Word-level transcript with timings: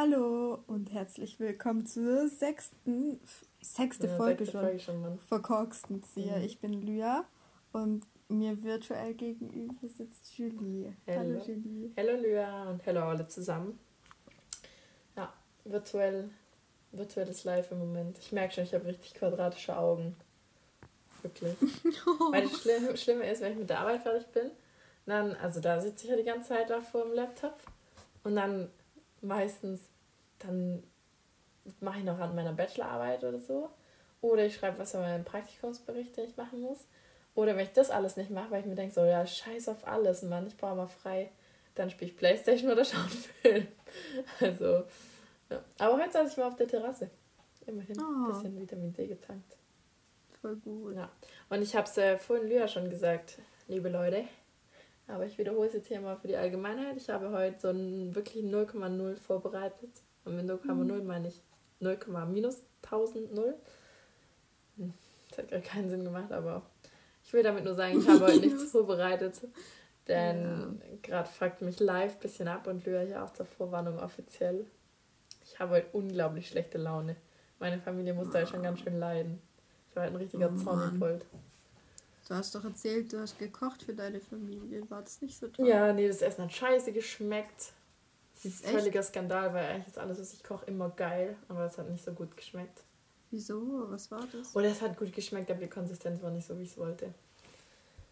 Hallo 0.00 0.62
und 0.68 0.92
herzlich 0.92 1.40
willkommen 1.40 1.84
zur 1.84 2.28
sechsten, 2.28 3.18
sechste 3.60 4.06
ja, 4.06 4.16
Folge 4.16 4.46
schon, 4.46 4.60
Folge 4.60 4.78
schon 4.78 5.18
verkorksten 5.26 6.04
Zieher. 6.04 6.36
Mhm. 6.36 6.44
Ich 6.44 6.60
bin 6.60 6.72
Lya 6.86 7.24
und 7.72 8.06
mir 8.28 8.62
virtuell 8.62 9.14
gegenüber 9.14 9.88
sitzt 9.88 10.38
Julie. 10.38 10.94
Hello. 11.04 11.40
Hallo 11.40 11.44
Julie. 11.44 11.90
Hallo 11.96 12.12
Lya 12.12 12.70
und 12.70 12.86
hallo 12.86 13.00
alle 13.00 13.26
zusammen. 13.26 13.76
Ja, 15.16 15.32
virtuell, 15.64 16.30
virtuelles 16.92 17.42
Live 17.42 17.72
im 17.72 17.80
Moment. 17.80 18.18
Ich 18.18 18.30
merke 18.30 18.54
schon, 18.54 18.62
ich 18.62 18.74
habe 18.74 18.84
richtig 18.84 19.14
quadratische 19.14 19.76
Augen. 19.76 20.14
Wirklich. 21.22 21.56
Weil 22.30 22.42
das 22.42 22.62
Schlimme, 22.62 22.96
Schlimme 22.96 23.28
ist, 23.28 23.42
wenn 23.42 23.54
ich 23.54 23.58
mit 23.58 23.68
der 23.68 23.80
Arbeit 23.80 24.02
fertig 24.02 24.28
bin, 24.28 24.52
dann, 25.06 25.34
also 25.34 25.58
da 25.58 25.80
sitze 25.80 26.04
ich 26.04 26.10
ja 26.12 26.16
die 26.16 26.22
ganze 26.22 26.50
Zeit 26.50 26.70
da 26.70 26.82
vor 26.82 27.02
dem 27.02 27.14
Laptop 27.14 27.58
und 28.22 28.36
dann 28.36 28.70
meistens, 29.20 29.80
dann 30.38 30.82
mache 31.80 31.98
ich 31.98 32.04
noch 32.04 32.18
an 32.18 32.34
meiner 32.34 32.52
Bachelorarbeit 32.52 33.24
oder 33.24 33.40
so. 33.40 33.70
Oder 34.20 34.46
ich 34.46 34.56
schreibe 34.56 34.78
was 34.78 34.94
an 34.94 35.02
meinem 35.02 35.24
Praktikumsbericht, 35.24 36.16
den 36.16 36.28
ich 36.28 36.36
machen 36.36 36.60
muss. 36.60 36.86
Oder 37.34 37.56
wenn 37.56 37.64
ich 37.64 37.72
das 37.72 37.90
alles 37.90 38.16
nicht 38.16 38.30
mache, 38.30 38.50
weil 38.50 38.60
ich 38.60 38.66
mir 38.66 38.74
denke, 38.74 38.94
so, 38.94 39.04
ja, 39.04 39.24
scheiß 39.24 39.68
auf 39.68 39.86
alles, 39.86 40.22
Mann, 40.22 40.46
ich 40.46 40.56
brauche 40.56 40.74
mal 40.74 40.88
frei, 40.88 41.30
dann 41.76 41.88
spiele 41.88 42.10
ich 42.10 42.16
Playstation 42.16 42.70
oder 42.70 42.84
schaue 42.84 43.02
einen 43.02 43.10
Film. 43.10 43.66
Also, 44.40 44.84
ja. 45.50 45.64
Aber 45.78 45.98
heute 45.98 46.12
saß 46.12 46.32
ich 46.32 46.36
mal 46.36 46.48
auf 46.48 46.56
der 46.56 46.66
Terrasse. 46.66 47.10
Immerhin 47.66 47.98
ein 47.98 48.04
oh. 48.04 48.32
bisschen 48.32 48.58
Vitamin 48.60 48.92
D 48.92 49.06
getankt. 49.06 49.56
Voll 50.40 50.56
gut. 50.56 50.96
Ja. 50.96 51.10
Und 51.48 51.62
ich 51.62 51.76
habe 51.76 51.86
es 51.86 51.96
äh, 51.98 52.18
vorhin 52.18 52.48
Lyra 52.48 52.66
schon 52.66 52.90
gesagt, 52.90 53.38
liebe 53.68 53.88
Leute, 53.88 54.24
aber 55.08 55.24
ich 55.24 55.38
wiederhole 55.38 55.66
es 55.66 55.74
jetzt 55.74 55.88
hier 55.88 56.00
mal 56.00 56.16
für 56.16 56.28
die 56.28 56.36
Allgemeinheit. 56.36 56.96
Ich 56.96 57.08
habe 57.08 57.30
heute 57.30 57.58
so 57.58 57.68
ein 57.68 58.14
wirklich 58.14 58.44
0,0 58.44 59.16
vorbereitet. 59.16 59.90
Und 60.24 60.36
mit 60.36 60.46
0,0 60.46 60.74
mhm. 60.74 61.06
meine 61.06 61.28
ich 61.28 61.42
0, 61.80 61.98
minus 62.30 62.62
1000 62.84 63.34
0. 63.34 63.54
Hm, 64.76 64.92
das 65.30 65.38
hat 65.38 65.50
gar 65.50 65.60
keinen 65.60 65.88
Sinn 65.88 66.04
gemacht, 66.04 66.30
aber 66.30 66.62
ich 67.24 67.32
will 67.32 67.42
damit 67.42 67.64
nur 67.64 67.74
sagen, 67.74 67.98
ich 67.98 68.08
habe 68.08 68.20
heute 68.20 68.40
nichts 68.40 68.64
vorbereitet. 68.70 69.40
Denn 70.06 70.42
ja. 70.42 70.96
gerade 71.02 71.28
fragt 71.28 71.62
mich 71.62 71.80
live 71.80 72.14
ein 72.14 72.20
bisschen 72.20 72.48
ab 72.48 72.66
und 72.66 72.84
Lyra 72.84 73.00
hier 73.00 73.24
auch 73.24 73.32
zur 73.32 73.46
Vorwarnung 73.46 73.98
offiziell. 73.98 74.66
Ich 75.42 75.58
habe 75.58 75.76
heute 75.76 75.88
unglaublich 75.92 76.48
schlechte 76.48 76.78
Laune. 76.78 77.16
Meine 77.58 77.78
Familie 77.78 78.12
musste 78.12 78.32
oh. 78.32 78.36
halt 78.36 78.48
schon 78.48 78.62
ganz 78.62 78.80
schön 78.80 78.98
leiden. 78.98 79.40
Ich 79.88 79.96
war 79.96 80.02
halt 80.04 80.12
ein 80.12 80.16
richtiger 80.16 80.50
oh, 80.52 80.56
Zornipold. 80.56 81.26
Du 82.28 82.34
hast 82.34 82.54
doch 82.54 82.64
erzählt, 82.64 83.12
du 83.12 83.20
hast 83.20 83.38
gekocht 83.38 83.82
für 83.82 83.94
deine 83.94 84.20
Familie. 84.20 84.88
War 84.90 85.00
das 85.00 85.22
nicht 85.22 85.38
so 85.38 85.48
toll? 85.48 85.66
Ja, 85.66 85.92
nee, 85.94 86.06
das 86.06 86.20
Essen 86.20 86.44
hat 86.44 86.52
scheiße 86.52 86.92
geschmeckt. 86.92 87.72
Das 88.34 88.44
ist 88.44 88.66
ein 88.66 88.74
völliger 88.74 89.02
Skandal, 89.02 89.54
weil 89.54 89.66
eigentlich 89.66 89.88
ist 89.88 89.98
alles, 89.98 90.20
was 90.20 90.34
ich 90.34 90.44
koche, 90.44 90.66
immer 90.66 90.90
geil. 90.90 91.36
Aber 91.48 91.64
es 91.64 91.78
hat 91.78 91.88
nicht 91.88 92.04
so 92.04 92.12
gut 92.12 92.36
geschmeckt. 92.36 92.82
Wieso? 93.30 93.90
Was 93.90 94.10
war 94.10 94.26
das? 94.30 94.54
Oder 94.54 94.68
es 94.68 94.82
hat 94.82 94.98
gut 94.98 95.12
geschmeckt, 95.14 95.50
aber 95.50 95.60
die 95.60 95.68
Konsistenz 95.68 96.22
war 96.22 96.30
nicht 96.30 96.46
so, 96.46 96.58
wie 96.58 96.64
ich 96.64 96.72
es 96.72 96.76
wollte. 96.76 97.14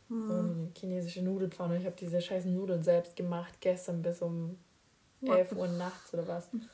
Hm. 0.09 0.31
Und 0.31 0.79
chinesische 0.79 1.23
Nudelpfanne. 1.23 1.77
Ich 1.77 1.85
habe 1.85 1.97
diese 1.97 2.21
scheißen 2.21 2.53
Nudeln 2.53 2.83
selbst 2.83 3.17
gemacht, 3.17 3.55
gestern 3.61 4.01
bis 4.01 4.23
um 4.23 4.59
What 5.21 5.39
11 5.39 5.53
Uhr 5.53 5.69
nachts 5.69 6.15
oder 6.15 6.27
was. 6.27 6.49
Was? 6.53 6.65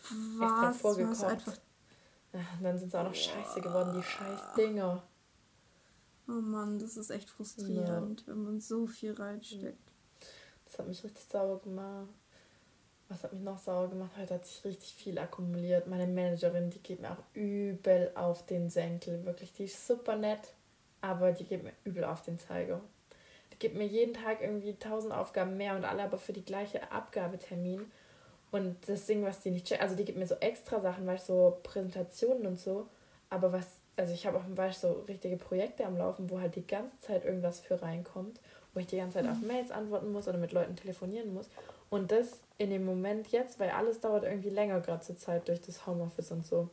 Extra 0.40 0.72
vorgekocht. 0.72 1.24
Einfach... 1.24 1.56
Dann 2.62 2.78
sind 2.78 2.92
sie 2.92 2.98
auch 2.98 3.04
noch 3.04 3.14
scheiße 3.14 3.60
geworden, 3.60 3.94
die 3.96 4.02
scheiß 4.02 4.54
Dinger. 4.56 5.02
Oh 6.28 6.32
Mann, 6.32 6.78
das 6.78 6.96
ist 6.96 7.10
echt 7.10 7.28
frustrierend, 7.30 8.20
ja. 8.20 8.26
wenn 8.28 8.44
man 8.44 8.60
so 8.60 8.86
viel 8.86 9.12
reinsteckt. 9.12 9.92
Das 10.64 10.78
hat 10.78 10.88
mich 10.88 11.04
richtig 11.04 11.24
sauer 11.24 11.60
gemacht. 11.60 12.08
Was 13.08 13.24
hat 13.24 13.34
mich 13.34 13.42
noch 13.42 13.58
sauer 13.58 13.90
gemacht? 13.90 14.12
Heute 14.16 14.34
hat 14.34 14.46
sich 14.46 14.64
richtig 14.64 14.94
viel 14.94 15.18
akkumuliert. 15.18 15.86
Meine 15.86 16.06
Managerin, 16.06 16.70
die 16.70 16.78
geht 16.78 17.00
mir 17.00 17.10
auch 17.10 17.22
übel 17.34 18.10
auf 18.14 18.46
den 18.46 18.70
Senkel. 18.70 19.24
Wirklich, 19.26 19.52
die 19.52 19.64
ist 19.64 19.86
super 19.86 20.16
nett, 20.16 20.54
aber 21.02 21.32
die 21.32 21.44
geht 21.44 21.62
mir 21.62 21.72
übel 21.84 22.04
auf 22.04 22.22
den 22.22 22.38
Zeiger. 22.38 22.80
Die 23.52 23.58
gibt 23.58 23.76
mir 23.76 23.86
jeden 23.86 24.14
Tag 24.14 24.40
irgendwie 24.40 24.74
tausend 24.76 25.12
Aufgaben 25.12 25.58
mehr 25.58 25.76
und 25.76 25.84
alle 25.84 26.04
aber 26.04 26.16
für 26.16 26.32
die 26.32 26.44
gleiche 26.44 26.90
Abgabetermin. 26.90 27.84
Und 28.50 28.76
das 28.86 29.04
Ding, 29.04 29.22
was 29.24 29.40
die 29.40 29.50
nicht 29.50 29.66
checkt, 29.66 29.82
also 29.82 29.94
die 29.94 30.04
gibt 30.04 30.18
mir 30.18 30.26
so 30.26 30.36
extra 30.36 30.80
Sachen, 30.80 31.06
weil 31.06 31.16
ich 31.16 31.22
so 31.22 31.58
Präsentationen 31.62 32.46
und 32.46 32.58
so, 32.58 32.86
aber 33.28 33.52
was 33.52 33.66
also 33.96 34.12
ich 34.12 34.26
habe 34.26 34.38
auch 34.38 34.44
weiß, 34.46 34.80
so 34.80 35.04
richtige 35.08 35.36
Projekte 35.36 35.84
am 35.84 35.96
Laufen, 35.96 36.30
wo 36.30 36.40
halt 36.40 36.56
die 36.56 36.66
ganze 36.66 36.98
Zeit 37.00 37.24
irgendwas 37.24 37.60
für 37.60 37.82
reinkommt, 37.82 38.40
wo 38.74 38.80
ich 38.80 38.86
die 38.86 38.96
ganze 38.96 39.18
Zeit 39.18 39.24
mhm. 39.24 39.30
auf 39.32 39.40
Mails 39.40 39.70
antworten 39.70 40.12
muss 40.12 40.28
oder 40.28 40.38
mit 40.38 40.52
Leuten 40.52 40.76
telefonieren 40.76 41.34
muss. 41.34 41.48
Und 41.90 42.10
das 42.10 42.40
in 42.56 42.70
dem 42.70 42.84
Moment 42.84 43.28
jetzt, 43.28 43.60
weil 43.60 43.70
alles 43.70 44.00
dauert 44.00 44.24
irgendwie 44.24 44.48
länger 44.48 44.80
gerade 44.80 45.02
zur 45.02 45.16
Zeit 45.16 45.46
durch 45.48 45.60
das 45.60 45.86
Homeoffice 45.86 46.32
und 46.32 46.46
so. 46.46 46.70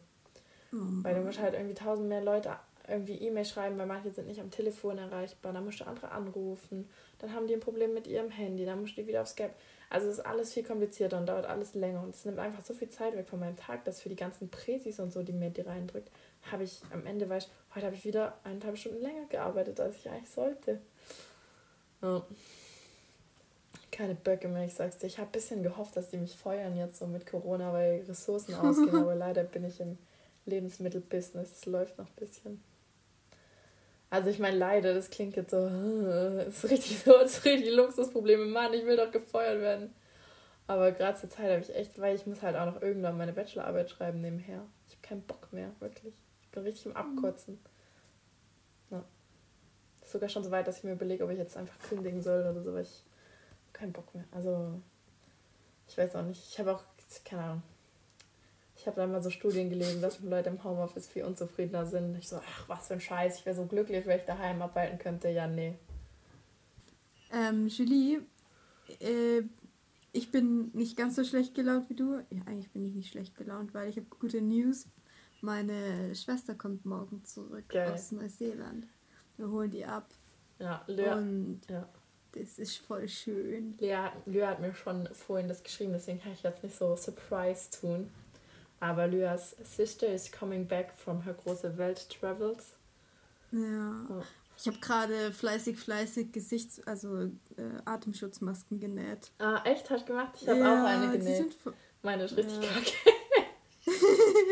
Mhm. 0.72 1.03
Weil 1.03 1.16
du 1.16 1.22
musst 1.22 1.40
halt 1.40 1.56
irgendwie 1.56 1.75
tausend 1.75 2.08
mehr 2.08 2.22
Leute 2.22 2.52
irgendwie 2.90 3.16
E-Mail 3.16 3.46
schreiben, 3.46 3.78
weil 3.78 3.85
manche 3.85 4.12
sind 4.12 4.28
nicht 4.28 4.40
am 4.40 4.52
Telefon 4.52 4.97
erreichbar, 4.97 5.53
dann 5.53 5.63
musst 5.63 5.79
du 5.79 5.85
andere 5.85 6.12
anrufen, 6.12 6.90
dann 7.19 7.34
haben 7.34 7.47
die 7.47 7.53
ein 7.53 7.59
Problem 7.59 7.94
mit 7.94 8.08
ihrem 8.08 8.29
Handy, 8.29 8.66
dann 8.66 8.81
musst 8.81 8.97
du 8.97 9.02
die 9.02 9.08
wieder 9.08 9.22
auf 9.22 9.28
Skype. 9.28 9.52
Also 9.90 10.08
es 10.08 10.19
ist 10.19 10.25
alles 10.25 10.53
viel 10.53 10.63
komplizierter 10.63 11.18
und 11.18 11.28
dauert 11.28 11.46
alles 11.46 11.74
länger 11.74 12.02
und 12.02 12.16
es 12.16 12.25
nimmt 12.25 12.40
einfach 12.40 12.63
so 12.63 12.74
viel 12.74 12.90
Zeit 12.90 13.16
weg 13.16 13.28
von 13.28 13.40
meinem 13.40 13.58
Tag, 13.58 13.85
dass 13.85 14.02
für 14.02 14.09
die 14.09 14.16
ganzen 14.16 14.50
Präsis 14.50 15.00
und 15.00 15.12
so, 15.12 15.24
die 15.24 15.34
mir 15.34 15.50
die 15.50 15.62
reindrückt, 15.62 16.12
habe 16.51 16.63
ich 16.63 16.81
am 16.91 17.05
Ende, 17.05 17.29
weiß 17.29 17.45
ich, 17.45 17.75
heute 17.75 17.85
habe 17.85 17.95
ich 17.95 18.05
wieder 18.05 18.38
eineinhalb 18.44 18.77
Stunden 18.77 19.01
länger 19.01 19.25
gearbeitet, 19.27 19.79
als 19.79 19.97
ich 19.97 20.09
eigentlich 20.09 20.29
sollte. 20.29 20.79
Ja. 22.01 22.25
Keine 23.91 24.16
Böcke 24.16 24.47
mehr, 24.47 24.66
ich 24.66 24.73
sag's 24.73 24.97
dir. 24.97 25.07
Ich 25.07 25.17
habe 25.17 25.29
ein 25.29 25.31
bisschen 25.31 25.63
gehofft, 25.63 25.97
dass 25.97 26.09
die 26.09 26.17
mich 26.17 26.35
feuern 26.35 26.78
jetzt 26.78 26.99
so 26.99 27.07
mit 27.07 27.25
Corona, 27.25 27.73
weil 27.73 28.03
Ressourcen 28.07 28.53
ausgehen, 28.55 28.95
aber 28.95 29.16
leider 29.16 29.44
bin 29.44 29.66
ich 29.66 29.79
im 29.79 29.97
Lebensmittelbusiness. 30.45 31.51
Es 31.51 31.66
läuft 31.66 31.97
noch 31.97 32.07
ein 32.07 32.16
bisschen. 32.16 32.63
Also 34.09 34.29
ich 34.29 34.39
meine, 34.39 34.57
leider, 34.57 34.94
das 34.94 35.09
klingt 35.09 35.35
jetzt 35.35 35.51
so, 35.51 35.69
das 35.69 36.47
ist 36.63 36.69
richtig 36.69 36.99
so, 36.99 37.11
das 37.13 37.38
ist 37.38 37.45
richtig 37.45 37.73
Luxusprobleme. 37.73 38.45
Mann, 38.45 38.73
ich 38.73 38.85
will 38.85 38.97
doch 38.97 39.11
gefeuert 39.11 39.61
werden. 39.61 39.94
Aber 40.66 40.91
gerade 40.91 41.17
zur 41.17 41.29
Zeit 41.29 41.49
habe 41.51 41.61
ich 41.61 41.75
echt, 41.75 41.99
weil 41.99 42.16
ich 42.16 42.25
muss 42.28 42.41
halt 42.41 42.55
auch 42.55 42.66
noch 42.66 42.81
irgendwann 42.81 43.17
meine 43.17 43.33
Bachelorarbeit 43.33 43.89
schreiben 43.89 44.22
nebenher. 44.22 44.66
Ich 44.88 44.95
habe 44.95 45.01
keinen 45.01 45.22
Bock 45.22 45.51
mehr, 45.51 45.72
wirklich. 45.79 46.13
Bin 46.51 46.63
richtig 46.63 46.87
im 46.87 46.95
Abkotzen. 46.95 47.59
Ja. 48.89 49.03
Ist 50.01 50.11
sogar 50.11 50.29
schon 50.29 50.43
so 50.43 50.51
weit, 50.51 50.67
dass 50.67 50.79
ich 50.79 50.83
mir 50.83 50.93
überlege, 50.93 51.23
ob 51.23 51.29
ich 51.31 51.37
jetzt 51.37 51.57
einfach 51.57 51.77
kündigen 51.87 52.21
soll 52.21 52.41
oder 52.41 52.61
so, 52.61 52.73
weil 52.73 52.83
ich 52.83 53.03
keinen 53.73 53.93
Bock 53.93 54.13
mehr. 54.15 54.25
Also, 54.31 54.81
ich 55.87 55.97
weiß 55.97 56.15
auch 56.15 56.23
nicht. 56.23 56.43
Ich 56.49 56.59
habe 56.59 56.75
auch, 56.75 56.83
keine 57.23 57.43
Ahnung. 57.43 57.63
Ich 58.75 58.87
habe 58.87 58.95
dann 58.95 59.11
mal 59.11 59.21
so 59.21 59.29
Studien 59.29 59.69
gelesen, 59.69 60.01
dass 60.01 60.21
Leute 60.21 60.49
im 60.49 60.63
Homeoffice 60.63 61.07
viel 61.07 61.25
unzufriedener 61.25 61.85
sind. 61.85 62.17
Ich 62.17 62.29
so, 62.29 62.37
ach, 62.37 62.69
was 62.69 62.87
für 62.87 62.93
ein 62.93 63.01
Scheiß. 63.01 63.39
Ich 63.39 63.45
wäre 63.45 63.55
so 63.55 63.66
glücklich, 63.66 64.05
wenn 64.05 64.19
ich 64.19 64.25
daheim 64.25 64.61
arbeiten 64.61 64.97
könnte. 64.97 65.27
Ja, 65.29 65.47
nee. 65.47 65.75
Ähm, 67.33 67.67
Julie, 67.67 68.21
äh, 69.01 69.41
ich 70.11 70.31
bin 70.31 70.71
nicht 70.73 70.95
ganz 70.95 71.16
so 71.16 71.23
schlecht 71.23 71.53
gelaunt 71.53 71.89
wie 71.89 71.95
du. 71.95 72.16
Ja, 72.29 72.41
eigentlich 72.45 72.71
bin 72.71 72.85
ich 72.85 72.93
nicht 72.93 73.11
schlecht 73.11 73.35
gelaunt, 73.35 73.73
weil 73.73 73.89
ich 73.89 73.97
habe 73.97 74.07
gute 74.09 74.41
News. 74.41 74.87
Meine 75.41 76.13
Schwester 76.16 76.55
kommt 76.55 76.85
morgen 76.85 77.23
zurück 77.23 77.69
Geil. 77.69 77.94
aus 77.94 78.11
Neuseeland. 78.11 78.88
Wir 79.38 79.50
holen 79.50 79.72
die 79.72 79.85
ab. 79.85 80.09
Ja, 80.59 80.83
Lea. 80.88 81.13
Und 81.13 81.61
ja. 81.69 81.88
das 82.33 82.59
ist 82.59 82.77
voll 82.77 83.07
schön. 83.07 83.78
Lea, 83.79 84.09
Lea 84.25 84.45
hat 84.45 84.59
mir 84.59 84.73
schon 84.73 85.07
vorhin 85.13 85.47
das 85.47 85.63
geschrieben, 85.63 85.94
deswegen 85.94 86.22
kann 86.22 86.33
ich 86.33 86.44
jetzt 86.44 86.63
nicht 86.63 86.78
so 86.78 86.95
Surprise 86.95 87.69
tun. 87.72 88.11
Aber 88.81 89.07
Leas 89.07 89.55
Sister 89.63 90.07
is 90.07 90.31
coming 90.31 90.67
back 90.67 90.94
from 90.94 91.23
her 91.23 91.33
große 91.33 91.78
Welt 91.78 92.07
travels. 92.09 92.75
Ja. 93.51 94.07
Oh. 94.09 94.23
Ich 94.57 94.67
habe 94.67 94.78
gerade 94.79 95.31
fleißig, 95.31 95.78
fleißig 95.78 96.34
Gesichts-, 96.34 96.85
also 96.85 97.23
äh, 97.23 97.31
Atemschutzmasken 97.85 98.79
genäht. 98.79 99.31
Ah, 99.40 99.61
echt? 99.64 99.90
Hast 99.90 100.03
du 100.03 100.08
gemacht? 100.08 100.37
Ich 100.41 100.47
habe 100.49 100.59
ja, 100.59 100.81
auch 100.81 100.85
eine 100.85 101.17
genäht. 101.17 101.55
Meine 102.02 102.25
ist 102.25 102.35
richtig 102.35 102.61
ja. 102.61 102.69
kacke. 102.69 103.18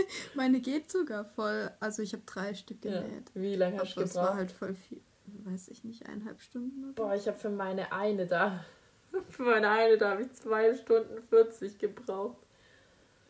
Meine 0.35 0.59
geht 0.59 0.91
sogar 0.91 1.25
voll. 1.25 1.71
Also 1.79 2.01
ich 2.01 2.13
habe 2.13 2.23
drei 2.25 2.53
Stück 2.53 2.81
genäht. 2.81 3.31
Ja. 3.33 3.41
Wie 3.41 3.55
lange 3.55 3.79
hast 3.79 3.95
du 3.95 4.01
gebraucht? 4.01 4.15
Das 4.15 4.15
war 4.15 4.35
halt 4.35 4.51
voll 4.51 4.73
viel. 4.75 5.01
Weiß 5.43 5.67
ich 5.67 5.83
nicht, 5.83 6.05
eineinhalb 6.05 6.41
Stunden 6.41 6.85
oder? 6.85 6.93
Boah, 6.93 7.13
ich 7.13 7.27
habe 7.27 7.37
für 7.37 7.49
meine 7.49 7.91
eine 7.91 8.25
da. 8.25 8.63
für 9.29 9.43
meine 9.43 9.69
eine 9.69 9.97
da 9.97 10.11
habe 10.11 10.23
ich 10.23 10.33
zwei 10.33 10.73
Stunden 10.73 11.21
40 11.21 11.77
gebraucht. 11.77 12.37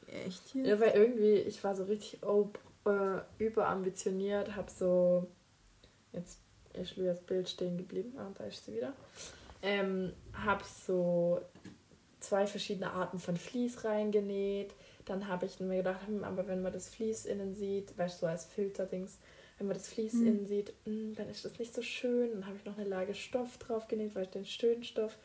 Echt 0.07 0.53
jetzt? 0.53 0.67
Ja, 0.67 0.79
weil 0.79 0.91
irgendwie, 0.91 1.33
ich 1.33 1.63
war 1.63 1.75
so 1.75 1.85
richtig 1.85 2.23
oh, 2.23 2.49
äh, 2.85 3.21
überambitioniert, 3.39 4.55
habe 4.55 4.69
so. 4.69 5.27
Jetzt 6.13 6.39
ist 6.73 6.97
wieder 6.97 7.13
das 7.13 7.21
Bild 7.21 7.49
stehen 7.49 7.77
geblieben. 7.77 8.13
Ah, 8.17 8.31
da 8.37 8.45
ist 8.45 8.63
sie 8.65 8.75
wieder. 8.75 8.93
Ähm, 9.63 10.13
habe 10.33 10.63
so 10.63 11.41
zwei 12.19 12.45
verschiedene 12.45 12.91
Arten 12.91 13.17
von 13.17 13.37
Vlies 13.37 13.83
reingenäht 13.83 14.73
dann 15.09 15.27
habe 15.27 15.45
ich 15.45 15.59
mir 15.59 15.77
gedacht, 15.77 16.07
hm, 16.07 16.23
aber 16.23 16.47
wenn 16.47 16.61
man 16.61 16.73
das 16.73 16.89
Vlies 16.89 17.25
innen 17.25 17.55
sieht, 17.55 17.97
weißt 17.97 18.17
du, 18.17 18.25
so 18.25 18.27
als 18.27 18.45
Filterdings, 18.45 19.19
wenn 19.57 19.67
man 19.67 19.75
das 19.75 19.87
Vlies 19.87 20.13
mhm. 20.13 20.27
innen 20.27 20.45
sieht, 20.45 20.73
hm, 20.85 21.15
dann 21.15 21.29
ist 21.29 21.45
das 21.45 21.57
nicht 21.59 21.73
so 21.73 21.81
schön. 21.81 22.31
Dann 22.31 22.45
habe 22.45 22.57
ich 22.57 22.65
noch 22.65 22.77
eine 22.77 22.87
Lage 22.87 23.13
Stoff 23.13 23.57
drauf 23.57 23.87
genäht, 23.87 24.15
weil 24.15 24.23
ich 24.23 24.29
den 24.29 24.45
schönen 24.45 24.83
Stoff. 24.83 25.17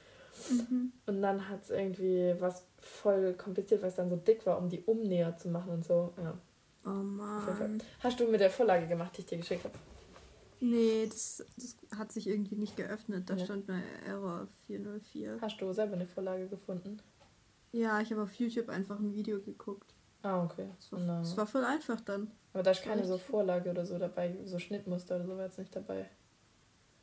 Mhm. 0.50 0.93
Und 1.06 1.20
dann 1.20 1.49
hat 1.49 1.64
es 1.64 1.70
irgendwie 1.70 2.34
was 2.38 2.67
voll 2.79 3.34
kompliziert, 3.34 3.82
weil 3.82 3.90
es 3.90 3.96
dann 3.96 4.08
so 4.08 4.17
dick 4.17 4.46
war, 4.46 4.58
um 4.58 4.69
die 4.69 4.81
Umnäher 4.81 5.37
zu 5.37 5.49
machen 5.49 5.73
und 5.73 5.84
so. 5.84 6.14
Ja. 6.17 6.38
Oh 6.84 6.88
Mann. 6.88 7.82
Hast 8.00 8.19
du 8.19 8.26
mit 8.26 8.40
der 8.40 8.50
Vorlage 8.50 8.87
gemacht, 8.87 9.17
die 9.17 9.20
ich 9.20 9.26
dir 9.26 9.38
geschickt 9.38 9.64
habe? 9.64 9.75
Nee, 10.61 11.06
das, 11.08 11.44
das 11.56 11.76
hat 11.99 12.12
sich 12.12 12.29
irgendwie 12.29 12.55
nicht 12.55 12.76
geöffnet. 12.76 13.29
Da 13.29 13.34
ja. 13.34 13.44
stand 13.44 13.69
nur 13.69 13.79
Error 14.06 14.46
404. 14.67 15.38
Hast 15.40 15.61
du 15.61 15.73
selber 15.73 15.94
eine 15.94 16.06
Vorlage 16.06 16.46
gefunden? 16.46 17.00
Ja, 17.72 18.00
ich 18.00 18.10
habe 18.12 18.22
auf 18.22 18.34
YouTube 18.34 18.69
einfach 18.69 18.98
ein 18.98 19.14
Video 19.14 19.40
geguckt. 19.40 19.92
Ah, 20.22 20.44
okay. 20.44 20.69
Das 20.76 20.92
war, 20.92 21.19
das 21.19 21.36
war 21.36 21.46
voll 21.46 21.64
einfach 21.64 22.00
dann. 22.00 22.30
Aber 22.52 22.62
da 22.62 22.70
ist 22.70 22.82
keine 22.82 23.04
so 23.04 23.19
Vorlage 23.19 23.70
oder 23.70 23.84
so 23.84 23.98
dabei, 23.98 24.36
so 24.44 24.58
Schnittmuster 24.58 25.16
oder 25.16 25.26
so 25.26 25.36
war 25.36 25.44
jetzt 25.44 25.58
nicht 25.58 25.74
dabei. 25.74 26.08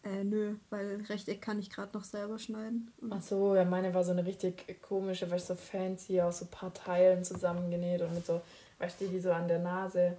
Äh, 0.04 0.24
nö, 0.24 0.56
weil 0.70 1.02
Rechteck 1.10 1.42
kann 1.42 1.60
ich 1.60 1.70
gerade 1.70 1.92
noch 1.98 2.06
selber 2.06 2.40
schneiden. 2.40 2.92
Ach 3.10 3.22
so, 3.22 3.56
ja, 3.56 3.66
meine 3.66 3.94
war 3.94 4.04
so 4.04 4.12
eine 4.12 4.26
richtig 4.26 4.82
komische, 4.82 5.30
weißt 5.30 5.50
du, 5.50 5.56
so 5.56 5.60
fancy, 5.60 6.22
aus 6.22 6.40
so 6.40 6.46
ein 6.46 6.52
paar 6.52 6.74
Teilen 6.74 7.26
zusammengenäht 7.26 8.02
und 8.02 8.14
mit 8.14 8.26
so, 8.26 8.42
weißt 8.78 9.02
du, 9.02 9.08
die 9.08 9.20
so 9.20 9.32
an 9.32 9.50
der 9.50 9.60
Nase 9.60 10.16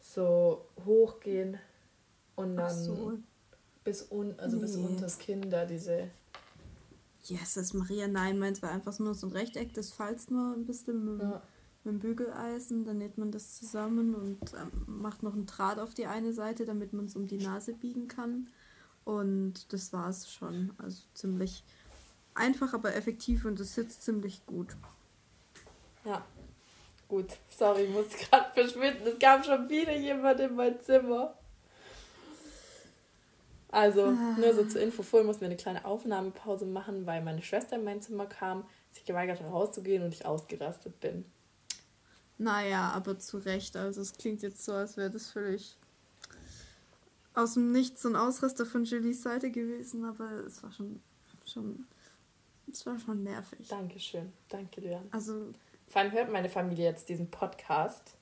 so 0.00 0.66
hochgehen 0.86 1.58
und 2.36 2.56
dann 2.56 2.78
so. 2.78 3.14
bis 3.82 4.10
un, 4.12 4.38
also 4.38 4.56
nee. 4.56 4.62
bis 4.62 4.76
unter 4.76 5.02
das 5.02 5.18
Kinn 5.18 5.50
da 5.50 5.64
diese. 5.64 6.08
Jesus, 7.28 7.74
Maria, 7.74 8.08
nein, 8.08 8.38
meins 8.38 8.62
war 8.62 8.70
einfach 8.70 8.98
nur 8.98 9.14
so 9.14 9.26
ein 9.26 9.32
Rechteck, 9.32 9.74
das 9.74 9.90
falzt 9.90 10.30
nur 10.30 10.54
ein 10.54 10.64
bisschen 10.64 11.04
mit, 11.04 11.22
ja. 11.22 11.42
mit 11.84 11.94
dem 11.94 11.98
Bügeleisen, 11.98 12.84
dann 12.84 12.98
näht 12.98 13.18
man 13.18 13.30
das 13.30 13.58
zusammen 13.58 14.14
und 14.14 14.38
ähm, 14.54 14.84
macht 14.86 15.22
noch 15.22 15.34
einen 15.34 15.46
Draht 15.46 15.78
auf 15.78 15.94
die 15.94 16.06
eine 16.06 16.32
Seite, 16.32 16.64
damit 16.64 16.92
man 16.92 17.06
es 17.06 17.16
um 17.16 17.26
die 17.26 17.38
Nase 17.38 17.74
biegen 17.74 18.08
kann. 18.08 18.48
Und 19.04 19.72
das 19.72 19.92
war 19.92 20.08
es 20.08 20.30
schon. 20.30 20.72
Also 20.78 21.02
ziemlich 21.14 21.64
einfach, 22.34 22.74
aber 22.74 22.94
effektiv 22.94 23.44
und 23.44 23.58
es 23.60 23.74
sitzt 23.74 24.02
ziemlich 24.02 24.44
gut. 24.44 24.76
Ja, 26.04 26.24
gut. 27.08 27.38
Sorry, 27.48 27.84
ich 27.84 27.90
muss 27.90 28.08
gerade 28.30 28.52
verschwinden. 28.52 29.06
Es 29.06 29.18
gab 29.18 29.44
schon 29.44 29.68
wieder 29.68 29.96
jemand 29.96 30.40
in 30.40 30.54
mein 30.54 30.80
Zimmer. 30.80 31.37
Also, 33.70 34.06
ah. 34.06 34.36
nur 34.38 34.54
so 34.54 34.64
zur 34.64 34.80
Info, 34.80 35.02
vorhin 35.02 35.26
mussten 35.26 35.42
wir 35.42 35.48
eine 35.48 35.56
kleine 35.56 35.84
Aufnahmepause 35.84 36.64
machen, 36.64 37.06
weil 37.06 37.22
meine 37.22 37.42
Schwester 37.42 37.76
in 37.76 37.84
mein 37.84 38.00
Zimmer 38.00 38.26
kam, 38.26 38.64
sich 38.92 39.04
geweigert 39.04 39.40
hat 39.40 39.52
rauszugehen 39.52 40.02
und 40.02 40.14
ich 40.14 40.24
ausgerastet 40.24 41.00
bin. 41.00 41.24
Naja, 42.38 42.92
aber 42.94 43.18
zu 43.18 43.38
Recht. 43.38 43.76
Also 43.76 44.00
es 44.00 44.16
klingt 44.16 44.42
jetzt 44.42 44.64
so, 44.64 44.72
als 44.72 44.96
wäre 44.96 45.10
das 45.10 45.30
völlig 45.30 45.76
aus 47.38 47.54
dem 47.54 47.72
Nichts 47.72 48.02
so 48.02 48.08
ein 48.08 48.16
Ausraster 48.16 48.66
von 48.66 48.84
Julies 48.84 49.22
Seite 49.22 49.50
gewesen, 49.50 50.04
aber 50.04 50.30
es 50.46 50.62
war 50.62 50.72
schon, 50.72 51.00
schon, 51.46 51.86
es 52.70 52.84
war 52.84 52.98
schon 52.98 53.22
nervig. 53.22 53.68
Dankeschön, 53.68 54.32
danke 54.48 54.80
dir. 54.80 55.00
Also 55.12 55.52
vor 55.86 56.00
allem 56.02 56.12
hört 56.12 56.32
meine 56.32 56.48
Familie 56.48 56.86
jetzt 56.86 57.08
diesen 57.08 57.30
Podcast. 57.30 58.16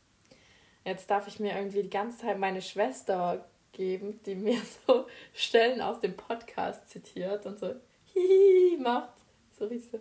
Jetzt 0.85 1.11
darf 1.11 1.27
ich 1.27 1.41
mir 1.41 1.57
irgendwie 1.57 1.83
die 1.83 1.91
ganze 1.91 2.19
Zeit 2.19 2.39
meine 2.39 2.63
Schwester 2.63 3.49
geben, 3.77 4.19
die 4.25 4.35
mir 4.35 4.61
so 4.87 5.07
Stellen 5.35 5.81
aus 5.81 6.01
dem 6.01 6.17
Podcast 6.17 6.89
zitiert 6.89 7.47
und 7.47 7.59
so 7.59 7.75
hihi 8.07 8.79
macht. 8.79 9.13
So 9.59 9.67
richtig 9.67 9.93
so. 9.93 10.01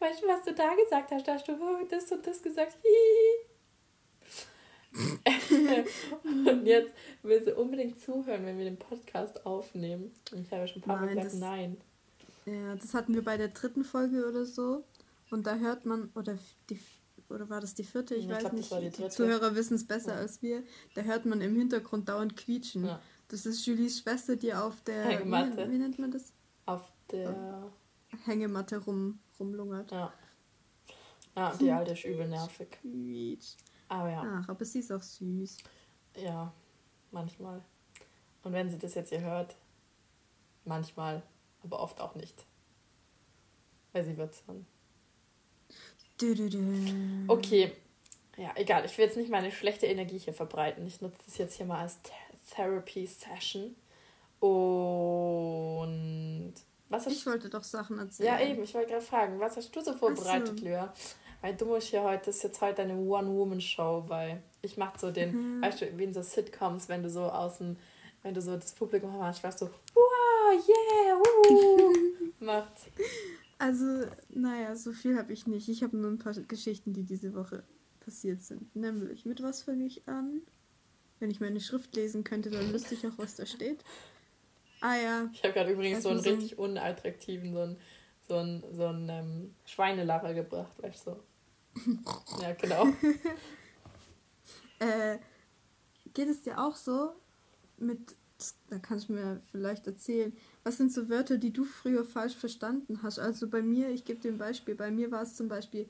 Weißt 0.00 0.22
du, 0.22 0.26
was 0.26 0.44
du 0.44 0.54
da 0.54 0.74
gesagt 0.74 1.10
hast? 1.10 1.26
Da 1.28 1.34
hast 1.34 1.48
du 1.48 1.54
das 1.88 2.10
und 2.10 2.26
das 2.26 2.42
gesagt. 2.42 2.76
Hihi. 2.82 3.46
und 6.48 6.66
jetzt 6.66 6.94
will 7.22 7.44
sie 7.44 7.52
unbedingt 7.52 8.00
zuhören, 8.00 8.46
wenn 8.46 8.56
wir 8.56 8.64
den 8.64 8.78
Podcast 8.78 9.44
aufnehmen. 9.44 10.14
Und 10.32 10.40
ich 10.40 10.50
habe 10.50 10.62
ja 10.62 10.68
schon 10.68 10.82
ein 10.82 10.86
paar 10.86 11.00
Mal 11.00 11.08
gesagt, 11.08 11.26
das, 11.26 11.34
nein. 11.34 11.76
Ja, 12.46 12.74
das 12.74 12.94
hatten 12.94 13.14
wir 13.14 13.22
bei 13.22 13.36
der 13.36 13.48
dritten 13.48 13.84
Folge 13.84 14.26
oder 14.26 14.46
so. 14.46 14.84
Und 15.30 15.46
da 15.46 15.56
hört 15.56 15.84
man, 15.84 16.10
oder 16.14 16.38
die 16.70 16.80
oder 17.28 17.48
war 17.48 17.60
das 17.60 17.74
die 17.74 17.84
vierte? 17.84 18.14
Ich, 18.14 18.24
ich 18.24 18.30
weiß 18.30 18.40
glaub, 18.40 18.52
nicht. 18.52 18.72
Die, 18.72 18.90
die, 18.90 19.08
Zuhörer 19.08 19.54
wissen 19.54 19.74
es 19.74 19.86
besser 19.86 20.14
ja. 20.14 20.20
als 20.20 20.42
wir. 20.42 20.62
Da 20.94 21.02
hört 21.02 21.26
man 21.26 21.40
im 21.40 21.56
Hintergrund 21.56 22.08
dauernd 22.08 22.36
quietschen. 22.36 22.86
Ja. 22.86 23.00
Das 23.28 23.46
ist 23.46 23.66
Julies 23.66 24.00
Schwester, 24.00 24.36
die 24.36 24.54
auf 24.54 24.80
der 24.82 25.04
Hängematte. 25.04 25.68
Wie, 25.68 25.72
wie 25.72 25.78
nennt 25.78 25.98
man 25.98 26.10
das? 26.10 26.32
Auf 26.64 26.92
der 27.10 27.70
Hängematte 28.24 28.78
rum, 28.78 29.18
rumlungert. 29.38 29.90
Ja. 29.90 30.12
Ja, 31.36 31.54
die 31.54 31.70
alte 31.70 31.92
ist 31.92 32.04
übel 32.04 32.28
nervig. 32.28 32.70
Quietsch. 32.80 33.56
Aber 33.88 34.10
ja. 34.10 34.22
Ach, 34.24 34.48
aber 34.48 34.64
sie 34.64 34.78
ist 34.78 34.90
auch 34.90 35.02
süß. 35.02 35.58
Ja, 36.16 36.52
manchmal. 37.10 37.62
Und 38.42 38.52
wenn 38.52 38.70
sie 38.70 38.78
das 38.78 38.94
jetzt 38.94 39.10
hier 39.10 39.20
hört, 39.20 39.54
manchmal, 40.64 41.22
aber 41.62 41.80
oft 41.80 42.00
auch 42.00 42.14
nicht. 42.14 42.46
Weil 43.92 44.04
sie 44.04 44.16
wird 44.16 44.42
dann 44.46 44.66
Okay, 47.28 47.72
ja, 48.36 48.50
egal. 48.56 48.84
Ich 48.84 48.96
will 48.98 49.06
jetzt 49.06 49.16
nicht 49.16 49.30
meine 49.30 49.50
schlechte 49.50 49.86
Energie 49.86 50.18
hier 50.18 50.34
verbreiten. 50.34 50.86
Ich 50.86 51.00
nutze 51.00 51.18
das 51.24 51.38
jetzt 51.38 51.56
hier 51.56 51.66
mal 51.66 51.80
als 51.80 51.98
Therapy 52.54 53.06
Session. 53.06 53.74
Und 54.40 55.74
was 56.88 57.06
hast 57.06 57.12
Ich 57.12 57.26
wollte 57.26 57.48
doch 57.48 57.64
Sachen 57.64 57.98
erzählen. 57.98 58.28
Ja, 58.28 58.40
eben. 58.40 58.62
Ich 58.62 58.74
wollte 58.74 58.90
gerade 58.90 59.04
fragen, 59.04 59.40
was 59.40 59.56
hast 59.56 59.74
du 59.74 59.80
so 59.80 59.92
vorbereitet, 59.94 60.58
so. 60.58 60.64
Lea? 60.64 60.84
Weil 61.40 61.54
du 61.54 61.66
musst 61.66 61.88
hier 61.88 62.02
heute, 62.02 62.26
das 62.26 62.36
ist 62.36 62.42
jetzt 62.44 62.60
heute 62.60 62.82
eine 62.82 62.96
One-Woman-Show, 62.96 64.04
weil 64.08 64.42
ich 64.62 64.76
mache 64.76 64.98
so 64.98 65.10
den, 65.10 65.58
mhm. 65.58 65.62
weißt 65.62 65.80
du, 65.80 65.98
wie 65.98 66.04
in 66.04 66.14
so 66.14 66.22
Sitcoms, 66.22 66.88
wenn 66.88 67.02
du 67.02 67.10
so 67.10 67.24
aus 67.24 67.58
dem, 67.58 67.76
wenn 68.22 68.34
du 68.34 68.40
so 68.40 68.56
das 68.56 68.72
Publikum 68.72 69.12
hast, 69.22 69.42
weißt 69.44 69.60
du, 69.60 69.66
wow, 69.66 70.68
yeah, 70.68 71.16
uh, 71.16 71.92
macht. 72.40 72.72
Also, 73.58 74.06
naja, 74.28 74.76
so 74.76 74.92
viel 74.92 75.16
habe 75.16 75.32
ich 75.32 75.46
nicht. 75.46 75.68
Ich 75.68 75.82
habe 75.82 75.96
nur 75.96 76.10
ein 76.10 76.18
paar 76.18 76.34
Geschichten, 76.34 76.92
die 76.92 77.04
diese 77.04 77.34
Woche 77.34 77.62
passiert 78.00 78.42
sind. 78.42 78.74
Nämlich, 78.76 79.24
mit 79.24 79.42
was 79.42 79.62
fange 79.62 79.84
ich 79.84 80.06
an? 80.08 80.42
Wenn 81.18 81.30
ich 81.30 81.40
meine 81.40 81.60
Schrift 81.60 81.96
lesen 81.96 82.24
könnte, 82.24 82.50
dann 82.50 82.72
wüsste 82.72 82.94
ich 82.94 83.06
auch, 83.06 83.16
was 83.16 83.36
da 83.36 83.46
steht. 83.46 83.82
Ah 84.80 84.96
ja. 84.96 85.30
Ich 85.32 85.42
habe 85.42 85.54
gerade 85.54 85.72
übrigens 85.72 86.02
so 86.02 86.10
einen 86.10 86.22
so 86.22 86.30
richtig 86.30 86.58
unattraktiven, 86.58 87.54
so 87.54 87.60
einen, 87.62 87.76
so 88.28 88.36
einen, 88.36 88.74
so 88.74 88.86
einen 88.86 89.08
ähm, 89.08 89.54
Schweinelacher 89.64 90.34
gebracht, 90.34 90.80
weißt 90.82 91.06
du? 91.06 91.10
So. 91.12 91.22
ja, 92.42 92.52
genau. 92.52 92.86
äh, 94.80 95.18
geht 96.12 96.28
es 96.28 96.42
dir 96.42 96.58
auch 96.58 96.76
so 96.76 97.12
mit, 97.78 98.14
da 98.68 98.78
kannst 98.78 99.08
du 99.08 99.14
mir 99.14 99.40
vielleicht 99.50 99.86
erzählen, 99.86 100.36
was 100.66 100.78
sind 100.78 100.92
so 100.92 101.08
Wörter, 101.08 101.38
die 101.38 101.52
du 101.52 101.64
früher 101.64 102.04
falsch 102.04 102.34
verstanden 102.34 103.00
hast? 103.00 103.20
Also 103.20 103.48
bei 103.48 103.62
mir, 103.62 103.88
ich 103.90 104.04
gebe 104.04 104.18
dir 104.18 104.32
ein 104.32 104.38
Beispiel, 104.38 104.74
bei 104.74 104.90
mir 104.90 105.12
war 105.12 105.22
es 105.22 105.36
zum 105.36 105.46
Beispiel 105.46 105.88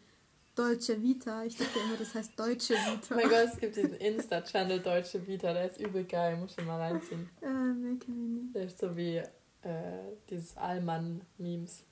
Deutsche 0.54 1.02
Vita. 1.02 1.44
Ich 1.44 1.56
dachte 1.56 1.78
immer, 1.78 1.96
das 1.96 2.14
heißt 2.14 2.38
Deutsche 2.38 2.74
Vita. 2.74 3.14
Oh 3.14 3.14
mein 3.14 3.30
Gott, 3.30 3.48
es 3.54 3.58
gibt 3.58 3.76
diesen 3.76 3.94
Insta-Channel 3.94 4.80
Deutsche 4.80 5.26
Vita, 5.26 5.54
der 5.54 5.70
ist 5.70 5.80
übel 5.80 6.04
geil, 6.04 6.36
muss 6.36 6.54
ich 6.58 6.64
mal 6.66 6.78
reinziehen. 6.78 7.26
Äh, 7.40 7.46
nee, 7.46 7.96
kenn 7.96 8.22
ich 8.22 8.42
nicht. 8.42 8.54
Der 8.54 8.64
ist 8.64 8.78
so 8.78 8.94
wie 8.94 9.16
äh, 9.16 10.12
dieses 10.28 10.54
Allmann-Memes. 10.58 11.86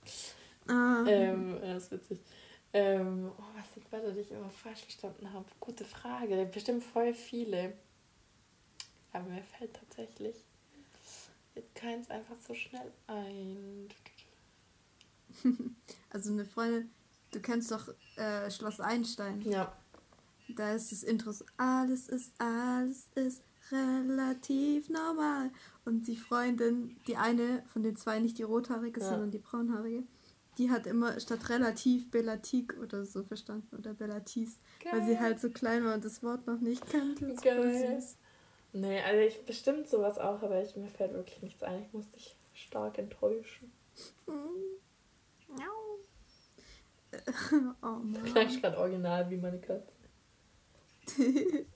Ah. 0.69 1.05
Ähm, 1.07 1.59
das 1.63 1.85
ist 1.85 1.91
witzig. 1.91 2.21
Ähm, 2.75 3.33
oh, 3.39 3.59
was 3.59 3.73
sind 3.73 3.91
Wörter, 3.91 4.13
die 4.13 4.21
ich 4.21 4.31
immer 4.31 4.51
falsch 4.51 4.83
verstanden 4.83 5.33
habe? 5.33 5.47
Gute 5.59 5.87
Frage. 5.87 6.47
Bestimmt 6.53 6.85
voll 6.85 7.15
viele. 7.15 7.73
Aber 9.11 9.31
mir 9.31 9.43
fällt 9.43 9.73
tatsächlich 9.73 10.45
jetzt 11.55 11.75
keins 11.75 12.11
einfach 12.11 12.37
so 12.47 12.55
schnell 12.55 12.93
ein. 13.07 13.89
also 16.11 16.33
eine 16.33 16.45
Freundin, 16.45 16.91
du 17.33 17.41
kennst 17.41 17.71
doch 17.71 17.89
äh, 18.17 18.51
Schloss 18.51 18.81
Einstein. 18.81 19.43
Ja. 19.43 19.77
Da 20.49 20.73
ist 20.73 20.93
das 20.93 21.03
Intro 21.03 21.33
so, 21.33 21.45
alles 21.57 22.09
ist, 22.09 22.33
alles 22.39 23.09
ist 23.15 23.43
relativ 23.73 24.91
normal. 24.91 25.51
Und 25.85 26.07
die 26.07 26.17
Freundin, 26.17 26.97
die 27.07 27.17
eine 27.17 27.63
von 27.67 27.83
den 27.83 27.97
zwei, 27.97 28.19
nicht 28.21 28.39
die 28.39 28.43
rothaarige, 28.43 29.01
ja. 29.01 29.09
sondern 29.09 29.31
die 29.31 29.39
braunhaarige, 29.39 30.05
die 30.59 30.71
hat 30.71 30.87
immer 30.87 31.19
statt 31.19 31.49
relativ 31.49 32.11
Bellatik 32.11 32.77
oder 32.81 33.05
so 33.05 33.25
verstanden 33.25 33.75
oder 33.77 33.95
Bellatis, 33.95 34.59
weil 34.91 35.05
sie 35.05 35.19
halt 35.19 35.41
so 35.41 35.51
klein 35.51 35.85
war 35.85 35.95
und 35.95 36.05
das 36.05 36.23
Wort 36.23 36.47
noch 36.47 36.61
nicht 36.61 36.87
kannte. 36.91 37.35
Geil. 37.43 38.03
Nee, 38.75 39.01
also 39.01 39.21
ich 39.21 39.45
bestimmt 39.47 39.89
sowas 39.89 40.19
auch, 40.19 40.43
aber 40.43 40.63
ich, 40.63 40.77
mir 40.77 40.89
fällt 40.89 41.15
wirklich 41.15 41.41
nichts 41.43 41.63
ein. 41.63 41.83
Ich 41.83 41.93
muss 41.93 42.11
dich 42.11 42.37
stark 42.53 42.99
enttäuschen. 42.99 43.73
Mm. 44.27 44.75
oh 47.83 47.87
Mann. 47.87 48.25
Klingt 48.25 48.61
gerade 48.61 48.79
original 48.79 49.31
wie 49.31 49.37
meine 49.37 49.61
Katze. 49.61 49.95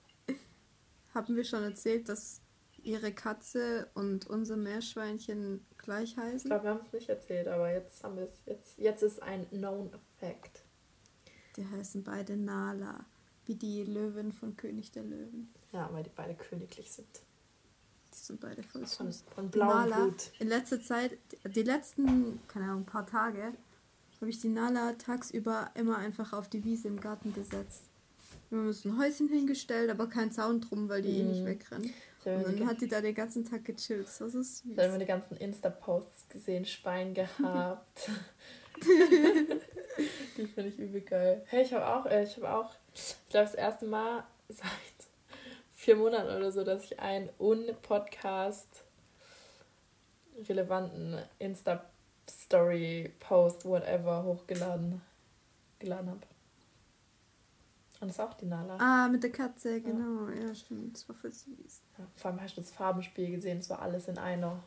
Haben 1.13 1.35
wir 1.35 1.43
schon 1.43 1.63
erzählt, 1.63 2.09
dass 2.09 2.41
ihre 2.83 3.11
Katze 3.11 3.89
und 3.93 4.27
unser 4.27 4.57
Meerschweinchen 4.57 5.65
gleich 5.77 6.17
heißen? 6.17 6.37
Ich 6.37 6.43
glaube, 6.45 6.63
wir 6.63 6.69
haben 6.71 6.85
es 6.85 6.93
nicht 6.93 7.09
erzählt, 7.09 7.47
aber 7.47 7.71
jetzt 7.71 8.03
haben 8.03 8.15
wir 8.15 8.23
es. 8.23 8.41
Jetzt, 8.45 8.77
jetzt 8.77 9.03
ist 9.03 9.21
ein 9.21 9.49
Known 9.49 9.91
Fact. 10.19 10.63
Die 11.57 11.65
heißen 11.65 12.03
beide 12.03 12.37
Nala, 12.37 13.05
wie 13.45 13.55
die 13.55 13.83
Löwen 13.83 14.31
von 14.31 14.55
König 14.55 14.91
der 14.91 15.03
Löwen. 15.03 15.53
Ja, 15.71 15.89
weil 15.91 16.03
die 16.03 16.11
beide 16.15 16.33
königlich 16.35 16.91
sind. 16.91 17.07
Die 18.13 18.17
sind 18.17 18.39
beide 18.39 18.63
voll. 18.63 18.85
Von, 18.85 19.13
von 19.35 19.49
blauem 19.49 19.89
Nala, 19.89 19.95
Blut. 20.05 20.31
In 20.39 20.47
letzter 20.47 20.81
Zeit, 20.81 21.17
die 21.45 21.63
letzten, 21.63 22.39
keine 22.47 22.65
Ahnung, 22.65 22.85
paar 22.85 23.05
Tage, 23.05 23.53
habe 24.19 24.29
ich 24.29 24.39
die 24.41 24.49
Nala 24.49 24.93
tagsüber 24.93 25.71
immer 25.75 25.97
einfach 25.97 26.33
auf 26.33 26.49
die 26.49 26.63
Wiese 26.63 26.87
im 26.87 26.99
Garten 26.99 27.33
gesetzt. 27.33 27.83
Wir 28.49 28.57
haben 28.59 28.67
uns 28.67 28.83
ein 28.83 28.97
Häuschen 28.97 29.29
hingestellt, 29.29 29.91
aber 29.91 30.07
kein 30.07 30.31
Zaun 30.31 30.59
drum, 30.59 30.89
weil 30.89 31.03
die 31.03 31.19
eh 31.19 31.23
nicht 31.23 31.41
Mhm. 31.41 31.45
wegrennen. 31.45 31.93
Habe 32.25 32.45
Und 32.45 32.59
dann 32.59 32.67
hat 32.67 32.81
die 32.81 32.87
da 32.87 32.99
den 32.99 33.13
ganzen 33.15 33.45
Tag 33.45 33.63
gechillt. 33.63 34.07
Das 34.07 34.17
so 34.17 34.27
süß. 34.27 34.63
ich 34.71 34.77
hab 34.77 34.85
immer 34.87 34.97
die 34.97 35.05
ganzen 35.05 35.37
Insta-Posts 35.37 36.27
gesehen, 36.29 36.65
Schwein 36.65 37.13
gehabt. 37.13 38.09
die 40.37 40.47
finde 40.47 40.69
ich 40.69 40.79
übel 40.79 41.01
geil. 41.01 41.43
Hey, 41.47 41.63
ich 41.63 41.73
habe 41.73 41.85
auch, 41.87 42.05
äh, 42.05 42.23
ich 42.23 42.35
habe 42.37 42.49
auch, 42.53 42.71
ich 42.93 43.15
glaube, 43.29 43.45
das 43.45 43.55
erste 43.55 43.85
Mal 43.85 44.23
seit 44.49 44.67
vier 45.79 45.95
Monaten 45.95 46.35
oder 46.35 46.51
so, 46.51 46.65
dass 46.65 46.83
ich 46.83 46.99
einen 46.99 47.29
un-Podcast 47.39 48.83
relevanten 50.49 51.17
Insta-Story-Post, 51.39 53.63
whatever, 53.63 54.23
hochgeladen 54.23 55.01
geladen 55.79 56.09
habe. 56.09 56.19
Und 58.01 58.09
das 58.09 58.17
ist 58.17 58.19
auch 58.19 58.33
die 58.33 58.45
Nala. 58.45 58.75
Ah, 58.77 59.07
mit 59.07 59.23
der 59.23 59.31
Katze, 59.31 59.79
genau. 59.79 60.27
Ja, 60.29 60.53
stimmt. 60.53 60.97
Das 60.97 61.07
war 61.07 61.15
voll 61.15 61.31
süß. 61.31 61.81
Ja, 61.97 62.05
vor 62.13 62.31
allem 62.31 62.41
hast 62.41 62.57
du 62.57 62.61
das 62.61 62.71
Farbenspiel 62.71 63.31
gesehen, 63.31 63.59
es 63.59 63.69
war 63.69 63.81
alles 63.81 64.09
in 64.09 64.17
einer 64.17 64.61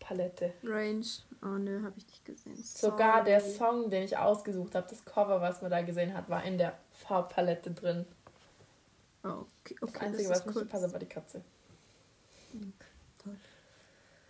Palette. 0.00 0.52
Range. 0.62 1.06
Oh, 1.42 1.56
nö, 1.58 1.82
habe 1.82 1.94
ich 1.96 2.06
nicht 2.08 2.26
gesehen. 2.26 2.62
Sogar 2.62 3.24
der 3.24 3.40
Sorry. 3.40 3.54
Song, 3.54 3.88
den 3.88 4.02
ich 4.02 4.18
ausgesucht 4.18 4.74
habe, 4.74 4.86
das 4.90 5.02
Cover, 5.06 5.40
was 5.40 5.62
man 5.62 5.70
da 5.70 5.80
gesehen 5.80 6.12
hat, 6.12 6.28
war 6.28 6.44
in 6.44 6.58
der 6.58 6.74
Farbpalette 6.92 7.70
drin. 7.70 8.04
Oh, 9.26 9.46
okay, 9.60 9.76
Das 9.80 9.88
okay 9.90 9.98
Einzige, 10.06 10.28
das 10.28 10.38
was 10.40 10.46
nicht 10.46 10.58
gepasst 10.58 10.84
hat, 10.84 10.92
war 10.92 10.98
die 11.00 11.06
Katze. 11.06 11.42
Toll. 13.22 13.36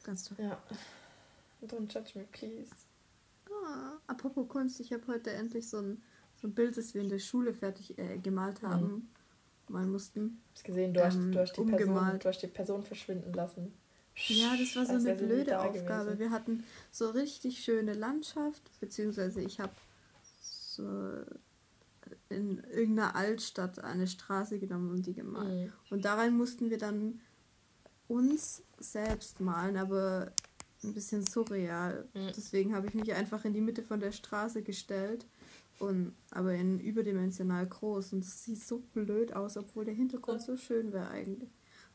Ganz 0.04 0.24
toll. 0.24 0.36
Ja. 0.40 0.62
Don't 1.62 1.92
judge 1.92 2.12
me, 2.18 2.24
please. 2.32 2.70
Ah, 3.50 3.98
apropos 4.06 4.48
Kunst, 4.48 4.80
ich 4.80 4.92
habe 4.92 5.06
heute 5.08 5.30
endlich 5.32 5.68
so 5.68 5.78
ein, 5.78 6.02
so 6.40 6.46
ein 6.48 6.54
Bild, 6.54 6.76
das 6.76 6.94
wir 6.94 7.02
in 7.02 7.08
der 7.08 7.18
Schule 7.18 7.52
fertig 7.54 7.98
äh, 7.98 8.18
gemalt 8.18 8.62
haben, 8.62 9.10
malen 9.68 9.90
mussten. 9.90 10.40
Hast 10.54 10.64
gesehen, 10.64 10.92
du 10.94 11.04
hast, 11.04 11.16
Ähm, 11.16 11.32
du, 11.32 11.40
hast 11.40 11.52
die 11.56 11.62
Person, 11.64 11.88
umgemalt. 11.88 12.24
du 12.24 12.28
hast 12.28 12.40
die 12.42 12.46
Person 12.46 12.84
verschwinden 12.84 13.32
lassen. 13.32 13.72
Ja, 14.28 14.56
das 14.56 14.74
war 14.76 14.86
so 14.86 14.92
eine 14.94 15.14
blöde 15.14 15.58
Aufgabe. 15.60 16.04
gewesen. 16.04 16.18
Wir 16.18 16.30
hatten 16.30 16.64
so 16.90 17.10
richtig 17.10 17.62
schöne 17.62 17.92
Landschaft, 17.92 18.62
beziehungsweise 18.80 19.42
ich 19.42 19.60
habe 19.60 19.74
so 20.40 20.84
in 22.28 22.58
irgendeiner 22.64 23.14
Altstadt 23.14 23.78
eine 23.82 24.06
Straße 24.06 24.58
genommen 24.58 24.90
und 24.90 25.06
die 25.06 25.14
gemalt. 25.14 25.66
Mhm. 25.66 25.72
Und 25.90 26.04
darein 26.04 26.36
mussten 26.36 26.70
wir 26.70 26.78
dann 26.78 27.20
uns 28.08 28.62
selbst 28.78 29.40
malen, 29.40 29.76
aber 29.76 30.32
ein 30.84 30.94
bisschen 30.94 31.26
surreal. 31.26 32.06
Mhm. 32.14 32.32
Deswegen 32.36 32.74
habe 32.74 32.86
ich 32.86 32.94
mich 32.94 33.12
einfach 33.14 33.44
in 33.44 33.52
die 33.52 33.60
Mitte 33.60 33.82
von 33.82 34.00
der 34.00 34.12
Straße 34.12 34.62
gestellt. 34.62 35.26
Und, 35.78 36.14
aber 36.30 36.54
in 36.54 36.80
überdimensional 36.80 37.66
groß. 37.66 38.14
Und 38.14 38.24
es 38.24 38.42
sieht 38.44 38.62
so 38.62 38.78
blöd 38.94 39.34
aus, 39.34 39.58
obwohl 39.58 39.84
der 39.84 39.92
Hintergrund 39.94 40.40
so 40.40 40.56
schön 40.56 40.92
wäre 40.92 41.08
eigentlich. 41.08 41.50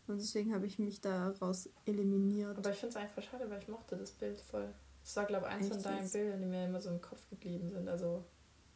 Und 0.08 0.20
deswegen 0.22 0.54
habe 0.54 0.68
ich 0.68 0.78
mich 0.78 1.02
daraus 1.02 1.70
eliminiert. 1.86 2.58
Aber 2.58 2.70
ich 2.70 2.78
finde 2.78 2.96
es 2.96 2.96
einfach 2.98 3.24
schade, 3.24 3.50
weil 3.50 3.60
ich 3.60 3.68
mochte 3.68 3.96
das 3.96 4.12
Bild 4.12 4.40
voll. 4.40 4.68
Das 5.04 5.16
war, 5.16 5.26
glaube 5.26 5.48
ich, 5.48 5.54
eins 5.54 5.68
von 5.68 5.78
Echt 5.78 5.86
deinen 5.86 6.02
jetzt? 6.02 6.14
Bildern, 6.14 6.42
die 6.42 6.46
mir 6.48 6.66
immer 6.68 6.80
so 6.80 6.90
im 6.90 7.02
Kopf 7.02 7.28
geblieben 7.30 7.72
sind. 7.72 7.88
Also, 7.88 8.24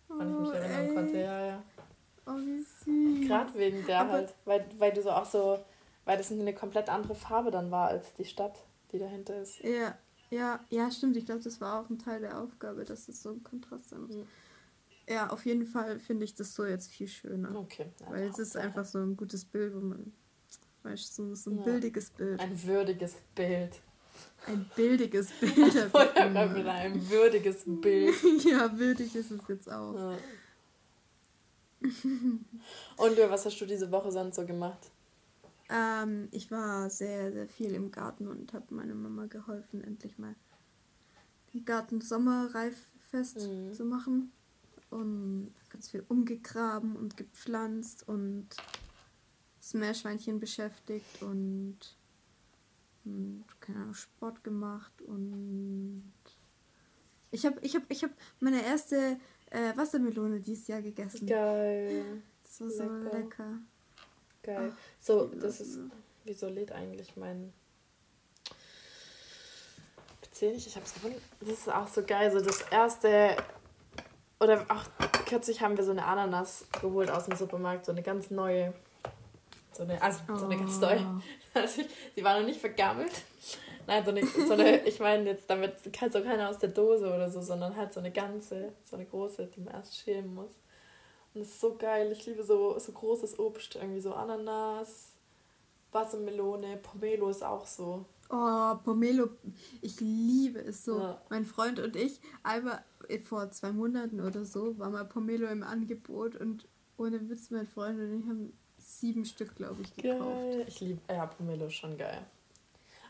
wann 0.07 0.29
ich 0.29 0.35
Oh, 0.35 0.39
mich 0.39 0.53
erinnern 0.53 0.85
ey. 0.87 0.93
konnte. 0.95 1.17
Ja, 1.19 1.45
ja. 1.45 1.63
Oh, 2.25 2.37
wie 2.37 2.61
süß. 2.61 3.14
Gerade 3.27 3.53
wegen 3.57 3.85
der 3.85 3.99
Aber- 4.01 4.11
halt, 4.13 4.33
weil, 4.45 4.65
weil 4.77 4.93
du 4.93 5.01
so 5.01 5.11
auch 5.11 5.25
so, 5.25 5.59
weil 6.05 6.17
das 6.17 6.31
eine 6.31 6.53
komplett 6.53 6.89
andere 6.89 7.15
Farbe 7.15 7.51
dann 7.51 7.71
war 7.71 7.87
als 7.89 8.13
die 8.13 8.25
Stadt, 8.25 8.57
die 8.91 8.99
dahinter 8.99 9.41
ist. 9.41 9.59
Ja, 9.59 9.97
ja, 10.29 10.59
ja, 10.69 10.89
stimmt. 10.91 11.17
Ich 11.17 11.25
glaube, 11.25 11.41
das 11.41 11.61
war 11.61 11.81
auch 11.81 11.89
ein 11.89 11.99
Teil 11.99 12.21
der 12.21 12.39
Aufgabe, 12.39 12.83
dass 12.83 13.07
es 13.07 13.21
so 13.21 13.29
ein 13.31 13.43
Kontrast 13.43 13.89
sein 13.89 14.01
muss. 14.01 14.15
Mhm. 14.15 14.27
Ja, 15.07 15.29
auf 15.29 15.45
jeden 15.45 15.65
Fall 15.67 15.99
finde 15.99 16.25
ich 16.25 16.33
das 16.33 16.55
so 16.55 16.65
jetzt 16.65 16.91
viel 16.91 17.07
schöner. 17.07 17.55
Okay. 17.55 17.85
ja, 18.01 18.09
Weil 18.11 18.23
es 18.29 18.39
ist 18.39 18.57
einfach 18.57 18.85
so 18.85 18.97
ein 18.99 19.15
gutes 19.15 19.45
Bild, 19.45 19.75
wo 19.75 19.79
man, 19.79 20.11
weißt 20.83 21.19
du, 21.19 21.35
so, 21.35 21.51
ein 21.51 21.57
Ja. 21.59 21.63
bildiges 21.63 22.09
Bild. 22.09 22.39
Ein 22.39 22.63
würdiges 22.63 23.15
Bild. 23.35 23.79
Ein 24.47 24.69
bildiges 24.75 25.29
Bild. 25.39 25.53
Vorher 25.91 26.29
würdiges 27.09 27.63
Bild. 27.65 28.15
ja, 28.45 28.77
würdig 28.77 29.15
ist 29.15 29.29
es 29.31 29.41
jetzt 29.47 29.71
auch. 29.71 29.93
Ja. 29.95 30.17
Und 32.97 33.15
Leo, 33.15 33.29
was 33.29 33.45
hast 33.45 33.59
du 33.59 33.65
diese 33.65 33.91
Woche 33.91 34.11
sonst 34.11 34.35
so 34.35 34.45
gemacht? 34.45 34.91
Ähm, 35.69 36.27
ich 36.31 36.51
war 36.51 36.89
sehr, 36.89 37.31
sehr 37.31 37.47
viel 37.47 37.73
im 37.73 37.91
Garten 37.91 38.27
und 38.27 38.53
habe 38.53 38.73
meiner 38.73 38.95
Mama 38.95 39.25
geholfen, 39.25 39.83
endlich 39.83 40.17
mal 40.17 40.35
den 41.53 41.65
Garten 41.65 42.01
sommerreiffest 42.01 43.37
Mhm. 43.37 43.73
zu 43.73 43.85
machen. 43.85 44.31
Und 44.91 45.53
ganz 45.69 45.89
viel 45.89 46.05
umgegraben 46.07 46.95
und 46.95 47.17
gepflanzt 47.17 48.07
und 48.07 48.47
das 49.59 49.73
Meerschweinchen 49.73 50.39
beschäftigt 50.39 51.21
und, 51.23 51.77
und 53.03 53.43
keine 53.59 53.79
Ahnung, 53.79 53.93
Sport 53.95 54.43
gemacht 54.43 55.01
und 55.01 56.13
ich 57.31 57.45
habe 57.45 57.59
ich 57.61 57.75
hab, 57.75 57.83
ich 57.89 58.03
hab 58.03 58.11
meine 58.39 58.63
erste 58.63 59.19
äh, 59.55 59.77
Wassermelone 59.77 60.39
dieses 60.39 60.67
Jahr 60.67 60.81
gegessen. 60.81 61.25
Geil. 61.27 62.21
Das 62.43 62.61
war 62.61 62.69
so 62.69 62.83
Lecker. 62.83 63.17
lecker. 63.17 63.47
Geil. 64.43 64.71
Ach, 64.73 64.77
So, 64.99 65.25
das 65.27 65.61
ist. 65.61 65.79
Wieso 66.23 66.47
lädt 66.49 66.71
eigentlich 66.71 67.15
mein 67.17 67.53
PC 70.21 70.41
nicht? 70.53 70.67
Ich 70.67 70.75
hab's 70.75 70.93
gefunden. 70.93 71.21
Das 71.39 71.49
ist 71.49 71.69
auch 71.69 71.87
so 71.87 72.03
geil. 72.03 72.31
So 72.31 72.39
das 72.41 72.61
erste. 72.71 73.35
Oder 74.39 74.65
auch 74.69 74.83
kürzlich 75.25 75.61
haben 75.61 75.77
wir 75.77 75.83
so 75.83 75.91
eine 75.91 76.05
Ananas 76.05 76.65
geholt 76.81 77.09
aus 77.09 77.25
dem 77.25 77.35
Supermarkt. 77.37 77.85
So 77.85 77.91
eine 77.91 78.01
ganz 78.03 78.31
neue. 78.31 78.73
So 79.71 79.83
eine, 79.83 80.01
also 80.01 80.19
so 80.35 80.45
eine 80.45 80.57
ganz 80.57 80.77
Oh. 80.77 80.81
neue. 80.81 81.21
Also, 81.53 81.83
die 82.17 82.21
war 82.21 82.37
noch 82.37 82.45
nicht 82.45 82.59
vergammelt. 82.59 83.13
Nein, 83.87 84.03
so 84.03 84.11
eine, 84.11 84.25
so 84.25 84.53
eine 84.53 84.77
ich 84.85 84.99
meine 84.99 85.29
jetzt 85.29 85.49
damit 85.49 85.75
halt 85.99 86.13
so 86.13 86.21
keine 86.21 86.49
aus 86.49 86.59
der 86.59 86.69
Dose 86.69 87.07
oder 87.07 87.29
so, 87.29 87.41
sondern 87.41 87.75
halt 87.75 87.93
so 87.93 87.99
eine 87.99 88.11
ganze, 88.11 88.73
so 88.83 88.95
eine 88.95 89.05
große, 89.05 89.47
die 89.47 89.61
man 89.61 89.73
erst 89.73 89.97
schälen 89.97 90.33
muss. 90.33 90.51
Und 91.33 91.41
das 91.41 91.49
ist 91.49 91.61
so 91.61 91.75
geil. 91.75 92.11
Ich 92.11 92.25
liebe 92.25 92.43
so, 92.43 92.77
so 92.79 92.91
großes 92.91 93.39
Obst, 93.39 93.75
irgendwie 93.75 94.01
so 94.01 94.13
Ananas, 94.13 95.11
Wassermelone, 95.91 96.77
Pomelo 96.77 97.29
ist 97.29 97.43
auch 97.43 97.65
so. 97.65 98.05
Oh, 98.29 98.75
Pomelo, 98.83 99.29
ich 99.81 99.99
liebe 99.99 100.59
es 100.59 100.85
so. 100.85 100.97
Ja. 100.99 101.21
Mein 101.29 101.45
Freund 101.45 101.79
und 101.79 101.95
ich, 101.95 102.19
einmal 102.43 102.83
äh, 103.07 103.19
vor 103.19 103.51
zwei 103.51 103.71
Monaten 103.71 104.19
oder 104.19 104.45
so, 104.45 104.77
war 104.79 104.89
mal 104.89 105.05
Pomelo 105.05 105.47
im 105.47 105.61
Angebot 105.61 106.35
und 106.35 106.67
ohne 106.97 107.29
Witz, 107.29 107.51
mein 107.51 107.67
Freund 107.67 107.99
und 107.99 108.19
ich 108.19 108.25
haben 108.25 108.53
sieben 108.77 109.25
Stück, 109.25 109.55
glaube 109.55 109.81
ich, 109.81 109.95
gekauft. 109.95 110.21
Geil. 110.21 110.65
Ich 110.67 110.79
liebe, 110.79 111.01
ja, 111.09 111.25
Pomelo 111.25 111.67
ist 111.67 111.73
schon 111.73 111.97
geil. 111.97 112.25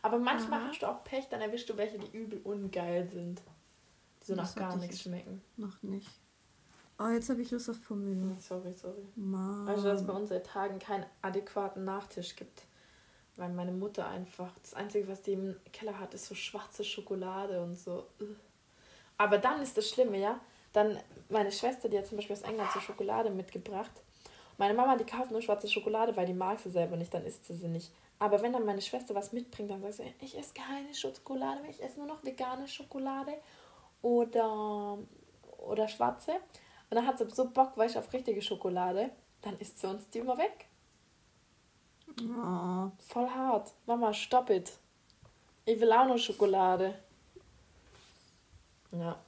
Aber 0.05 0.19
manchmal 0.19 0.61
Aha. 0.61 0.67
hast 0.69 0.83
du 0.83 0.85
auch 0.85 1.03
Pech, 1.03 1.29
dann 1.29 1.41
erwischst 1.41 1.67
du 1.67 1.77
welche, 1.77 1.97
die 1.97 2.15
übel 2.15 2.39
ungeil 2.43 3.07
sind. 3.07 3.41
Die 4.21 4.27
so 4.27 4.35
Das 4.35 4.55
nach 4.55 4.61
gar 4.61 4.75
nichts 4.75 4.97
nicht. 4.97 5.01
schmecken. 5.01 5.41
Noch 5.57 5.81
nicht. 5.81 6.07
Oh, 6.99 7.07
jetzt 7.07 7.27
habe 7.27 7.41
ich 7.41 7.49
Lust 7.49 7.71
auf 7.71 7.81
Pomelo. 7.81 8.35
Sorry, 8.39 8.71
sorry. 8.71 9.03
Mann. 9.15 9.67
Also, 9.67 9.85
dass 9.87 10.01
es 10.01 10.05
bei 10.07 10.13
uns 10.13 10.29
seit 10.29 10.45
Tagen 10.45 10.77
keinen 10.77 11.07
adäquaten 11.23 11.85
Nachtisch 11.85 12.35
gibt. 12.35 12.65
Weil 13.35 13.51
meine 13.53 13.71
Mutter 13.71 14.07
einfach, 14.07 14.51
das 14.61 14.75
Einzige, 14.75 15.07
was 15.07 15.23
die 15.23 15.33
im 15.33 15.55
Keller 15.73 15.97
hat, 15.99 16.13
ist 16.13 16.27
so 16.27 16.35
schwarze 16.35 16.83
Schokolade 16.83 17.63
und 17.63 17.75
so. 17.75 18.05
Aber 19.17 19.39
dann 19.39 19.59
ist 19.63 19.75
das 19.75 19.89
Schlimme, 19.89 20.19
ja. 20.19 20.39
Dann, 20.71 20.99
meine 21.29 21.51
Schwester, 21.51 21.89
die 21.89 21.97
hat 21.97 22.05
zum 22.05 22.17
Beispiel 22.17 22.35
aus 22.35 22.43
England 22.43 22.69
so 22.73 22.79
Schokolade 22.79 23.31
mitgebracht. 23.31 23.91
Meine 24.59 24.75
Mama, 24.75 24.97
die 24.97 25.03
kauft 25.03 25.31
nur 25.31 25.41
schwarze 25.41 25.67
Schokolade, 25.67 26.15
weil 26.15 26.27
die 26.27 26.33
mag 26.33 26.59
sie 26.59 26.69
selber 26.69 26.95
nicht, 26.95 27.11
dann 27.11 27.25
isst 27.25 27.45
sie 27.45 27.55
sie 27.55 27.67
nicht. 27.69 27.91
Aber 28.19 28.41
wenn 28.41 28.53
dann 28.53 28.65
meine 28.65 28.81
Schwester 28.81 29.13
was 29.13 29.33
mitbringt, 29.33 29.69
dann 29.69 29.81
sagt 29.81 29.95
sie, 29.95 30.13
ich 30.21 30.37
esse 30.37 30.53
keine 30.53 30.93
Schokolade 30.93 31.61
mehr, 31.61 31.69
ich 31.69 31.83
esse 31.83 31.97
nur 31.97 32.07
noch 32.07 32.23
vegane 32.23 32.67
Schokolade 32.67 33.33
oder, 34.01 34.97
oder 35.57 35.87
schwarze. 35.87 36.31
Und 36.89 36.95
dann 36.95 37.05
hat 37.05 37.17
sie 37.17 37.29
so 37.29 37.49
Bock, 37.49 37.73
weil 37.75 37.89
ich 37.89 37.97
auf 37.97 38.11
richtige 38.13 38.41
Schokolade, 38.41 39.09
dann 39.41 39.57
isst 39.59 39.79
sie 39.79 39.87
uns 39.87 40.09
die 40.09 40.19
immer 40.19 40.37
weg. 40.37 40.67
Oh. 42.21 42.91
Voll 42.99 43.29
hart. 43.29 43.73
Mama, 43.85 44.13
stopp 44.13 44.49
it. 44.49 44.71
Ich 45.65 45.79
will 45.79 45.91
auch 45.91 46.07
noch 46.07 46.17
Schokolade. 46.17 46.95
Ja. 48.91 49.19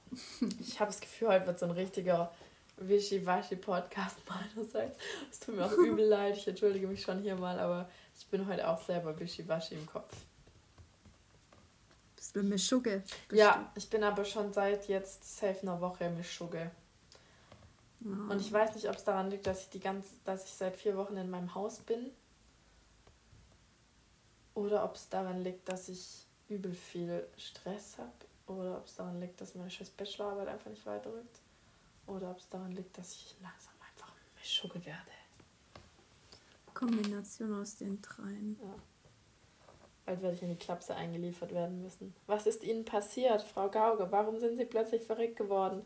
Ich 0.60 0.80
habe 0.80 0.92
das 0.92 1.02
Gefühl, 1.02 1.30
heute 1.30 1.48
wird 1.48 1.60
so 1.60 1.66
ein 1.66 1.72
richtiger 1.72 2.32
Wischi-Waschi-Podcast 2.78 4.18
meinerseits. 4.56 4.98
Es 5.30 5.40
tut 5.40 5.56
mir 5.56 5.66
auch 5.66 5.74
übel 5.74 6.06
leid. 6.06 6.38
Ich 6.38 6.48
entschuldige 6.48 6.88
mich 6.88 7.02
schon 7.02 7.22
hier 7.22 7.36
mal, 7.36 7.60
aber 7.60 7.90
ich 8.18 8.28
bin 8.28 8.48
heute 8.48 8.68
auch 8.68 8.82
selber 8.82 9.18
Wischi-Waschi 9.20 9.76
im 9.76 9.86
Kopf. 9.86 10.12
Bist 12.16 12.36
du 12.36 12.44
mit 12.44 12.60
Schugge? 12.60 13.04
Ja, 13.32 13.72
ich 13.76 13.90
bin 13.90 14.04
aber 14.04 14.26
schon 14.26 14.52
seit 14.52 14.88
jetzt 14.88 15.38
safe 15.38 15.62
einer 15.62 15.80
Woche 15.80 16.10
mit 16.10 16.26
Schugge. 16.26 16.72
Oh. 18.04 18.32
Und 18.32 18.40
ich 18.42 18.52
weiß 18.52 18.76
nicht, 18.76 18.90
ob 18.90 18.96
es 18.96 19.04
daran 19.04 19.30
liegt, 19.30 19.48
dass 19.48 19.62
ich 19.62 19.70
die 19.70 19.80
ganz, 19.80 20.08
dass 20.26 20.46
ich 20.46 20.52
seit 20.52 20.76
vier 20.76 20.98
Wochen 20.98 21.18
in 21.18 21.30
meinem 21.30 21.54
Haus 21.56 21.80
bin. 21.80 22.12
Oder 24.56 24.84
ob 24.84 24.96
es 24.96 25.08
daran 25.10 25.44
liegt, 25.44 25.70
dass 25.70 25.88
ich 25.88 26.26
übel 26.50 26.74
viel 26.74 27.28
Stress 27.38 27.98
habe. 27.98 28.12
Oder 28.48 28.78
ob 28.78 28.88
es 28.88 28.96
daran 28.96 29.20
liegt, 29.20 29.40
dass 29.40 29.56
meine 29.56 29.70
scheiß 29.70 29.92
Bachelorarbeit 29.92 30.48
einfach 30.48 30.72
nicht 30.72 30.86
weiterrückt. 30.86 31.40
Oder 32.08 32.32
ob 32.32 32.40
es 32.40 32.50
daran 32.50 32.72
liegt, 32.72 32.98
dass 32.98 33.14
ich 33.14 33.36
langsam 33.42 33.74
einfach 33.88 34.12
Mischugge 34.38 34.84
werde. 34.86 35.17
Kombination 36.78 37.60
aus 37.60 37.76
den 37.78 38.02
dreien. 38.02 38.58
Ja. 38.62 38.76
Bald 40.06 40.22
werde 40.22 40.36
ich 40.36 40.44
in 40.44 40.50
die 40.50 40.56
Klapse 40.56 40.96
eingeliefert 40.96 41.52
werden 41.54 41.82
müssen. 41.82 42.14
Was 42.28 42.46
ist 42.48 42.64
Ihnen 42.64 42.86
passiert, 42.86 43.42
Frau 43.42 43.70
Gauge? 43.70 44.08
Warum 44.12 44.40
sind 44.40 44.56
Sie 44.56 44.66
plötzlich 44.66 45.04
verrückt 45.04 45.36
geworden? 45.36 45.82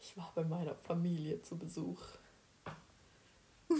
Ich 0.00 0.16
war 0.16 0.32
bei 0.34 0.42
meiner 0.42 0.74
Familie 0.74 1.42
zu 1.42 1.56
Besuch. 1.56 2.00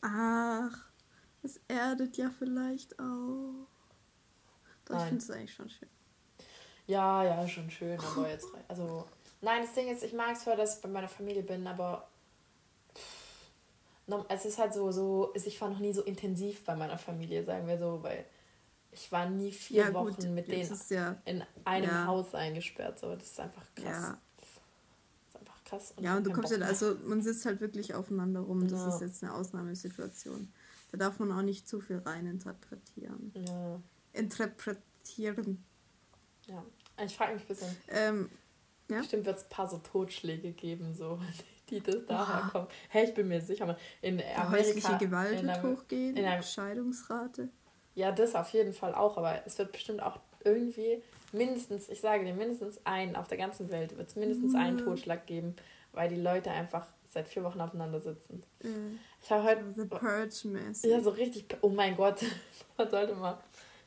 Ach, 0.00 0.88
es 1.42 1.60
erdet 1.68 2.16
ja 2.16 2.30
vielleicht 2.30 2.98
auch. 2.98 3.66
Doch, 4.86 4.96
ich 4.96 5.02
finde 5.02 5.22
es 5.22 5.30
eigentlich 5.30 5.54
schon 5.54 5.68
schön. 5.68 5.88
Ja, 6.86 7.22
ja, 7.22 7.46
schon 7.46 7.70
schön, 7.70 8.00
aber 8.00 8.30
jetzt 8.30 8.48
Also, 8.68 9.04
nein, 9.42 9.62
das 9.62 9.74
Ding 9.74 9.88
ist, 9.88 10.02
ich 10.02 10.14
mag 10.14 10.32
es 10.32 10.44
zwar, 10.44 10.56
dass 10.56 10.76
ich 10.76 10.82
bei 10.82 10.88
meiner 10.88 11.08
Familie 11.08 11.42
bin, 11.42 11.66
aber 11.66 12.08
es 14.28 14.44
ist 14.44 14.58
halt 14.58 14.72
so, 14.74 14.90
so, 14.90 15.32
ich 15.34 15.60
war 15.60 15.68
noch 15.70 15.78
nie 15.80 15.92
so 15.92 16.02
intensiv 16.02 16.64
bei 16.64 16.74
meiner 16.74 16.98
Familie, 16.98 17.44
sagen 17.44 17.66
wir 17.66 17.78
so, 17.78 18.02
weil 18.02 18.24
ich 18.90 19.12
war 19.12 19.28
nie 19.28 19.52
vier 19.52 19.84
Ja, 19.88 19.94
Wochen 19.94 20.14
gut, 20.14 20.30
mit 20.30 20.48
denen 20.48 20.78
ja- 20.88 21.16
in 21.26 21.44
einem 21.64 21.84
ja. 21.90 22.06
Haus 22.06 22.34
eingesperrt. 22.34 22.98
So, 22.98 23.14
das 23.14 23.24
ist 23.30 23.40
einfach 23.40 23.66
krass. 23.74 23.84
Ja. 23.84 24.18
Das 24.38 24.48
ist 24.48 25.36
einfach 25.40 25.64
krass. 25.64 25.94
Ja, 26.00 26.16
und 26.16 26.26
du 26.26 26.32
kommst 26.32 26.52
ja, 26.52 26.58
also 26.60 26.96
man 27.04 27.20
sitzt 27.22 27.44
halt 27.44 27.60
wirklich 27.60 27.94
aufeinander 27.94 28.40
rum. 28.40 28.62
Das 28.66 28.80
Ja. 28.80 28.88
ist 28.94 29.00
jetzt 29.02 29.22
eine 29.22 29.34
Ausnahmesituation. 29.34 30.52
Da 30.90 30.96
darf 30.98 31.18
man 31.18 31.30
auch 31.32 31.42
nicht 31.42 31.68
zu 31.68 31.80
viel 31.80 31.98
reininterpretieren. 31.98 33.32
Ja, 33.46 33.80
Interpretieren. 34.14 35.62
ja. 36.46 36.64
Ich 37.04 37.14
frage 37.14 37.34
mich 37.34 37.42
ein 37.42 37.48
bisschen. 37.48 37.76
Ähm? 37.88 38.30
Bestimmt 38.88 39.26
wird 39.26 39.36
es 39.36 39.44
ein 39.44 39.50
paar 39.50 39.68
so 39.68 39.76
Totschläge 39.78 40.52
geben, 40.52 40.94
so, 40.94 41.20
die 41.70 41.80
das 41.80 42.04
daher 42.06 42.42
Boah. 42.42 42.48
kommen. 42.50 42.68
Hey, 42.88 43.04
ich 43.04 43.14
bin 43.14 43.28
mir 43.28 43.40
sicher, 43.40 43.66
man, 43.66 43.76
in 44.02 44.14
Amerika. 44.20 44.50
häusliche 44.50 44.96
Gewalt 44.98 45.42
wird 45.42 45.62
hochgehen, 45.62 46.16
in 46.16 46.24
einem- 46.24 46.42
Scheidungsrate. 46.42 47.48
Ja, 47.94 48.12
das 48.12 48.34
auf 48.34 48.50
jeden 48.50 48.72
Fall 48.72 48.94
auch, 48.94 49.16
aber 49.16 49.42
es 49.46 49.58
wird 49.58 49.72
bestimmt 49.72 50.02
auch 50.02 50.18
irgendwie 50.44 51.02
mindestens, 51.32 51.88
ich 51.88 52.00
sage 52.00 52.24
dir, 52.24 52.32
mindestens 52.34 52.80
einen 52.86 53.16
auf 53.16 53.26
der 53.28 53.38
ganzen 53.38 53.70
Welt 53.70 53.96
wird 53.96 54.08
es 54.08 54.16
mindestens 54.16 54.54
einen 54.54 54.76
Mhm. 54.76 54.84
Totschlag 54.84 55.26
geben, 55.26 55.56
weil 55.92 56.08
die 56.08 56.20
Leute 56.20 56.50
einfach 56.50 56.86
seit 57.10 57.26
vier 57.26 57.42
Wochen 57.42 57.60
aufeinander 57.60 58.00
sitzen. 58.00 58.42
Äh, 58.60 58.68
Ich 59.22 59.30
habe 59.30 59.42
heute 59.42 59.64
The 59.74 59.84
Purge-mäßig. 59.86 60.90
ja 60.90 61.00
so 61.00 61.10
richtig, 61.10 61.46
oh 61.62 61.70
mein 61.70 61.96
Gott, 61.96 62.22
man 62.78 62.88
sollte 62.88 63.14
mal, 63.14 63.38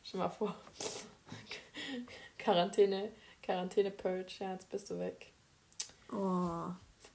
stell 0.04 0.20
mal 0.20 0.30
vor, 0.30 0.56
Quarantäne, 2.38 3.12
Quarantäne 3.42 3.92
Purge, 3.92 4.34
ja, 4.40 4.54
jetzt 4.54 4.70
bist 4.70 4.90
du 4.90 5.00
weg. 5.00 5.32
Oh. 6.12 6.66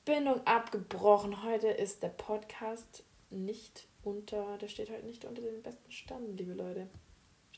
Verbindung 0.07 0.47
abgebrochen. 0.47 1.43
Heute 1.43 1.67
ist 1.67 2.01
der 2.01 2.11
Podcast 2.11 3.03
nicht 3.31 3.89
unter, 4.05 4.57
der 4.59 4.69
steht 4.69 4.89
heute 4.89 5.05
nicht 5.05 5.25
unter 5.25 5.43
den 5.43 5.65
besten 5.65 5.91
Stand, 5.91 6.39
liebe 6.39 6.53
Leute. 6.53 6.89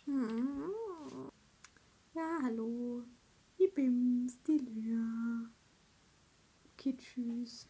Hm. 0.07 0.73
Ja, 2.15 2.39
hallo. 2.43 3.03
Die 3.59 3.67
Bims, 3.67 4.43
die 4.45 4.57
Lyra. 4.57 5.51
Okay, 6.73 6.97
tschüss. 6.97 7.69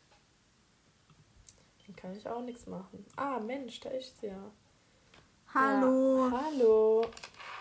Dann 1.84 1.96
kann 1.96 2.16
ich 2.16 2.28
auch 2.28 2.42
nichts 2.42 2.68
machen. 2.68 3.04
Ah, 3.16 3.40
Mensch, 3.40 3.80
da 3.80 3.90
ist 3.90 4.20
sie 4.20 4.28
ja. 4.28 4.52
Hallo. 5.54 6.28
Ja, 6.28 6.40
hallo. 6.44 7.04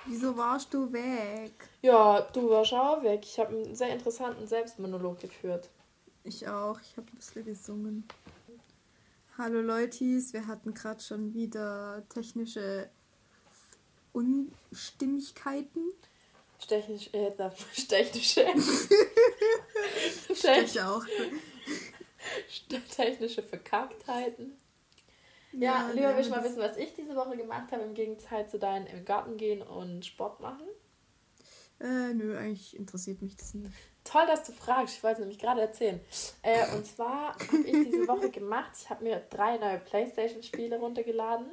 Wieso 0.05 0.37
warst 0.37 0.71
du 0.71 0.93
weg? 0.93 1.67
Ja, 1.81 2.21
du 2.21 2.47
warst 2.51 2.73
auch 2.73 3.01
weg. 3.01 3.21
Ich 3.23 3.39
habe 3.39 3.55
einen 3.55 3.73
sehr 3.73 3.91
interessanten 3.91 4.45
Selbstmonolog 4.45 5.19
geführt. 5.19 5.67
Ich 6.27 6.45
auch. 6.45 6.77
Ich 6.81 6.97
habe 6.97 7.07
ein 7.09 7.15
bisschen 7.15 7.45
gesungen. 7.45 8.03
Hallo 9.37 9.61
Leutis, 9.61 10.33
wir 10.33 10.45
hatten 10.45 10.73
gerade 10.73 10.99
schon 10.99 11.33
wieder 11.33 12.03
technische 12.09 12.89
Unstimmigkeiten. 14.11 15.93
Technisch, 16.67 17.09
äh, 17.13 17.31
technische. 17.87 18.45
Ich 20.29 20.81
auch. 20.81 21.05
technische 22.93 23.43
Verkacktheiten. 23.43 24.57
Ja, 25.53 25.59
Ja, 25.59 25.89
lieber 25.91 26.09
ja, 26.09 26.17
will 26.17 26.25
ich 26.25 26.29
mal 26.29 26.43
wissen, 26.43 26.59
was 26.59 26.75
ich 26.75 26.93
diese 26.93 27.15
Woche 27.15 27.37
gemacht 27.37 27.71
habe, 27.71 27.83
im 27.83 27.93
Gegensatz 27.93 28.51
zu 28.51 28.59
deinen 28.59 28.85
im 28.87 29.05
Garten 29.05 29.37
gehen 29.37 29.61
und 29.61 30.05
Sport 30.05 30.41
machen. 30.41 30.67
Äh, 31.79 32.13
nö, 32.13 32.35
eigentlich 32.37 32.75
interessiert 32.75 33.21
mich 33.21 33.37
das 33.37 33.53
nicht. 33.53 33.71
Toll, 34.07 34.25
dass 34.25 34.43
du 34.43 34.53
fragst. 34.53 34.95
Ich 34.95 35.03
wollte 35.03 35.15
es 35.15 35.19
nämlich 35.19 35.39
gerade 35.39 35.61
erzählen. 35.61 35.99
Äh, 36.41 36.75
und 36.75 36.85
zwar 36.85 37.33
habe 37.33 37.57
ich 37.57 37.73
diese 37.89 38.07
Woche 38.07 38.29
gemacht, 38.29 38.71
ich 38.79 38.89
habe 38.89 39.03
mir 39.03 39.19
drei 39.29 39.57
neue 39.57 39.79
Playstation-Spiele 39.79 40.79
runtergeladen, 40.79 41.47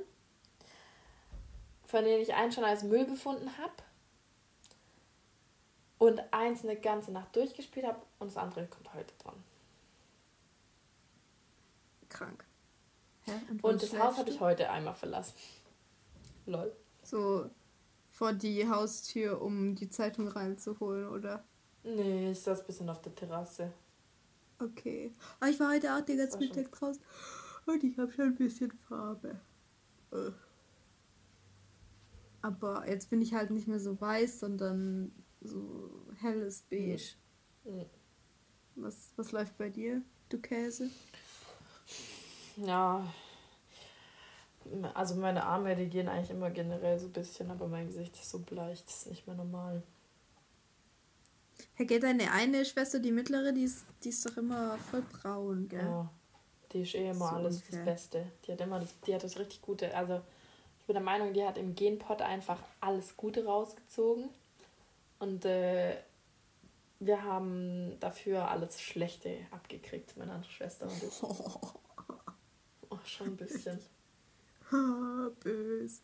von 1.86 2.04
denen 2.04 2.22
ich 2.22 2.32
eins 2.34 2.54
schon 2.54 2.64
als 2.64 2.84
Müll 2.84 3.04
befunden 3.06 3.50
habe 3.58 3.72
und 5.98 6.22
eins 6.32 6.62
eine 6.62 6.76
ganze 6.76 7.10
Nacht 7.10 7.34
durchgespielt 7.34 7.86
habe 7.86 8.00
und 8.18 8.28
das 8.28 8.36
andere 8.36 8.66
kommt 8.66 8.92
heute 8.94 9.12
dran. 9.22 9.42
Krank. 12.08 12.44
Hä? 13.24 13.32
wann 13.48 13.72
Und 13.72 13.82
das 13.82 13.98
Haus 13.98 14.16
habe 14.16 14.30
ich 14.30 14.38
heute 14.38 14.70
einmal 14.70 14.94
verlassen. 14.94 15.34
Lol. 16.46 16.72
So 17.02 17.50
vor 18.10 18.32
die 18.32 18.68
Haustür, 18.68 19.42
um 19.42 19.74
die 19.74 19.90
Zeitung 19.90 20.28
reinzuholen, 20.28 21.08
oder? 21.08 21.42
Nee, 21.84 22.32
ich 22.32 22.40
saß 22.40 22.60
ein 22.60 22.66
bisschen 22.66 22.88
auf 22.88 23.02
der 23.02 23.14
Terrasse. 23.14 23.72
Okay. 24.58 25.12
Aber 25.40 25.50
ich 25.50 25.60
war 25.60 25.72
heute 25.72 25.94
auch 25.94 26.00
den 26.00 26.18
ganzen 26.18 26.40
Mittag 26.40 26.70
draußen 26.70 27.02
und 27.66 27.84
ich 27.84 27.98
habe 27.98 28.10
schon 28.10 28.26
ein 28.26 28.36
bisschen 28.36 28.72
Farbe. 28.88 29.40
Äh. 30.12 30.30
Aber 32.42 32.88
jetzt 32.88 33.10
bin 33.10 33.22
ich 33.22 33.34
halt 33.34 33.50
nicht 33.50 33.68
mehr 33.68 33.80
so 33.80 34.00
weiß, 34.00 34.40
sondern 34.40 35.12
so 35.40 35.90
helles 36.20 36.62
Beige. 36.62 37.16
Mhm. 37.64 37.86
Was, 38.76 39.12
was 39.16 39.32
läuft 39.32 39.56
bei 39.56 39.68
dir, 39.68 40.02
du 40.28 40.38
Käse? 40.38 40.90
Ja. 42.56 43.06
Also 44.94 45.16
meine 45.16 45.44
Arme, 45.44 45.76
die 45.76 45.88
gehen 45.88 46.08
eigentlich 46.08 46.30
immer 46.30 46.50
generell 46.50 46.98
so 46.98 47.06
ein 47.06 47.12
bisschen, 47.12 47.50
aber 47.50 47.68
mein 47.68 47.86
Gesicht 47.86 48.16
ist 48.16 48.30
so 48.30 48.38
bleich, 48.38 48.82
das 48.84 48.98
ist 48.98 49.06
nicht 49.08 49.26
mehr 49.26 49.36
normal. 49.36 49.82
Herr, 51.74 51.86
geht 51.86 52.02
deine 52.02 52.30
eine 52.32 52.64
Schwester, 52.64 52.98
die 52.98 53.12
mittlere, 53.12 53.52
die 53.52 53.64
ist, 53.64 53.84
die 54.02 54.10
ist 54.10 54.24
doch 54.28 54.36
immer 54.36 54.78
voll 54.90 55.02
braun, 55.02 55.68
gell? 55.68 55.80
Ja. 55.80 56.10
Die 56.72 56.82
ist 56.82 56.94
eh 56.94 57.10
immer 57.10 57.28
So 57.30 57.34
alles 57.36 57.56
unfair. 57.56 57.78
das 57.78 57.84
Beste. 57.84 58.26
Die 58.46 58.52
hat 58.52 58.60
immer 58.60 58.80
das, 58.80 58.94
die 59.06 59.14
hat 59.14 59.22
das 59.22 59.38
richtig 59.38 59.62
Gute. 59.62 59.94
Also 59.96 60.20
ich 60.80 60.86
bin 60.86 60.94
der 60.94 61.02
Meinung, 61.02 61.32
die 61.32 61.44
hat 61.44 61.56
im 61.58 61.74
Genpot 61.74 62.20
einfach 62.22 62.58
alles 62.80 63.16
Gute 63.16 63.44
rausgezogen. 63.44 64.28
Und 65.20 65.44
äh, 65.44 65.96
wir 67.00 67.22
haben 67.22 67.98
dafür 68.00 68.48
alles 68.50 68.80
Schlechte 68.80 69.38
abgekriegt, 69.50 70.16
meine 70.16 70.32
andere 70.32 70.50
Schwester 70.50 70.86
und 70.86 71.02
ich. 71.02 71.22
Oh, 72.90 72.98
schon 73.04 73.28
ein 73.28 73.36
bisschen. 73.36 73.80
Böse. 75.40 76.00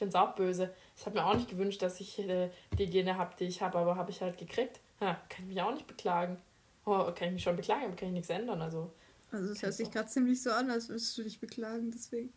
Ich 0.00 0.02
finde 0.02 0.16
es 0.16 0.24
auch 0.24 0.34
böse. 0.34 0.72
Ich 0.96 1.04
habe 1.04 1.18
mir 1.18 1.26
auch 1.26 1.34
nicht 1.34 1.50
gewünscht, 1.50 1.82
dass 1.82 2.00
ich 2.00 2.18
äh, 2.20 2.48
die 2.78 2.86
Gene 2.86 3.18
habe, 3.18 3.34
die 3.38 3.44
ich 3.44 3.60
habe, 3.60 3.76
aber 3.76 3.96
habe 3.96 4.10
ich 4.10 4.22
halt 4.22 4.38
gekriegt. 4.38 4.80
Ha, 4.98 5.20
kann 5.28 5.42
ich 5.42 5.48
mich 5.48 5.60
auch 5.60 5.74
nicht 5.74 5.86
beklagen. 5.86 6.38
Oh, 6.86 7.04
kann 7.14 7.28
ich 7.28 7.32
mich 7.34 7.42
schon 7.42 7.54
beklagen, 7.56 7.84
aber 7.84 7.96
kann 7.96 8.08
ich 8.08 8.14
nichts 8.14 8.30
ändern. 8.30 8.62
Also, 8.62 8.90
Also 9.30 9.52
es 9.52 9.62
hört 9.62 9.74
sich 9.74 9.90
gerade 9.90 10.08
ziemlich 10.08 10.42
so 10.42 10.52
an, 10.52 10.70
als 10.70 10.88
würdest 10.88 11.18
du 11.18 11.22
dich 11.22 11.38
beklagen, 11.38 11.90
deswegen. 11.90 12.32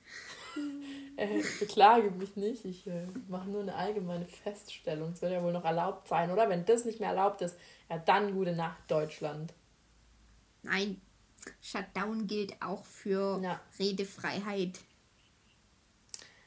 äh, 1.15 1.37
ich 1.39 1.59
beklage 1.61 2.11
mich 2.11 2.35
nicht. 2.35 2.65
Ich 2.65 2.85
äh, 2.85 3.07
mache 3.29 3.49
nur 3.49 3.61
eine 3.61 3.75
allgemeine 3.75 4.25
Feststellung. 4.25 5.13
Es 5.13 5.21
wird 5.21 5.31
ja 5.31 5.41
wohl 5.41 5.53
noch 5.53 5.63
erlaubt 5.63 6.09
sein, 6.09 6.31
oder? 6.31 6.49
Wenn 6.49 6.65
das 6.65 6.83
nicht 6.83 6.99
mehr 6.99 7.11
erlaubt 7.11 7.41
ist, 7.43 7.55
ja, 7.89 7.97
dann 7.97 8.33
gute 8.33 8.53
Nacht, 8.57 8.91
Deutschland. 8.91 9.53
Nein, 10.63 10.99
Shutdown 11.61 12.27
gilt 12.27 12.61
auch 12.61 12.83
für 12.83 13.39
Ja. 13.41 13.61
Redefreiheit. 13.79 14.81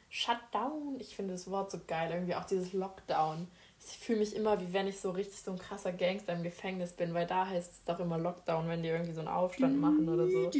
Shutdown, 0.08 0.96
ich 0.98 1.16
finde 1.16 1.32
das 1.32 1.50
Wort 1.50 1.70
so 1.70 1.80
geil. 1.86 2.10
Irgendwie 2.12 2.34
auch 2.34 2.44
dieses 2.44 2.72
Lockdown. 2.72 3.48
Ich 3.78 3.98
fühle 3.98 4.20
mich 4.20 4.34
immer, 4.34 4.60
wie 4.60 4.72
wenn 4.72 4.86
ich 4.86 5.00
so 5.00 5.10
richtig 5.10 5.40
so 5.40 5.52
ein 5.52 5.58
krasser 5.58 5.92
Gangster 5.92 6.32
im 6.32 6.42
Gefängnis 6.42 6.92
bin, 6.92 7.12
weil 7.14 7.26
da 7.26 7.46
heißt 7.46 7.72
es 7.72 7.84
doch 7.84 8.00
immer 8.00 8.18
Lockdown, 8.18 8.68
wenn 8.68 8.82
die 8.82 8.88
irgendwie 8.88 9.12
so 9.12 9.20
einen 9.20 9.28
Aufstand 9.28 9.78
machen 9.78 10.08
oder 10.08 10.28
so. 10.28 10.50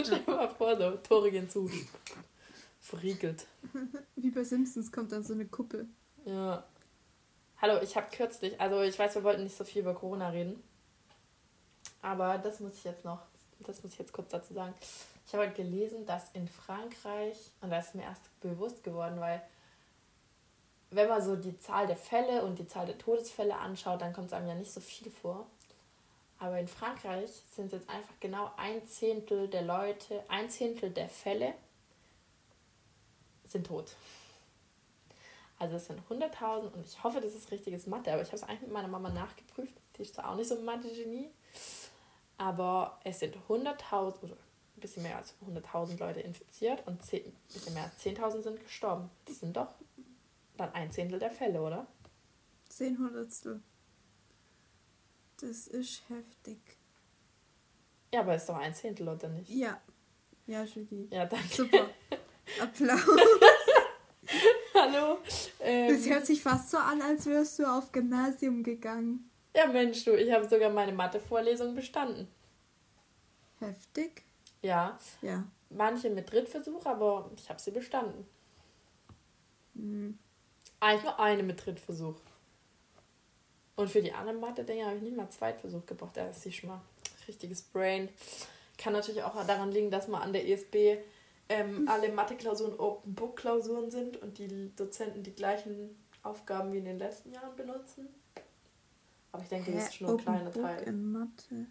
Stell 0.00 0.20
dir 0.20 0.30
mal 0.30 0.48
vor, 0.48 0.76
so 0.76 0.92
Tore 0.98 1.30
gehen 1.30 1.48
zu. 1.48 1.70
Verriegelt. 2.80 3.46
Wie 4.16 4.30
bei 4.30 4.44
Simpsons 4.44 4.92
kommt 4.92 5.12
dann 5.12 5.24
so 5.24 5.34
eine 5.34 5.46
Kuppel. 5.46 5.88
Ja. 6.24 6.64
Hallo, 7.60 7.82
ich 7.82 7.96
habe 7.96 8.06
kürzlich, 8.14 8.60
also 8.60 8.82
ich 8.82 8.96
weiß, 8.96 9.16
wir 9.16 9.24
wollten 9.24 9.42
nicht 9.42 9.56
so 9.56 9.64
viel 9.64 9.82
über 9.82 9.92
Corona 9.92 10.28
reden, 10.28 10.62
aber 12.00 12.38
das 12.38 12.60
muss 12.60 12.74
ich 12.74 12.84
jetzt 12.84 13.04
noch, 13.04 13.22
das 13.66 13.82
muss 13.82 13.94
ich 13.94 13.98
jetzt 13.98 14.12
kurz 14.12 14.30
dazu 14.30 14.54
sagen. 14.54 14.74
Ich 15.28 15.34
habe 15.34 15.44
halt 15.44 15.56
gelesen, 15.56 16.06
dass 16.06 16.30
in 16.32 16.48
Frankreich, 16.48 17.36
und 17.60 17.68
da 17.68 17.80
ist 17.80 17.94
mir 17.94 18.04
erst 18.04 18.40
bewusst 18.40 18.82
geworden, 18.82 19.20
weil 19.20 19.42
wenn 20.90 21.06
man 21.06 21.20
so 21.20 21.36
die 21.36 21.58
Zahl 21.58 21.86
der 21.86 21.98
Fälle 21.98 22.42
und 22.46 22.58
die 22.58 22.66
Zahl 22.66 22.86
der 22.86 22.96
Todesfälle 22.96 23.54
anschaut, 23.54 24.00
dann 24.00 24.14
kommt 24.14 24.28
es 24.28 24.32
einem 24.32 24.48
ja 24.48 24.54
nicht 24.54 24.72
so 24.72 24.80
viel 24.80 25.10
vor. 25.10 25.46
Aber 26.38 26.58
in 26.58 26.66
Frankreich 26.66 27.30
sind 27.54 27.72
jetzt 27.72 27.90
einfach 27.90 28.14
genau 28.20 28.50
ein 28.56 28.86
Zehntel 28.86 29.48
der 29.48 29.60
Leute, 29.60 30.24
ein 30.28 30.48
Zehntel 30.48 30.88
der 30.92 31.10
Fälle 31.10 31.52
sind 33.44 33.66
tot. 33.66 33.96
Also 35.58 35.76
es 35.76 35.88
sind 35.88 36.00
100.000 36.08 36.72
und 36.72 36.86
ich 36.86 37.04
hoffe, 37.04 37.20
das 37.20 37.34
ist 37.34 37.50
richtiges 37.50 37.86
Mathe, 37.86 38.14
aber 38.14 38.22
ich 38.22 38.28
habe 38.28 38.36
es 38.36 38.44
eigentlich 38.44 38.62
mit 38.62 38.72
meiner 38.72 38.88
Mama 38.88 39.10
nachgeprüft. 39.10 39.74
Die 39.98 40.02
ist 40.02 40.14
zwar 40.14 40.30
auch 40.30 40.36
nicht 40.36 40.48
so 40.48 40.56
ein 40.56 40.64
Mathe-Genie, 40.64 41.28
aber 42.38 42.98
es 43.04 43.18
sind 43.18 43.36
100.000 43.46 44.22
oder 44.22 44.36
ein 44.78 44.80
bisschen 44.80 45.02
mehr 45.02 45.16
als 45.16 45.34
100.000 45.46 45.98
Leute 45.98 46.20
infiziert 46.20 46.86
und 46.86 47.02
ein 47.02 47.32
bisschen 47.52 47.74
mehr 47.74 47.84
als 47.84 48.04
10.000 48.04 48.42
sind 48.42 48.62
gestorben. 48.62 49.10
Das 49.24 49.40
sind 49.40 49.56
doch 49.56 49.74
dann 50.56 50.72
ein 50.72 50.90
Zehntel 50.90 51.18
der 51.18 51.30
Fälle, 51.30 51.60
oder? 51.60 51.86
Zehn 52.68 52.98
Hundertstel. 52.98 53.60
Das 55.40 55.66
ist 55.66 56.02
heftig. 56.08 56.58
Ja, 58.12 58.20
aber 58.20 58.34
ist 58.34 58.48
doch 58.48 58.56
ein 58.56 58.74
Zehntel, 58.74 59.08
oder 59.08 59.28
nicht? 59.28 59.50
Ja. 59.50 59.80
Ja, 60.46 60.64
Julie. 60.64 61.08
Ja, 61.10 61.26
danke. 61.26 61.54
Super. 61.54 61.90
Applaus. 62.60 63.00
Hallo. 64.74 65.18
Ähm, 65.60 65.94
das 65.94 66.08
hört 66.08 66.26
sich 66.26 66.42
fast 66.42 66.70
so 66.70 66.78
an, 66.78 67.02
als 67.02 67.26
wärst 67.26 67.58
du 67.58 67.64
auf 67.64 67.92
Gymnasium 67.92 68.62
gegangen. 68.62 69.30
Ja, 69.54 69.66
Mensch, 69.66 70.04
du, 70.04 70.16
ich 70.16 70.32
habe 70.32 70.48
sogar 70.48 70.70
meine 70.70 70.92
Mathe-Vorlesung 70.92 71.74
bestanden. 71.74 72.28
Heftig. 73.60 74.27
Ja. 74.62 74.98
Ja. 75.22 75.44
Manche 75.70 76.10
mit 76.10 76.30
Drittversuch, 76.32 76.84
aber 76.86 77.30
ich 77.36 77.48
habe 77.48 77.60
sie 77.60 77.70
bestanden. 77.70 78.26
Mhm. 79.74 80.18
Eigentlich 80.80 81.04
nur 81.04 81.20
eine 81.20 81.42
mit 81.42 81.64
Drittversuch. 81.64 82.16
Und 83.76 83.90
für 83.90 84.02
die 84.02 84.12
anderen 84.12 84.40
Mathe-Dinge 84.40 84.86
habe 84.86 84.96
ich 84.96 85.02
nicht 85.02 85.16
mal 85.16 85.30
Zweitversuch 85.30 85.86
gebraucht. 85.86 86.16
Da 86.16 86.28
ist 86.28 86.42
sie 86.42 86.52
schon 86.52 86.70
mal 86.70 86.80
richtiges 87.28 87.62
Brain. 87.62 88.08
Kann 88.76 88.92
natürlich 88.92 89.22
auch 89.22 89.34
daran 89.46 89.70
liegen, 89.70 89.90
dass 89.90 90.08
man 90.08 90.22
an 90.22 90.32
der 90.32 90.48
ESB 90.48 90.98
ähm, 91.48 91.88
alle 91.88 92.10
Mathe-Klausuren 92.10 92.78
Open-Book-Klausuren 92.78 93.90
sind 93.90 94.16
und 94.16 94.38
die 94.38 94.74
Dozenten 94.74 95.22
die 95.22 95.34
gleichen 95.34 95.96
Aufgaben 96.22 96.72
wie 96.72 96.78
in 96.78 96.84
den 96.84 96.98
letzten 96.98 97.32
Jahren 97.32 97.54
benutzen. 97.56 98.08
Aber 99.32 99.42
ich 99.42 99.48
denke, 99.48 99.70
Hä? 99.70 99.76
das 99.76 99.84
ist 99.88 99.94
schon 99.96 100.10
ein 100.10 100.16
kleiner 100.16 100.52
Teil. 100.52 100.82
in 100.82 101.12
Mathe. 101.12 101.66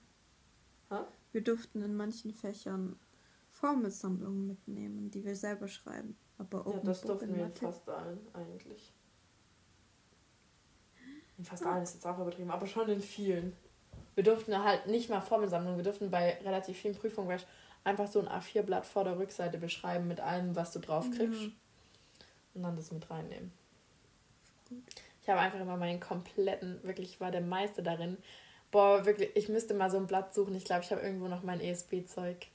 Wir 1.31 1.43
durften 1.43 1.81
in 1.81 1.95
manchen 1.95 2.33
Fächern 2.33 2.97
Formelsammlungen 3.49 4.47
mitnehmen, 4.47 5.11
die 5.11 5.25
wir 5.25 5.35
selber 5.35 5.67
schreiben. 5.67 6.17
Aber 6.37 6.65
Open 6.65 6.79
ja, 6.79 6.85
das 6.85 7.01
durften 7.01 7.35
wir 7.35 7.45
in 7.45 7.53
fast 7.53 7.89
allen 7.89 8.19
eigentlich. 8.33 8.93
In 11.37 11.45
fast 11.45 11.65
allen 11.65 11.83
ist 11.83 11.95
jetzt 11.95 12.05
auch 12.05 12.19
übertrieben, 12.19 12.51
aber 12.51 12.65
schon 12.65 12.89
in 12.89 13.01
vielen. 13.01 13.55
Wir 14.15 14.23
durften 14.23 14.57
halt 14.63 14.87
nicht 14.87 15.09
mal 15.09 15.21
Formelsammlungen, 15.21 15.77
wir 15.77 15.83
durften 15.83 16.09
bei 16.09 16.39
relativ 16.43 16.77
vielen 16.77 16.95
Prüfungen 16.95 17.39
einfach 17.83 18.07
so 18.07 18.19
ein 18.19 18.27
A4-Blatt 18.27 18.85
vor 18.85 19.03
der 19.03 19.17
Rückseite 19.17 19.57
beschreiben 19.57 20.07
mit 20.07 20.19
allem, 20.19 20.55
was 20.55 20.71
du 20.73 20.79
drauf 20.79 21.09
kriegst. 21.11 21.41
Mhm. 21.41 21.53
Und 22.53 22.63
dann 22.63 22.75
das 22.75 22.91
mit 22.91 23.09
reinnehmen. 23.09 23.51
Ich 25.21 25.29
habe 25.29 25.39
einfach 25.39 25.59
immer 25.59 25.77
meinen 25.77 25.99
kompletten, 25.99 26.81
wirklich 26.83 27.19
war 27.19 27.31
der 27.31 27.41
Meister 27.41 27.81
darin. 27.81 28.17
Boah, 28.71 29.05
wirklich, 29.05 29.35
ich 29.35 29.49
müsste 29.49 29.73
mal 29.73 29.89
so 29.89 29.97
ein 29.97 30.07
Blatt 30.07 30.33
suchen. 30.33 30.55
Ich 30.55 30.65
glaube, 30.65 30.83
ich 30.83 30.91
habe 30.91 31.01
irgendwo 31.01 31.27
noch 31.27 31.43
mein 31.43 31.61
ESB-Zeug. 31.61 32.47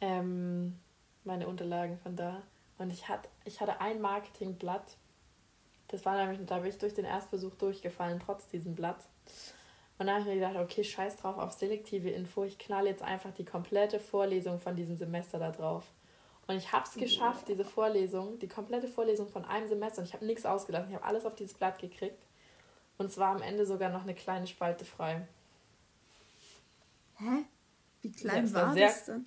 Ähm, 0.00 0.78
meine 1.24 1.48
Unterlagen 1.48 1.98
von 1.98 2.16
da. 2.16 2.42
Und 2.78 2.92
ich, 2.92 3.08
hat, 3.08 3.28
ich 3.44 3.60
hatte 3.60 3.80
ein 3.80 4.00
Marketingblatt. 4.00 4.96
Das 5.88 6.04
war 6.04 6.16
nämlich, 6.16 6.44
da 6.46 6.58
bin 6.58 6.70
ich 6.70 6.78
durch 6.78 6.94
den 6.94 7.04
Erstversuch 7.04 7.54
durchgefallen, 7.54 8.20
trotz 8.20 8.48
diesem 8.48 8.74
Blatt. 8.74 8.98
Und 9.98 10.06
dann 10.06 10.16
habe 10.16 10.20
ich 10.20 10.26
mir 10.26 10.34
gedacht, 10.34 10.56
okay, 10.56 10.82
scheiß 10.82 11.16
drauf 11.16 11.38
auf 11.38 11.52
selektive 11.52 12.10
Info. 12.10 12.44
Ich 12.44 12.58
knall 12.58 12.86
jetzt 12.86 13.02
einfach 13.02 13.32
die 13.32 13.44
komplette 13.44 14.00
Vorlesung 14.00 14.58
von 14.58 14.74
diesem 14.74 14.96
Semester 14.96 15.38
da 15.38 15.52
drauf. 15.52 15.84
Und 16.46 16.56
ich 16.56 16.72
habe 16.72 16.84
es 16.84 16.94
geschafft, 16.94 17.48
diese 17.48 17.64
Vorlesung, 17.64 18.38
die 18.38 18.48
komplette 18.48 18.88
Vorlesung 18.88 19.28
von 19.28 19.44
einem 19.44 19.68
Semester. 19.68 20.00
Und 20.00 20.08
ich 20.08 20.14
habe 20.14 20.26
nichts 20.26 20.44
ausgelassen. 20.44 20.90
Ich 20.90 20.96
habe 20.96 21.06
alles 21.06 21.24
auf 21.24 21.34
dieses 21.34 21.54
Blatt 21.54 21.78
gekriegt. 21.78 22.22
Und 22.98 23.06
es 23.06 23.18
war 23.18 23.34
am 23.34 23.42
Ende 23.42 23.66
sogar 23.66 23.90
noch 23.90 24.02
eine 24.02 24.14
kleine 24.14 24.46
Spalte 24.46 24.84
frei. 24.84 25.26
Hä? 27.16 27.44
Wie 28.02 28.12
klein 28.12 28.46
ja, 28.46 28.54
war, 28.54 28.68
war 28.68 28.76
das 28.76 29.06
denn? 29.06 29.26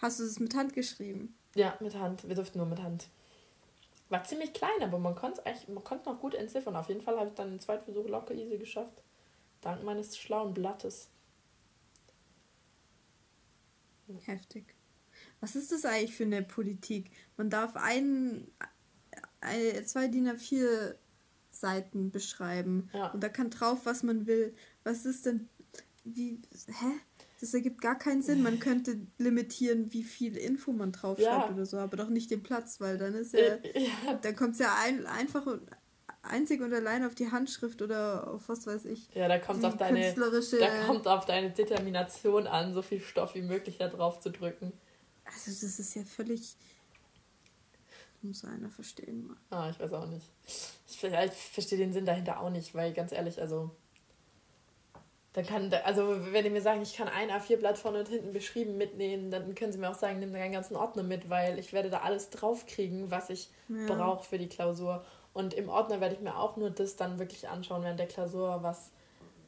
Hast 0.00 0.20
du 0.20 0.24
es 0.24 0.38
mit 0.40 0.54
Hand 0.54 0.72
geschrieben? 0.72 1.34
Ja, 1.54 1.76
mit 1.80 1.94
Hand. 1.94 2.26
Wir 2.28 2.34
durften 2.34 2.58
nur 2.58 2.66
mit 2.66 2.82
Hand. 2.82 3.08
War 4.08 4.22
ziemlich 4.24 4.52
klein, 4.52 4.82
aber 4.82 4.98
man 4.98 5.14
konnte 5.14 5.42
es 5.44 5.66
man 5.68 5.82
konnte 5.82 6.08
noch 6.08 6.20
gut 6.20 6.34
entziffern. 6.34 6.76
Auf 6.76 6.88
jeden 6.88 7.00
Fall 7.00 7.18
habe 7.18 7.28
ich 7.28 7.34
dann 7.34 7.50
den 7.50 7.60
zweiten 7.60 7.84
Versuch 7.84 8.06
locker 8.08 8.34
easy 8.34 8.56
geschafft. 8.56 9.02
Dank 9.60 9.82
meines 9.82 10.16
schlauen 10.16 10.54
Blattes. 10.54 11.08
Heftig. 14.24 14.74
Was 15.40 15.56
ist 15.56 15.72
das 15.72 15.84
eigentlich 15.84 16.14
für 16.14 16.24
eine 16.24 16.42
Politik? 16.42 17.10
Man 17.36 17.50
darf 17.50 17.74
ein, 17.76 18.46
eine, 19.40 19.84
zwei 19.84 20.08
DIN 20.08 20.28
A4 20.28 20.94
Seiten 21.60 22.10
beschreiben. 22.10 22.90
Ja. 22.92 23.08
Und 23.08 23.22
da 23.22 23.28
kann 23.28 23.50
drauf, 23.50 23.80
was 23.84 24.02
man 24.02 24.26
will. 24.26 24.54
Was 24.84 25.04
ist 25.04 25.26
denn. 25.26 25.48
Wie. 26.04 26.40
Hä? 26.66 26.92
Das 27.40 27.52
ergibt 27.52 27.82
gar 27.82 27.98
keinen 27.98 28.22
Sinn. 28.22 28.42
Man 28.42 28.58
könnte 28.60 28.98
limitieren, 29.18 29.92
wie 29.92 30.04
viel 30.04 30.36
Info 30.36 30.72
man 30.72 30.92
draufschreibt 30.92 31.48
ja. 31.48 31.54
oder 31.54 31.66
so, 31.66 31.76
aber 31.76 31.96
doch 31.96 32.08
nicht 32.08 32.30
den 32.30 32.42
Platz, 32.42 32.80
weil 32.80 32.96
dann 32.96 33.14
ist 33.14 33.34
ja. 33.34 33.56
ja. 33.74 34.14
Dann 34.22 34.34
kommt 34.34 34.54
es 34.54 34.60
ja 34.60 34.74
ein, 34.82 35.06
einfach 35.06 35.46
einzig 36.22 36.60
und 36.60 36.72
allein 36.72 37.04
auf 37.04 37.14
die 37.14 37.30
Handschrift 37.30 37.82
oder 37.82 38.32
auf 38.32 38.48
was 38.48 38.66
weiß 38.66 38.84
ich. 38.86 39.08
Ja, 39.14 39.28
da 39.28 39.38
kommt 39.38 39.64
auf 39.64 39.76
deine, 39.76 40.14
da 40.14 40.86
kommt 40.86 41.06
auf 41.06 41.26
deine 41.26 41.50
Determination 41.50 42.46
an, 42.46 42.74
so 42.74 42.82
viel 42.82 43.00
Stoff 43.00 43.34
wie 43.34 43.42
möglich 43.42 43.78
da 43.78 43.88
drauf 43.88 44.20
zu 44.20 44.30
drücken. 44.30 44.72
Also 45.24 45.50
das 45.50 45.78
ist 45.78 45.94
ja 45.94 46.04
völlig. 46.04 46.56
Muss 48.22 48.44
einer 48.44 48.70
verstehen. 48.70 49.26
Mal. 49.26 49.36
Ah, 49.50 49.70
ich 49.70 49.78
weiß 49.78 49.92
auch 49.92 50.06
nicht. 50.06 50.30
Ich, 50.46 51.04
ich 51.04 51.32
verstehe 51.32 51.78
den 51.78 51.92
Sinn 51.92 52.06
dahinter 52.06 52.40
auch 52.40 52.50
nicht, 52.50 52.74
weil 52.74 52.92
ganz 52.92 53.12
ehrlich, 53.12 53.40
also 53.40 53.70
dann 55.36 55.44
kann, 55.44 55.70
also 55.84 56.32
wenn 56.32 56.44
die 56.44 56.50
mir 56.50 56.62
sagen, 56.62 56.80
ich 56.80 56.94
kann 56.94 57.08
ein 57.08 57.28
A4-Blatt 57.28 57.76
vorne 57.76 57.98
und 57.98 58.08
hinten 58.08 58.32
beschrieben 58.32 58.78
mitnehmen, 58.78 59.30
dann 59.30 59.54
können 59.54 59.70
sie 59.70 59.78
mir 59.78 59.90
auch 59.90 59.94
sagen, 59.94 60.18
nimm 60.18 60.32
deinen 60.32 60.52
ganzen 60.52 60.76
Ordner 60.76 61.02
mit, 61.02 61.28
weil 61.28 61.58
ich 61.58 61.74
werde 61.74 61.90
da 61.90 61.98
alles 61.98 62.30
draufkriegen, 62.30 63.10
was 63.10 63.28
ich 63.28 63.50
ja. 63.68 63.84
brauche 63.86 64.24
für 64.24 64.38
die 64.38 64.48
Klausur. 64.48 65.04
Und 65.34 65.52
im 65.52 65.68
Ordner 65.68 66.00
werde 66.00 66.14
ich 66.14 66.22
mir 66.22 66.38
auch 66.38 66.56
nur 66.56 66.70
das 66.70 66.96
dann 66.96 67.18
wirklich 67.18 67.50
anschauen 67.50 67.82
während 67.82 68.00
der 68.00 68.08
Klausur, 68.08 68.62
was, 68.62 68.92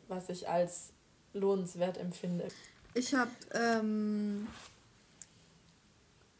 was 0.09 0.28
ich 0.28 0.46
als 0.46 0.92
lohnenswert 1.33 1.96
empfinde. 1.96 2.48
Ich 2.92 3.14
habe 3.14 3.31
ähm, 3.54 4.46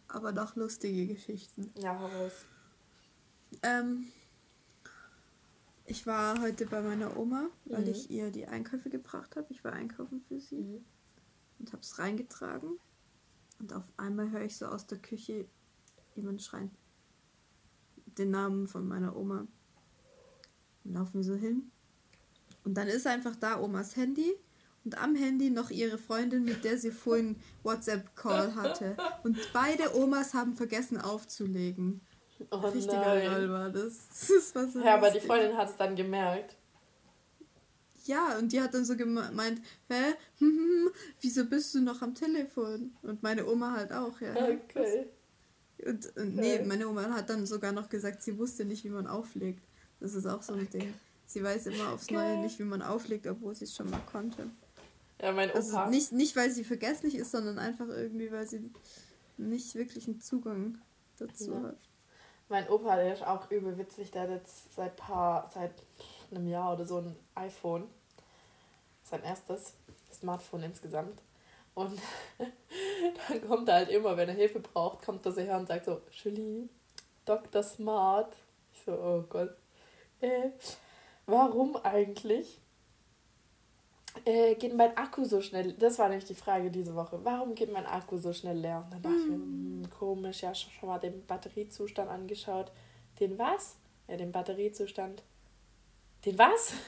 aber 0.09 0.33
doch 0.33 0.57
lustige 0.57 1.07
Geschichten. 1.07 1.71
Ja, 1.79 1.99
heraus. 1.99 2.33
Ähm, 3.63 4.07
ich 5.87 6.07
war 6.07 6.41
heute 6.41 6.67
bei 6.67 6.83
meiner 6.83 7.17
Oma, 7.17 7.49
weil 7.65 7.83
mhm. 7.83 7.91
ich 7.91 8.11
ihr 8.11 8.31
die 8.31 8.47
Einkäufe 8.47 8.91
gebracht 8.91 9.37
habe. 9.37 9.47
Ich 9.51 9.65
war 9.65 9.73
einkaufen 9.73 10.21
für 10.21 10.41
sie 10.41 10.57
mhm. 10.57 10.85
und 11.59 11.73
habe 11.73 11.83
es 11.83 11.99
reingetragen. 11.99 12.79
Und 13.59 13.73
auf 13.73 13.93
einmal 13.97 14.31
höre 14.31 14.43
ich 14.43 14.57
so 14.57 14.67
aus 14.67 14.87
der 14.87 14.99
Küche 14.99 15.47
jemand 16.15 16.43
schreien 16.43 16.71
den 18.19 18.31
Namen 18.31 18.67
von 18.67 18.87
meiner 18.87 19.17
Oma. 19.17 19.47
Und 20.85 20.93
laufen 20.93 21.23
so 21.23 21.35
hin. 21.35 21.71
Und 22.65 22.75
dann 22.75 22.89
ist 22.89 23.07
einfach 23.07 23.37
da 23.37 23.61
Omas 23.61 23.97
Handy 23.97 24.35
und 24.89 25.03
am 25.03 25.15
Handy 25.15 25.51
noch 25.51 25.69
ihre 25.69 25.99
Freundin, 25.99 26.45
mit 26.45 26.65
der 26.65 26.79
sie 26.79 26.91
vorhin 26.91 27.37
WhatsApp-Call 27.63 28.55
hatte. 28.55 28.97
Und 29.23 29.37
beide 29.53 29.95
Omas 29.95 30.33
haben 30.33 30.55
vergessen 30.55 30.99
aufzulegen. 30.99 32.01
Oh 32.51 32.57
Richtiger 32.57 33.37
Roll 33.37 33.51
war 33.51 33.69
das. 33.69 34.09
das 34.29 34.55
war 34.55 34.67
so 34.67 34.81
ja, 34.81 34.95
aber 34.95 35.11
die 35.11 35.21
Freundin 35.21 35.59
hat 35.59 35.69
es 35.69 35.77
dann 35.77 35.95
gemerkt. 35.95 36.57
Ja, 38.05 38.39
und 38.39 38.51
die 38.51 38.63
hat 38.63 38.73
dann 38.73 38.87
so 38.87 38.97
gemeint, 38.97 39.61
hä, 39.89 40.15
hm, 40.39 40.49
hm, 40.49 40.57
hm, 40.57 40.91
wieso 41.21 41.45
bist 41.45 41.75
du 41.75 41.83
noch 41.83 42.01
am 42.01 42.15
Telefon? 42.15 42.93
Und 43.03 43.23
meine 43.23 43.47
Oma 43.47 43.73
halt 43.73 43.93
auch, 43.93 44.19
ja. 44.23 44.33
Okay. 44.33 45.07
Und, 45.85 46.17
und 46.17 46.35
nee, 46.35 46.63
meine 46.65 46.89
Oma 46.89 47.11
hat 47.11 47.29
dann 47.29 47.45
sogar 47.45 47.73
noch 47.73 47.91
gesagt, 47.91 48.23
sie 48.23 48.39
wusste 48.39 48.65
nicht, 48.65 48.85
wie 48.85 48.91
man 48.91 49.07
auflegt. 49.07 49.63
Das 50.01 50.15
ist 50.15 50.25
auch 50.25 50.43
so 50.43 50.55
ein 50.55 50.71
Ding. 50.71 50.95
Sie 51.27 51.45
weiß 51.45 51.67
immer 51.67 51.93
aufs 51.93 52.11
Neue 52.11 52.39
nicht, 52.39 52.59
wie 52.59 52.65
man 52.65 52.81
auflegt, 52.81 53.27
obwohl 53.27 53.55
sie 53.55 53.65
es 53.65 53.77
schon 53.77 53.91
mal 53.91 54.01
konnte. 54.11 54.49
Ja, 55.21 55.33
mein 55.33 55.51
also 55.51 55.73
Opa. 55.73 55.81
Also 55.81 55.91
nicht, 55.91 56.13
nicht, 56.13 56.37
weil 56.37 56.51
sie 56.51 56.65
vergesslich 56.65 57.17
ist, 57.17 57.31
sondern 57.31 57.59
einfach 57.59 57.89
irgendwie, 57.89 58.31
weil 58.31 58.47
sie 58.47 58.71
nicht 59.37 59.75
wirklich 59.75 60.07
einen 60.07 60.21
Zugang 60.21 60.79
dazu 61.19 61.53
ja. 61.53 61.63
hat. 61.63 61.79
Mein 62.49 62.69
Opa, 62.69 62.97
der 62.97 63.13
ist 63.13 63.27
auch 63.27 63.51
übel 63.51 63.77
witzig, 63.77 64.11
der 64.11 64.23
hat 64.23 64.31
jetzt 64.31 64.75
seit 64.75 64.97
paar, 64.97 65.51
seit 65.53 65.73
einem 66.31 66.47
Jahr 66.49 66.73
oder 66.73 66.87
so 66.87 66.99
ein 66.99 67.17
iPhone. 67.35 67.87
Sein 69.03 69.23
erstes 69.23 69.75
Smartphone 70.13 70.63
insgesamt. 70.63 71.21
Und 71.75 71.99
dann 73.29 73.47
kommt 73.47 73.69
er 73.69 73.77
halt 73.77 73.91
immer, 73.91 74.17
wenn 74.17 74.29
er 74.29 74.35
Hilfe 74.35 74.61
braucht, 74.61 75.05
kommt 75.05 75.25
er 75.27 75.33
so 75.33 75.41
her 75.41 75.59
und 75.59 75.69
sagt 75.69 75.85
so, 75.85 76.01
Julie, 76.11 76.69
Dr. 77.25 77.63
Smart. 77.63 78.35
Ich 78.73 78.83
so, 78.85 78.93
oh 78.93 79.25
Gott. 79.29 79.55
Äh, 80.21 80.51
warum 81.27 81.77
eigentlich 81.77 82.61
äh, 84.25 84.55
geht 84.55 84.75
mein 84.75 84.97
Akku 84.97 85.25
so 85.25 85.41
schnell? 85.41 85.73
Das 85.75 85.99
war 85.99 86.09
nämlich 86.09 86.27
die 86.27 86.35
Frage 86.35 86.71
diese 86.71 86.95
Woche. 86.95 87.19
Warum 87.23 87.55
geht 87.55 87.73
mein 87.73 87.87
Akku 87.87 88.17
so 88.17 88.33
schnell 88.33 88.59
leer? 88.59 88.83
Und 88.85 88.93
dann 88.93 89.03
dachte 89.03 89.17
ich 89.17 89.27
mir, 89.27 89.35
hm, 89.35 89.91
komisch, 89.99 90.43
ja, 90.43 90.55
schon, 90.55 90.73
schon 90.73 90.89
mal 90.89 90.99
den 90.99 91.25
Batteriezustand 91.27 92.11
angeschaut. 92.11 92.71
Den 93.21 93.39
was? 93.39 93.77
Ja, 94.09 94.17
den 94.17 94.33
Batteriezustand. 94.33 95.23
Den 96.25 96.39
was? 96.39 96.73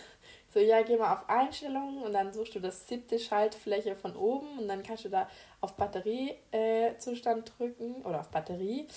So, 0.52 0.58
ja, 0.58 0.82
geh 0.82 0.96
mal 0.96 1.12
auf 1.12 1.28
Einstellungen 1.28 2.02
und 2.02 2.12
dann 2.12 2.32
suchst 2.32 2.56
du 2.56 2.58
das 2.58 2.88
siebte 2.88 3.20
Schaltfläche 3.20 3.94
von 3.94 4.16
oben 4.16 4.58
und 4.58 4.66
dann 4.66 4.82
kannst 4.82 5.04
du 5.04 5.08
da 5.08 5.28
auf 5.60 5.76
Batteriezustand 5.76 7.48
äh, 7.48 7.52
drücken 7.52 8.02
oder 8.02 8.18
auf 8.18 8.30
Batterie 8.30 8.88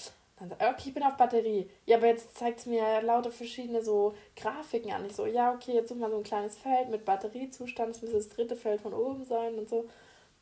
okay, 0.52 0.84
ich 0.86 0.94
bin 0.94 1.04
auf 1.04 1.18
Batterie. 1.18 1.70
Ja, 1.86 1.98
aber 1.98 2.08
jetzt 2.08 2.38
zeigt 2.38 2.60
es 2.60 2.66
mir 2.66 3.02
lauter 3.02 3.32
verschiedene 3.32 3.84
so 3.84 4.14
Grafiken 4.36 4.92
an. 4.92 5.06
Ich 5.06 5.16
so, 5.16 5.26
ja, 5.26 5.54
okay, 5.54 5.74
jetzt 5.74 5.90
such 5.90 5.98
mal 5.98 6.10
so 6.10 6.18
ein 6.18 6.24
kleines 6.24 6.58
Feld 6.58 6.90
mit 6.90 7.06
Batteriezustand, 7.06 7.90
das 7.90 8.02
müsste 8.02 8.18
das 8.18 8.30
dritte 8.30 8.56
Feld 8.56 8.82
von 8.82 8.94
oben 8.94 9.26
sein 9.26 9.56
und 9.56 9.70
so. 9.70 9.88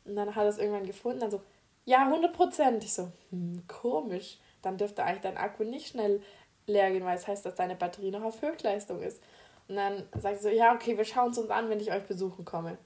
Und 0.04 0.16
dann 0.16 0.34
hat 0.34 0.44
er 0.44 0.48
es 0.48 0.58
irgendwann 0.58 0.86
gefunden, 0.86 1.20
dann 1.20 1.30
so, 1.30 1.40
ja, 1.84 2.04
100 2.06 2.32
Prozent. 2.32 2.84
Ich 2.84 2.94
so, 2.94 3.08
hm, 3.30 3.62
komisch. 3.68 4.38
Dann 4.62 4.76
dürfte 4.78 5.04
eigentlich 5.04 5.22
dein 5.22 5.36
Akku 5.36 5.64
nicht 5.64 5.88
schnell 5.88 6.22
leer 6.66 6.90
gehen, 6.90 7.04
weil 7.04 7.16
es 7.16 7.26
heißt, 7.26 7.44
dass 7.44 7.54
deine 7.54 7.74
Batterie 7.76 8.10
noch 8.10 8.22
auf 8.22 8.40
Höchstleistung 8.42 9.02
ist. 9.02 9.22
Und 9.68 9.76
dann 9.76 10.04
sagt 10.12 10.36
er 10.36 10.42
so, 10.42 10.48
ja, 10.48 10.74
okay, 10.74 10.96
wir 10.96 11.04
schauen 11.04 11.30
es 11.30 11.38
uns 11.38 11.50
an, 11.50 11.68
wenn 11.68 11.80
ich 11.80 11.92
euch 11.92 12.04
besuchen 12.04 12.44
komme. 12.44 12.78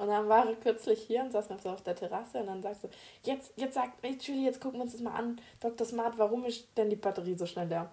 Und 0.00 0.08
dann 0.08 0.30
war 0.30 0.48
er 0.48 0.54
kürzlich 0.54 1.02
hier 1.02 1.20
und 1.20 1.30
saß 1.30 1.50
noch 1.50 1.60
so 1.60 1.68
auf 1.68 1.82
der 1.82 1.94
Terrasse 1.94 2.38
und 2.38 2.46
dann 2.46 2.62
sagst 2.62 2.84
du, 2.84 2.88
jetzt, 3.22 3.52
jetzt 3.56 3.74
sagt, 3.74 3.98
hey 4.00 4.16
Julie, 4.18 4.46
jetzt 4.46 4.58
gucken 4.58 4.78
wir 4.78 4.84
uns 4.84 4.92
das 4.92 5.02
mal 5.02 5.12
an, 5.12 5.38
Dr. 5.60 5.86
Smart, 5.86 6.16
warum 6.16 6.46
ist 6.46 6.68
denn 6.78 6.88
die 6.88 6.96
Batterie 6.96 7.36
so 7.36 7.44
schnell 7.44 7.68
leer? 7.68 7.90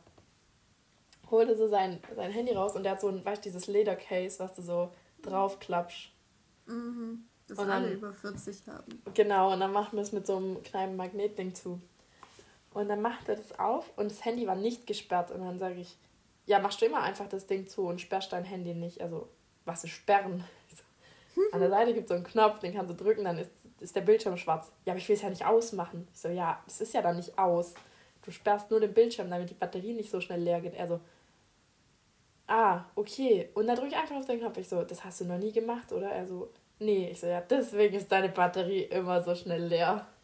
Holte 1.29 1.57
so 1.57 1.67
sein, 1.67 1.99
sein 2.15 2.31
Handy 2.31 2.53
raus 2.53 2.77
und 2.77 2.83
der 2.83 2.93
hat 2.93 3.01
so 3.01 3.09
ein, 3.09 3.25
weißt 3.25 3.43
du, 3.43 3.49
dieses 3.49 3.67
Ledercase, 3.67 4.39
was 4.39 4.55
du 4.55 4.61
so 4.61 4.89
draufklappst. 5.21 6.11
Mhm. 6.67 7.25
Das 7.45 7.59
und 7.59 7.69
alle 7.69 7.91
über 7.91 8.13
40 8.13 8.67
haben. 8.67 9.03
Genau, 9.13 9.51
und 9.51 9.59
dann 9.59 9.73
machen 9.73 9.97
wir 9.97 10.01
es 10.01 10.13
mit 10.13 10.25
so 10.25 10.37
einem 10.37 10.63
kleinen 10.63 10.95
Magnetding 10.95 11.55
zu. 11.55 11.81
Und 12.73 12.87
dann 12.87 13.01
macht 13.01 13.27
er 13.27 13.35
das 13.35 13.59
auf 13.59 13.91
und 13.97 14.09
das 14.11 14.23
Handy 14.23 14.47
war 14.47 14.55
nicht 14.55 14.87
gesperrt. 14.87 15.29
Und 15.29 15.41
dann 15.41 15.59
sage 15.59 15.81
ich, 15.81 15.97
ja, 16.45 16.59
machst 16.59 16.81
du 16.81 16.85
immer 16.85 17.01
einfach 17.01 17.27
das 17.27 17.47
Ding 17.47 17.67
zu 17.67 17.85
und 17.85 17.99
sperrst 17.99 18.31
dein 18.31 18.45
Handy 18.45 18.73
nicht. 18.73 19.01
Also, 19.01 19.27
was 19.65 19.83
ist 19.83 19.89
sperren? 19.89 20.45
An 21.51 21.59
der 21.59 21.69
Seite 21.69 21.93
gibt 21.93 22.05
es 22.05 22.09
so 22.09 22.15
einen 22.15 22.23
Knopf, 22.23 22.59
den 22.59 22.73
kannst 22.73 22.91
du 22.91 22.95
drücken, 22.95 23.23
dann 23.23 23.37
ist, 23.37 23.51
ist 23.79 23.95
der 23.95 24.01
Bildschirm 24.01 24.37
schwarz. 24.37 24.71
Ja, 24.85 24.93
aber 24.93 24.99
ich 24.99 25.07
will 25.07 25.15
es 25.15 25.21
ja 25.21 25.29
nicht 25.29 25.45
ausmachen. 25.45 26.07
Ich 26.13 26.19
so, 26.19 26.29
ja, 26.29 26.61
das 26.65 26.81
ist 26.81 26.93
ja 26.93 27.01
dann 27.01 27.17
nicht 27.17 27.37
aus. 27.37 27.73
Du 28.23 28.31
sperrst 28.31 28.71
nur 28.71 28.79
den 28.79 28.93
Bildschirm, 28.93 29.29
damit 29.29 29.49
die 29.49 29.55
Batterie 29.55 29.93
nicht 29.93 30.11
so 30.11 30.19
schnell 30.19 30.41
leer 30.41 30.61
geht. 30.61 30.73
Er 30.73 30.87
so, 30.87 30.99
ah, 32.47 32.85
okay. 32.95 33.49
Und 33.53 33.67
dann 33.67 33.75
drücke 33.75 33.89
ich 33.89 33.97
einfach 33.97 34.15
auf 34.15 34.25
den 34.25 34.39
Knopf. 34.39 34.57
Ich 34.57 34.67
so, 34.67 34.83
das 34.83 35.03
hast 35.03 35.21
du 35.21 35.25
noch 35.25 35.37
nie 35.37 35.51
gemacht, 35.51 35.91
oder? 35.91 36.09
Er 36.09 36.27
so, 36.27 36.49
nee. 36.79 37.09
Ich 37.11 37.19
so, 37.19 37.27
ja, 37.27 37.41
deswegen 37.41 37.95
ist 37.95 38.11
deine 38.11 38.29
Batterie 38.29 38.83
immer 38.83 39.21
so 39.21 39.35
schnell 39.35 39.65
leer. 39.65 40.07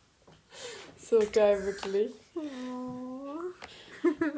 So 0.96 1.20
geil, 1.34 1.62
wirklich. 1.66 2.14
Oh. 2.34 3.24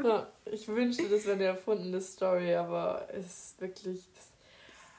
Ja, 0.04 0.28
ich 0.46 0.68
wünschte, 0.68 1.08
das 1.10 1.26
wäre 1.26 1.36
eine 1.36 1.44
erfundene 1.46 2.02
Story, 2.02 2.56
aber 2.56 3.08
es 3.14 3.26
ist 3.26 3.62
wirklich, 3.62 4.00
das 4.16 4.28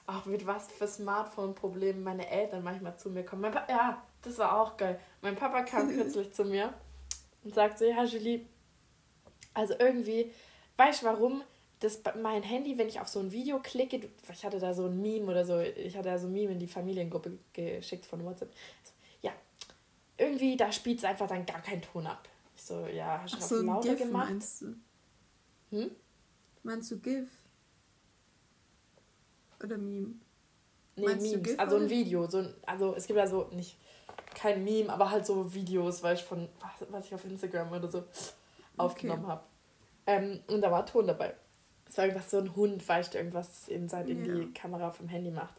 auch 0.06 0.24
mit 0.26 0.46
was 0.46 0.70
für 0.70 0.86
Smartphone-Problemen 0.86 2.02
meine 2.02 2.28
Eltern 2.28 2.62
manchmal 2.62 2.96
zu 2.96 3.10
mir 3.10 3.24
kommen. 3.24 3.42
Mein 3.42 3.54
ja, 3.68 4.02
das 4.22 4.38
war 4.38 4.60
auch 4.60 4.76
geil. 4.76 5.00
Mein 5.20 5.36
Papa 5.36 5.62
kam 5.62 5.88
kürzlich 5.94 6.32
zu 6.32 6.44
mir 6.44 6.72
und 7.44 7.54
sagte 7.54 7.78
so, 7.78 7.84
ja, 7.84 8.04
Julie, 8.04 8.46
also 9.54 9.74
irgendwie, 9.78 10.32
weißt 10.76 11.02
du 11.02 11.06
warum? 11.06 11.42
Das, 11.80 12.00
mein 12.20 12.42
Handy, 12.42 12.78
wenn 12.78 12.88
ich 12.88 13.00
auf 13.00 13.08
so 13.08 13.20
ein 13.20 13.32
Video 13.32 13.58
klicke, 13.58 14.08
ich 14.32 14.44
hatte 14.44 14.58
da 14.58 14.72
so 14.72 14.86
ein 14.86 15.00
Meme 15.00 15.26
oder 15.26 15.44
so, 15.44 15.60
ich 15.60 15.96
hatte 15.96 16.08
da 16.08 16.18
so 16.18 16.26
ein 16.26 16.32
Meme 16.32 16.52
in 16.52 16.58
die 16.58 16.66
Familiengruppe 16.66 17.38
geschickt 17.52 18.06
von 18.06 18.24
WhatsApp. 18.24 18.52
So, 18.82 18.92
ja, 19.22 19.32
irgendwie, 20.16 20.56
da 20.56 20.72
spielt 20.72 20.98
es 20.98 21.04
einfach 21.04 21.26
dann 21.26 21.44
gar 21.44 21.60
keinen 21.60 21.82
Ton 21.82 22.06
ab. 22.06 22.28
Ich 22.54 22.62
so, 22.62 22.86
ja, 22.86 23.20
hast 23.22 23.34
du 23.34 23.40
so 23.40 23.62
lauter 23.62 23.90
GIF 23.90 23.98
gemacht? 23.98 24.30
Meinst 24.30 24.62
du? 24.62 24.74
Hm? 25.70 25.90
Meinst 26.62 26.90
du 26.90 26.98
GIF? 26.98 27.28
Oder 29.66 29.78
Meme? 29.78 30.14
Nee, 30.96 31.04
Meinst 31.04 31.30
Memes. 31.30 31.58
Also 31.58 31.76
ein 31.76 31.90
Video. 31.90 32.26
So 32.26 32.38
ein, 32.38 32.54
also 32.64 32.94
es 32.94 33.06
gibt 33.06 33.18
ja 33.18 33.26
so 33.26 33.48
nicht 33.52 33.78
kein 34.34 34.64
Meme, 34.64 34.92
aber 34.92 35.10
halt 35.10 35.26
so 35.26 35.52
Videos, 35.52 36.02
weil 36.02 36.14
ich 36.14 36.22
von, 36.22 36.48
was, 36.60 36.90
was 36.90 37.06
ich 37.06 37.14
auf 37.14 37.24
Instagram 37.24 37.72
oder 37.72 37.88
so 37.88 38.04
aufgenommen 38.76 39.24
okay. 39.24 39.32
habe. 39.32 39.42
Ähm, 40.06 40.40
und 40.48 40.60
da 40.60 40.70
war 40.70 40.86
Ton 40.86 41.06
dabei. 41.06 41.34
Es 41.88 41.96
war 41.98 42.04
irgendwas 42.04 42.30
so 42.30 42.38
ein 42.38 42.54
Hund, 42.54 42.86
weißt 42.86 43.14
du, 43.14 43.18
irgendwas 43.18 43.68
in, 43.68 43.88
sein, 43.88 44.08
in 44.08 44.24
ja. 44.24 44.34
die 44.34 44.52
Kamera 44.52 44.90
vom 44.90 45.08
Handy 45.08 45.30
macht. 45.30 45.54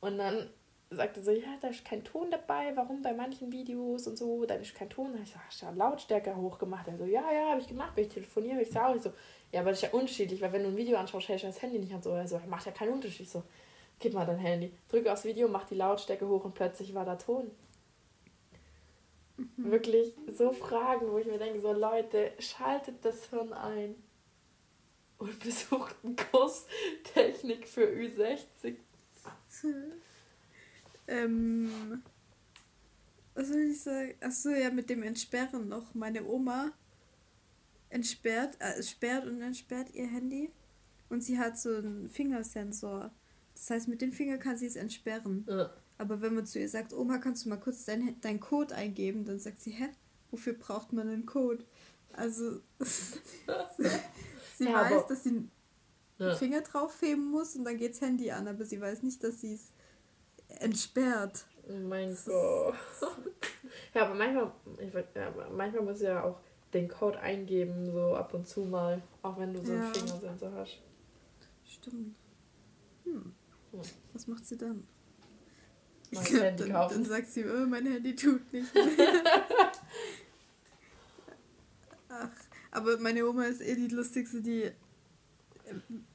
Und 0.00 0.18
dann 0.18 0.50
sagte 0.90 1.22
so, 1.22 1.30
ja, 1.30 1.56
da 1.60 1.68
ist 1.68 1.84
kein 1.84 2.04
Ton 2.04 2.30
dabei, 2.30 2.72
warum 2.74 3.02
bei 3.02 3.12
manchen 3.12 3.52
Videos 3.52 4.06
und 4.06 4.16
so, 4.16 4.44
da 4.46 4.54
ist 4.54 4.74
kein 4.74 4.88
Ton. 4.88 5.12
Da 5.12 5.20
ich 5.20 5.30
so, 5.30 5.38
hast 5.38 5.62
du 5.62 5.66
ja 5.66 5.72
Lautstärke 5.72 6.34
hochgemacht? 6.34 6.88
Er 6.88 6.96
so, 6.96 7.04
ja, 7.04 7.30
ja, 7.32 7.50
habe 7.50 7.60
ich 7.60 7.68
gemacht, 7.68 7.92
wenn 7.94 8.04
ich 8.04 8.12
telefoniere, 8.12 8.62
ich 8.62 8.70
sage 8.70 8.86
auch. 8.86 8.96
Ich 8.96 9.02
so, 9.02 9.12
ja, 9.52 9.60
aber 9.60 9.70
das 9.70 9.82
ist 9.82 9.90
ja 9.90 9.98
unterschiedlich, 9.98 10.40
weil 10.40 10.52
wenn 10.52 10.62
du 10.62 10.68
ein 10.68 10.76
Video 10.76 10.98
anschaust, 10.98 11.28
hältst 11.28 11.44
du 11.44 11.48
das 11.48 11.62
Handy 11.62 11.78
nicht 11.78 11.92
an 11.94 12.02
so. 12.02 12.12
Also 12.12 12.40
macht 12.48 12.66
ja 12.66 12.72
keinen 12.72 12.92
Unterschied. 12.92 13.28
So, 13.28 13.42
gib 13.98 14.12
mal 14.12 14.26
dein 14.26 14.38
Handy. 14.38 14.72
Drücke 14.88 15.12
aufs 15.12 15.24
Video, 15.24 15.48
mach 15.48 15.64
die 15.64 15.74
Lautstärke 15.74 16.28
hoch 16.28 16.44
und 16.44 16.54
plötzlich 16.54 16.94
war 16.94 17.06
da 17.06 17.16
Ton. 17.16 17.50
Mhm. 19.36 19.48
Wirklich 19.56 20.14
so 20.36 20.52
Fragen, 20.52 21.10
wo 21.10 21.18
ich 21.18 21.26
mir 21.26 21.38
denke, 21.38 21.60
so 21.60 21.72
Leute, 21.72 22.32
schaltet 22.38 23.04
das 23.04 23.30
Hirn 23.30 23.52
ein 23.54 23.94
und 25.16 25.38
besucht 25.42 25.96
einen 26.02 26.16
Kurs 26.16 26.66
Technik 27.14 27.66
für 27.66 27.86
Ü60. 27.86 28.76
ähm, 31.06 32.02
was 33.34 33.48
soll 33.48 33.60
ich 33.60 33.80
sagen? 33.80 34.14
Achso, 34.20 34.50
ja, 34.50 34.70
mit 34.70 34.90
dem 34.90 35.02
Entsperren 35.02 35.68
noch. 35.68 35.94
Meine 35.94 36.24
Oma 36.26 36.72
entsperrt, 37.90 38.56
äh, 38.60 38.82
sperrt 38.82 39.26
und 39.26 39.40
entsperrt 39.40 39.94
ihr 39.94 40.06
Handy. 40.06 40.50
Und 41.08 41.22
sie 41.22 41.38
hat 41.38 41.58
so 41.58 41.74
einen 41.74 42.08
Fingersensor. 42.08 43.10
Das 43.54 43.70
heißt, 43.70 43.88
mit 43.88 44.02
dem 44.02 44.12
Finger 44.12 44.38
kann 44.38 44.56
sie 44.56 44.66
es 44.66 44.76
entsperren. 44.76 45.46
Ja. 45.48 45.70
Aber 45.96 46.20
wenn 46.20 46.34
man 46.34 46.46
zu 46.46 46.60
ihr 46.60 46.68
sagt, 46.68 46.92
Oma, 46.92 47.18
kannst 47.18 47.44
du 47.44 47.48
mal 47.48 47.58
kurz 47.58 47.84
deinen 47.84 48.20
dein 48.20 48.38
Code 48.38 48.74
eingeben, 48.74 49.24
dann 49.24 49.38
sagt 49.38 49.60
sie, 49.60 49.72
hä? 49.72 49.88
Wofür 50.30 50.52
braucht 50.52 50.92
man 50.92 51.08
einen 51.08 51.26
Code? 51.26 51.64
Also, 52.12 52.60
sie 54.56 54.64
ja, 54.64 54.90
weiß, 54.90 55.06
dass 55.06 55.24
sie 55.24 55.48
ja. 56.18 56.28
den 56.28 56.36
Finger 56.36 56.60
draufheben 56.60 57.30
muss 57.30 57.56
und 57.56 57.64
dann 57.64 57.78
geht 57.78 57.92
das 57.92 58.00
Handy 58.00 58.30
an, 58.30 58.46
aber 58.46 58.64
sie 58.64 58.80
weiß 58.80 59.02
nicht, 59.02 59.24
dass 59.24 59.40
sie 59.40 59.54
es 59.54 59.72
entsperrt. 60.60 61.46
Oh 61.68 61.72
mein 61.72 62.16
Gott. 62.24 62.74
ja, 63.94 64.02
aber 64.02 64.14
manchmal, 64.14 64.52
ich, 64.78 64.92
ja, 65.14 65.32
manchmal 65.50 65.82
muss 65.82 66.00
ja 66.00 66.22
auch 66.22 66.40
den 66.74 66.88
Code 66.88 67.18
eingeben, 67.20 67.90
so 67.92 68.14
ab 68.14 68.34
und 68.34 68.46
zu 68.46 68.60
mal, 68.62 69.02
auch 69.22 69.38
wenn 69.38 69.54
du 69.54 69.64
so 69.64 69.72
ja. 69.72 69.82
einen 69.82 69.94
Fingersensor 69.94 70.52
hast. 70.52 70.80
Stimmt. 71.64 72.16
Hm. 73.04 73.32
Hm. 73.72 73.80
Was 74.12 74.26
macht 74.26 74.46
sie 74.46 74.56
dann? 74.56 74.84
Mein 76.10 76.24
Handy 76.24 76.64
dann, 76.64 76.72
kaufen. 76.72 76.94
dann 76.94 77.04
sagt 77.04 77.28
sie, 77.28 77.44
oh, 77.44 77.66
mein 77.66 77.86
Handy 77.86 78.16
tut 78.16 78.52
nicht 78.52 78.66
Ach, 82.08 82.30
aber 82.70 82.98
meine 82.98 83.26
Oma 83.28 83.44
ist 83.44 83.60
eh 83.60 83.74
die 83.74 83.88
lustigste, 83.88 84.40
die, 84.40 84.70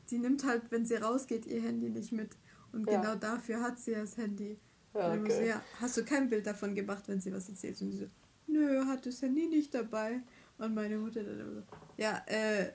die 0.09 0.17
nimmt 0.17 0.43
halt, 0.45 0.63
wenn 0.71 0.85
sie 0.85 0.95
rausgeht, 0.95 1.45
ihr 1.45 1.61
Handy 1.61 1.89
nicht 1.89 2.11
mit. 2.11 2.31
Und 2.71 2.89
ja. 2.89 2.99
genau 2.99 3.15
dafür 3.15 3.61
hat 3.61 3.79
sie 3.79 3.93
das 3.93 4.17
Handy. 4.17 4.57
Ja, 4.95 5.13
okay. 5.13 5.31
so, 5.31 5.41
ja, 5.41 5.63
hast 5.79 5.97
du 5.97 6.03
kein 6.03 6.29
Bild 6.29 6.47
davon 6.47 6.73
gemacht, 6.73 7.03
wenn 7.07 7.21
sie 7.21 7.31
was 7.31 7.49
erzählt? 7.49 7.79
Und 7.81 7.91
sie 7.91 7.97
so, 7.99 8.07
nö, 8.47 8.85
hat 8.85 9.05
das 9.05 9.21
Handy 9.21 9.47
nicht 9.47 9.73
dabei. 9.73 10.21
Und 10.63 10.75
meine 10.75 10.97
Mutter 10.97 11.21
dann 11.21 11.41
immer 11.41 11.55
so, 11.55 11.63
ja, 11.97 12.23
äh, 12.25 12.71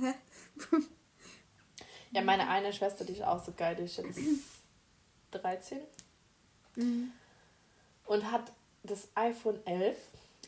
hä? 0.00 0.14
ja, 2.10 2.22
meine 2.22 2.48
eine 2.48 2.72
Schwester, 2.72 3.04
die 3.04 3.12
ist 3.12 3.22
auch 3.22 3.44
so 3.44 3.52
geil, 3.52 3.76
die 3.76 3.82
ist 3.82 3.98
jetzt 3.98 4.18
13 5.32 5.78
mhm. 6.76 7.12
und 8.06 8.32
hat 8.32 8.50
das 8.82 9.08
iPhone 9.14 9.60
11, 9.66 9.98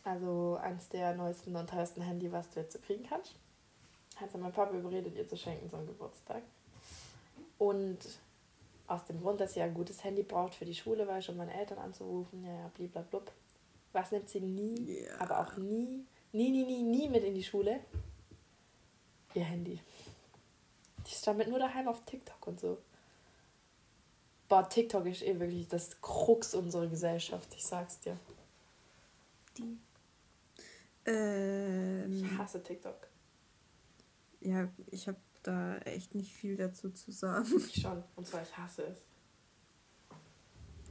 also 0.04 0.58
eins 0.62 0.88
der 0.88 1.14
neuesten 1.14 1.54
und 1.54 1.68
teuersten 1.68 2.00
Handy, 2.00 2.32
was 2.32 2.48
du 2.48 2.60
jetzt 2.60 2.72
so 2.72 2.78
kriegen 2.78 3.04
kannst. 3.06 3.34
Hat 4.16 4.32
sie 4.32 4.38
mein 4.38 4.52
Papa 4.52 4.74
überredet, 4.74 5.14
ihr 5.16 5.28
zu 5.28 5.36
schenken, 5.36 5.68
so 5.68 5.76
einen 5.76 5.86
Geburtstag. 5.86 6.42
Und 7.58 7.98
aus 8.86 9.04
dem 9.04 9.20
Grund, 9.20 9.38
dass 9.38 9.52
sie 9.52 9.60
ein 9.60 9.74
gutes 9.74 10.02
Handy 10.02 10.22
braucht 10.22 10.54
für 10.54 10.64
die 10.64 10.74
Schule, 10.74 11.06
weil 11.06 11.20
schon 11.20 11.36
meine 11.36 11.52
Eltern 11.52 11.76
anzurufen, 11.76 12.42
ja, 12.42 12.54
ja, 12.54 12.68
bliblablub. 12.68 13.30
Was 13.92 14.12
nimmt 14.12 14.30
sie 14.30 14.40
nie, 14.40 15.02
yeah. 15.02 15.20
aber 15.20 15.40
auch 15.40 15.58
nie 15.58 16.06
nie, 16.32 16.50
nie, 16.50 16.64
nie, 16.64 16.82
nie 16.82 17.08
mit 17.08 17.24
in 17.24 17.34
die 17.34 17.44
Schule. 17.44 17.80
Ihr 19.34 19.44
Handy. 19.44 19.80
Die 21.06 21.12
ist 21.12 21.26
damit 21.26 21.48
nur 21.48 21.58
daheim 21.58 21.88
auf 21.88 22.04
TikTok 22.04 22.46
und 22.46 22.60
so. 22.60 22.78
Boah, 24.48 24.68
TikTok 24.68 25.06
ist 25.06 25.22
eh 25.22 25.38
wirklich 25.38 25.68
das 25.68 26.00
Krux 26.00 26.54
unserer 26.54 26.88
Gesellschaft, 26.88 27.54
ich 27.54 27.64
sag's 27.64 28.00
dir. 28.00 28.18
Die. 29.56 29.78
Ähm, 31.06 32.24
ich 32.24 32.38
hasse 32.38 32.62
TikTok. 32.62 33.08
Ja, 34.40 34.68
ich 34.90 35.06
habe 35.06 35.18
da 35.42 35.78
echt 35.78 36.14
nicht 36.14 36.32
viel 36.32 36.56
dazu 36.56 36.90
zu 36.90 37.12
sagen. 37.12 37.46
Ich 37.68 37.80
schon, 37.80 38.02
und 38.16 38.26
zwar 38.26 38.42
ich 38.42 38.56
hasse 38.56 38.84
es. 38.84 38.98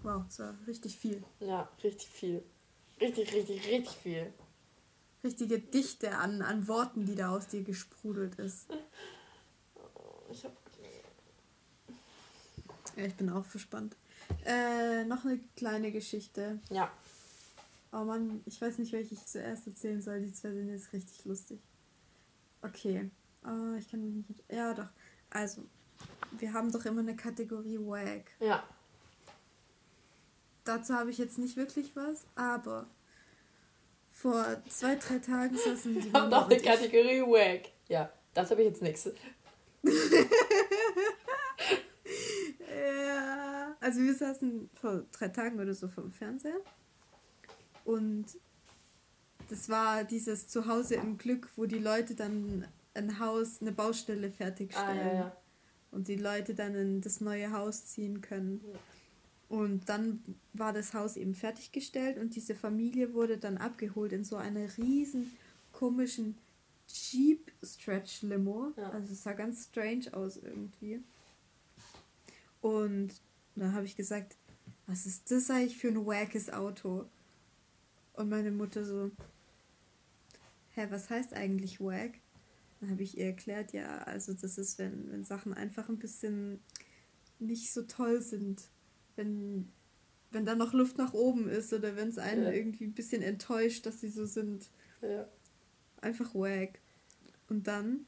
Wow, 0.04 0.24
so 0.30 0.44
richtig 0.66 0.98
viel. 0.98 1.24
Ja, 1.40 1.70
richtig 1.84 2.10
viel. 2.10 2.44
Richtig, 3.02 3.34
richtig, 3.34 3.68
richtig 3.68 3.96
viel. 3.98 4.34
Richtige 5.24 5.60
Dichte 5.60 6.18
an, 6.18 6.42
an 6.42 6.68
Worten, 6.68 7.06
die 7.06 7.16
da 7.16 7.30
aus 7.36 7.48
dir 7.48 7.64
gesprudelt 7.64 8.36
ist. 8.36 8.68
Ich 10.32 10.44
hab. 10.46 10.54
Ja, 12.96 13.06
ich 13.06 13.16
bin 13.16 13.30
auch 13.30 13.46
verspannt. 13.46 13.96
Äh, 14.46 15.06
noch 15.06 15.26
eine 15.26 15.40
kleine 15.56 15.92
Geschichte. 15.92 16.60
Ja. 16.70 16.92
Oh 17.92 18.04
Mann, 18.04 18.42
ich 18.46 18.62
weiß 18.62 18.78
nicht, 18.78 18.92
welche 18.92 19.16
ich 19.16 19.26
zuerst 19.26 19.68
erzählen 19.68 20.02
soll. 20.02 20.22
Die 20.22 20.34
zwei 20.34 20.52
sind 20.52 20.70
jetzt 20.70 20.94
richtig 20.94 21.26
lustig. 21.26 21.60
Okay. 22.62 23.10
Oh, 23.44 23.76
ich 23.78 23.90
kann 23.90 24.04
mich 24.04 24.28
nicht. 24.28 24.44
Ja, 24.52 24.74
doch. 24.74 24.90
Also, 25.30 25.64
wir 26.32 26.54
haben 26.54 26.72
doch 26.72 26.86
immer 26.86 27.00
eine 27.00 27.16
Kategorie 27.16 27.80
WAG. 27.80 28.26
Ja. 28.40 28.64
Dazu 30.66 30.94
habe 30.94 31.10
ich 31.10 31.18
jetzt 31.18 31.40
nicht 31.40 31.56
wirklich 31.56 31.96
was, 31.96 32.26
aber 32.36 32.86
vor 34.22 34.46
zwei, 34.68 34.96
drei 34.96 35.20
Tagen 35.20 35.58
saßen 35.58 35.94
die 35.94 36.00
Ich 36.08 36.14
habe 36.14 36.30
doch 36.30 36.50
eine 36.50 36.60
Kategorie 36.62 37.22
Wack. 37.22 37.70
Ja, 37.88 38.12
das 38.34 38.52
habe 38.52 38.62
ich 38.64 38.68
jetzt 38.70 38.82
nichts. 38.82 39.10
ja, 42.68 43.76
also 43.80 44.00
wir 44.02 44.14
saßen 44.14 44.70
vor 44.74 45.04
drei 45.12 45.30
Tagen 45.30 45.60
oder 45.60 45.74
so 45.74 45.88
vom 45.88 46.12
Fernseher 46.12 46.60
und 47.86 48.26
das 49.50 49.70
war 49.70 50.04
dieses 50.04 50.48
Zuhause 50.48 50.96
im 50.96 51.18
Glück, 51.18 51.50
wo 51.56 51.66
die 51.66 51.80
Leute 51.80 52.14
dann 52.14 52.68
ein 52.94 53.20
Haus, 53.20 53.62
eine 53.62 53.72
Baustelle 53.72 54.30
fertigstellen 54.32 55.00
Ah, 55.00 55.08
ja, 55.08 55.14
ja. 55.14 55.38
und 55.92 56.08
die 56.08 56.18
Leute 56.18 56.54
dann 56.54 56.76
in 56.76 57.02
das 57.02 57.22
neue 57.22 57.52
Haus 57.52 57.86
ziehen 57.86 58.22
können. 58.22 58.64
Und 59.50 59.90
dann 59.90 60.24
war 60.54 60.74
das 60.74 60.94
Haus 60.94 61.18
eben 61.18 61.34
fertiggestellt 61.34 62.20
und 62.20 62.36
diese 62.36 62.54
Familie 62.54 63.14
wurde 63.14 63.38
dann 63.38 63.58
abgeholt 63.58 64.14
in 64.14 64.24
so 64.24 64.36
einer 64.38 64.78
riesen 64.78 65.32
komischen 65.74 66.38
Jeep 66.88 67.52
Stretch 67.64 68.22
Limo. 68.22 68.72
Ja. 68.78 68.92
Also 68.92 69.14
es 69.14 69.24
sah 69.24 69.34
ganz 69.34 69.66
strange 69.66 70.14
aus 70.14 70.38
irgendwie. 70.38 71.02
Und 72.62 73.10
dann 73.56 73.74
habe 73.74 73.86
ich 73.86 73.96
gesagt, 73.96 74.36
was 74.86 75.06
ist 75.06 75.32
das 75.32 75.50
eigentlich 75.50 75.78
für 75.78 75.90
ein 75.90 76.06
wackes 76.06 76.50
Auto? 76.52 77.06
Und 78.14 78.30
meine 78.30 78.52
Mutter 78.52 78.86
so, 78.86 79.12
hä, 80.76 80.88
was 80.90 81.10
heißt 81.10 81.34
eigentlich 81.34 81.80
wack? 81.80 82.20
Dann 82.80 82.92
habe 82.92 83.04
ich 83.04 83.18
ihr 83.18 83.26
erklärt, 83.26 83.74
ja, 83.74 84.00
also 84.04 84.34
das 84.34 84.58
ist, 84.58 84.78
wenn, 84.78 85.12
wenn 85.12 85.24
Sachen 85.24 85.54
einfach 85.54 85.90
ein 85.90 86.00
bisschen 86.00 86.60
nicht 87.40 87.72
so 87.72 87.84
toll 87.84 88.22
sind. 88.22 88.64
Wenn, 89.20 89.70
wenn 90.32 90.46
da 90.46 90.56
noch 90.56 90.72
Luft 90.72 90.98
nach 90.98 91.14
oben 91.14 91.50
ist 91.50 91.74
oder 91.74 91.98
wenn 91.98 92.08
es 92.08 92.18
einen 92.18 92.44
Ja. 92.44 92.52
irgendwie 92.54 92.86
ein 92.86 92.94
bisschen 92.94 93.22
enttäuscht, 93.22 93.86
dass 93.86 94.00
sie 94.00 94.08
so 94.08 94.26
sind. 94.26 94.70
Ja. 95.02 95.28
Einfach 96.00 96.34
wack. 96.34 96.80
Und 97.50 97.68
dann 97.68 98.06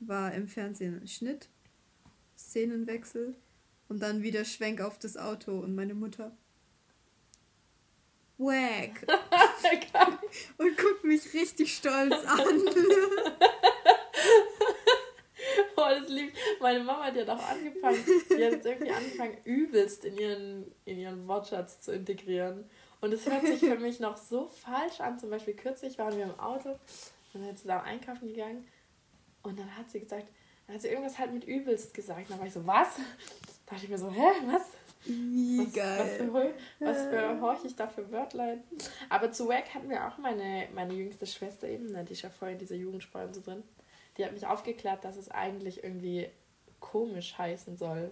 war 0.00 0.32
im 0.32 0.48
Fernsehen 0.48 0.98
ein 0.98 1.06
Schnitt, 1.06 1.50
Szenenwechsel 2.38 3.36
und 3.88 4.00
dann 4.00 4.22
wieder 4.22 4.46
Schwenk 4.46 4.80
auf 4.80 4.98
das 4.98 5.18
Auto 5.18 5.58
und 5.58 5.74
meine 5.74 5.94
Mutter. 5.94 6.34
Wack! 8.38 9.06
und 10.56 10.76
guckt 10.78 11.04
mich 11.04 11.34
richtig 11.34 11.76
stolz 11.76 12.24
an. 12.24 12.38
Das 15.88 16.08
lieb. 16.08 16.32
Meine 16.60 16.80
Mama 16.80 17.04
hat 17.04 17.16
ja 17.16 17.24
doch 17.24 17.42
angefangen, 17.48 18.04
die 18.30 18.44
hat 18.44 18.52
jetzt 18.52 18.66
irgendwie 18.66 18.90
angefangen, 18.90 19.36
übelst 19.44 20.04
in 20.04 20.18
ihren, 20.18 20.72
in 20.84 20.98
ihren 20.98 21.26
Wortschatz 21.28 21.80
zu 21.80 21.92
integrieren. 21.92 22.68
Und 23.00 23.12
es 23.12 23.26
hört 23.26 23.46
sich 23.46 23.60
für 23.60 23.78
mich 23.78 24.00
noch 24.00 24.16
so 24.16 24.48
falsch 24.48 25.00
an. 25.00 25.18
Zum 25.18 25.30
Beispiel 25.30 25.54
kürzlich 25.54 25.98
waren 25.98 26.16
wir 26.16 26.24
im 26.24 26.40
Auto, 26.40 26.70
dann 27.32 27.42
sind 27.42 27.46
wir 27.46 27.56
zusammen 27.56 27.84
einkaufen 27.84 28.28
gegangen 28.28 28.66
und 29.42 29.58
dann 29.58 29.76
hat 29.76 29.90
sie 29.90 30.00
gesagt, 30.00 30.26
dann 30.66 30.74
hat 30.74 30.82
sie 30.82 30.88
irgendwas 30.88 31.18
halt 31.18 31.32
mit 31.32 31.44
übelst 31.44 31.94
gesagt. 31.94 32.30
Dann 32.30 32.38
war 32.38 32.46
ich 32.46 32.52
so, 32.52 32.66
was? 32.66 32.88
Da 33.66 33.72
dachte 33.74 33.84
ich 33.84 33.90
mir 33.90 33.98
so, 33.98 34.10
hä, 34.10 34.26
was? 34.46 34.62
Wie 35.04 35.58
Was, 35.58 35.66
was, 35.66 35.74
geil. 35.74 36.18
für, 36.18 36.54
was 36.84 37.02
für 37.02 37.40
horch 37.40 37.64
ich 37.64 37.76
da 37.76 37.86
für 37.86 38.10
Wörtlein? 38.10 38.64
Aber 39.08 39.30
zu 39.30 39.46
Wack 39.46 39.72
hatten 39.72 39.88
wir 39.88 40.04
auch 40.04 40.18
meine, 40.18 40.66
meine 40.74 40.94
jüngste 40.94 41.26
Schwester 41.26 41.68
eben, 41.68 41.92
ne, 41.92 42.02
die 42.04 42.14
ist 42.14 42.22
ja 42.22 42.30
voll 42.30 42.50
in 42.50 42.58
dieser 42.58 42.74
Jugendsprache 42.74 43.26
und 43.26 43.34
so 43.34 43.40
drin. 43.40 43.62
Die 44.16 44.24
hat 44.24 44.32
mich 44.32 44.46
aufgeklärt, 44.46 45.04
dass 45.04 45.16
es 45.16 45.30
eigentlich 45.30 45.84
irgendwie 45.84 46.28
komisch 46.80 47.36
heißen 47.36 47.76
soll. 47.76 48.10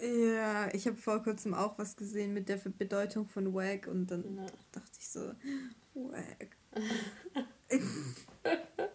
Ja, 0.00 0.68
ich 0.74 0.86
habe 0.86 0.96
vor 0.96 1.22
kurzem 1.22 1.54
auch 1.54 1.78
was 1.78 1.96
gesehen 1.96 2.34
mit 2.34 2.48
der 2.48 2.56
Bedeutung 2.56 3.26
von 3.26 3.54
wack 3.54 3.86
und 3.86 4.10
dann 4.10 4.36
Ja. 4.36 4.46
dachte 4.72 4.90
ich 4.98 5.08
so, 5.08 5.32
wack. 5.94 6.56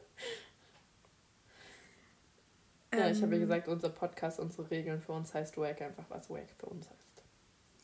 Ja, 2.94 3.10
ich 3.10 3.22
habe 3.22 3.32
ja 3.32 3.38
Ähm, 3.38 3.42
gesagt, 3.42 3.68
unser 3.70 3.90
Podcast, 3.90 4.40
unsere 4.40 4.70
Regeln 4.70 5.00
für 5.02 5.14
uns 5.14 5.34
heißt 5.34 5.56
Wack 5.58 5.82
einfach, 5.82 6.04
was 6.10 6.30
Wack 6.30 6.50
für 6.58 6.66
uns 6.66 6.90
heißt. 6.90 7.24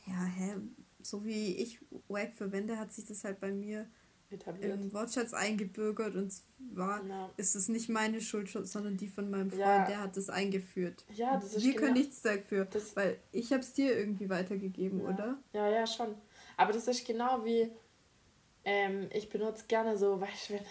Ja, 0.06 0.24
hä? 0.26 0.56
So 1.02 1.24
wie 1.24 1.56
ich 1.56 1.80
wack 2.10 2.34
verwende, 2.34 2.78
hat 2.78 2.92
sich 2.92 3.06
das 3.06 3.24
halt 3.24 3.40
bei 3.40 3.52
mir 3.52 3.88
Etabliert. 4.30 4.74
im 4.82 4.94
Wortschatz 4.94 5.34
eingebürgert 5.34 6.16
und 6.16 6.32
zwar 6.74 7.04
Ja. 7.06 7.30
ist 7.38 7.56
es 7.56 7.70
nicht 7.70 7.88
meine 7.90 8.20
Schuld, 8.22 8.50
sondern 8.50 8.98
die 8.98 9.08
von 9.08 9.30
meinem 9.30 9.50
Freund, 9.50 9.62
Ja. 9.62 9.86
der 9.86 10.02
hat 10.02 10.18
das 10.18 10.30
eingeführt. 10.30 11.06
Ja, 11.16 11.36
das 11.38 11.54
ist 11.56 11.64
Wir 11.64 11.72
genau- 11.74 11.86
können 11.86 11.94
nichts 11.98 12.22
dafür, 12.22 12.66
Das- 12.66 12.96
weil 12.96 13.18
ich 13.32 13.52
habe 13.54 13.62
es 13.62 13.74
dir 13.74 13.98
irgendwie 13.98 14.30
weitergegeben, 14.30 15.00
Ja. 15.02 15.08
oder? 15.10 15.38
Ja, 15.54 15.70
ja, 15.70 15.88
schon. 15.88 16.16
Aber 16.58 16.74
das 16.74 16.88
ist 16.88 17.06
genau 17.08 17.46
wie, 17.46 17.72
ähm, 18.66 19.08
ich 19.14 19.30
benutze 19.30 19.66
gerne 19.68 19.98
so, 19.98 20.20
weißt 20.22 20.50
du, 20.50 20.54
wenn, 20.56 20.66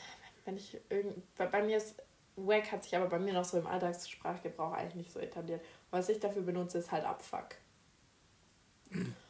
wenn 0.44 0.56
ich 0.56 0.78
irgend, 0.90 1.34
bei, 1.36 1.46
bei 1.46 1.62
mir 1.64 1.78
ist, 1.78 1.94
Wack 2.38 2.70
hat 2.70 2.84
sich 2.84 2.94
aber 2.94 3.06
bei 3.06 3.18
mir 3.18 3.32
noch 3.32 3.46
so 3.46 3.56
im 3.56 3.66
Alltagssprachgebrauch 3.66 4.72
eigentlich 4.74 4.94
nicht 4.96 5.12
so 5.12 5.18
etabliert. 5.20 5.62
Was 5.90 6.10
ich 6.10 6.20
dafür 6.20 6.42
benutze, 6.42 6.76
ist 6.76 6.92
halt 6.92 7.06
Abfuck. 7.06 7.56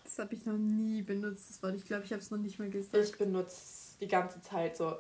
Das 0.03 0.19
habe 0.19 0.35
ich 0.35 0.45
noch 0.45 0.57
nie 0.59 1.03
benutzt, 1.03 1.49
das 1.51 1.63
Wort. 1.63 1.75
Ich 1.77 1.85
glaube, 1.85 2.05
ich 2.05 2.13
habe 2.13 2.21
es 2.21 2.31
noch 2.31 2.39
nicht 2.39 2.59
mal 2.59 2.69
gesagt. 2.69 3.03
Ich 3.05 3.17
benutze 3.17 3.86
die 4.01 4.09
ganze 4.09 4.41
Zeit 4.43 4.77
so, 4.77 4.97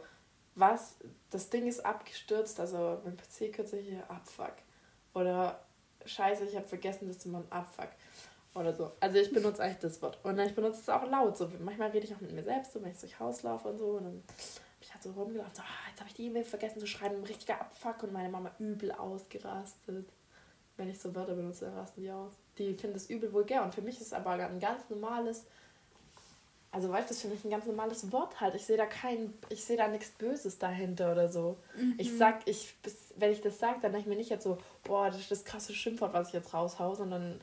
was, 0.54 0.96
das 1.30 1.50
Ding 1.50 1.66
ist 1.66 1.84
abgestürzt, 1.84 2.58
also 2.60 3.00
mein 3.04 3.16
PC 3.16 3.52
kürzlich 3.52 3.88
hier, 3.88 4.10
Abfuck. 4.10 4.54
Oder 5.14 5.60
Scheiße, 6.04 6.44
ich 6.44 6.56
habe 6.56 6.66
vergessen, 6.66 7.08
das 7.08 7.18
zu 7.18 7.28
machen, 7.28 7.46
Abfuck. 7.50 7.90
Oder 8.54 8.72
so. 8.72 8.90
Also 9.00 9.18
ich 9.18 9.32
benutze 9.32 9.62
eigentlich 9.62 9.80
das 9.80 10.00
Wort. 10.00 10.18
Und 10.22 10.38
ich 10.38 10.54
benutze 10.54 10.80
es 10.80 10.88
auch 10.88 11.06
laut. 11.06 11.36
So. 11.36 11.50
Manchmal 11.60 11.90
rede 11.90 12.06
ich 12.06 12.14
auch 12.14 12.20
mit 12.20 12.32
mir 12.32 12.42
selbst, 12.42 12.72
so, 12.72 12.82
wenn 12.82 12.90
ich 12.90 12.98
durch 12.98 13.18
Haus 13.20 13.42
laufe 13.42 13.68
und 13.68 13.78
so. 13.78 13.90
Und 13.90 14.04
dann 14.04 14.14
habe 14.14 14.80
ich 14.80 14.94
halt 14.94 15.02
so 15.02 15.10
rumgelaufen, 15.10 15.54
so, 15.54 15.62
ah, 15.62 15.90
jetzt 15.90 16.00
habe 16.00 16.08
ich 16.08 16.16
die 16.16 16.26
E-Mail 16.26 16.44
vergessen 16.44 16.80
zu 16.80 16.86
schreiben, 16.86 17.22
richtiger 17.24 17.60
Abfuck. 17.60 18.02
Und 18.02 18.14
meine 18.14 18.30
Mama 18.30 18.50
übel 18.58 18.92
ausgerastet. 18.92 20.08
Wenn 20.78 20.88
ich 20.88 20.98
so 20.98 21.14
Wörter 21.14 21.34
benutze, 21.34 21.66
dann 21.66 21.74
rasten 21.74 22.00
die 22.00 22.10
aus. 22.10 22.32
Die 22.56 22.74
finden 22.74 22.94
das 22.94 23.10
übel 23.10 23.30
vulgär. 23.32 23.62
Und 23.62 23.74
für 23.74 23.82
mich 23.82 24.00
ist 24.00 24.06
es 24.06 24.12
aber 24.14 24.30
ein 24.30 24.60
ganz 24.60 24.88
normales, 24.88 25.44
also 26.76 26.90
weißt 26.90 27.06
du, 27.06 27.14
das 27.14 27.16
ist 27.16 27.22
für 27.22 27.28
mich 27.28 27.42
ein 27.42 27.50
ganz 27.50 27.64
normales 27.64 28.12
Wort 28.12 28.38
halt. 28.38 28.54
Ich 28.54 28.66
sehe 28.66 28.76
da 28.76 28.84
kein, 28.84 29.32
ich 29.48 29.64
sehe 29.64 29.78
da 29.78 29.88
nichts 29.88 30.10
Böses 30.10 30.58
dahinter 30.58 31.10
oder 31.10 31.30
so. 31.30 31.56
Ich 31.96 32.14
sag, 32.14 32.46
ich, 32.46 32.74
bis, 32.82 33.14
wenn 33.16 33.32
ich 33.32 33.40
das 33.40 33.58
sage, 33.58 33.78
dann 33.80 33.92
denke 33.92 34.00
ich 34.00 34.06
mir 34.14 34.16
nicht 34.20 34.28
jetzt 34.28 34.44
so, 34.44 34.58
boah, 34.84 35.06
das 35.06 35.18
ist 35.20 35.30
das 35.30 35.44
krasse 35.46 35.72
Schimpfwort, 35.72 36.12
was 36.12 36.28
ich 36.28 36.34
jetzt 36.34 36.52
raushau, 36.52 36.94
sondern 36.94 37.40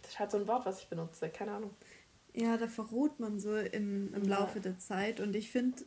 das 0.00 0.12
ist 0.12 0.18
halt 0.18 0.30
so 0.30 0.38
ein 0.38 0.48
Wort, 0.48 0.64
was 0.64 0.80
ich 0.80 0.88
benutze, 0.88 1.28
keine 1.28 1.52
Ahnung. 1.52 1.70
Ja, 2.32 2.56
da 2.56 2.68
verroht 2.68 3.20
man 3.20 3.38
so 3.38 3.54
im, 3.54 4.14
im 4.14 4.24
Ja. 4.24 4.38
Laufe 4.40 4.60
der 4.60 4.78
Zeit 4.78 5.20
und 5.20 5.36
ich 5.36 5.50
finde 5.50 5.84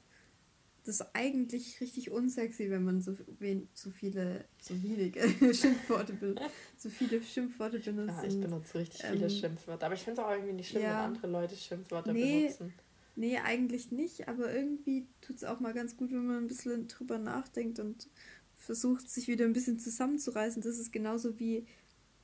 das 0.88 1.14
eigentlich 1.16 1.80
richtig 1.82 2.12
unsexy, 2.12 2.70
wenn 2.70 2.84
man 2.84 3.02
so, 3.02 3.16
wen, 3.40 3.68
so 3.74 3.90
viele, 3.90 4.46
so 4.62 4.74
wenige 4.82 5.22
Schimpfworte 5.54 6.14
benutzt. 6.14 6.44
So 6.78 6.90
viele 6.90 7.22
Schimpfworte 7.22 7.80
benutzt. 7.80 8.18
Ja, 8.22 8.24
ich 8.28 8.36
und- 8.36 8.42
benutze 8.42 8.80
richtig 8.80 9.04
viele 9.04 9.26
ähm, 9.26 9.30
Schimpfwörter, 9.30 9.86
aber 9.86 9.96
ich 9.96 10.02
finde 10.02 10.22
es 10.22 10.26
auch 10.28 10.32
irgendwie 10.32 10.54
nicht 10.54 10.70
schlimm, 10.70 10.84
ja. 10.84 10.90
wenn 10.90 11.16
andere 11.16 11.28
Leute 11.28 11.56
Schimpfwörter 11.56 12.14
Nee. 12.14 12.44
benutzen. 12.44 12.74
Nee, 13.16 13.38
eigentlich 13.40 13.92
nicht, 13.92 14.28
aber 14.28 14.54
irgendwie 14.54 15.08
tut 15.22 15.38
es 15.38 15.44
auch 15.44 15.60
mal 15.60 15.74
ganz 15.74 15.98
gut, 15.98 16.12
wenn 16.12 16.28
man 16.28 16.38
ein 16.38 16.48
bisschen 16.48 16.88
drüber 16.88 17.18
nachdenkt 17.18 17.80
und 17.80 18.08
versucht, 18.56 19.10
sich 19.10 19.28
wieder 19.28 19.46
ein 19.46 19.54
bisschen 19.54 19.80
zusammenzureißen. 19.80 20.62
Das 20.62 20.78
ist 20.78 20.92
genauso 20.94 21.40
wie 21.40 21.66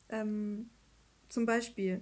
ähm, 0.10 0.70
zum 1.30 1.46
Beispiel, 1.48 2.02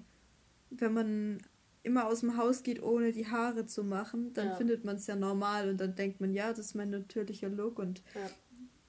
wenn 0.72 0.94
man 0.94 1.38
immer 1.84 2.08
aus 2.08 2.20
dem 2.22 2.38
Haus 2.38 2.64
geht, 2.64 2.82
ohne 2.82 3.12
die 3.12 3.28
Haare 3.28 3.66
zu 3.66 3.84
machen, 3.84 4.34
dann 4.34 4.50
Ja. 4.50 4.56
findet 4.56 4.84
man 4.86 4.98
es 4.98 5.08
ja 5.08 5.16
normal 5.16 5.70
und 5.70 5.78
dann 5.78 5.96
denkt 5.96 6.22
man, 6.22 6.34
ja, 6.34 6.50
das 6.50 6.60
ist 6.60 6.76
mein 6.76 6.90
natürlicher 6.90 7.50
Look 7.50 7.80
und 7.80 8.04
Ja. 8.14 8.30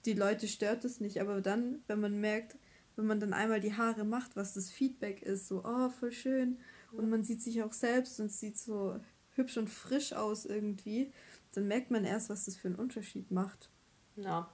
die 0.05 0.15
Leute 0.15 0.49
stört 0.49 0.85
es 0.85 1.01
nicht. 1.01 1.21
Aber 1.21 1.41
dann, 1.41 1.83
wenn 1.87 2.01
man 2.01 2.21
merkt, 2.21 2.57
wenn 2.97 3.07
man 3.07 3.21
dann 3.21 3.33
einmal 3.33 3.61
die 3.61 3.75
Haare 3.75 4.05
macht, 4.05 4.37
was 4.37 4.53
das 4.53 4.71
Feedback 4.71 5.23
ist, 5.23 5.49
so, 5.49 5.63
oh, 5.65 5.89
voll 5.91 6.13
schön. 6.13 6.59
Und 6.93 7.09
man 7.09 7.25
sieht 7.25 7.41
sich 7.41 7.63
auch 7.63 7.73
selbst 7.73 8.21
und 8.21 8.31
sieht 8.31 8.59
so 8.59 9.01
hübsch 9.35 9.57
und 9.57 9.71
frisch 9.71 10.13
aus 10.13 10.45
irgendwie, 10.45 11.11
dann 11.55 11.67
merkt 11.67 11.91
man 11.91 12.05
erst, 12.05 12.29
was 12.29 12.45
das 12.45 12.57
für 12.57 12.69
einen 12.69 12.77
Unterschied 12.77 13.31
macht. 13.31 13.71
Ja. 14.17 14.51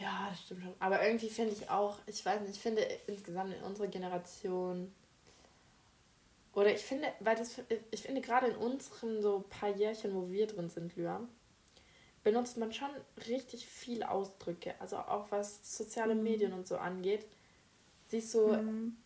Ja, 0.00 0.28
das 0.30 0.40
stimmt 0.42 0.62
schon. 0.62 0.74
Aber 0.78 1.04
irgendwie 1.04 1.28
finde 1.28 1.52
ich 1.52 1.68
auch, 1.68 1.98
ich 2.06 2.24
weiß 2.24 2.40
nicht, 2.40 2.52
ich 2.56 2.60
finde 2.60 2.80
insgesamt 3.06 3.54
in 3.54 3.62
unserer 3.62 3.88
Generation, 3.88 4.92
oder 6.52 6.72
ich 6.72 6.80
finde, 6.80 7.06
weil 7.20 7.36
das, 7.36 7.60
ich 7.90 8.02
finde 8.02 8.20
gerade 8.20 8.48
in 8.48 8.56
unseren 8.56 9.22
so 9.22 9.44
paar 9.48 9.70
Jährchen, 9.70 10.14
wo 10.14 10.30
wir 10.30 10.46
drin 10.46 10.68
sind, 10.68 10.96
Lyra, 10.96 11.20
benutzt 12.24 12.56
man 12.56 12.72
schon 12.72 12.90
richtig 13.28 13.66
viel 13.66 14.02
Ausdrücke. 14.02 14.74
Also 14.80 14.96
auch 14.96 15.30
was 15.30 15.60
soziale 15.76 16.14
mhm. 16.14 16.22
Medien 16.22 16.52
und 16.52 16.66
so 16.66 16.76
angeht. 16.76 17.26
Siehst 18.08 18.34
du, 18.34 18.48
mhm. 18.48 18.96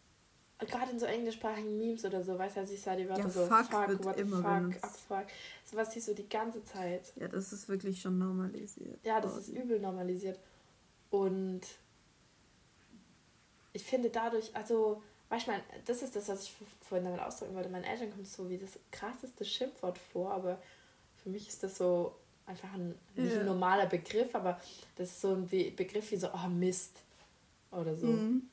gerade 0.58 0.92
in 0.92 0.98
so 0.98 1.04
englischsprachigen 1.04 1.76
Memes 1.76 2.04
oder 2.06 2.24
so, 2.24 2.38
weißt 2.38 2.56
du, 2.56 2.66
siehst 2.66 2.86
du 2.86 2.90
halt 2.90 3.00
die 3.00 3.08
Wörter 3.08 3.22
ja, 3.22 3.28
so 3.28 3.46
fuck, 3.46 3.66
fuck 3.66 4.04
what 4.04 4.16
the 4.16 4.24
fuck, 4.24 4.42
benutzt. 4.42 4.84
up, 4.84 4.96
fuck. 4.96 5.26
So 5.64 5.76
was 5.76 5.92
siehst 5.92 6.08
du 6.08 6.14
die 6.14 6.28
ganze 6.28 6.64
Zeit. 6.64 7.12
Ja, 7.16 7.28
das 7.28 7.52
ist 7.52 7.68
wirklich 7.68 8.00
schon 8.00 8.18
normalisiert. 8.18 8.98
Ja, 9.04 9.20
das 9.20 9.36
ist 9.36 9.48
übel 9.48 9.78
normalisiert. 9.78 10.40
Und 11.10 11.60
ich 13.74 13.84
finde 13.84 14.08
dadurch, 14.08 14.56
also, 14.56 15.02
weißt 15.28 15.48
du, 15.48 15.52
das 15.86 16.02
ist 16.02 16.16
das, 16.16 16.28
was 16.28 16.44
ich 16.44 16.54
vorhin 16.88 17.04
damit 17.04 17.20
ausdrücken 17.20 17.54
wollte. 17.54 17.68
Meinen 17.68 17.84
Eltern 17.84 18.10
kommt 18.10 18.26
es 18.26 18.34
so 18.34 18.48
wie 18.48 18.58
das 18.58 18.78
krasseste 18.90 19.44
Schimpfwort 19.44 19.98
vor, 19.98 20.32
aber 20.32 20.60
für 21.22 21.30
mich 21.30 21.48
ist 21.48 21.62
das 21.62 21.76
so 21.76 22.14
einfach 22.46 22.72
ein, 22.74 22.94
nicht 23.16 23.36
ein 23.36 23.46
normaler 23.46 23.86
Begriff, 23.86 24.34
aber 24.34 24.60
das 24.96 25.10
ist 25.10 25.20
so 25.20 25.34
ein 25.34 25.46
Begriff 25.48 26.10
wie 26.10 26.16
so, 26.16 26.28
oh 26.32 26.48
Mist 26.48 27.02
oder 27.70 27.96
so. 27.96 28.06
Mhm. 28.06 28.48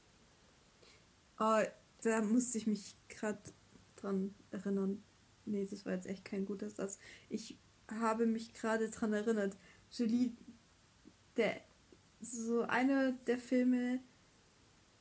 Oh, 1.39 1.61
da 2.03 2.22
musste 2.22 2.57
ich 2.57 2.67
mich 2.67 2.95
gerade 3.09 3.39
dran 3.95 4.34
erinnern. 4.51 5.03
Nee, 5.45 5.67
das 5.69 5.86
war 5.86 5.93
jetzt 5.93 6.07
echt 6.07 6.24
kein 6.24 6.45
guter 6.45 6.69
Satz. 6.69 6.97
Ich 7.30 7.57
habe 7.88 8.26
mich 8.26 8.53
gerade 8.53 8.89
dran 8.89 9.13
erinnert. 9.13 9.55
Julie, 9.91 10.32
der 11.36 11.61
so 12.22 12.61
einer 12.61 13.11
der 13.11 13.38
Filme, 13.38 13.99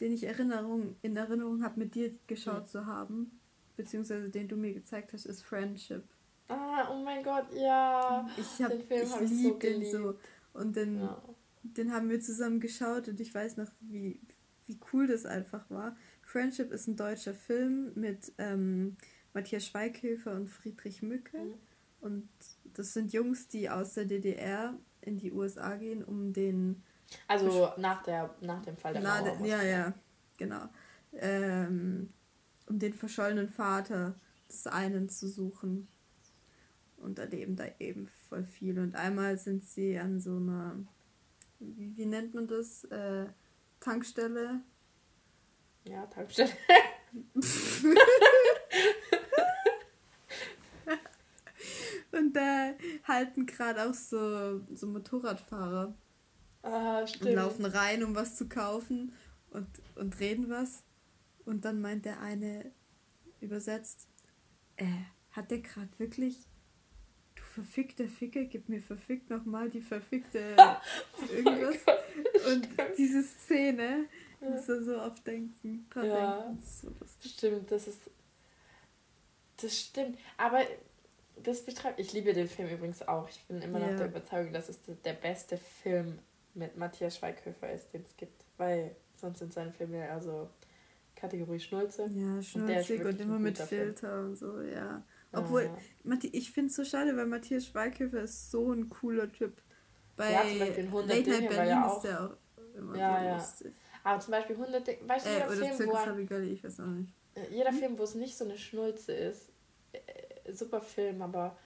den 0.01 0.13
ich 0.13 0.25
Erinnerung, 0.25 0.97
in 1.03 1.17
Erinnerung 1.17 1.63
habe, 1.63 1.79
mit 1.79 1.95
dir 1.95 2.13
geschaut 2.27 2.63
mhm. 2.63 2.67
zu 2.67 2.87
haben, 2.87 3.41
beziehungsweise 3.77 4.29
den 4.31 4.49
du 4.49 4.57
mir 4.57 4.73
gezeigt 4.73 5.13
hast, 5.13 5.27
ist 5.27 5.43
Friendship. 5.43 6.05
Ah, 6.49 6.89
oh 6.91 7.03
mein 7.03 7.23
Gott, 7.23 7.47
ja. 7.55 8.29
Ich 8.37 8.63
hab, 8.63 8.71
den 8.71 8.83
Film 8.83 9.11
habe 9.11 9.25
ich 9.25 9.43
so 9.43 9.59
geliebt. 9.59 9.93
So. 9.93 10.15
Und 10.53 10.75
den, 10.75 11.01
ja. 11.01 11.23
den 11.63 11.93
haben 11.93 12.09
wir 12.11 12.21
zusammen 12.21 12.61
geschaut 12.61 13.09
und 13.09 13.21
ich 13.21 13.33
weiß 13.35 13.57
noch, 13.57 13.71
wie, 13.81 14.19
wie 14.67 14.79
cool 14.93 15.07
das 15.07 15.27
einfach 15.27 15.69
war. 15.71 15.97
Friendship 16.23 16.73
ist 16.73 16.89
ein 16.89 16.97
deutscher 16.97 17.35
Film 17.35 17.93
mit 17.95 18.33
ähm, 18.39 18.97
Matthias 19.33 19.67
Schweighöfer 19.67 20.33
und 20.33 20.49
Friedrich 20.49 21.03
Mücke. 21.03 21.39
Mhm. 21.39 21.55
Und 22.01 22.29
das 22.75 22.95
sind 22.95 23.13
Jungs, 23.13 23.49
die 23.49 23.69
aus 23.69 23.95
der 23.95 24.07
DDR 24.07 24.77
in 25.03 25.19
die 25.19 25.33
USA 25.33 25.77
gehen, 25.77 26.03
um 26.03 26.33
den. 26.33 26.83
Also 27.27 27.73
nach, 27.77 28.03
der, 28.03 28.35
nach 28.41 28.63
dem 28.63 28.77
Fall 28.77 28.93
der 28.93 29.03
Na, 29.03 29.23
Mauer. 29.23 29.47
Ja, 29.47 29.63
ja, 29.63 29.93
genau. 30.37 30.69
Ähm, 31.13 32.11
um 32.67 32.79
den 32.79 32.95
verschollenen 32.95 33.49
Vater 33.49 34.15
des 34.49 34.67
einen 34.67 35.09
zu 35.09 35.29
suchen 35.29 35.89
und 36.97 37.19
erleben 37.19 37.57
da 37.57 37.65
eben 37.79 38.09
voll 38.29 38.45
viel. 38.45 38.79
Und 38.79 38.95
einmal 38.95 39.39
sind 39.39 39.65
sie 39.65 39.99
an 39.99 40.21
so 40.21 40.37
einer, 40.37 40.77
wie, 41.59 41.97
wie 41.97 42.07
nennt 42.07 42.35
man 42.35 42.47
das? 42.47 42.85
Äh, 42.85 43.27
Tankstelle. 43.81 44.61
Ja, 45.85 46.07
Tankstelle. 46.07 46.51
und 52.13 52.35
da 52.35 52.75
halten 53.05 53.47
gerade 53.47 53.89
auch 53.89 53.95
so, 53.95 54.61
so 54.75 54.87
Motorradfahrer. 54.87 55.95
Ah, 56.63 57.07
stimmt. 57.07 57.31
Und 57.31 57.35
laufen 57.37 57.65
rein, 57.65 58.05
um 58.05 58.15
was 58.15 58.37
zu 58.37 58.49
kaufen 58.49 59.13
und, 59.51 59.67
und 59.95 60.21
reden 60.21 60.51
was. 60.51 60.85
Und 61.45 61.65
dann 61.65 61.81
meint 61.81 62.05
der 62.05 62.21
eine 62.21 62.71
übersetzt, 63.41 64.09
äh, 64.77 64.85
hat 65.31 65.51
der 65.51 65.61
gerade 65.61 65.91
wirklich 65.99 66.37
verfickte 67.51 68.09
Ficke, 68.09 68.47
gib 68.47 68.69
mir 68.69 68.81
verfickt 68.81 69.29
nochmal 69.29 69.69
die 69.69 69.81
verfickte 69.81 70.57
oh 70.59 71.33
irgendwas. 71.33 71.77
Oh 71.87 72.51
und 72.51 72.69
diese 72.97 73.23
Szene, 73.23 74.07
ja. 74.41 74.51
muss 74.51 74.69
er 74.69 74.83
so 74.83 75.01
oft 75.01 75.27
denken, 75.27 75.87
dran 75.91 76.07
ja, 76.07 76.43
denken. 76.43 76.63
So 76.63 76.91
stimmt, 77.29 77.71
das 77.71 77.89
ist. 77.89 78.11
Das 79.61 79.79
stimmt. 79.79 80.19
Aber 80.39 80.61
das 81.43 81.65
beschreibt. 81.65 82.01
Ich 82.01 82.13
liebe 82.13 82.33
den 82.33 82.49
Film 82.49 82.69
übrigens 82.69 83.07
auch. 83.07 83.29
Ich 83.29 83.43
bin 83.45 83.61
immer 83.61 83.81
ja. 83.81 83.91
noch 83.91 83.97
der 83.97 84.07
Überzeugung, 84.07 84.53
dass 84.53 84.69
es 84.69 84.79
der 85.05 85.13
beste 85.13 85.59
Film 85.59 86.19
mit 86.55 86.77
Matthias 86.77 87.17
Schweighöfer 87.17 87.73
ist, 87.73 87.93
den 87.93 88.03
es 88.03 88.17
gibt. 88.17 88.45
Weil 88.57 88.97
sonst 89.17 89.39
sind 89.39 89.53
seine 89.53 89.73
Filme 89.73 89.99
ja 89.99 90.15
also 90.15 90.49
Kategorie 91.15 91.61
Schnulze. 91.61 92.07
Ja, 92.15 92.43
schnulzig 92.43 93.01
und, 93.01 93.07
und 93.09 93.21
immer 93.21 93.39
mit 93.39 93.59
Filter 93.59 94.21
und 94.21 94.37
so, 94.37 94.61
ja. 94.63 95.03
Obwohl, 95.33 95.71
ja. 96.05 96.19
ich 96.33 96.51
finde 96.51 96.71
es 96.71 96.77
so 96.77 96.85
schade, 96.85 97.17
weil 97.17 97.27
Matthias 97.27 97.67
Schweighöfer 97.67 98.23
ist 98.23 98.51
so 98.51 98.73
ein 98.73 98.89
cooler 98.89 99.31
Typ. 99.31 99.63
Bei 100.17 100.33
ja, 100.33 100.43
zum 100.43 100.59
Beispiel 100.59 100.85
100 100.85 101.09
Late 101.09 101.23
Dinge 101.23 101.49
Berlin 101.49 101.69
ja 101.69 101.87
auch, 101.87 101.97
ist 101.97 102.03
der 102.03 102.25
auch 102.25 102.37
immer 102.77 102.97
ja, 102.97 103.19
so 103.19 103.25
ja. 103.25 103.37
lustig. 103.37 103.73
Aber 104.03 104.21
zum 104.21 104.31
Beispiel 104.33 104.57
100 104.57 104.87
Dinge, 104.87 104.99
weißt 105.09 105.27
du, 105.27 105.31
äh, 105.31 105.55
jeder 105.55 105.75
Film, 105.75 105.89
wo 105.89 106.35
er, 106.35 106.41
ich 106.43 106.65
weiß 106.65 106.81
auch 106.81 106.87
nicht. 106.87 107.11
Äh, 107.35 107.55
jeder 107.55 107.71
hm? 107.71 107.79
Film, 107.79 107.99
wo 107.99 108.03
es 108.03 108.15
nicht 108.15 108.37
so 108.37 108.45
eine 108.45 108.59
Schnulze 108.59 109.13
ist, 109.13 109.51
äh, 109.93 110.53
super 110.53 110.81
Film, 110.81 111.23
aber 111.23 111.57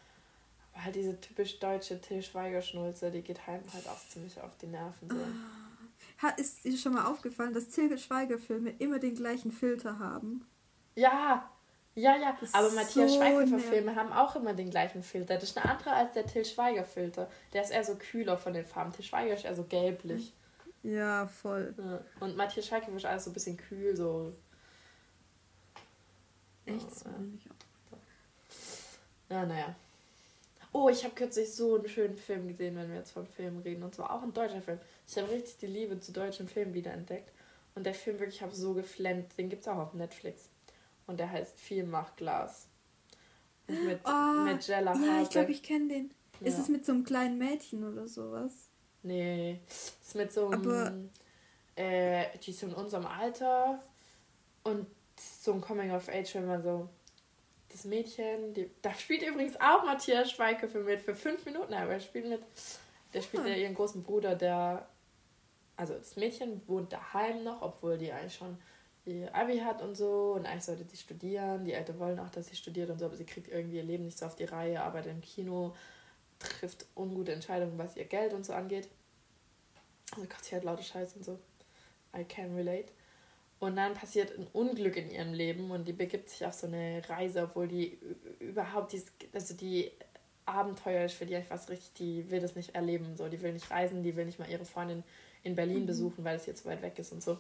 halt 0.75 0.95
diese 0.95 1.19
typisch 1.21 1.59
deutsche 1.59 2.01
Till 2.01 2.23
Schweiger-Schnulze, 2.23 3.11
die 3.11 3.23
geht 3.23 3.47
halt, 3.47 3.63
halt 3.73 3.89
auch 3.89 4.01
ziemlich 4.09 4.41
auf 4.41 4.57
die 4.59 4.67
Nerven. 4.67 5.09
So. 5.09 5.17
Ah. 5.17 6.33
Ist 6.37 6.65
dir 6.65 6.77
schon 6.77 6.95
mal 6.95 7.07
aufgefallen, 7.07 7.55
dass 7.55 7.69
Till 7.69 7.97
Schweiger-Filme 7.97 8.71
immer 8.79 8.99
den 8.99 9.15
gleichen 9.15 9.53
Filter 9.53 9.99
haben? 9.99 10.47
Ja, 10.95 11.51
ja, 11.97 12.17
ja, 12.17 12.37
aber 12.53 12.71
Matthias 12.71 13.13
so 13.13 13.19
Schweighöfer-Filme 13.19 13.95
haben 13.95 14.13
auch 14.13 14.35
immer 14.35 14.53
den 14.53 14.71
gleichen 14.71 15.05
Filter. 15.05 15.35
Das 15.35 15.45
ist 15.45 15.57
eine 15.57 15.71
andere 15.71 15.93
als 15.93 16.13
der 16.13 16.27
Till 16.27 16.45
Schweiger-Filter. 16.45 17.31
Der 17.53 17.63
ist 17.63 17.71
eher 17.71 17.85
so 17.85 17.95
kühler 17.95 18.37
von 18.37 18.53
den 18.53 18.65
Farben. 18.65 18.93
Till 18.93 19.05
Schweiger 19.05 19.35
ist 19.35 19.45
eher 19.45 19.55
so 19.55 19.63
gelblich. 19.65 20.33
Ja, 20.83 21.27
voll. 21.27 21.73
Ja. 21.79 22.01
Und 22.19 22.37
Matthias 22.37 22.67
Schweighöfer 22.67 22.97
ist 22.97 23.05
alles 23.05 23.25
so 23.25 23.31
ein 23.31 23.35
bisschen 23.35 23.57
kühl, 23.57 23.97
so. 23.97 24.33
Echt? 26.67 26.95
So, 26.95 27.09
ja. 27.09 27.55
ja, 29.37 29.47
naja. 29.47 29.77
Oh, 30.75 30.89
ich 30.89 31.05
habe 31.05 31.15
kürzlich 31.15 31.55
so 31.55 31.77
einen 31.77 31.89
schönen 31.89 32.19
Film 32.19 32.49
gesehen, 32.49 32.77
wenn 32.77 32.91
wir 32.91 32.97
jetzt 32.97 33.13
von 33.13 33.27
Filmen 33.27 33.63
reden. 33.63 33.85
Und 33.85 33.95
zwar 33.95 34.11
auch 34.11 34.23
ein 34.23 34.33
deutscher 34.35 34.61
Film. 34.61 34.81
Ich 35.07 35.17
habe 35.17 35.31
richtig 35.31 35.57
die 35.59 35.67
Liebe 35.67 36.01
zu 36.01 36.13
deutschen 36.13 36.49
Filmen 36.49 36.75
wiederentdeckt. 36.75 37.33
Und 37.77 37.87
der 37.87 37.95
Film 37.95 38.19
wirklich, 38.19 38.37
ich 38.37 38.43
habe 38.43 38.55
so 38.55 38.75
geflennt. 38.75 39.39
Den 39.39 39.49
gibt 39.49 39.63
es 39.63 39.69
auch 39.69 39.79
auf 39.79 39.95
Netflix 39.95 40.51
und 41.07 41.19
der 41.19 41.31
heißt 41.31 41.59
Viel 41.59 41.85
macht 41.85 42.17
Glas. 42.17 42.67
Und 43.67 43.87
mit, 43.87 44.01
oh, 44.05 44.43
mit 44.45 44.67
Jella. 44.67 44.95
Ja, 44.95 45.23
ich 45.23 45.31
glaube, 45.31 45.53
ich 45.53 45.63
kenne 45.63 45.89
den. 45.89 46.15
Ja. 46.41 46.49
Ist 46.49 46.59
es 46.59 46.69
mit 46.69 46.85
so 46.85 46.93
einem 46.93 47.05
kleinen 47.05 47.39
Mädchen 47.39 47.85
oder 47.85 48.07
sowas? 48.09 48.69
Nee, 49.03 49.61
ist 49.67 50.15
mit 50.15 50.33
so 50.33 50.49
einem. 50.49 50.61
Aber 50.63 50.93
äh, 51.77 52.27
die 52.39 52.51
ist 52.51 52.63
in 52.63 52.75
unserem 52.75 53.07
Alter 53.07 53.81
und 54.65 54.87
so 55.17 55.53
ein 55.53 55.61
Coming 55.61 55.93
of 55.93 56.09
Age, 56.09 56.35
wenn 56.35 56.47
man 56.47 56.63
so. 56.63 56.89
Das 57.75 57.85
Mädchen, 57.85 58.55
die, 58.55 58.71
da 58.83 58.95
spielt 58.95 59.23
übrigens 59.23 59.57
auch 59.57 59.85
Matthias 59.85 60.31
Schweighöfer 60.31 60.79
mit 60.79 61.01
für 61.01 61.17
fünf 61.17 61.45
Minuten, 61.45 61.75
aber 61.75 61.95
er 61.95 62.01
spielt 62.01 62.29
mit. 62.29 62.41
Der 63.13 63.21
spielt 63.21 63.43
ah. 63.43 63.49
ja 63.49 63.57
ihren 63.57 63.75
großen 63.75 64.05
Bruder, 64.05 64.37
der. 64.37 64.89
Also 65.77 65.95
das 65.95 66.15
Mädchen 66.15 66.63
wohnt 66.69 66.93
daheim 66.93 67.43
noch, 67.43 67.63
obwohl 67.63 67.99
die 67.99 68.13
eigentlich 68.13 68.37
schon 68.37 68.59
ihr 69.07 69.35
Abi 69.35 69.59
hat 69.59 69.83
und 69.83 69.97
so 69.97 70.35
und 70.37 70.47
eigentlich 70.47 70.63
sollte 70.63 70.85
sie 70.85 70.97
studieren. 70.97 71.65
Die 71.65 71.73
Eltern 71.73 71.99
wollen 71.99 72.21
auch, 72.21 72.31
dass 72.31 72.47
sie 72.47 72.55
studiert 72.55 72.91
und 72.91 73.01
so, 73.01 73.07
aber 73.07 73.17
sie 73.17 73.27
kriegt 73.27 73.49
irgendwie 73.49 73.79
ihr 73.79 73.83
Leben 73.83 74.05
nicht 74.05 74.19
so 74.19 74.27
auf 74.27 74.37
die 74.37 74.45
Reihe, 74.45 74.81
arbeitet 74.81 75.11
im 75.11 75.21
Kino, 75.21 75.75
trifft 76.39 76.87
ungute 76.95 77.33
Entscheidungen, 77.33 77.77
was 77.77 77.97
ihr 77.97 78.05
Geld 78.05 78.35
und 78.35 78.47
so 78.47 78.53
angeht. 78.53 78.89
Oh 80.17 80.21
Gott, 80.21 80.45
sie 80.45 80.55
hat 80.55 80.63
laute 80.63 80.85
Scheiße 80.85 81.17
und 81.17 81.25
so. 81.25 81.41
I 82.17 82.23
can 82.23 82.55
relate. 82.55 82.93
Und 83.65 83.77
dann 83.77 83.95
passiert 83.95 84.39
ein 84.39 84.47
Unglück 84.53 84.95
in 84.99 85.11
ihrem 85.11 85.33
Leben 85.33 85.71
und 85.71 85.89
die 85.89 85.95
begibt 85.95 86.29
sich 86.29 86.45
auf 86.45 86.53
so 86.53 86.67
eine 86.67 87.01
Reise, 87.09 87.45
obwohl 87.45 87.67
die 87.67 87.99
überhaupt 88.39 88.93
dies, 88.93 89.07
also 89.33 89.55
die 89.55 89.91
Abenteuer 90.45 91.07
ist 91.07 91.15
für 91.15 91.25
die 91.25 91.35
einfach 91.35 91.67
richtig, 91.71 91.95
die 91.95 92.31
will 92.31 92.41
das 92.41 92.57
nicht 92.57 92.75
erleben. 92.75 93.17
So, 93.17 93.27
die 93.27 93.41
will 93.41 93.55
nicht 93.55 93.71
reisen, 93.71 94.03
die 94.03 94.17
will 94.17 94.27
nicht 94.27 94.39
mal 94.39 94.51
ihre 94.51 94.67
Freundin 94.67 95.03
in 95.43 95.55
Berlin 95.55 95.85
mhm. 95.85 95.87
besuchen, 95.87 96.25
weil 96.25 96.37
es 96.37 96.45
hier 96.45 96.55
zu 96.55 96.67
weit 96.67 96.83
weg 96.83 96.99
ist 96.99 97.11
und 97.13 97.23
so. 97.23 97.39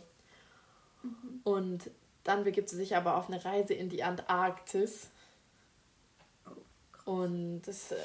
Mhm. 1.02 1.40
Und 1.44 1.90
dann 2.22 2.42
begibt 2.44 2.70
sie 2.70 2.76
sich 2.76 2.96
aber 2.96 3.18
auf 3.18 3.28
eine 3.28 3.44
Reise 3.44 3.74
in 3.74 3.90
die 3.90 4.02
Antarktis. 4.02 5.10
Oh, 7.04 7.10
und 7.10 7.60
das 7.66 7.92
äh, 7.92 7.96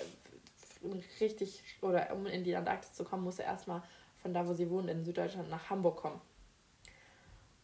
richtig, 1.21 1.63
oder 1.79 2.13
um 2.13 2.25
in 2.25 2.43
die 2.43 2.57
Antarktis 2.57 2.91
zu 2.91 3.05
kommen, 3.05 3.23
muss 3.23 3.39
er 3.39 3.45
erstmal 3.45 3.81
von 4.21 4.33
da, 4.33 4.45
wo 4.45 4.53
sie 4.53 4.69
wohnt, 4.69 4.89
in 4.89 5.05
Süddeutschland 5.05 5.49
nach 5.49 5.69
Hamburg 5.69 5.95
kommen. 5.95 6.19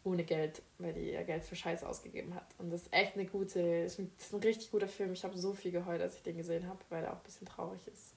Ohne 0.06 0.24
Geld, 0.24 0.62
weil 0.78 0.94
die 0.94 1.12
ihr 1.12 1.24
Geld 1.24 1.44
für 1.44 1.56
Scheiß 1.56 1.84
ausgegeben 1.84 2.36
hat. 2.36 2.46
Und 2.60 2.70
das 2.70 2.84
ist 2.84 2.94
echt 2.94 3.16
eine 3.16 3.26
gute, 3.26 3.60
ist 3.60 4.00
ein, 4.00 4.12
ist 4.18 4.34
ein 4.34 4.40
richtig 4.40 4.72
guter 4.72 4.88
Film. 4.88 5.12
Ich 5.12 5.24
habe 5.24 5.38
so 5.38 5.54
viel 5.54 5.72
geheult, 5.72 6.02
als 6.02 6.16
ich 6.16 6.22
den 6.22 6.38
gesehen 6.38 6.68
habe, 6.68 6.80
weil 6.90 7.04
er 7.04 7.12
auch 7.12 7.18
ein 7.18 7.24
bisschen 7.24 7.48
traurig 7.48 7.82
ist. 7.88 8.14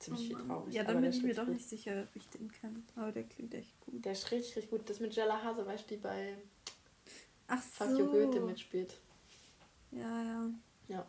Ziemlich 0.00 0.24
oh 0.24 0.36
viel 0.36 0.46
traurig. 0.46 0.74
Ja, 0.74 0.82
dann 0.82 1.00
bin 1.00 1.10
ich 1.10 1.22
mir 1.22 1.34
doch 1.34 1.44
gut. 1.44 1.54
nicht 1.54 1.68
sicher, 1.68 2.02
ob 2.02 2.16
ich 2.16 2.28
den 2.28 2.50
kenne. 2.50 2.82
Aber 2.96 3.12
der 3.12 3.22
klingt 3.22 3.54
echt 3.54 3.80
gut. 3.80 4.04
Der 4.04 4.12
ist 4.12 4.30
richtig, 4.32 4.56
richtig 4.56 4.70
gut. 4.70 4.90
Das 4.90 4.98
mit 4.98 5.14
Jella 5.14 5.42
Hase, 5.42 5.64
weißt 5.64 5.84
du, 5.84 5.94
die 5.94 6.00
bei 6.00 6.34
Ach 7.46 7.62
so. 7.62 7.84
Fuck 7.84 8.10
Goethe 8.10 8.40
mitspielt. 8.40 8.98
Ja, 9.92 10.22
ja. 10.22 10.50
Ja. 10.88 11.06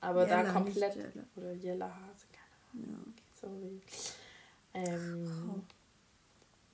Aber 0.00 0.26
Jella, 0.26 0.42
da 0.42 0.52
komplett. 0.52 0.96
Jella. 0.96 1.24
Oder 1.36 1.52
Jella 1.52 1.86
Hase, 1.86 2.26
keine 2.32 2.88
Ahnung. 2.90 3.14
Ja. 3.14 3.22
Sorry. 3.40 3.80
Ähm, 4.74 5.54
oh 5.54 5.73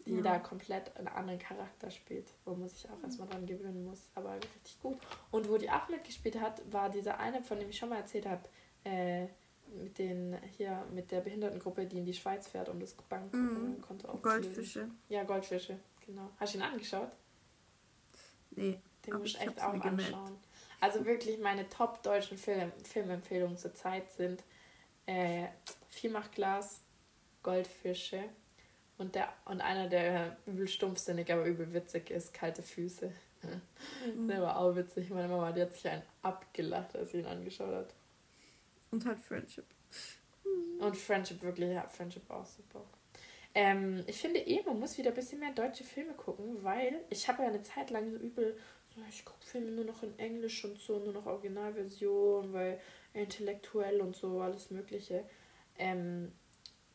die 0.07 0.17
ja. 0.17 0.23
da 0.23 0.39
komplett 0.39 0.97
einen 0.97 1.09
anderen 1.09 1.39
Charakter 1.39 1.91
spielt, 1.91 2.29
wo 2.45 2.55
man 2.55 2.69
sich 2.69 2.89
auch 2.89 3.03
erstmal 3.03 3.29
dran 3.29 3.47
gewöhnen 3.47 3.85
muss. 3.85 4.09
Aber 4.15 4.35
richtig 4.35 4.81
gut. 4.83 4.99
Und 5.31 5.49
wo 5.49 5.59
die 5.59 5.71
auch 5.71 5.89
mitgespielt 5.89 6.41
hat, 6.41 6.61
war 6.73 6.91
dieser 6.91 7.19
eine, 7.19 7.43
von 7.43 7.59
dem 7.59 7.69
ich 7.69 7.79
schon 7.79 7.91
mal 7.91 7.99
erzählt 7.99 8.27
habe, 8.27 8.43
äh, 8.85 9.27
mit 9.83 9.99
den 9.99 10.37
hier 10.57 10.85
mit 10.93 11.11
der 11.11 11.21
Behindertengruppe, 11.21 11.87
die 11.87 11.99
in 11.99 12.05
die 12.05 12.15
Schweiz 12.15 12.49
fährt, 12.49 12.69
um 12.69 12.81
das 12.81 12.95
Bankkonto 12.95 14.13
mm. 14.13 14.23
Goldfische. 14.23 14.89
Ja, 15.09 15.23
Goldfische, 15.23 15.79
genau. 16.05 16.29
Hast 16.39 16.55
du 16.55 16.59
ihn 16.59 16.65
angeschaut? 16.65 17.11
Nee. 18.51 18.81
Den 19.07 19.15
muss 19.15 19.29
ich 19.29 19.41
echt 19.41 19.63
auch 19.63 19.73
anschauen. 19.73 19.97
Gemerkt. 19.97 20.17
Also 20.81 21.05
wirklich 21.05 21.39
meine 21.39 21.69
top 21.69 22.03
deutschen 22.03 22.39
Film, 22.39 22.73
Filmempfehlungen 22.85 23.57
zurzeit 23.57 24.11
sind 24.13 24.43
äh, 25.07 25.49
Vielmachglas, 25.89 26.81
Goldfische 27.43 28.25
und, 29.01 29.15
der, 29.15 29.33
und 29.47 29.61
einer, 29.61 29.89
der 29.89 30.37
übel 30.47 30.69
stumpfsinnig, 30.69 31.33
aber 31.33 31.45
übel 31.47 31.73
witzig 31.73 32.11
ist, 32.11 32.35
kalte 32.35 32.63
Füße. 32.63 33.11
Mhm. 34.17 34.29
Der 34.29 34.43
war 34.43 34.59
auch 34.59 34.77
witzig. 34.77 35.09
Meine 35.11 35.29
Mama, 35.29 35.53
die 35.53 35.63
hat 35.63 35.73
sich 35.73 35.89
einen 35.89 36.03
abgelacht, 36.23 36.95
als 36.95 37.11
sie 37.11 37.21
ihn 37.21 37.27
angeschaut 37.27 37.73
hat. 37.73 37.95
Und 38.91 39.07
halt 39.07 39.19
Friendship. 39.19 39.65
Und 40.79 40.97
Friendship, 40.97 41.43
wirklich, 41.43 41.73
ja, 41.73 41.87
Friendship 41.89 42.29
auch 42.31 42.45
super. 42.45 42.85
Ähm, 43.55 44.05
ich 44.07 44.19
finde 44.19 44.41
eh, 44.41 44.63
man 44.65 44.79
muss 44.79 44.97
wieder 44.99 45.11
ein 45.11 45.15
bisschen 45.15 45.41
mehr 45.41 45.53
deutsche 45.53 45.85
Filme 45.85 46.13
gucken, 46.13 46.63
weil 46.63 47.01
ich 47.09 47.27
habe 47.29 47.43
ja 47.43 47.49
eine 47.49 47.63
Zeit 47.63 47.91
lang 47.91 48.11
so 48.11 48.17
übel, 48.17 48.57
so, 48.95 49.01
ich 49.09 49.25
gucke 49.25 49.45
Filme 49.45 49.71
nur 49.73 49.85
noch 49.85 50.03
in 50.03 50.17
Englisch 50.19 50.65
und 50.65 50.79
so, 50.79 50.99
nur 50.99 51.13
noch 51.13 51.27
Originalversion, 51.27 52.53
weil 52.53 52.81
intellektuell 53.13 54.01
und 54.01 54.15
so, 54.15 54.41
alles 54.41 54.71
Mögliche. 54.71 55.25
Ähm, 55.79 56.33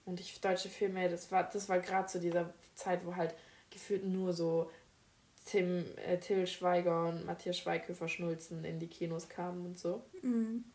und 0.05 0.19
ich 0.19 0.39
deutsche 0.39 0.69
Filme, 0.69 1.09
das 1.09 1.31
war, 1.31 1.49
das 1.49 1.67
war 1.67 1.79
gerade 1.79 2.07
zu 2.07 2.19
dieser 2.19 2.53
Zeit, 2.75 3.05
wo 3.05 3.15
halt 3.15 3.35
gefühlt 3.69 4.05
nur 4.05 4.33
so 4.33 4.69
Tim, 5.45 5.85
äh, 5.97 6.17
Till 6.19 6.47
Schweiger 6.47 7.07
und 7.09 7.25
Matthias 7.25 7.57
Schweighöfer 7.57 8.07
Schnulzen 8.07 8.63
in 8.65 8.79
die 8.79 8.87
Kinos 8.87 9.29
kamen 9.29 9.65
und 9.65 9.77
so. 9.77 10.03
Mhm. 10.21 10.65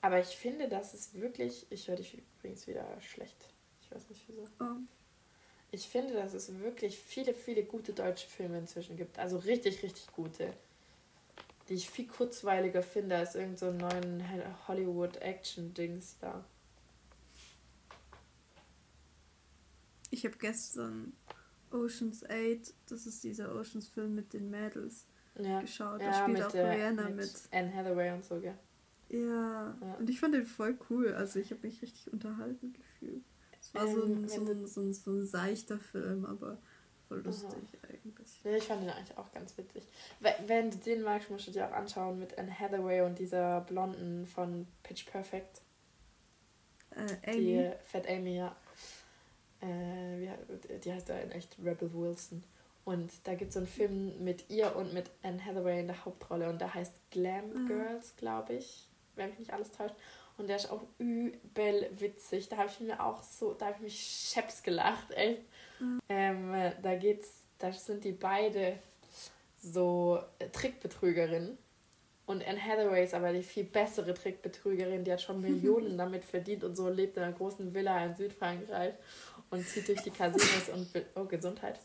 Aber 0.00 0.20
ich 0.20 0.36
finde, 0.36 0.68
das 0.68 0.94
ist 0.94 1.14
wirklich. 1.14 1.66
Ich 1.70 1.88
höre 1.88 1.96
dich 1.96 2.22
übrigens 2.38 2.66
wieder 2.66 2.86
schlecht. 3.00 3.52
Ich 3.82 3.90
weiß 3.90 4.08
nicht 4.08 4.22
wieso. 4.28 4.42
Oh. 4.60 4.76
Ich 5.70 5.88
finde, 5.88 6.14
dass 6.14 6.34
es 6.34 6.60
wirklich 6.60 6.98
viele, 6.98 7.34
viele 7.34 7.64
gute 7.64 7.92
deutsche 7.92 8.28
Filme 8.28 8.58
inzwischen 8.58 8.96
gibt. 8.96 9.18
Also 9.18 9.38
richtig, 9.38 9.82
richtig 9.82 10.06
gute. 10.12 10.52
Die 11.68 11.74
ich 11.74 11.90
viel 11.90 12.06
kurzweiliger 12.06 12.82
finde 12.82 13.16
als 13.16 13.34
irgendeinen 13.34 13.78
so 13.78 13.86
neuen 13.86 14.68
Hollywood-Action-Dings 14.68 16.18
da. 16.20 16.44
Ich 20.10 20.24
habe 20.24 20.36
gestern 20.38 21.12
Oceans 21.70 22.24
8, 22.24 22.74
das 22.88 23.06
ist 23.06 23.22
dieser 23.24 23.54
Oceans-Film 23.54 24.14
mit 24.14 24.32
den 24.32 24.50
Mädels, 24.50 25.06
ja. 25.38 25.60
geschaut. 25.60 26.00
Ja, 26.00 26.10
da 26.10 26.22
spielt 26.22 26.42
auch 26.42 26.54
Rihanna 26.54 27.04
mit, 27.10 27.16
mit. 27.16 27.42
Anne 27.50 27.74
Hathaway 27.74 28.12
und 28.12 28.24
so, 28.24 28.40
gell? 28.40 28.58
Ja. 29.10 29.76
ja. 29.80 29.94
und 29.98 30.08
ich 30.08 30.20
fand 30.20 30.34
den 30.34 30.46
voll 30.46 30.78
cool. 30.90 31.14
Also 31.14 31.38
ich 31.38 31.50
habe 31.50 31.66
mich 31.66 31.80
richtig 31.82 32.12
unterhalten 32.12 32.72
gefühlt. 32.72 33.24
Es 33.60 33.74
war 33.74 33.86
ähm, 33.86 33.94
so, 33.94 34.02
ein, 34.02 34.28
so, 34.28 34.40
ein, 34.40 34.66
so, 34.66 34.80
ein, 34.80 34.94
so 34.94 35.10
ein 35.12 35.26
seichter 35.26 35.78
Film, 35.78 36.24
aber 36.24 36.58
voll 37.08 37.20
lustig 37.20 37.50
Aha. 37.82 37.92
eigentlich. 37.92 38.40
Ja, 38.44 38.52
ich 38.52 38.64
fand 38.64 38.82
den 38.82 38.90
eigentlich 38.90 39.16
auch 39.16 39.32
ganz 39.32 39.56
witzig. 39.56 39.84
Wenn 40.46 40.70
du 40.70 40.76
den 40.78 41.02
magst, 41.02 41.30
musst 41.30 41.46
du 41.48 41.50
dir 41.50 41.68
auch 41.68 41.72
anschauen 41.72 42.18
mit 42.18 42.38
Anne 42.38 42.58
Hathaway 42.58 43.02
und 43.02 43.18
dieser 43.18 43.60
Blonden 43.62 44.26
von 44.26 44.66
Pitch 44.82 45.06
Perfect. 45.06 45.62
Äh, 46.90 47.30
Amy. 47.30 47.36
Die 47.36 47.72
Fat 47.84 48.08
Amy, 48.08 48.36
ja 48.36 48.56
äh, 49.60 50.78
die 50.78 50.92
heißt 50.92 51.08
da 51.08 51.18
in 51.18 51.30
echt 51.32 51.56
Rebel 51.62 51.90
Wilson. 51.92 52.42
Und 52.84 53.10
da 53.24 53.34
gibt 53.34 53.48
es 53.48 53.54
so 53.54 53.60
einen 53.60 53.66
Film 53.66 54.24
mit 54.24 54.48
ihr 54.48 54.74
und 54.74 54.94
mit 54.94 55.10
Anne 55.22 55.44
Hathaway 55.44 55.80
in 55.80 55.88
der 55.88 56.04
Hauptrolle 56.04 56.48
und 56.48 56.58
der 56.58 56.72
heißt 56.72 56.94
Glam 57.10 57.50
mhm. 57.50 57.66
Girls, 57.66 58.16
glaube 58.16 58.54
ich, 58.54 58.88
wenn 59.14 59.28
mich 59.28 59.40
nicht 59.40 59.52
alles 59.52 59.70
täuscht. 59.70 59.94
Und 60.38 60.48
der 60.48 60.56
ist 60.56 60.70
auch 60.70 60.82
übel 60.98 61.90
witzig. 61.98 62.48
Da 62.48 62.56
habe 62.56 62.70
ich 62.70 62.80
mir 62.80 63.04
auch 63.04 63.22
so, 63.22 63.52
da 63.52 63.66
habe 63.66 63.76
ich 63.76 63.82
mich 63.82 64.30
scheps 64.32 64.62
gelacht, 64.62 65.10
echt. 65.10 65.42
Mhm. 65.80 66.00
Ähm, 66.08 66.72
da 66.82 66.94
geht's, 66.94 67.42
da 67.58 67.72
sind 67.72 68.04
die 68.04 68.12
beide 68.12 68.78
so 69.60 70.20
Trickbetrügerinnen. 70.52 71.58
Und 72.24 72.46
Anne 72.46 72.62
Hathaway 72.62 73.04
ist 73.04 73.14
aber 73.14 73.32
die 73.32 73.42
viel 73.42 73.64
bessere 73.64 74.14
Trickbetrügerin, 74.14 75.02
die 75.02 75.12
hat 75.12 75.22
schon 75.22 75.40
Millionen 75.42 75.98
damit 75.98 76.24
verdient 76.24 76.62
und 76.62 76.76
so 76.76 76.88
lebt 76.88 77.16
in 77.16 77.22
einer 77.22 77.32
großen 77.32 77.74
Villa 77.74 78.04
in 78.04 78.14
Südfrankreich 78.14 78.94
und 79.50 79.66
zieht 79.66 79.88
durch 79.88 80.02
die 80.02 80.10
Casinos 80.10 80.68
und 80.74 80.88
oh 81.14 81.24
Gesundheit. 81.24 81.80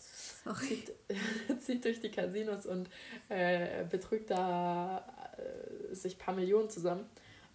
Zieht, 0.60 0.92
zieht, 1.62 1.86
durch 1.86 2.00
die 2.00 2.10
Casinos 2.10 2.66
und 2.66 2.90
äh, 3.30 3.86
betrügt 3.90 4.30
da 4.32 5.06
äh, 5.38 5.94
sich 5.96 6.18
paar 6.18 6.34
Millionen 6.34 6.70
zusammen. 6.70 7.06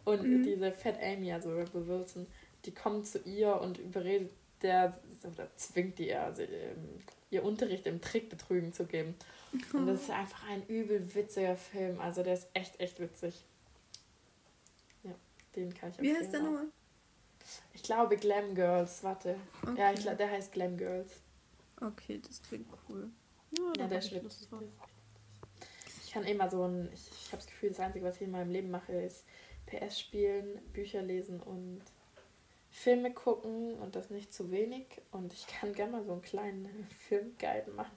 Und 0.04 0.22
mhm. 0.22 0.42
diese 0.42 0.72
Fat 0.72 0.96
Amy 1.02 1.32
also 1.32 1.50
Rebel 1.50 1.86
Wilson 1.86 2.26
die 2.64 2.74
kommt 2.74 3.06
zu 3.06 3.18
ihr 3.20 3.60
und 3.60 3.78
überredet 3.78 4.30
der 4.62 4.98
oder 5.22 5.48
zwingt 5.56 5.98
die 5.98 6.12
also, 6.12 6.42
ähm, 6.42 7.02
ihr 7.30 7.44
Unterricht 7.44 7.86
im 7.86 8.00
Trickbetrügen 8.00 8.72
zu 8.72 8.84
geben. 8.86 9.14
Und 9.72 9.86
das 9.86 10.02
ist 10.02 10.10
einfach 10.10 10.46
ein 10.48 10.66
übel 10.66 11.14
witziger 11.14 11.56
Film. 11.56 12.00
Also 12.00 12.22
der 12.22 12.34
ist 12.34 12.48
echt 12.54 12.78
echt 12.80 13.00
witzig. 13.00 13.44
Ja 15.04 15.14
den 15.54 15.72
kann 15.72 15.90
ich 15.90 16.00
Wie 16.00 16.14
heißt 16.14 16.32
der 16.32 16.40
nochmal? 16.40 16.66
Ich 17.72 17.82
glaube 17.82 18.16
Glam 18.16 18.54
Girls, 18.54 19.02
warte. 19.02 19.36
Okay. 19.62 19.80
Ja, 19.80 19.92
ich 19.92 20.00
glaube, 20.00 20.16
der 20.16 20.30
heißt 20.30 20.52
Glam 20.52 20.76
Girls. 20.76 21.20
Okay, 21.80 22.20
das 22.26 22.42
klingt 22.42 22.66
cool. 22.88 23.10
Ja, 23.56 23.82
ja 23.82 23.86
der 23.86 24.00
schwitzt. 24.00 24.48
Ich 26.04 26.12
kann 26.12 26.24
immer 26.24 26.48
so 26.48 26.64
ein, 26.64 26.88
ich, 26.92 27.08
ich 27.10 27.26
habe 27.28 27.36
das 27.36 27.46
Gefühl, 27.46 27.70
das 27.70 27.80
Einzige, 27.80 28.04
was 28.04 28.16
ich 28.16 28.22
in 28.22 28.30
meinem 28.30 28.50
Leben 28.50 28.70
mache, 28.70 28.92
ist 28.92 29.24
PS 29.66 30.00
spielen, 30.00 30.60
Bücher 30.72 31.02
lesen 31.02 31.40
und 31.40 31.82
Filme 32.70 33.12
gucken 33.12 33.74
und 33.74 33.96
das 33.96 34.10
nicht 34.10 34.32
zu 34.32 34.50
wenig. 34.50 34.86
Und 35.10 35.32
ich 35.32 35.46
kann 35.46 35.72
gerne 35.72 35.92
mal 35.92 36.04
so 36.04 36.12
einen 36.12 36.22
kleinen 36.22 36.88
Filmguide 37.08 37.70
machen. 37.72 37.96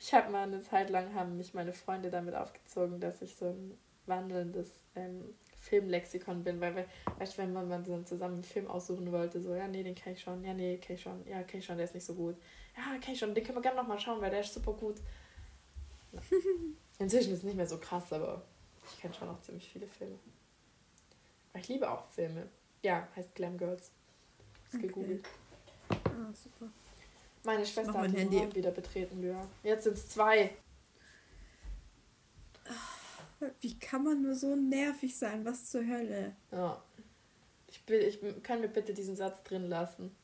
Ich 0.00 0.12
habe 0.12 0.30
mal 0.30 0.44
eine 0.44 0.62
Zeit 0.62 0.90
lang, 0.90 1.14
haben 1.14 1.36
mich 1.36 1.54
meine 1.54 1.72
Freunde 1.72 2.10
damit 2.10 2.34
aufgezogen, 2.34 3.00
dass 3.00 3.22
ich 3.22 3.36
so 3.36 3.46
ein 3.46 3.78
wandelndes 4.06 4.70
ähm, 4.96 5.34
Filmlexikon 5.60 6.42
bin, 6.42 6.60
weil, 6.60 6.86
weißt 7.18 7.34
du, 7.34 7.42
wenn 7.42 7.52
man, 7.52 7.68
man 7.68 7.84
so 7.84 8.00
zusammen 8.02 8.34
einen 8.34 8.42
Film 8.42 8.66
aussuchen 8.66 9.12
wollte, 9.12 9.40
so, 9.40 9.54
ja, 9.54 9.68
nee, 9.68 9.82
den 9.82 9.94
kann 9.94 10.14
ich 10.14 10.20
schon, 10.20 10.42
ja, 10.42 10.54
nee, 10.54 10.78
kann 10.78 10.96
ich 10.96 11.02
schon, 11.02 11.26
ja, 11.28 11.42
kann 11.42 11.60
ich 11.60 11.66
schon, 11.66 11.76
der 11.76 11.84
ist 11.84 11.94
nicht 11.94 12.06
so 12.06 12.14
gut. 12.14 12.36
Ja, 12.76 12.98
kann 12.98 13.12
ich 13.12 13.18
schon, 13.18 13.34
den 13.34 13.44
können 13.44 13.58
wir 13.58 13.62
gerne 13.62 13.76
nochmal 13.76 13.98
schauen, 13.98 14.20
weil 14.22 14.30
der 14.30 14.40
ist 14.40 14.54
super 14.54 14.72
gut. 14.72 14.96
Ja. 16.12 16.20
Inzwischen 16.98 17.32
ist 17.32 17.38
es 17.38 17.44
nicht 17.44 17.56
mehr 17.56 17.66
so 17.66 17.78
krass, 17.78 18.12
aber 18.12 18.42
ich 18.86 19.00
kenne 19.00 19.14
schon 19.14 19.28
noch 19.28 19.40
ziemlich 19.42 19.68
viele 19.70 19.86
Filme. 19.86 20.18
Aber 21.52 21.60
ich 21.60 21.68
liebe 21.68 21.90
auch 21.90 22.08
Filme. 22.08 22.48
Ja, 22.82 23.06
heißt 23.14 23.34
Glam 23.34 23.58
Girls. 23.58 23.90
Ist 24.68 24.76
okay. 24.76 24.86
gegoogelt. 24.86 25.24
Ah, 25.90 26.32
super. 26.32 26.70
Meine 27.44 27.66
Schwester 27.66 27.92
hat 27.92 28.00
mein 28.00 28.14
Handy 28.14 28.54
wieder 28.54 28.70
betreten, 28.70 29.22
ja. 29.26 29.46
Jetzt 29.62 29.84
sind 29.84 29.94
es 29.94 30.08
zwei. 30.08 30.50
Wie 33.60 33.78
kann 33.78 34.04
man 34.04 34.22
nur 34.22 34.34
so 34.34 34.54
nervig 34.54 35.16
sein? 35.16 35.44
Was 35.44 35.70
zur 35.70 35.86
Hölle? 35.86 36.36
Ja. 36.50 36.82
Ich, 37.68 37.86
will, 37.88 38.00
ich 38.00 38.42
kann 38.42 38.60
mir 38.60 38.68
bitte 38.68 38.92
diesen 38.92 39.16
Satz 39.16 39.42
drin 39.44 39.68
lassen. 39.68 40.14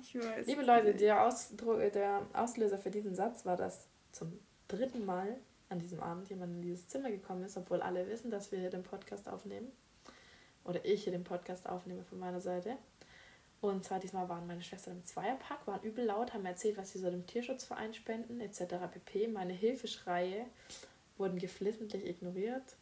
Ich 0.00 0.14
weiß 0.14 0.46
Liebe 0.46 0.62
Leute, 0.62 0.94
der, 0.94 1.24
Ausdruck, 1.24 1.92
der 1.92 2.26
Auslöser 2.32 2.78
für 2.78 2.90
diesen 2.90 3.14
Satz 3.14 3.44
war, 3.44 3.56
dass 3.56 3.86
zum 4.12 4.40
dritten 4.66 5.04
Mal 5.04 5.36
an 5.68 5.78
diesem 5.78 6.00
Abend 6.00 6.28
jemand 6.30 6.54
in 6.54 6.62
dieses 6.62 6.88
Zimmer 6.88 7.10
gekommen 7.10 7.44
ist, 7.44 7.56
obwohl 7.56 7.80
alle 7.80 8.08
wissen, 8.08 8.30
dass 8.30 8.50
wir 8.50 8.58
hier 8.58 8.70
den 8.70 8.82
Podcast 8.82 9.28
aufnehmen. 9.28 9.70
Oder 10.64 10.84
ich 10.84 11.04
hier 11.04 11.12
den 11.12 11.24
Podcast 11.24 11.68
aufnehme 11.68 12.04
von 12.04 12.18
meiner 12.18 12.40
Seite. 12.40 12.76
Und 13.60 13.84
zwar 13.84 14.00
diesmal 14.00 14.28
waren 14.28 14.46
meine 14.46 14.62
Schwestern 14.62 14.96
im 14.96 15.04
Zweierpack, 15.04 15.66
waren 15.66 15.82
übel 15.82 16.06
laut, 16.06 16.32
haben 16.32 16.46
erzählt, 16.46 16.78
was 16.78 16.92
sie 16.92 16.98
so 16.98 17.10
dem 17.10 17.26
Tierschutzverein 17.26 17.92
spenden, 17.92 18.40
etc. 18.40 18.76
pp. 18.90 19.28
Meine 19.28 19.52
Hilfeschreie 19.52 20.46
wurden 21.18 21.38
geflissentlich 21.38 22.06
ignoriert. 22.06 22.76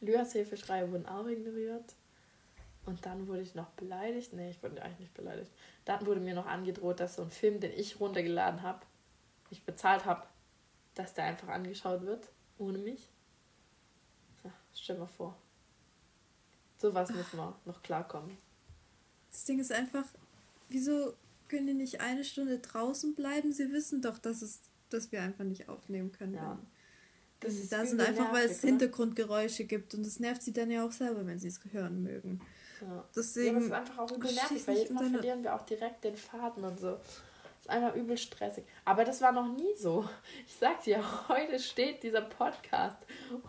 Lyas 0.00 0.32
Hilfeschreie 0.32 0.90
wurden 0.90 1.06
auch 1.06 1.26
ignoriert. 1.26 1.94
Und 2.86 3.04
dann 3.04 3.26
wurde 3.26 3.42
ich 3.42 3.54
noch 3.54 3.70
beleidigt. 3.70 4.32
Nee, 4.32 4.50
ich 4.50 4.62
wurde 4.62 4.80
eigentlich 4.80 5.00
nicht 5.00 5.14
beleidigt. 5.14 5.50
Dann 5.84 6.06
wurde 6.06 6.20
mir 6.20 6.34
noch 6.34 6.46
angedroht, 6.46 7.00
dass 7.00 7.16
so 7.16 7.22
ein 7.22 7.30
Film, 7.30 7.60
den 7.60 7.72
ich 7.72 8.00
runtergeladen 8.00 8.62
habe, 8.62 8.80
ich 9.50 9.64
bezahlt 9.64 10.04
habe, 10.04 10.22
dass 10.94 11.14
der 11.14 11.24
einfach 11.24 11.48
angeschaut 11.48 12.02
wird, 12.02 12.28
ohne 12.58 12.78
mich. 12.78 13.08
Ja, 14.44 14.52
stell 14.72 14.96
mal 14.98 15.06
vor. 15.06 15.36
Sowas 16.78 17.10
muss 17.10 17.32
man 17.32 17.54
noch 17.64 17.82
klarkommen. 17.82 18.38
Das 19.30 19.44
Ding 19.44 19.58
ist 19.58 19.72
einfach, 19.72 20.04
wieso 20.68 21.14
können 21.48 21.66
die 21.66 21.74
nicht 21.74 22.00
eine 22.00 22.24
Stunde 22.24 22.58
draußen 22.58 23.14
bleiben? 23.14 23.52
Sie 23.52 23.72
wissen 23.72 24.02
doch, 24.02 24.18
dass, 24.18 24.42
es, 24.42 24.60
dass 24.88 25.12
wir 25.12 25.22
einfach 25.22 25.44
nicht 25.44 25.68
aufnehmen 25.68 26.12
können. 26.12 26.34
Ja. 26.34 26.58
Das 27.40 27.54
ist 27.54 27.72
da 27.72 27.84
sind 27.86 28.00
einfach, 28.00 28.32
weil 28.32 28.46
es 28.46 28.60
Hintergrundgeräusche 28.60 29.64
gibt 29.64 29.94
und 29.94 30.04
das 30.04 30.20
nervt 30.20 30.42
sie 30.42 30.52
dann 30.52 30.70
ja 30.70 30.84
auch 30.84 30.92
selber, 30.92 31.26
wenn 31.26 31.38
sie 31.38 31.48
es 31.48 31.60
hören 31.72 32.02
mögen. 32.02 32.40
Ja. 32.82 33.04
Deswegen 33.16 33.46
ja, 33.46 33.52
aber 33.52 33.60
es 33.60 33.66
ist 33.66 33.72
einfach 33.72 33.98
auch 33.98 34.12
übel 34.12 34.32
nervig, 34.32 34.68
weil 34.68 34.90
Mal 34.92 35.10
verlieren 35.10 35.42
wir 35.42 35.54
auch 35.54 35.64
direkt 35.64 36.04
den 36.04 36.16
Faden 36.16 36.64
und 36.64 36.78
so. 36.78 36.92
Das 36.92 37.62
ist 37.62 37.70
einfach 37.70 37.94
übel 37.94 38.18
stressig. 38.18 38.64
Aber 38.84 39.04
das 39.04 39.20
war 39.20 39.32
noch 39.32 39.54
nie 39.54 39.74
so. 39.76 40.08
Ich 40.46 40.54
sag 40.54 40.82
dir, 40.84 41.02
heute 41.28 41.58
steht 41.58 42.02
dieser 42.02 42.22
Podcast 42.22 42.98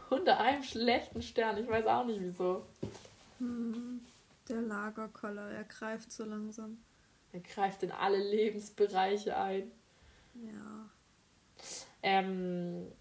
unter 0.10 0.40
einem 0.40 0.64
schlechten 0.64 1.22
Stern. 1.22 1.58
Ich 1.58 1.68
weiß 1.68 1.86
auch 1.86 2.06
nicht 2.06 2.22
wieso. 2.22 2.66
Hm, 3.40 4.02
der 4.52 4.62
Lagerkoller, 4.62 5.52
er 5.52 5.64
greift 5.64 6.12
so 6.12 6.26
langsam. 6.26 6.78
Er 7.32 7.40
greift 7.40 7.84
in 7.84 7.92
alle 7.92 8.18
Lebensbereiche 8.18 9.38
ein. 9.38 9.72
Ja. 10.36 10.90
Ähm, 12.04 12.92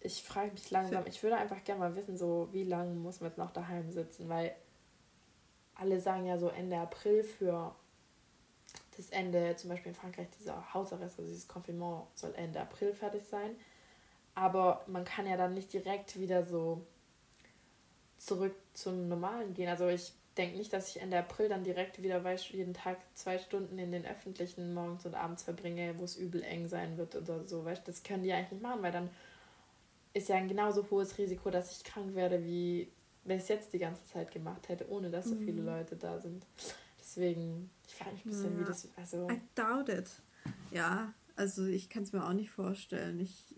ich 0.00 0.22
frage 0.22 0.52
mich 0.52 0.70
langsam, 0.70 1.04
ich 1.06 1.22
würde 1.22 1.36
einfach 1.36 1.62
gerne 1.64 1.80
mal 1.80 1.96
wissen, 1.96 2.16
so 2.16 2.48
wie 2.52 2.64
lange 2.64 2.94
muss 2.94 3.20
man 3.20 3.30
jetzt 3.30 3.38
noch 3.38 3.50
daheim 3.50 3.90
sitzen, 3.90 4.28
weil 4.28 4.54
alle 5.74 6.00
sagen 6.00 6.26
ja 6.26 6.38
so 6.38 6.48
Ende 6.48 6.78
April 6.78 7.22
für 7.22 7.74
das 8.96 9.10
Ende, 9.10 9.54
zum 9.56 9.70
Beispiel 9.70 9.90
in 9.90 9.94
Frankreich, 9.94 10.28
dieser 10.38 10.72
Hausarrest, 10.72 11.18
also 11.18 11.30
dieses 11.30 11.48
Konfinement 11.48 12.06
soll 12.14 12.34
Ende 12.34 12.60
April 12.60 12.94
fertig 12.94 13.24
sein. 13.24 13.56
Aber 14.34 14.84
man 14.86 15.04
kann 15.04 15.26
ja 15.26 15.36
dann 15.36 15.54
nicht 15.54 15.72
direkt 15.72 16.18
wieder 16.18 16.44
so 16.44 16.86
zurück 18.26 18.54
zum 18.74 19.08
Normalen 19.08 19.54
gehen. 19.54 19.68
Also 19.68 19.88
ich 19.88 20.12
denke 20.36 20.58
nicht, 20.58 20.72
dass 20.72 20.94
ich 20.94 21.00
Ende 21.00 21.18
April 21.18 21.48
dann 21.48 21.64
direkt 21.64 22.02
wieder 22.02 22.22
weiß, 22.22 22.50
jeden 22.50 22.74
Tag 22.74 22.98
zwei 23.14 23.38
Stunden 23.38 23.78
in 23.78 23.92
den 23.92 24.04
öffentlichen 24.04 24.74
morgens 24.74 25.06
und 25.06 25.14
abends 25.14 25.44
verbringe, 25.44 25.98
wo 25.98 26.04
es 26.04 26.16
übel 26.16 26.42
eng 26.42 26.68
sein 26.68 26.98
wird 26.98 27.16
oder 27.16 27.46
so. 27.46 27.64
Weißt 27.64 27.86
das 27.88 28.02
können 28.02 28.22
die 28.22 28.32
eigentlich 28.32 28.52
nicht 28.52 28.62
machen, 28.62 28.82
weil 28.82 28.92
dann 28.92 29.08
ist 30.12 30.28
ja 30.28 30.36
ein 30.36 30.48
genauso 30.48 30.88
hohes 30.90 31.16
Risiko, 31.18 31.50
dass 31.50 31.72
ich 31.72 31.84
krank 31.84 32.14
werde, 32.14 32.44
wie 32.44 32.88
wenn 33.24 33.38
ich 33.38 33.44
es 33.44 33.48
jetzt 33.48 33.72
die 33.72 33.78
ganze 33.78 34.04
Zeit 34.06 34.30
gemacht 34.30 34.68
hätte, 34.68 34.88
ohne 34.90 35.10
dass 35.10 35.26
so 35.26 35.36
viele 35.36 35.60
mhm. 35.60 35.66
Leute 35.66 35.96
da 35.96 36.20
sind. 36.20 36.46
Deswegen, 36.98 37.70
ich 37.86 37.94
frage 37.94 38.12
mich 38.12 38.24
ein 38.24 38.30
bisschen, 38.30 38.54
ja. 38.54 38.60
wie 38.60 38.64
das. 38.64 38.88
Also 38.96 39.28
I 39.30 39.40
doubt 39.54 39.88
it. 39.88 40.10
Ja, 40.70 41.12
also 41.34 41.66
ich 41.66 41.88
kann 41.88 42.04
es 42.04 42.12
mir 42.12 42.24
auch 42.24 42.32
nicht 42.32 42.50
vorstellen. 42.50 43.18
Ich, 43.20 43.54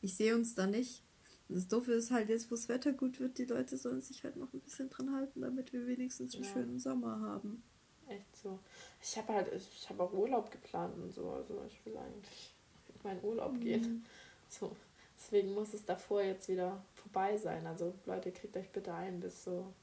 ich 0.00 0.16
sehe 0.16 0.34
uns 0.34 0.54
da 0.54 0.66
nicht. 0.66 1.05
Das 1.48 1.68
Doofe 1.68 1.92
ist 1.92 2.10
halt 2.10 2.28
jetzt, 2.28 2.50
wo 2.50 2.56
das 2.56 2.68
Wetter 2.68 2.92
gut 2.92 3.20
wird, 3.20 3.38
die 3.38 3.44
Leute 3.44 3.76
sollen 3.76 4.02
sich 4.02 4.24
halt 4.24 4.36
noch 4.36 4.52
ein 4.52 4.60
bisschen 4.60 4.90
dran 4.90 5.14
halten, 5.14 5.42
damit 5.42 5.72
wir 5.72 5.86
wenigstens 5.86 6.34
einen 6.34 6.44
ja. 6.44 6.50
schönen 6.50 6.78
Sommer 6.80 7.20
haben. 7.20 7.62
Echt 8.08 8.36
so. 8.36 8.58
Ich 9.00 9.16
habe 9.16 9.32
halt, 9.32 9.52
ich 9.52 9.88
habe 9.88 10.02
auch 10.02 10.12
Urlaub 10.12 10.50
geplant 10.50 10.96
und 10.96 11.12
so. 11.12 11.30
Also 11.30 11.62
ich 11.66 11.84
will 11.84 11.96
eigentlich 11.96 12.54
in 12.88 13.00
meinen 13.02 13.24
Urlaub 13.24 13.52
mhm. 13.52 13.60
gehen. 13.60 14.04
So. 14.48 14.76
Deswegen 15.18 15.54
muss 15.54 15.74
es 15.74 15.84
davor 15.84 16.22
jetzt 16.22 16.48
wieder 16.48 16.84
vorbei 16.94 17.36
sein. 17.36 17.66
Also 17.66 17.94
Leute, 18.04 18.30
kriegt 18.30 18.56
euch 18.56 18.70
bitte 18.70 18.94
ein 18.94 19.18
bis 19.18 19.42
so 19.42 19.74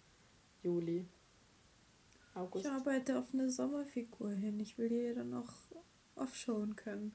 Juli. 0.61 1.05
August. 2.33 2.65
Ich 2.65 2.71
arbeite 2.71 3.19
auf 3.19 3.33
eine 3.33 3.49
Sommerfigur 3.49 4.31
hin. 4.31 4.57
Ich 4.61 4.77
will 4.77 4.87
die 4.87 5.13
dann 5.13 5.31
noch 5.31 5.51
offshowen 6.15 6.77
können. 6.77 7.13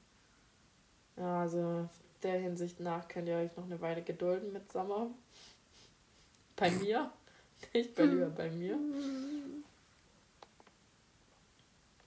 Ja, 1.17 1.41
also 1.41 1.89
der 2.23 2.39
Hinsicht 2.39 2.79
nach 2.79 3.07
könnt 3.07 3.27
ihr 3.27 3.37
euch 3.37 3.55
noch 3.55 3.65
eine 3.65 3.79
Weile 3.81 4.01
gedulden 4.01 4.53
mit 4.53 4.71
Sommer. 4.71 5.09
Bei 6.55 6.69
mir. 6.71 7.11
Ich 7.73 7.93
bin 7.93 8.11
lieber 8.11 8.29
bei 8.29 8.49
mir. 8.49 8.79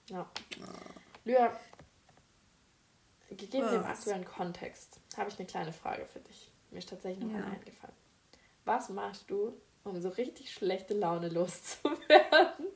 Ja. 0.07 0.29
Lyra, 1.25 1.59
gegeben 3.29 3.65
Was? 3.65 3.71
dem 3.71 3.83
aktuellen 3.83 4.25
Kontext, 4.25 4.99
habe 5.17 5.29
ich 5.29 5.37
eine 5.37 5.47
kleine 5.47 5.73
Frage 5.73 6.05
für 6.05 6.19
dich. 6.19 6.51
Mir 6.71 6.79
ist 6.79 6.89
tatsächlich 6.89 7.23
noch 7.25 7.33
ja. 7.33 7.45
eine 7.45 7.55
eingefallen. 7.55 7.95
Was 8.65 8.89
machst 8.89 9.29
du, 9.29 9.53
um 9.83 10.01
so 10.01 10.09
richtig 10.09 10.51
schlechte 10.51 10.93
Laune 10.93 11.29
loszuwerden? 11.29 12.67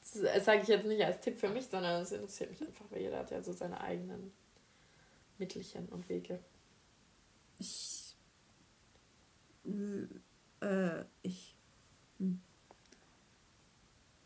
Das 0.00 0.44
sage 0.44 0.60
ich 0.62 0.68
jetzt 0.68 0.86
nicht 0.86 1.02
als 1.02 1.20
Tipp 1.20 1.38
für 1.38 1.48
mich, 1.48 1.66
sondern 1.66 2.02
es 2.02 2.12
interessiert 2.12 2.50
mich 2.50 2.60
einfach, 2.60 2.84
weil 2.90 3.00
jeder 3.00 3.20
hat 3.20 3.30
ja 3.30 3.42
so 3.42 3.52
seine 3.52 3.80
eigenen 3.80 4.32
Mittelchen 5.42 5.88
und 5.88 6.08
Wege. 6.08 6.38
Ich. 7.58 8.14
Äh, 10.60 11.04
ich. 11.22 11.56
Hm. 12.18 12.40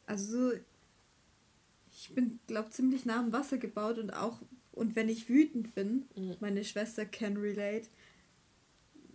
Also, 0.04 0.52
ich 1.90 2.14
bin, 2.14 2.38
glaube 2.46 2.68
ziemlich 2.70 3.06
nah 3.06 3.18
am 3.18 3.32
Wasser 3.32 3.56
gebaut 3.56 3.98
und 3.98 4.10
auch 4.10 4.42
und 4.72 4.94
wenn 4.94 5.08
ich 5.08 5.30
wütend 5.30 5.74
bin, 5.74 6.04
mhm. 6.14 6.36
meine 6.40 6.62
Schwester 6.62 7.06
can 7.06 7.38
relate, 7.38 7.88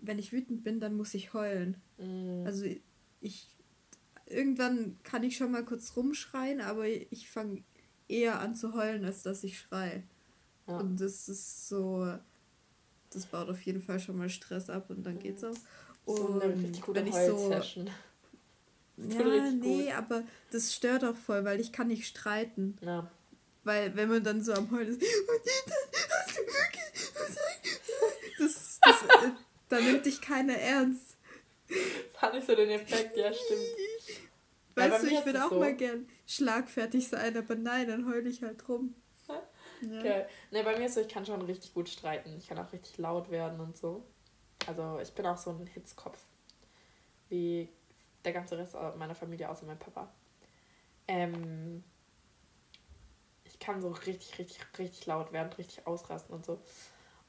wenn 0.01 0.17
ich 0.17 0.33
wütend 0.33 0.63
bin, 0.63 0.79
dann 0.79 0.95
muss 0.95 1.13
ich 1.13 1.33
heulen. 1.35 1.77
Mhm. 1.99 2.43
Also 2.47 2.65
ich 3.21 3.45
irgendwann 4.25 4.97
kann 5.03 5.23
ich 5.23 5.37
schon 5.37 5.51
mal 5.51 5.63
kurz 5.63 5.95
rumschreien, 5.95 6.61
aber 6.61 6.87
ich 6.87 7.29
fange 7.29 7.63
eher 8.07 8.39
an 8.39 8.55
zu 8.55 8.73
heulen, 8.73 9.05
als 9.05 9.21
dass 9.21 9.43
ich 9.43 9.59
schreie. 9.59 10.03
Ja. 10.71 10.79
Und 10.79 10.99
das 10.99 11.27
ist 11.29 11.67
so, 11.67 12.13
das 13.11 13.25
baut 13.25 13.49
auf 13.49 13.61
jeden 13.61 13.81
Fall 13.81 13.99
schon 13.99 14.17
mal 14.17 14.29
Stress 14.29 14.69
ab 14.69 14.89
und 14.89 15.03
dann 15.03 15.19
geht's 15.19 15.43
auch. 15.43 15.55
Und 16.05 16.17
so 16.17 16.39
eine 16.39 16.53
richtig 16.55 16.81
gute 16.81 16.99
wenn 16.99 17.07
ich 17.07 17.13
so 17.13 17.51
ja, 18.97 19.51
nee, 19.51 19.85
gut. 19.85 19.93
aber 19.93 20.23
das 20.51 20.73
stört 20.73 21.03
auch 21.03 21.15
voll, 21.15 21.43
weil 21.43 21.59
ich 21.59 21.71
kann 21.71 21.87
nicht 21.87 22.05
streiten. 22.05 22.77
Ja. 22.81 23.09
Weil 23.63 23.95
wenn 23.95 24.09
man 24.09 24.23
dann 24.23 24.43
so 24.43 24.53
am 24.53 24.71
Heulen 24.71 24.89
ist, 24.89 25.01
das, 28.39 28.79
das, 28.81 29.01
äh, 29.03 29.31
da 29.69 29.79
nimmt 29.79 30.05
dich 30.05 30.21
keiner 30.21 30.55
ernst. 30.55 31.17
Das 32.13 32.21
hat 32.21 32.33
nicht 32.33 32.47
so 32.47 32.55
den 32.55 32.69
Effekt, 32.69 33.15
ja, 33.15 33.31
stimmt. 33.33 33.61
Weißt 34.75 35.03
ja, 35.03 35.09
du, 35.09 35.15
ich 35.15 35.25
würde 35.25 35.45
auch 35.45 35.49
so. 35.49 35.59
mal 35.59 35.75
gern 35.75 36.07
schlagfertig 36.25 37.07
sein, 37.07 37.37
aber 37.37 37.55
nein, 37.55 37.87
dann 37.87 38.07
heule 38.07 38.29
ich 38.29 38.41
halt 38.41 38.67
rum. 38.67 38.95
Ja. 39.81 39.99
Okay. 39.99 40.25
Ne, 40.51 40.63
bei 40.63 40.77
mir 40.77 40.85
ist 40.85 40.95
so, 40.95 41.01
ich 41.01 41.09
kann 41.09 41.25
schon 41.25 41.41
richtig 41.41 41.73
gut 41.73 41.89
streiten. 41.89 42.35
Ich 42.37 42.47
kann 42.47 42.59
auch 42.59 42.71
richtig 42.71 42.97
laut 42.97 43.31
werden 43.31 43.59
und 43.59 43.77
so. 43.77 44.05
Also 44.67 44.99
ich 45.01 45.11
bin 45.13 45.25
auch 45.25 45.37
so 45.37 45.51
ein 45.51 45.67
Hitzkopf. 45.67 46.19
Wie 47.29 47.69
der 48.23 48.33
ganze 48.33 48.57
Rest 48.57 48.75
meiner 48.97 49.15
Familie, 49.15 49.49
außer 49.49 49.65
mein 49.65 49.79
Papa. 49.79 50.11
Ähm, 51.07 51.83
ich 53.43 53.59
kann 53.59 53.81
so 53.81 53.89
richtig, 53.89 54.37
richtig, 54.37 54.59
richtig 54.77 55.05
laut 55.05 55.31
werden, 55.33 55.51
richtig 55.53 55.87
ausrasten 55.87 56.35
und 56.35 56.45
so. 56.45 56.59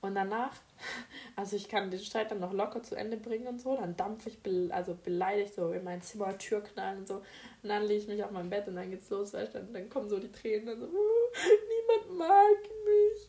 Und 0.03 0.17
danach, 0.17 0.53
also 1.37 1.55
ich 1.55 1.69
kann 1.69 1.91
den 1.91 2.01
Streit 2.01 2.33
dann 2.33 2.41
noch 2.41 2.53
locker 2.53 2.83
zu 2.83 2.97
Ende 2.97 3.17
bringen 3.17 3.47
und 3.47 3.61
so, 3.61 3.77
dann 3.77 3.97
dampfe 3.97 4.31
ich 4.31 4.43
be 4.43 4.69
also 4.73 4.99
beleidigt 5.03 5.55
so 5.55 5.73
in 5.73 5.85
mein 5.85 6.03
Zimmer, 6.03 6.37
Tür 6.37 6.61
knallen 6.61 6.99
und 6.99 7.09
so. 7.09 7.15
Und 7.63 7.69
dann 7.69 7.85
lege 7.85 8.01
ich 8.01 8.09
mich 8.09 8.23
auf 8.23 8.33
mein 8.33 8.51
Bett 8.51 8.67
und 8.67 8.75
dann 8.75 8.91
geht's 8.91 9.09
los, 9.11 9.33
weißt 9.33 9.55
du, 9.55 9.59
dann, 9.61 9.73
dann 9.73 9.89
kommen 9.89 10.11
so 10.11 10.19
die 10.19 10.33
Tränen, 10.33 10.67
dann 10.67 10.81
so, 10.81 10.87
niemand 10.89 12.19
mag 12.19 12.59
mich. 12.85 13.29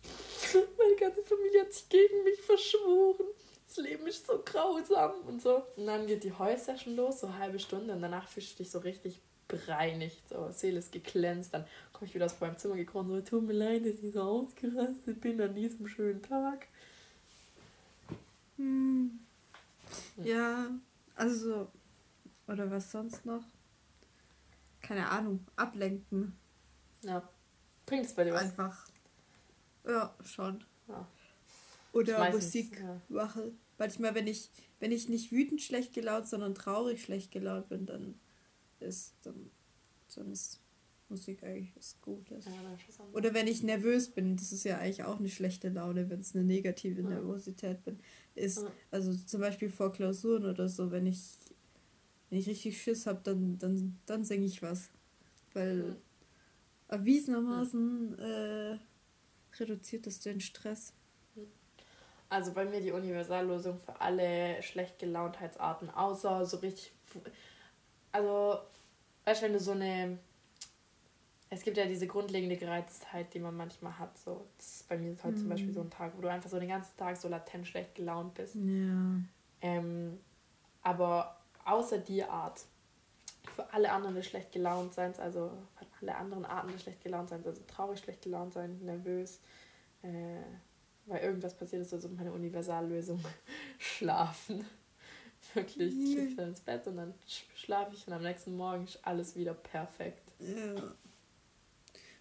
Meine 0.78 0.96
ganze 0.96 1.24
Familie 1.24 1.62
hat 1.62 1.74
sich 1.74 1.88
gegen 1.90 2.24
mich 2.24 2.42
verschworen. 2.42 3.28
Das 3.68 3.78
Leben 3.78 4.08
ist 4.08 4.26
so 4.26 4.42
grausam 4.44 5.14
und 5.28 5.42
so. 5.42 5.62
Und 5.76 5.86
dann 5.86 6.08
geht 6.08 6.24
die 6.24 6.34
Heulsession 6.34 6.96
los, 6.96 7.20
so 7.20 7.36
halbe 7.38 7.60
Stunde 7.60 7.94
und 7.94 8.02
danach 8.02 8.28
fischst 8.28 8.58
du 8.58 8.64
dich 8.64 8.72
so 8.72 8.80
richtig 8.80 9.22
bereinigt, 9.48 10.28
so 10.30 10.50
Seele 10.52 10.80
ist 10.80 10.92
geglänzt, 10.92 11.54
dann 11.54 11.66
komme 11.92 12.08
ich 12.08 12.16
wieder 12.16 12.26
aus 12.26 12.40
meinem 12.40 12.58
Zimmer 12.58 12.76
gekrochen, 12.76 13.10
so 13.10 13.22
tut 13.22 13.44
mir 13.44 13.54
leid, 13.54 13.86
dass 13.86 14.02
ich 14.02 14.14
so 14.14 14.22
ausgerastet 14.22 15.22
bin 15.22 15.40
an 15.42 15.54
diesem 15.54 15.88
schönen 15.88 16.22
Tag. 16.22 16.68
Hm. 18.58 19.20
Ja, 20.24 20.70
also, 21.16 21.70
oder 22.48 22.70
was 22.70 22.92
sonst 22.92 23.26
noch? 23.26 23.44
Keine 24.82 25.10
Ahnung, 25.10 25.46
ablenken. 25.56 26.36
Ja. 27.04 27.28
Bringt 27.86 28.06
es 28.06 28.14
bei 28.14 28.24
dir 28.24 28.34
was? 28.34 28.44
Einfach. 28.44 28.88
Ja, 29.86 30.14
schon. 30.24 30.64
Ja. 30.88 31.08
Oder 31.92 32.20
Meistens, 32.20 32.46
Musik 32.46 32.80
ja. 32.80 33.02
machen. 33.10 33.60
Manchmal, 33.78 34.16
wenn 34.16 34.28
ich, 34.28 34.50
wenn 34.80 34.92
ich 34.92 35.10
nicht 35.10 35.32
wütend 35.32 35.62
schlecht 35.62 35.94
gelaunt, 35.94 36.28
sondern 36.28 36.56
traurig 36.56 37.04
schlecht 37.04 37.32
gelaunt 37.32 37.70
bin, 37.70 37.86
dann 37.86 38.16
ist, 38.84 39.14
dann, 39.24 39.50
dann 40.16 40.32
ist 40.32 40.60
Musik 41.10 41.44
eigentlich 41.44 41.76
was 41.76 41.98
Gutes. 42.02 42.46
Ja, 42.46 42.52
Oder 43.14 43.34
wenn 43.34 43.48
ich 43.48 43.64
nervös 43.64 44.10
bin, 44.10 44.36
das 44.36 44.52
ist 44.52 44.64
ja 44.64 44.78
eigentlich 44.78 45.04
auch 45.04 45.20
eine 45.20 45.30
schlechte 45.30 45.70
Laune, 45.70 46.10
wenn 46.10 46.20
es 46.20 46.34
eine 46.36 46.44
negative 46.44 47.02
ja. 47.02 47.10
Nervosität 47.10 47.84
bin, 47.84 48.00
ist, 48.36 48.60
ja. 48.60 48.72
also 48.92 49.14
zum 49.14 49.42
Beispiel 49.42 49.70
vor 49.70 49.92
Klausuren 49.92 50.46
oder 50.46 50.68
so, 50.70 50.92
wenn 50.92 51.06
ich 51.06 51.20
wenn 52.34 52.40
ich 52.40 52.50
richtig 52.50 52.82
Schiss 52.82 53.06
habe, 53.06 53.20
dann, 53.24 53.60
dann, 53.60 54.00
dann 54.08 54.26
singe 54.26 54.48
ich 54.48 54.64
was. 54.64 54.90
Weil 55.54 55.98
erwiesenermaßen 56.88 58.18
äh, 58.18 58.80
reduziert 59.60 60.08
das 60.08 60.20
den 60.20 60.42
Stress. 60.42 60.94
Also 62.30 62.54
bei 62.54 62.66
mir 62.66 62.82
die 62.82 62.90
Universallösung 62.90 63.78
für 63.78 64.02
alle 64.02 64.64
schlecht 64.64 64.98
gelauntheitsarten, 64.98 65.92
außer 65.92 66.48
so 66.48 66.58
richtig. 66.58 66.92
Also, 68.14 68.60
weißt 69.26 69.42
du, 69.42 69.46
wenn 69.46 69.54
du 69.54 69.60
so 69.60 69.72
eine. 69.72 70.18
Es 71.50 71.62
gibt 71.62 71.78
ja 71.78 71.86
diese 71.86 72.08
grundlegende 72.08 72.56
Gereiztheit, 72.56 73.32
die 73.34 73.40
man 73.40 73.56
manchmal 73.56 74.00
hat. 74.00 74.18
So. 74.18 74.48
Bei 74.88 74.98
mir 74.98 75.12
ist 75.12 75.24
halt 75.24 75.36
mhm. 75.36 75.40
zum 75.40 75.50
Beispiel 75.50 75.74
so 75.74 75.82
ein 75.82 75.90
Tag, 75.92 76.14
wo 76.18 76.22
du 76.22 76.32
einfach 76.32 76.50
so 76.50 76.60
den 76.60 76.70
ganzen 76.70 76.98
Tag 76.98 77.18
so 77.18 77.28
latent 77.28 77.68
schlecht 77.68 77.94
gelaunt 77.94 78.34
bist. 78.34 78.56
Ja. 78.56 79.20
Ähm, 79.62 80.20
aber 80.82 81.38
außer 81.66 82.00
die 82.00 82.24
Art, 82.24 82.66
für 83.56 83.72
alle 83.74 83.92
anderen 83.92 84.16
des 84.16 84.26
schlecht 84.26 84.52
gelaunt 84.52 84.94
Seins, 84.94 85.20
also 85.20 85.52
für 85.76 85.86
alle 86.02 86.16
anderen 86.16 86.46
Arten 86.46 86.72
des 86.72 86.82
schlecht 86.82 87.04
gelaunt 87.04 87.30
Seins, 87.30 87.46
also 87.46 87.62
traurig, 87.68 88.00
schlecht 88.00 88.22
gelaunt 88.22 88.54
sein, 88.54 88.80
nervös, 88.84 89.40
äh, 90.02 90.42
weil 91.06 91.22
irgendwas 91.22 91.56
passiert 91.56 91.82
ist, 91.82 91.94
also 91.94 92.10
meine 92.10 92.32
Universallösung, 92.32 93.24
schlafen. 93.78 94.66
Wirklich, 95.54 95.94
ich 95.94 96.16
liege 96.16 96.36
dann 96.36 96.50
ins 96.50 96.62
Bett 96.62 96.88
und 96.88 96.98
dann 96.98 97.14
schlafe 97.56 97.94
ich 97.96 98.08
und 98.08 98.14
am 98.14 98.24
nächsten 98.24 98.56
Morgen 98.56 98.86
ist 98.86 99.00
alles 99.04 99.36
wieder 99.36 99.54
perfekt. 99.54 100.32
Ja. 100.40 100.96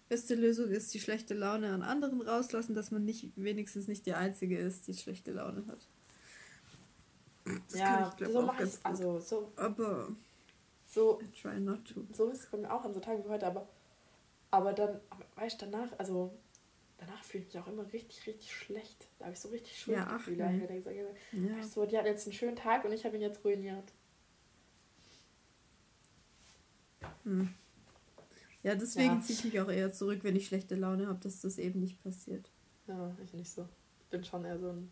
Beste 0.09 0.35
Lösung 0.35 0.69
ist 0.69 0.93
die 0.93 0.99
schlechte 0.99 1.33
Laune 1.33 1.71
an 1.71 1.81
anderen 1.81 2.21
rauslassen, 2.21 2.75
dass 2.75 2.91
man 2.91 3.05
nicht 3.05 3.31
wenigstens 3.35 3.87
nicht 3.87 4.05
die 4.05 4.13
Einzige 4.13 4.57
ist, 4.57 4.87
die 4.87 4.93
schlechte 4.93 5.31
Laune 5.31 5.65
hat. 5.67 5.87
Das 7.69 7.79
ja, 7.79 8.15
ich, 8.19 8.27
so 8.27 8.41
mache 8.41 8.63
ich 8.63 8.73
also 8.83 9.19
so. 9.19 9.51
Aber 9.55 10.09
so. 10.87 11.19
I 11.21 11.41
try 11.41 11.59
not 11.59 11.85
to. 11.85 12.05
So 12.13 12.29
ist 12.29 12.41
es 12.41 12.45
bei 12.47 12.57
mir 12.57 12.71
auch 12.71 12.85
an 12.85 12.93
so 12.93 12.99
Tagen 12.99 13.23
wie 13.25 13.29
heute, 13.29 13.47
aber 13.47 13.67
aber 14.53 14.71
dann, 14.73 14.99
weißt 15.35 15.59
du, 15.59 15.65
danach, 15.65 15.89
also 15.97 16.31
danach 17.05 17.23
fühle 17.23 17.43
ich 17.43 17.53
mich 17.53 17.63
auch 17.63 17.67
immer 17.67 17.91
richtig, 17.91 18.25
richtig 18.27 18.53
schlecht. 18.53 19.07
Da 19.17 19.25
habe 19.25 19.33
ich 19.33 19.39
so 19.39 19.49
richtig 19.49 19.77
Schuldgefühle. 19.77 20.37
Ja, 20.37 20.57
gesagt, 20.57 20.95
ja. 21.31 21.63
so, 21.63 21.85
die 21.85 21.97
hat 21.97 22.05
jetzt 22.05 22.25
einen 22.25 22.33
schönen 22.33 22.55
Tag 22.55 22.85
und 22.85 22.91
ich 22.91 23.05
habe 23.05 23.15
ihn 23.15 23.21
jetzt 23.21 23.43
ruiniert. 23.43 23.91
Hm. 27.23 27.53
Ja, 28.63 28.75
deswegen 28.75 29.15
ja. 29.15 29.21
ziehe 29.21 29.37
ich 29.37 29.45
mich 29.45 29.59
auch 29.59 29.69
eher 29.69 29.91
zurück, 29.91 30.19
wenn 30.23 30.35
ich 30.35 30.47
schlechte 30.47 30.75
Laune 30.75 31.07
habe, 31.07 31.19
dass 31.19 31.41
das 31.41 31.57
eben 31.57 31.81
nicht 31.81 32.01
passiert. 32.01 32.49
Ja, 32.87 33.15
ich 33.23 33.33
nicht 33.33 33.51
so. 33.51 33.67
Ich 33.99 34.07
bin 34.07 34.23
schon 34.23 34.45
eher 34.45 34.59
so 34.59 34.69
ein. 34.69 34.91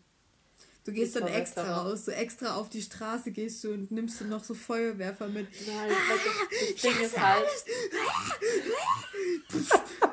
Du 0.84 0.92
gehst 0.92 1.14
dann 1.14 1.28
extra 1.28 1.80
raus, 1.80 2.06
so 2.06 2.10
extra 2.10 2.56
auf 2.56 2.68
die 2.68 2.82
Straße 2.82 3.30
gehst 3.30 3.62
du 3.62 3.72
und 3.72 3.92
nimmst 3.92 4.20
du 4.20 4.24
noch 4.24 4.42
so 4.42 4.52
Feuerwerfer 4.52 5.28
mit. 5.28 5.46
Nein, 5.66 5.90
ah, 5.90 6.12
das, 6.12 6.72
das 6.72 6.82
Ding 6.92 7.00
ist 7.04 7.18
halt. 7.18 7.46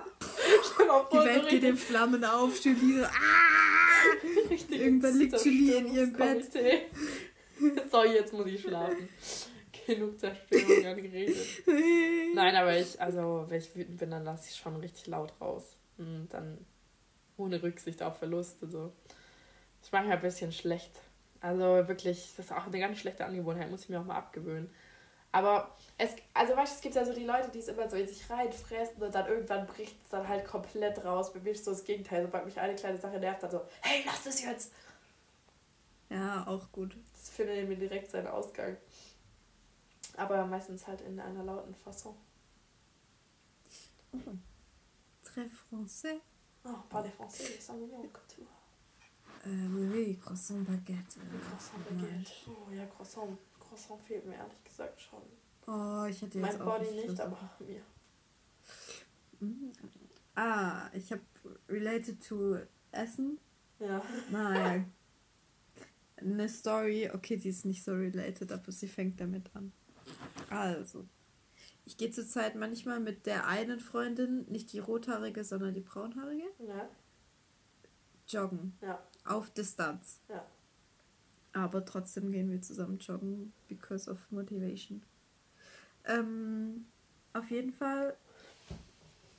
Die 1.11 1.17
Welt 1.17 1.49
geht 1.49 1.63
in 1.63 1.77
Flammen 1.77 2.23
auf, 2.23 2.63
Julie 2.63 2.99
so, 2.99 3.05
ah! 3.05 4.69
Irgendwann 4.69 5.17
liegt 5.17 5.45
Julie 5.45 5.77
in 5.77 5.93
ihrem 5.93 6.13
Bett. 6.13 6.51
so, 7.91 8.03
jetzt 8.03 8.33
muss 8.33 8.47
ich 8.47 8.61
schlafen. 8.61 9.09
Genug 9.85 10.19
Zerstörung 10.19 10.85
angeredet. 10.85 11.35
Nein, 12.35 12.55
aber 12.55 12.77
ich, 12.77 12.99
also, 13.01 13.45
wenn 13.47 13.59
ich 13.59 13.75
wütend 13.75 13.97
bin, 13.97 14.11
dann 14.11 14.23
lasse 14.23 14.49
ich 14.49 14.55
schon 14.55 14.75
richtig 14.77 15.07
laut 15.07 15.33
raus. 15.41 15.63
Und 15.97 16.29
dann 16.29 16.65
ohne 17.37 17.61
Rücksicht 17.61 18.03
auf 18.03 18.17
Verluste. 18.19 18.67
So. 18.69 18.93
Ich 19.83 19.91
mache 19.91 20.07
ja 20.07 20.15
ein 20.15 20.21
bisschen 20.21 20.51
schlecht. 20.51 20.91
Also 21.41 21.87
wirklich, 21.87 22.33
das 22.35 22.47
ist 22.47 22.51
auch 22.51 22.67
eine 22.67 22.79
ganz 22.79 22.99
schlechte 22.99 23.25
Angewohnheit, 23.25 23.71
muss 23.71 23.83
ich 23.83 23.89
mir 23.89 23.99
auch 23.99 24.05
mal 24.05 24.17
abgewöhnen. 24.17 24.69
Aber 25.31 25.75
es, 25.97 26.15
also 26.33 26.55
weißt 26.55 26.71
du, 26.71 26.75
es 26.77 26.81
gibt 26.81 26.95
ja 26.95 27.05
so 27.05 27.13
die 27.13 27.25
Leute, 27.25 27.49
die 27.49 27.59
es 27.59 27.67
immer 27.67 27.87
so 27.87 27.95
in 27.95 28.07
sich 28.07 28.27
reinfressen 28.29 29.01
und 29.01 29.13
dann 29.13 29.27
irgendwann 29.27 29.67
bricht 29.67 30.01
es 30.03 30.09
dann 30.09 30.27
halt 30.27 30.45
komplett 30.45 31.03
raus. 31.05 31.31
Bei 31.31 31.39
mir 31.39 31.51
ist 31.51 31.65
so 31.65 31.71
das 31.71 31.83
Gegenteil. 31.83 32.23
Sobald 32.23 32.45
mich 32.45 32.59
eine 32.59 32.75
kleine 32.75 32.97
Sache 32.97 33.19
nervt, 33.19 33.43
dann 33.43 33.51
so, 33.51 33.61
hey, 33.81 34.03
lass 34.05 34.23
das 34.23 34.41
jetzt! 34.41 34.71
Ja, 36.09 36.47
auch 36.47 36.71
gut. 36.71 36.95
Das 37.13 37.29
findet 37.29 37.67
mir 37.69 37.75
direkt 37.75 38.09
seinen 38.09 38.27
Ausgang. 38.27 38.77
Aber 40.17 40.45
meistens 40.45 40.87
halt 40.87 41.01
in 41.01 41.19
einer 41.19 41.43
lauten 41.43 41.75
Fassung. 41.75 42.17
Oh. 44.11 44.17
Très 45.23 45.47
français. 45.47 46.19
Oh, 46.65 46.75
pas 46.89 47.03
de 47.03 47.09
français, 47.09 47.59
c'est 47.59 47.71
un 47.71 47.77
million 47.77 48.01
culture. 48.11 48.47
Euh, 49.45 49.67
oui, 49.71 49.87
oui, 49.93 50.17
croissant 50.17 50.59
baguette. 50.61 51.17
Euh, 51.17 51.39
croissant 51.47 51.77
baguette. 51.87 52.31
Oh 52.47 52.71
ja, 52.71 52.85
croissant 52.87 53.37
Croissant 53.69 54.01
fehlt 54.01 54.25
mir 54.25 54.35
ehrlich 54.35 54.63
gesagt 54.63 54.99
schon. 54.99 55.21
Oh, 55.67 56.05
ich 56.09 56.21
hätte 56.21 56.39
jetzt 56.39 56.57
Mein 56.57 56.61
auch 56.61 56.79
Body 56.79 56.91
nicht, 56.91 57.19
aber 57.19 57.37
mir. 57.59 57.81
Mhm. 59.39 59.71
Ah, 60.35 60.89
ich 60.93 61.11
habe 61.11 61.21
related 61.67 62.25
to 62.27 62.57
Essen. 62.91 63.39
Ja. 63.79 64.01
Naja. 64.31 64.83
Eine 66.17 66.49
Story, 66.49 67.09
okay, 67.13 67.37
die 67.37 67.49
ist 67.49 67.63
nicht 67.63 67.83
so 67.83 67.93
related, 67.93 68.51
aber 68.51 68.71
sie 68.71 68.87
fängt 68.87 69.21
damit 69.21 69.55
an. 69.55 69.71
Also, 70.49 71.05
ich 71.85 71.95
gehe 71.95 72.11
zurzeit 72.11 72.55
manchmal 72.55 72.99
mit 72.99 73.25
der 73.25 73.47
einen 73.47 73.79
Freundin, 73.79 74.45
nicht 74.49 74.73
die 74.73 74.79
rothaarige, 74.79 75.45
sondern 75.45 75.73
die 75.73 75.81
braunhaarige, 75.81 76.49
ja. 76.59 76.89
joggen. 78.27 78.77
Ja. 78.81 79.01
Auf 79.23 79.49
Distanz. 79.51 80.19
Ja. 80.27 80.45
Aber 81.53 81.83
trotzdem 81.83 82.31
gehen 82.31 82.51
wir 82.51 82.61
zusammen 82.61 82.99
joggen, 82.99 83.53
because 83.67 84.09
of 84.09 84.19
motivation. 84.31 85.01
Ähm, 86.05 86.85
auf 87.33 87.49
jeden 87.49 87.73
Fall 87.73 88.15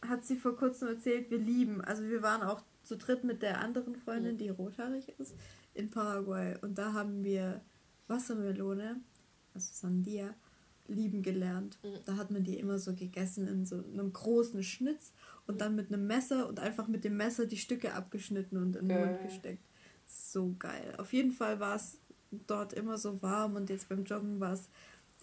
hat 0.07 0.25
sie 0.25 0.37
vor 0.37 0.57
kurzem 0.57 0.89
erzählt, 0.89 1.31
wir 1.31 1.39
lieben, 1.39 1.81
also 1.83 2.03
wir 2.05 2.23
waren 2.23 2.43
auch 2.43 2.63
zu 2.83 2.97
dritt 2.97 3.25
mit 3.25 3.43
der 3.43 3.61
anderen 3.61 3.97
Freundin, 3.97 4.39
die 4.39 4.49
rothaarig 4.49 5.13
ist, 5.19 5.35
in 5.75 5.91
Paraguay. 5.91 6.57
Und 6.63 6.79
da 6.79 6.93
haben 6.93 7.23
wir 7.23 7.61
Wassermelone, 8.09 9.01
also 9.55 9.69
Sandia, 9.73 10.35
lieben 10.89 11.23
gelernt. 11.23 11.79
Mhm. 11.85 11.99
Da 12.07 12.17
hat 12.17 12.31
man 12.31 12.43
die 12.43 12.59
immer 12.59 12.79
so 12.79 12.95
gegessen 12.95 13.47
in 13.47 13.65
so 13.65 13.77
einem 13.77 14.13
großen 14.13 14.63
Schnitz 14.65 15.13
und 15.47 15.61
dann 15.61 15.77
mit 15.77 15.93
einem 15.93 16.07
Messer 16.07 16.49
und 16.49 16.59
einfach 16.59 16.89
mit 16.89 17.05
dem 17.05 17.17
Messer 17.17 17.47
die 17.47 17.59
Stücke 17.59 17.95
abgeschnitten 17.95 18.57
und 18.57 18.75
in 18.77 18.89
den. 18.89 18.99
Mund 18.99 19.23
gesteckt 19.23 19.70
so 20.11 20.55
geil. 20.59 20.95
Auf 20.99 21.13
jeden 21.13 21.33
Fall 21.33 21.61
war 21.61 21.77
es 21.77 21.99
dort 22.31 22.73
immer 22.73 22.99
so 22.99 23.21
warm 23.23 23.57
und 23.57 23.71
jetzt 23.71 23.89
beim 23.89 24.05
Joggen 24.05 24.41
war 24.41 24.53
es 24.53 24.69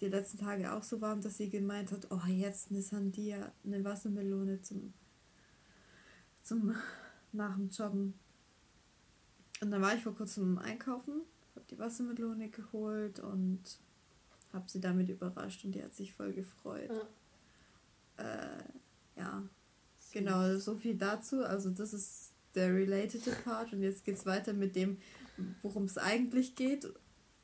die 0.00 0.08
letzten 0.08 0.38
Tage 0.38 0.72
auch 0.72 0.82
so 0.82 1.00
warm, 1.00 1.20
dass 1.20 1.38
sie 1.38 1.48
gemeint 1.48 1.92
hat, 1.92 2.06
oh, 2.10 2.26
jetzt 2.26 2.70
eine 2.70 2.82
Sandia, 2.82 3.52
eine 3.64 3.82
Wassermelone 3.84 4.62
zum, 4.62 4.92
zum 6.42 6.74
nach 7.32 7.56
dem 7.56 7.68
Joggen. 7.68 8.14
Und 9.60 9.70
dann 9.70 9.82
war 9.82 9.94
ich 9.94 10.02
vor 10.02 10.14
kurzem 10.14 10.58
einkaufen, 10.58 11.22
habe 11.56 11.66
die 11.70 11.78
Wassermelone 11.78 12.48
geholt 12.48 13.18
und 13.18 13.60
habe 14.52 14.68
sie 14.68 14.80
damit 14.80 15.08
überrascht 15.08 15.64
und 15.64 15.72
die 15.72 15.82
hat 15.82 15.94
sich 15.94 16.14
voll 16.14 16.32
gefreut. 16.32 16.90
Ja, 18.18 18.24
äh, 18.24 18.64
ja. 19.16 19.42
genau, 20.12 20.56
so 20.58 20.76
viel 20.76 20.96
dazu. 20.96 21.44
Also 21.44 21.70
das 21.70 21.92
ist 21.92 22.32
der 22.54 22.74
related 22.74 23.22
Part 23.44 23.72
und 23.72 23.82
jetzt 23.82 24.04
geht 24.04 24.16
es 24.16 24.26
weiter 24.26 24.52
mit 24.52 24.76
dem, 24.76 24.98
worum 25.62 25.84
es 25.84 25.98
eigentlich 25.98 26.54
geht. 26.54 26.92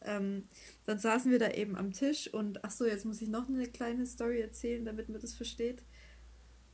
Ähm, 0.01 0.43
dann 0.85 0.99
saßen 0.99 1.31
wir 1.31 1.39
da 1.39 1.51
eben 1.51 1.77
am 1.77 1.93
Tisch 1.93 2.33
und 2.33 2.63
ach 2.65 2.71
so, 2.71 2.85
jetzt 2.85 3.07
muss 3.07 3.23
ich 3.23 3.29
noch 3.29 3.49
eine 3.49 3.67
kleine 3.67 4.07
Story 4.07 4.41
erzählen, 4.41 4.85
damit 4.85 5.09
man 5.09 5.21
das 5.21 5.35
versteht. 5.35 5.83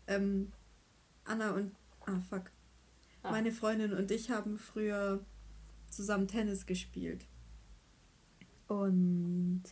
Ähm, 0.07 0.53
Anna 1.25 1.53
und 1.53 1.73
ah 2.07 2.21
fuck, 2.29 2.51
ah. 3.23 3.31
meine 3.31 3.53
Freundin 3.53 3.93
und 3.93 4.11
ich 4.11 4.31
haben 4.31 4.59
früher 4.59 5.25
zusammen 5.89 6.27
Tennis 6.27 6.67
gespielt 6.67 7.27
und 8.67 9.63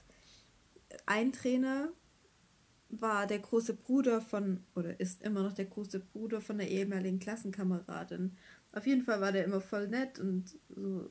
ein 1.07 1.33
Trainer 1.33 1.93
war 2.89 3.27
der 3.27 3.39
große 3.39 3.75
Bruder 3.75 4.21
von, 4.21 4.65
oder 4.75 4.99
ist 4.99 5.23
immer 5.23 5.43
noch 5.43 5.53
der 5.53 5.67
große 5.67 6.01
Bruder 6.01 6.41
von 6.41 6.59
der 6.59 6.71
ehemaligen 6.71 7.19
Klassenkameradin. 7.19 8.37
Auf 8.73 8.87
jeden 8.87 9.03
Fall 9.03 9.21
war 9.21 9.33
der 9.33 9.45
immer 9.45 9.61
voll 9.61 9.89
nett 9.89 10.19
und 10.19 10.59
so 10.69 11.11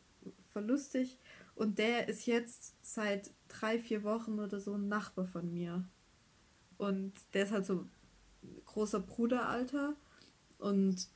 voll 0.51 0.65
lustig. 0.65 1.19
Und 1.55 1.80
der 1.80 2.07
ist 2.07 2.25
jetzt 2.25 2.75
seit 2.82 3.32
drei, 3.47 3.80
vier 3.80 4.03
Wochen 4.03 4.39
oder 4.39 4.59
so 4.59 4.73
ein 4.73 4.88
Nachbar 4.88 5.25
von 5.25 5.51
mir. 5.53 5.88
Und 6.78 7.13
der 7.34 7.43
ist 7.45 7.51
halt 7.51 7.65
so 7.65 7.86
großer 8.65 8.99
Bruderalter 8.99 9.95
und 10.59 11.07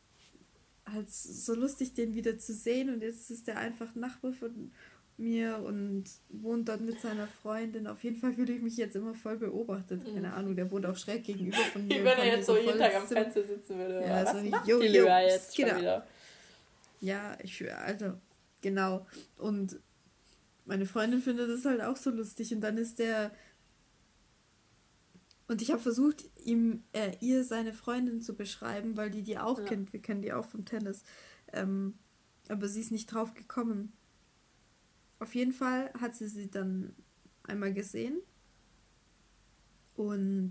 halt 0.86 1.10
so 1.12 1.54
lustig, 1.54 1.94
den 1.94 2.16
wieder 2.16 2.38
zu 2.38 2.54
sehen. 2.54 2.90
Und 2.94 3.02
jetzt 3.02 3.30
ist 3.30 3.48
der 3.48 3.58
einfach 3.58 3.96
Nachbar 3.96 4.34
von 4.34 4.72
mir 5.18 5.60
und 5.60 6.06
wohnt 6.30 6.68
dort 6.68 6.82
mit 6.82 7.00
seiner 7.00 7.28
Freundin. 7.28 7.88
Auf 7.88 8.04
jeden 8.04 8.18
Fall 8.18 8.34
fühle 8.34 8.54
ich 8.54 8.62
mich 8.62 8.78
jetzt 8.78 8.96
immer 8.96 9.14
voll 9.14 9.38
beobachtet. 9.38 10.04
Keine 10.06 10.30
mhm. 10.30 10.34
Ahnung, 10.34 10.56
der 10.56 10.70
wohnt 10.72 10.86
auch 10.86 10.98
schräg 10.98 11.24
gegenüber 11.24 11.58
von 11.58 11.86
mir. 11.88 12.02
Wie 12.02 12.06
wenn 12.06 12.18
er 12.18 12.26
jetzt 12.26 12.48
so 12.48 12.58
jeden 12.58 12.78
Tag 12.78 12.96
am 12.96 13.08
Fenster 13.08 13.44
sitzen 13.44 13.78
würde. 13.78 14.02
Ja, 14.02 14.34
so 14.34 14.44
macht 14.50 14.68
jo, 14.68 14.82
jo, 14.82 15.06
jetzt 15.06 15.58
wieder? 15.58 16.06
Ja, 17.00 17.38
ich, 17.44 17.72
also, 17.74 18.14
genau. 18.62 19.06
Und 19.38 19.80
meine 20.66 20.86
Freundin 20.86 21.22
findet 21.22 21.50
das 21.50 21.66
halt 21.66 21.82
auch 21.82 21.98
so 21.98 22.10
lustig. 22.10 22.54
Und 22.54 22.62
dann 22.62 22.78
ist 22.78 23.00
der 23.00 23.32
Und 25.48 25.62
ich 25.62 25.72
habe 25.72 25.82
versucht, 25.82 26.24
ihm, 26.46 26.84
äh, 26.94 27.12
ihr 27.20 27.44
seine 27.44 27.74
Freundin 27.74 28.22
zu 28.22 28.36
beschreiben, 28.36 28.98
weil 28.98 29.12
die 29.12 29.24
die 29.24 29.38
auch 29.38 29.60
ja. 29.60 29.66
kennt. 29.66 29.94
Wir 29.94 30.02
kennen 30.02 30.22
die 30.22 30.34
auch 30.34 30.46
vom 30.46 30.66
Tennis. 30.66 31.04
Ähm, 31.54 31.96
aber 32.50 32.68
sie 32.68 32.82
ist 32.82 32.92
nicht 32.92 33.08
drauf 33.08 33.34
gekommen. 33.34 33.94
Auf 35.22 35.36
jeden 35.36 35.54
Fall 35.54 35.92
hat 36.02 36.16
sie 36.16 36.28
sie 36.28 36.50
dann 36.50 36.96
einmal 37.44 37.72
gesehen. 37.72 38.24
Und 39.96 40.50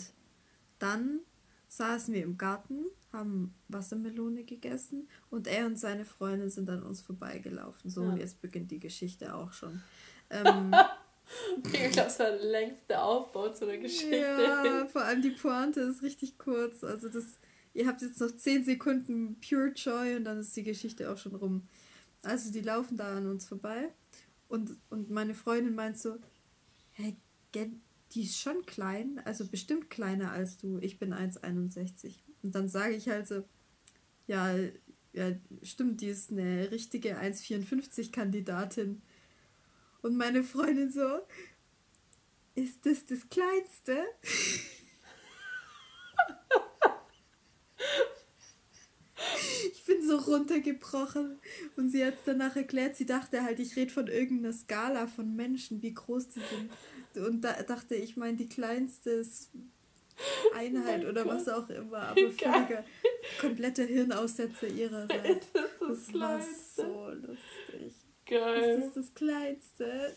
dann 0.79 1.21
saßen 1.67 2.15
wir 2.15 2.23
im 2.23 2.39
Garten, 2.39 2.85
haben 3.13 3.53
Wassermelone 3.67 4.45
gegessen 4.45 5.09
und 5.29 5.49
er 5.49 5.67
und 5.67 5.77
seine 5.77 6.05
Freundin 6.05 6.51
sind 6.51 6.71
an 6.71 6.85
uns 6.85 7.01
vorbeigelaufen. 7.01 7.91
So, 7.91 8.05
ja. 8.05 8.11
und 8.11 8.19
jetzt 8.19 8.41
beginnt 8.41 8.71
die 8.71 8.79
Geschichte 8.79 9.35
auch 9.35 9.53
schon. 9.53 9.83
Ähm, 10.33 10.73
ich 11.65 11.73
glaube, 11.73 12.07
das 12.07 12.21
war 12.21 12.31
der 12.31 12.45
längste 12.45 13.03
Aufbau 13.03 13.49
zu 13.49 13.67
der 13.67 13.79
Geschichte. 13.79 14.17
Ja, 14.17 14.87
vor 14.87 15.03
allem 15.03 15.23
die 15.23 15.31
Pointe 15.31 15.81
ist 15.81 16.05
richtig 16.05 16.39
kurz. 16.39 16.85
Also 16.85 17.09
das, 17.09 17.41
ihr 17.75 17.89
habt 17.89 18.01
jetzt 18.01 18.21
noch 18.21 18.31
10 18.31 18.65
Sekunden 18.65 19.41
Pure 19.41 19.73
Joy 19.75 20.15
und 20.15 20.23
dann 20.23 20.39
ist 20.39 20.57
die 20.57 20.63
Geschichte 20.63 21.11
auch 21.11 21.17
schon 21.19 21.35
rum. 21.35 21.67
Also 22.23 22.53
die 22.53 22.61
laufen 22.61 22.97
da 22.97 23.17
an 23.17 23.27
uns 23.27 23.45
vorbei 23.45 23.93
und, 24.51 24.77
und 24.91 25.11
meine 25.11 25.35
Freundin 25.35 25.77
meint 25.77 25.97
so, 25.97 26.19
hey, 26.91 27.17
die 27.55 28.23
ist 28.23 28.39
schon 28.39 28.67
klein, 28.67 29.21
also 29.25 29.47
bestimmt 29.47 29.91
kleiner 29.91 30.33
als 30.33 30.59
du. 30.59 30.79
Ich 30.79 30.99
bin 30.99 31.15
1,61. 31.15 32.17
Und 32.43 32.55
dann 32.55 32.69
sage 32.69 32.95
ich 32.95 33.09
halt 33.09 33.29
so, 33.29 33.45
ja, 34.27 34.53
ja, 35.13 35.33
stimmt, 35.63 36.01
die 36.01 36.09
ist 36.09 36.33
eine 36.33 36.71
richtige 36.73 37.21
1,54-Kandidatin. 37.21 39.03
Und 40.03 40.17
meine 40.17 40.43
Freundin 40.43 40.91
so, 40.91 41.21
ist 42.57 42.85
das 42.85 43.07
das 43.07 43.29
Kleinste? 43.29 44.05
ich 49.73 49.85
bin 49.85 50.00
so 50.11 50.17
runtergebrochen. 50.33 51.39
Und 51.77 51.91
sie 51.91 52.05
hat 52.05 52.15
es 52.15 52.21
danach 52.25 52.57
erklärt, 52.57 52.97
sie 52.97 53.07
dachte 53.07 53.43
halt, 53.43 53.61
ich 53.61 53.77
rede 53.77 53.93
von 53.93 54.09
irgendeiner 54.09 54.53
Skala 54.53 55.07
von 55.07 55.35
Menschen, 55.37 55.83
wie 55.83 55.95
groß 55.95 56.29
die 56.29 56.41
sind. 56.41 57.27
Und 57.27 57.43
da 57.43 57.63
dachte 57.63 57.95
ich, 57.95 58.17
meine, 58.17 58.37
die 58.37 58.49
kleinste 58.49 59.25
Einheit 60.55 61.05
oh 61.05 61.09
oder 61.09 61.25
Gott. 61.25 61.35
was 61.35 61.49
auch 61.49 61.69
immer, 61.71 61.99
aber 61.99 62.31
völliger, 62.31 62.85
kompletter 63.41 63.85
Hirnaussetzer 63.85 64.69
ihrerseits. 64.69 65.47
Das, 65.81 66.07
das, 66.07 66.07
das 66.07 66.21
war 66.21 66.41
so 66.77 67.11
lustig. 67.11 67.95
Geil. 68.27 68.77
Das 68.77 68.87
ist 68.87 68.97
das 68.97 69.15
Kleinste. 69.15 70.17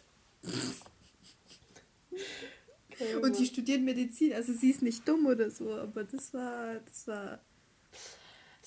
Geil, 2.99 3.17
und 3.23 3.39
die 3.39 3.45
studiert 3.45 3.81
Medizin, 3.81 4.33
also 4.33 4.53
sie 4.53 4.69
ist 4.69 4.83
nicht 4.83 5.07
dumm 5.07 5.25
oder 5.25 5.49
so, 5.49 5.73
aber 5.73 6.03
das 6.03 6.31
war, 6.33 6.75
das 6.75 7.07
war. 7.07 7.39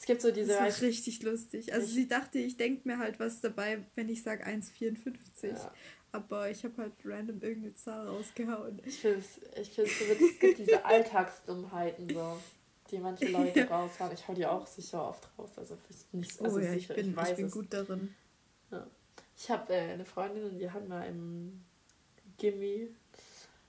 Es 0.06 0.08
gibt 0.08 0.22
so 0.22 0.30
diese. 0.30 0.52
Das 0.52 0.80
war 0.80 0.82
richtig 0.86 1.24
lustig. 1.24 1.72
Also 1.72 1.88
sie 1.88 2.06
dachte, 2.06 2.38
ich 2.38 2.56
denke 2.56 2.86
mir 2.86 2.98
halt 2.98 3.18
was 3.18 3.40
dabei, 3.40 3.84
wenn 3.96 4.08
ich 4.08 4.22
sage 4.22 4.46
1,54. 4.46 5.48
Ja. 5.48 5.74
Aber 6.12 6.48
ich 6.48 6.62
habe 6.62 6.76
halt 6.76 6.92
random 7.04 7.42
irgendeine 7.42 7.74
Zahl 7.74 8.06
rausgehauen. 8.06 8.80
Ich 8.86 9.00
finde 9.00 9.18
es 9.18 9.40
ich 9.60 9.74
so 9.74 9.82
witzig, 9.82 10.30
es 10.30 10.38
gibt 10.38 10.58
diese 10.60 10.84
Alltagsdummheiten 10.84 12.08
so, 12.08 12.38
die 12.88 12.98
manche 12.98 13.26
Leute 13.26 13.58
ja. 13.58 13.66
raushauen. 13.66 14.12
Ich 14.12 14.28
hau 14.28 14.32
die 14.32 14.46
auch 14.46 14.64
sicher 14.68 15.08
oft 15.08 15.28
raus. 15.36 15.50
Also 15.56 15.76
nicht 16.12 16.40
also 16.40 16.56
oh, 16.56 16.60
ja, 16.60 16.72
sicher, 16.72 16.96
ich 16.96 17.04
bin, 17.04 17.16
ich, 17.20 17.28
ich 17.30 17.36
bin 17.36 17.50
gut 17.50 17.66
darin. 17.74 18.14
Ja. 18.70 18.86
Ich 19.36 19.50
habe 19.50 19.74
äh, 19.74 19.90
eine 19.90 20.04
Freundin 20.04 20.44
und 20.44 20.58
die 20.60 20.70
hatten 20.70 20.86
wir 20.86 21.04
im 21.04 21.64
Gimmi, 22.38 22.90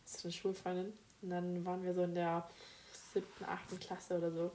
das 0.03 0.17
ist 0.17 0.25
eine 0.25 0.33
Schulfreundin. 0.33 0.93
Und 1.23 1.31
dann 1.31 1.65
waren 1.65 1.83
wir 1.83 1.95
so 1.95 2.03
in 2.03 2.13
der 2.13 2.47
siebten, 3.11 3.43
achten 3.45 3.79
Klasse 3.79 4.19
oder 4.19 4.31
so. 4.31 4.51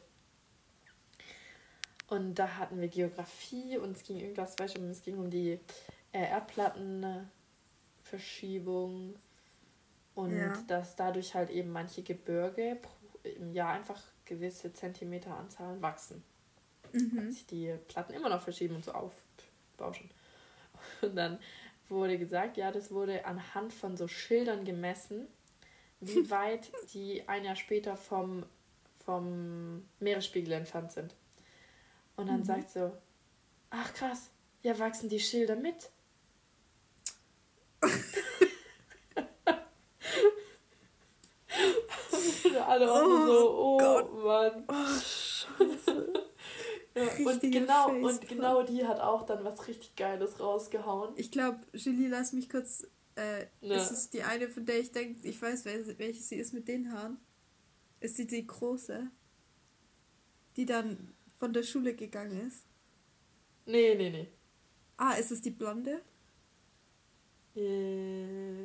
Und 2.12 2.34
da 2.34 2.58
hatten 2.58 2.78
wir 2.78 2.88
Geografie 2.88 3.78
und 3.78 3.96
es 3.96 4.02
ging 4.02 4.18
irgendwas, 4.18 4.58
weißt 4.58 4.76
du, 4.76 4.82
es 4.82 5.00
ging 5.00 5.16
um 5.16 5.30
die 5.30 5.58
äh, 6.12 6.28
Erdplattenverschiebung 6.28 9.16
und 10.14 10.36
ja. 10.36 10.52
dass 10.66 10.94
dadurch 10.94 11.34
halt 11.34 11.48
eben 11.48 11.72
manche 11.72 12.02
Gebirge 12.02 12.76
im 13.22 13.54
Jahr 13.54 13.72
einfach 13.72 13.98
gewisse 14.26 14.74
Zentimeteranzahlen 14.74 15.80
wachsen. 15.80 16.22
Mhm. 16.92 17.16
Dass 17.16 17.36
sich 17.36 17.46
die 17.46 17.74
Platten 17.88 18.12
immer 18.12 18.28
noch 18.28 18.42
verschieben 18.42 18.74
und 18.74 18.84
so 18.84 18.92
aufbauschen. 18.92 20.10
Und 21.00 21.16
dann 21.16 21.38
wurde 21.88 22.18
gesagt, 22.18 22.58
ja, 22.58 22.72
das 22.72 22.90
wurde 22.90 23.24
anhand 23.24 23.72
von 23.72 23.96
so 23.96 24.06
Schildern 24.06 24.66
gemessen, 24.66 25.28
wie 26.00 26.30
weit 26.30 26.72
die 26.92 27.26
ein 27.26 27.46
Jahr 27.46 27.56
später 27.56 27.96
vom, 27.96 28.44
vom 29.02 29.88
Meeresspiegel 29.98 30.52
entfernt 30.52 30.92
sind. 30.92 31.14
Und 32.16 32.26
dann 32.28 32.40
mhm. 32.40 32.44
sagt 32.44 32.70
so, 32.70 32.92
ach 33.70 33.92
krass, 33.94 34.30
ja, 34.62 34.78
wachsen 34.78 35.08
die 35.08 35.20
Schilder 35.20 35.56
mit? 35.56 35.90
alle 42.72 42.90
oh 42.90 43.26
so, 43.26 43.58
oh 43.58 43.78
Gott. 43.78 44.24
Mann. 44.24 44.64
Oh, 44.68 45.00
Scheiße. 45.00 46.12
Ja, 46.94 47.04
und 47.24 47.40
genau, 47.40 47.88
und 47.88 48.28
genau 48.28 48.62
die 48.64 48.86
hat 48.86 49.00
auch 49.00 49.24
dann 49.24 49.42
was 49.44 49.66
richtig 49.66 49.96
Geiles 49.96 50.38
rausgehauen. 50.38 51.14
Ich 51.16 51.30
glaube, 51.30 51.58
Julie, 51.72 52.08
lass 52.08 52.34
mich 52.34 52.50
kurz. 52.50 52.86
Äh, 53.14 53.46
ja. 53.62 53.76
Ist 53.76 53.92
es 53.92 54.10
die 54.10 54.22
eine, 54.22 54.50
von 54.50 54.66
der 54.66 54.78
ich 54.78 54.92
denke, 54.92 55.26
ich 55.26 55.40
weiß, 55.40 55.64
welche 55.64 56.20
sie 56.20 56.36
ist 56.36 56.52
mit 56.52 56.68
den 56.68 56.92
Haaren? 56.92 57.16
Ist 58.00 58.16
sie 58.16 58.26
die 58.26 58.46
große? 58.46 59.10
Die 60.58 60.66
dann 60.66 61.14
von 61.42 61.52
der 61.52 61.64
Schule 61.64 61.96
gegangen 61.96 62.46
ist? 62.46 62.64
Nee, 63.66 63.96
nee, 63.96 64.10
nee. 64.10 64.28
Ah, 64.96 65.14
ist 65.14 65.32
es 65.32 65.42
die 65.42 65.50
blonde? 65.50 66.00
Äh, 67.56 68.64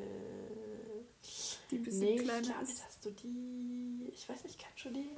die 1.71 1.80
bisschen 1.80 2.01
nee, 2.01 2.17
kleiner 2.17 2.39
ich 2.41 2.47
glaub, 2.47 2.61
ist. 2.61 2.86
Hast 2.86 3.03
du 3.03 3.09
die. 3.09 4.11
Ich 4.13 4.30
weiß 4.30 4.43
nicht, 4.43 4.59
kennst 4.59 4.86
du 4.86 4.89
die? 4.91 5.09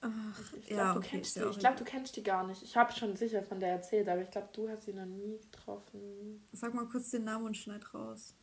Ach, 0.00 0.42
ich 0.58 0.66
glaube, 0.66 0.82
ja, 0.82 0.92
du, 0.94 0.98
okay, 0.98 1.08
kennst 1.10 1.36
die. 1.36 1.44
Ich 1.44 1.58
glaub, 1.60 1.76
du 1.76 1.84
kennst 1.84 2.16
die 2.16 2.24
gar 2.24 2.44
nicht. 2.44 2.60
Ich 2.64 2.76
habe 2.76 2.92
schon 2.92 3.14
sicher 3.14 3.44
von 3.44 3.60
der 3.60 3.68
erzählt, 3.68 4.08
aber 4.08 4.22
ich 4.22 4.32
glaube, 4.32 4.48
du 4.52 4.68
hast 4.68 4.86
sie 4.86 4.94
noch 4.94 5.06
nie 5.06 5.38
getroffen. 5.38 6.44
Sag 6.50 6.74
mal 6.74 6.88
kurz 6.88 7.12
den 7.12 7.22
Namen 7.22 7.46
und 7.46 7.56
schneid 7.56 7.94
raus. 7.94 8.34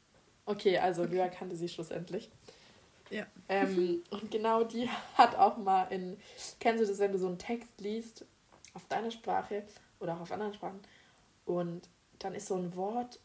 Okay, 0.45 0.78
also 0.78 1.03
okay. 1.03 1.15
Lyra 1.15 1.28
kannte 1.28 1.57
sie 1.57 1.67
schlussendlich. 1.67 2.32
Ja. 3.14 3.28
Ähm, 3.47 4.03
und 4.09 4.32
genau 4.32 4.64
die 4.64 4.89
hat 5.16 5.36
auch 5.36 5.57
mal 5.57 5.86
in. 5.91 6.18
Kennst 6.59 6.84
du 6.84 6.88
das, 6.88 6.99
wenn 6.99 7.11
du 7.11 7.20
so 7.20 7.28
einen 7.28 7.38
Text 7.38 7.80
liest 7.80 8.26
auf 8.74 8.88
deiner 8.88 9.11
Sprache 9.11 9.64
oder 9.99 10.16
auch 10.16 10.22
auf 10.22 10.32
anderen 10.32 10.53
Sprachen 10.53 10.82
und 11.45 11.88
dann 12.20 12.34
ist 12.34 12.47
so 12.47 12.55
ein 12.55 12.76
Wort, 12.76 13.20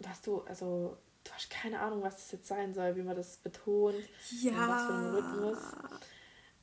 was 0.00 0.20
du, 0.20 0.42
also 0.42 0.98
du 1.24 1.32
hast 1.32 1.48
keine 1.50 1.80
Ahnung, 1.80 2.02
was 2.02 2.16
das 2.16 2.32
jetzt 2.32 2.48
sein 2.48 2.74
soll, 2.74 2.96
wie 2.96 3.02
man 3.02 3.16
das 3.16 3.38
betont, 3.38 3.96
ja. 4.42 4.68
was 4.68 4.86
für 4.86 4.92
ein 4.92 5.14
Rhythmus. 5.14 5.58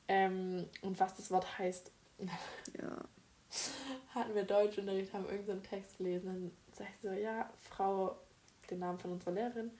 Ähm, 0.08 0.68
und 0.82 1.00
was 1.00 1.16
das 1.16 1.30
Wort 1.32 1.58
heißt. 1.58 1.90
Ja. 2.78 2.96
Hatten 4.14 4.34
wir 4.34 4.44
Deutschunterricht, 4.44 5.12
haben 5.12 5.28
irgendeinen 5.28 5.62
so 5.62 5.68
Text 5.68 5.98
gelesen. 5.98 6.26
Dann 6.26 6.52
sag 6.72 6.86
ich 6.90 7.00
so, 7.02 7.10
ja, 7.10 7.50
Frau, 7.70 8.16
den 8.70 8.78
Namen 8.78 8.98
von 8.98 9.12
unserer 9.12 9.32
Lehrerin. 9.32 9.72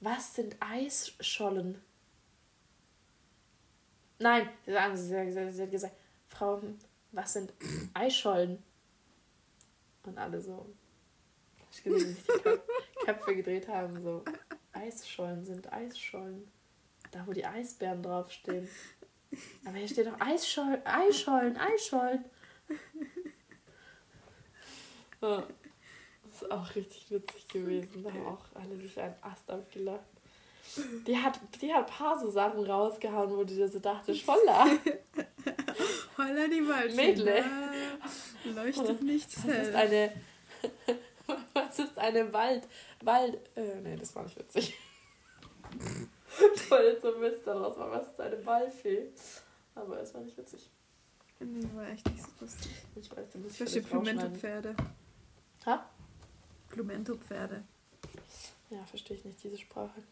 Was 0.00 0.34
sind 0.34 0.56
Eisschollen? 0.60 1.82
Nein, 4.18 4.48
sie 4.64 4.78
hat 4.78 5.70
gesagt, 5.70 5.96
Frau, 6.26 6.62
was 7.12 7.32
sind 7.32 7.52
Eisschollen? 7.94 8.62
Und 10.04 10.18
alle 10.18 10.40
so, 10.40 10.66
ich 11.70 11.82
gesehen, 11.82 12.14
sich 12.14 12.24
die 12.24 13.04
Köpfe 13.04 13.36
gedreht 13.36 13.68
haben, 13.68 14.02
so, 14.02 14.24
Eisschollen 14.72 15.44
sind 15.44 15.72
Eisschollen. 15.72 16.50
Da, 17.10 17.26
wo 17.26 17.32
die 17.32 17.46
Eisbären 17.46 18.02
draufstehen. 18.02 18.68
Aber 19.64 19.76
hier 19.76 19.88
steht 19.88 20.06
doch 20.06 20.20
Eisschollen, 20.20 20.84
Eisschollen, 20.84 21.56
Eisschollen. 21.56 22.24
Das 25.20 25.44
ist 26.42 26.50
auch 26.50 26.74
richtig 26.74 27.10
witzig 27.10 27.48
gewesen. 27.48 28.02
Da 28.02 28.10
haben 28.10 28.26
auch 28.26 28.44
alle 28.54 28.76
sich 28.76 28.98
einen 29.00 29.14
Ast 29.22 29.50
abgelacht. 29.50 30.04
Die 31.06 31.16
hat, 31.16 31.40
die 31.60 31.72
hat 31.72 31.86
ein 31.88 31.94
paar 31.94 32.18
so 32.18 32.30
Sachen 32.30 32.64
rausgehauen, 32.64 33.30
wo 33.30 33.42
die 33.42 33.54
dir 33.56 33.68
so 33.68 33.78
dachte, 33.78 34.14
Scholla. 34.14 34.66
Holla 36.18 36.46
die 36.48 36.66
Waldmädle. 36.68 37.44
Leuchtet 38.54 39.02
nichts 39.02 39.46
Was 39.46 39.68
ist 39.68 39.74
eine, 39.74 40.12
was 41.54 41.78
ist 41.78 41.98
eine 41.98 42.32
Wald, 42.32 42.68
Wald, 43.02 43.38
äh, 43.56 43.80
nee, 43.82 43.96
das 43.96 44.14
war 44.14 44.24
nicht 44.24 44.38
witzig. 44.38 44.74
Ich 46.54 46.70
wollte 46.70 46.86
jetzt 46.88 47.02
so 47.02 47.16
Mist 47.18 47.46
daraus 47.46 47.76
machen, 47.76 47.92
was 47.92 48.08
ist 48.08 48.20
eine 48.20 48.44
Waldfee? 48.44 49.08
Aber 49.74 50.00
es 50.00 50.12
war 50.14 50.20
nicht 50.20 50.36
witzig. 50.36 50.68
Nee, 51.40 51.68
war 51.74 51.88
echt 51.88 52.08
nicht 52.10 52.22
so 52.22 52.28
lustig. 52.40 52.72
Ich 52.96 53.10
weiß, 53.10 53.26
ich 53.34 53.56
Verstehe 53.56 53.82
Plumento-Pferde. 53.82 54.74
Ha? 55.66 55.88
Plumento-Pferde. 56.70 57.64
Ja, 58.70 58.84
verstehe 58.84 59.16
ich 59.16 59.24
nicht, 59.24 59.42
diese 59.42 59.58
Sprache. 59.58 60.02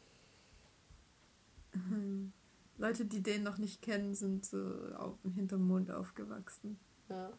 Leute, 2.78 3.04
die 3.04 3.22
den 3.22 3.42
noch 3.42 3.58
nicht 3.58 3.82
kennen, 3.82 4.14
sind 4.14 4.44
so 4.44 4.58
auf, 4.96 5.14
hinterm 5.34 5.66
Mond 5.66 5.90
aufgewachsen. 5.90 6.78
Ja. 7.08 7.32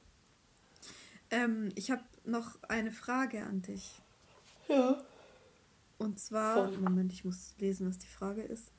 Ähm, 1.29 1.69
ich 1.75 1.91
habe 1.91 2.03
noch 2.23 2.61
eine 2.63 2.91
Frage 2.91 3.43
an 3.43 3.61
dich. 3.61 4.01
Ja. 4.67 5.03
Und 5.97 6.19
zwar, 6.19 6.69
Voll. 6.69 6.77
Moment, 6.77 7.11
ich 7.11 7.25
muss 7.25 7.55
lesen, 7.57 7.87
was 7.87 7.97
die 7.97 8.07
Frage 8.07 8.41
ist. 8.43 8.71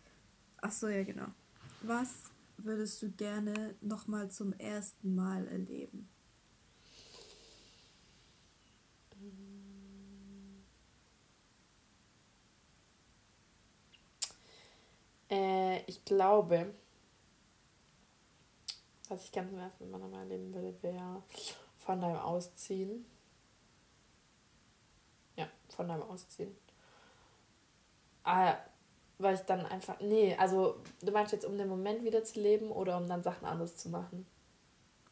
Ach 0.60 0.72
so, 0.72 0.88
ja, 0.88 1.02
genau. 1.04 1.26
Was 1.82 2.30
würdest 2.58 3.02
du 3.02 3.10
gerne 3.10 3.74
nochmal 3.80 4.30
zum 4.30 4.52
ersten 4.54 5.14
Mal 5.14 5.46
erleben? 5.48 6.08
Äh, 15.30 15.82
ich 15.82 16.04
glaube, 16.04 16.72
was 19.08 19.24
ich 19.24 19.32
ganz 19.32 19.52
im 19.52 19.58
ersten 19.58 19.90
Mal 19.90 19.98
nochmal 19.98 20.22
erleben 20.22 20.52
würde, 20.52 20.74
wäre 20.82 21.22
von 21.78 22.00
deinem 22.00 22.18
Ausziehen. 22.18 23.06
Ja, 25.36 25.48
von 25.68 25.88
deinem 25.88 26.02
Ausziehen. 26.02 26.54
Ah, 28.24 28.56
weil 29.18 29.34
ich 29.34 29.40
dann 29.42 29.66
einfach. 29.66 29.98
Nee, 30.00 30.36
also 30.36 30.80
du 31.02 31.12
meinst 31.12 31.32
jetzt, 31.32 31.44
um 31.44 31.56
den 31.56 31.68
Moment 31.68 32.04
wieder 32.04 32.22
zu 32.24 32.40
leben 32.40 32.70
oder 32.70 32.96
um 32.98 33.06
dann 33.06 33.22
Sachen 33.22 33.46
anders 33.46 33.76
zu 33.76 33.88
machen? 33.88 34.26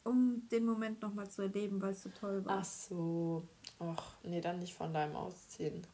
Um 0.05 0.47
den 0.53 0.65
Moment 0.65 1.03
nochmal 1.03 1.29
zu 1.29 1.43
erleben, 1.43 1.83
weil 1.83 1.91
es 1.93 2.03
so 2.03 2.11
toll 2.11 2.45
war. 2.45 2.59
Ach 2.61 2.65
so. 2.65 3.43
Ach, 3.81 4.15
nee, 4.23 4.41
dann 4.41 4.61
nicht 4.61 4.75
von 4.75 4.95
deinem 4.95 5.17
Ausziehen. 5.17 5.85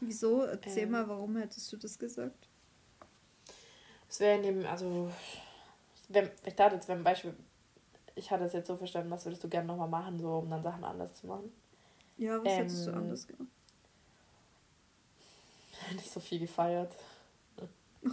Wieso? 0.00 0.42
Erzähl 0.42 0.82
ähm, 0.84 0.90
mal, 0.90 1.08
warum 1.08 1.36
hättest 1.36 1.72
du 1.72 1.78
das 1.78 1.98
gesagt? 1.98 2.45
Es 4.08 4.20
wäre 4.20 4.36
in 4.36 4.42
dem, 4.42 4.66
also, 4.66 5.10
wenn, 6.08 6.30
ich 6.44 6.54
dachte 6.54 6.76
jetzt, 6.76 6.88
wenn 6.88 7.02
Beispiel, 7.02 7.34
ich 8.14 8.30
hatte 8.30 8.44
es 8.44 8.52
jetzt 8.52 8.68
so 8.68 8.76
verstanden, 8.76 9.10
was 9.10 9.24
würdest 9.24 9.44
du 9.44 9.48
gerne 9.48 9.66
nochmal 9.66 9.88
machen, 9.88 10.18
so 10.18 10.38
um 10.38 10.48
dann 10.48 10.62
Sachen 10.62 10.84
anders 10.84 11.14
zu 11.14 11.26
machen? 11.26 11.52
Ja, 12.16 12.38
was 12.42 12.52
ähm, 12.52 12.58
hättest 12.58 12.86
du 12.86 12.90
ähm, 12.90 12.96
anders 12.96 13.26
gemacht? 13.26 13.48
Nicht 15.94 16.10
so 16.10 16.20
viel 16.20 16.38
gefeiert. 16.40 16.94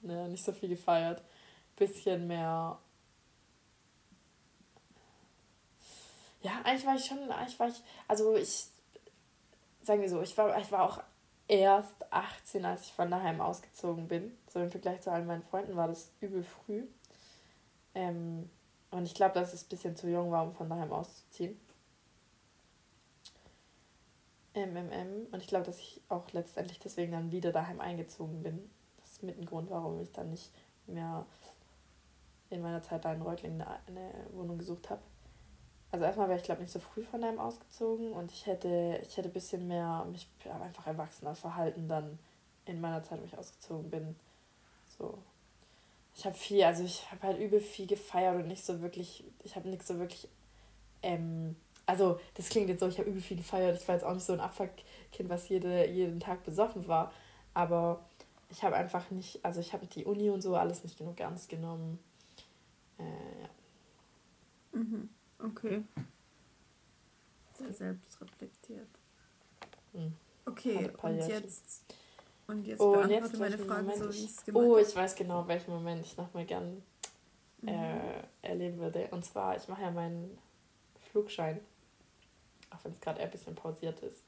Ne, 0.00 0.28
nicht 0.28 0.44
so 0.44 0.52
viel 0.52 0.68
gefeiert. 0.68 1.22
Bisschen 1.76 2.26
mehr. 2.26 2.78
Ja, 6.42 6.52
eigentlich 6.62 6.86
war 6.86 6.94
ich 6.94 7.04
schon, 7.04 7.30
eigentlich 7.30 7.58
war 7.58 7.68
ich, 7.68 7.82
also 8.06 8.36
ich, 8.36 8.68
sagen 9.82 10.00
wir 10.00 10.08
so, 10.08 10.22
ich 10.22 10.36
war, 10.38 10.56
ich 10.60 10.70
war 10.70 10.82
auch 10.82 11.02
erst 11.48 12.12
18, 12.12 12.64
als 12.64 12.82
ich 12.82 12.92
von 12.92 13.10
daheim 13.10 13.40
ausgezogen 13.40 14.06
bin. 14.06 14.36
So 14.46 14.60
im 14.60 14.70
Vergleich 14.70 15.00
zu 15.00 15.10
allen 15.10 15.26
meinen 15.26 15.42
Freunden 15.42 15.76
war 15.76 15.88
das 15.88 16.12
übel 16.20 16.44
früh. 16.44 16.84
Ähm, 17.94 18.48
und 18.90 19.04
ich 19.04 19.14
glaube, 19.14 19.34
dass 19.34 19.52
es 19.52 19.64
ein 19.64 19.68
bisschen 19.68 19.96
zu 19.96 20.08
jung 20.08 20.30
war, 20.30 20.44
um 20.44 20.54
von 20.54 20.68
daheim 20.68 20.92
auszuziehen. 20.92 21.58
MMM. 24.54 25.26
Und 25.30 25.40
ich 25.40 25.48
glaube, 25.48 25.66
dass 25.66 25.78
ich 25.78 26.00
auch 26.08 26.30
letztendlich 26.32 26.78
deswegen 26.78 27.12
dann 27.12 27.32
wieder 27.32 27.52
daheim 27.52 27.80
eingezogen 27.80 28.42
bin. 28.42 28.70
Das 28.98 29.12
ist 29.12 29.22
mit 29.22 29.38
ein 29.38 29.46
Grund, 29.46 29.70
warum 29.70 30.00
ich 30.00 30.12
dann 30.12 30.30
nicht 30.30 30.50
mehr 30.86 31.26
in 32.50 32.62
meiner 32.62 32.82
Zeit 32.82 33.04
da 33.04 33.12
in 33.12 33.22
Reutlingen 33.22 33.60
eine, 33.60 33.80
eine 33.86 34.12
Wohnung 34.32 34.58
gesucht 34.58 34.90
habe. 34.90 35.02
Also 35.90 36.04
erstmal 36.04 36.28
wäre 36.28 36.38
ich 36.38 36.44
glaube 36.44 36.60
nicht 36.60 36.72
so 36.72 36.78
früh 36.78 37.02
von 37.02 37.20
daheim 37.20 37.38
ausgezogen 37.38 38.12
und 38.12 38.30
ich 38.30 38.46
hätte, 38.46 39.00
ich 39.02 39.16
hätte 39.16 39.28
ein 39.28 39.32
bisschen 39.32 39.66
mehr 39.66 40.06
mich 40.10 40.28
einfach 40.62 40.86
erwachsener 40.86 41.34
verhalten 41.34 41.88
dann 41.88 42.18
in 42.66 42.80
meiner 42.80 43.02
Zeit, 43.02 43.20
wo 43.20 43.24
ich 43.24 43.38
ausgezogen 43.38 43.90
bin. 43.90 44.16
So. 44.98 45.18
Ich 46.14 46.26
habe 46.26 46.34
viel, 46.36 46.62
also 46.64 46.84
ich 46.84 47.10
habe 47.10 47.22
halt 47.22 47.38
übel 47.38 47.60
viel 47.60 47.86
gefeiert 47.86 48.36
und 48.36 48.48
nicht 48.48 48.64
so 48.64 48.80
wirklich, 48.82 49.24
ich 49.44 49.56
habe 49.56 49.68
nichts 49.68 49.86
so 49.86 49.98
wirklich 49.98 50.28
ähm, 51.02 51.56
also 51.88 52.20
das 52.34 52.50
klingt 52.50 52.68
jetzt 52.68 52.80
so, 52.80 52.88
ich 52.88 52.98
habe 52.98 53.08
übel 53.08 53.22
viel 53.22 53.38
gefeiert. 53.38 53.80
Ich 53.80 53.88
war 53.88 53.94
jetzt 53.94 54.04
auch 54.04 54.12
nicht 54.12 54.26
so 54.26 54.34
ein 54.34 54.40
Abfuckkind, 54.40 55.30
was 55.30 55.48
jede, 55.48 55.88
jeden 55.88 56.20
Tag 56.20 56.44
besoffen 56.44 56.86
war. 56.86 57.12
Aber 57.54 58.04
ich 58.50 58.62
habe 58.62 58.76
einfach 58.76 59.10
nicht, 59.10 59.42
also 59.42 59.60
ich 59.60 59.72
habe 59.72 59.86
die 59.86 60.04
Uni 60.04 60.28
und 60.28 60.42
so 60.42 60.54
alles 60.54 60.84
nicht 60.84 60.98
genug 60.98 61.18
ernst 61.18 61.48
genommen. 61.48 61.98
Äh, 62.98 63.04
ja. 63.42 63.48
Mhm. 64.72 65.08
Okay. 65.38 65.82
Sehr 67.54 67.72
selbstreflektiert. 67.72 68.88
Mhm. 69.92 70.14
Okay, 70.46 70.90
und 71.02 71.16
jetzt. 71.16 71.84
Und 72.46 72.66
jetzt 72.66 72.80
oh, 72.80 72.94
und 72.94 73.10
jetzt 73.10 73.38
meine 73.38 73.58
Frage 73.58 73.82
Moment 73.82 73.98
so, 73.98 74.12
wie 74.12 74.24
ich 74.24 74.30
es 74.30 74.44
gemacht 74.44 74.64
Oh, 74.64 74.78
ich 74.78 74.96
weiß 74.96 75.14
genau, 75.16 75.46
welchen 75.46 75.70
Moment 75.70 76.04
ich 76.04 76.16
nochmal 76.16 76.46
gern 76.46 76.82
mhm. 77.60 77.68
äh, 77.68 78.22
erleben 78.40 78.78
würde. 78.78 79.08
Und 79.10 79.24
zwar, 79.24 79.56
ich 79.56 79.68
mache 79.68 79.82
ja 79.82 79.90
meinen 79.90 80.38
Flugschein 81.10 81.60
auch 82.70 82.84
wenn 82.84 82.92
es 82.92 83.00
gerade 83.00 83.20
ein 83.20 83.30
bisschen 83.30 83.54
pausiert 83.54 84.00
ist, 84.00 84.22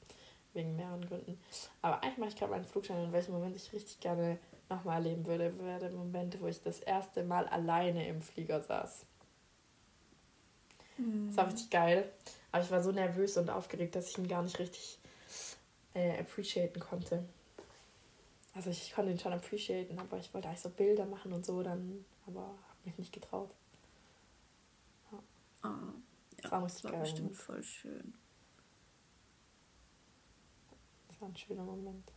wegen 0.52 0.76
mehreren 0.76 1.06
Gründen. 1.06 1.38
Aber 1.82 2.02
eigentlich 2.02 2.18
mache 2.18 2.28
ich 2.30 2.36
gerade 2.36 2.52
meinen 2.52 2.64
Flugschein, 2.64 3.04
in 3.04 3.12
welchem 3.12 3.32
Moment 3.32 3.56
ich 3.56 3.72
richtig 3.72 4.00
gerne 4.00 4.38
nochmal 4.68 4.96
erleben 4.96 5.26
würde, 5.26 5.52
wäre 5.58 5.80
der 5.80 5.90
Moment, 5.90 6.40
wo 6.40 6.46
ich 6.46 6.62
das 6.62 6.80
erste 6.80 7.24
Mal 7.24 7.46
alleine 7.48 8.06
im 8.06 8.20
Flieger 8.22 8.60
saß. 8.60 9.04
Mhm. 11.00 11.28
Das 11.28 11.36
war 11.36 11.46
richtig 11.46 11.70
geil. 11.70 12.10
Aber 12.52 12.62
ich 12.62 12.70
war 12.70 12.82
so 12.82 12.92
nervös 12.92 13.36
und 13.36 13.50
aufgeregt, 13.50 13.94
dass 13.94 14.10
ich 14.10 14.18
ihn 14.18 14.28
gar 14.28 14.42
nicht 14.42 14.58
richtig 14.58 14.98
äh, 15.94 16.18
appreciaten 16.18 16.80
konnte. 16.80 17.24
Also 18.54 18.70
ich 18.70 18.92
konnte 18.92 19.12
ihn 19.12 19.18
schon 19.18 19.32
appreciaten, 19.32 19.98
aber 19.98 20.18
ich 20.18 20.34
wollte 20.34 20.48
eigentlich 20.48 20.60
so 20.60 20.70
Bilder 20.70 21.06
machen 21.06 21.32
und 21.32 21.46
so, 21.46 21.62
dann, 21.62 22.04
aber 22.26 22.40
habe 22.40 22.78
mich 22.84 22.98
nicht 22.98 23.12
getraut. 23.12 23.50
Ja. 25.12 25.18
Oh, 25.64 25.68
ja, 25.68 26.42
das 26.42 26.50
war, 26.50 26.62
das 26.62 26.84
war 26.84 26.92
bestimmt 27.00 27.36
voll 27.36 27.62
schön 27.62 28.14
war 31.20 31.28
ein 31.28 31.36
schöner 31.36 31.64
Moment. 31.64 32.12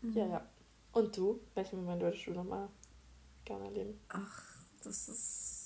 Mhm. 0.00 0.12
Ja, 0.16 0.26
ja. 0.26 0.48
Und 0.92 1.16
du? 1.16 1.40
Welchen 1.54 1.84
Moment 1.84 2.02
würdest 2.02 2.26
du 2.26 2.32
nochmal 2.32 2.68
gerne 3.44 3.64
erleben? 3.64 3.98
Ach, 4.08 4.44
das 4.82 5.08
ist. 5.08 5.61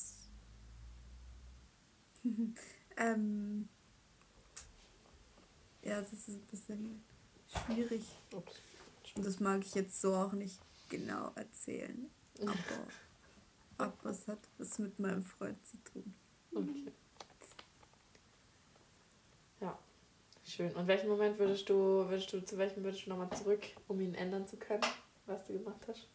ähm. 2.96 3.68
Ja, 5.82 6.00
das 6.00 6.12
ist 6.12 6.28
ein 6.28 6.40
bisschen 6.50 7.02
schwierig. 7.46 8.02
Ups. 8.32 8.54
Und 9.14 9.24
das 9.24 9.38
mag 9.40 9.64
ich 9.64 9.74
jetzt 9.74 10.00
so 10.00 10.14
auch 10.14 10.32
nicht 10.32 10.58
genau 10.88 11.32
erzählen. 11.36 12.10
Aber, 12.40 12.52
aber 13.78 14.10
es 14.10 14.28
hat 14.28 14.38
was 14.58 14.78
mit 14.78 14.98
meinem 14.98 15.22
Freund 15.22 15.56
zu 15.66 15.78
tun. 15.84 16.14
Okay. 16.54 16.92
Schön. 20.56 20.72
Und 20.74 20.86
welchen 20.86 21.08
Moment 21.08 21.38
würdest 21.38 21.68
du, 21.68 22.08
würdest 22.08 22.32
du, 22.32 22.42
zu 22.42 22.56
welchem 22.56 22.84
würdest 22.84 23.04
du 23.04 23.10
nochmal 23.10 23.30
zurück, 23.36 23.62
um 23.88 24.00
ihn 24.00 24.14
ändern 24.14 24.46
zu 24.46 24.56
können, 24.56 24.84
was 25.26 25.44
du 25.44 25.52
gemacht 25.52 25.80
hast? 25.88 26.08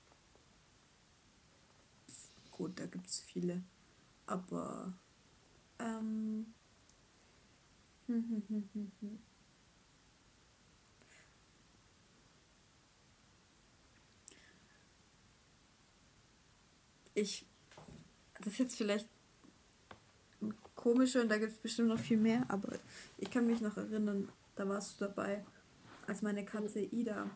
Gut, 2.50 2.80
da 2.80 2.86
gibt 2.86 3.08
es 3.08 3.20
viele. 3.20 3.62
Aber 4.26 4.94
ähm, 5.82 6.46
ich, 17.14 17.46
das 18.38 18.48
ist 18.48 18.60
jetzt 18.60 18.76
vielleicht 18.76 19.08
komische 20.76 21.22
und 21.22 21.30
da 21.30 21.38
gibt 21.38 21.52
es 21.52 21.58
bestimmt 21.58 21.90
noch 21.90 22.00
viel 22.00 22.18
mehr, 22.18 22.44
aber 22.48 22.74
ich 23.18 23.30
kann 23.30 23.46
mich 23.46 23.62
noch 23.62 23.78
erinnern, 23.78 24.30
da 24.56 24.68
warst 24.68 25.00
du 25.00 25.06
dabei, 25.06 25.44
als 26.08 26.22
meine 26.22 26.44
Katze 26.44 26.80
Ida, 26.80 27.30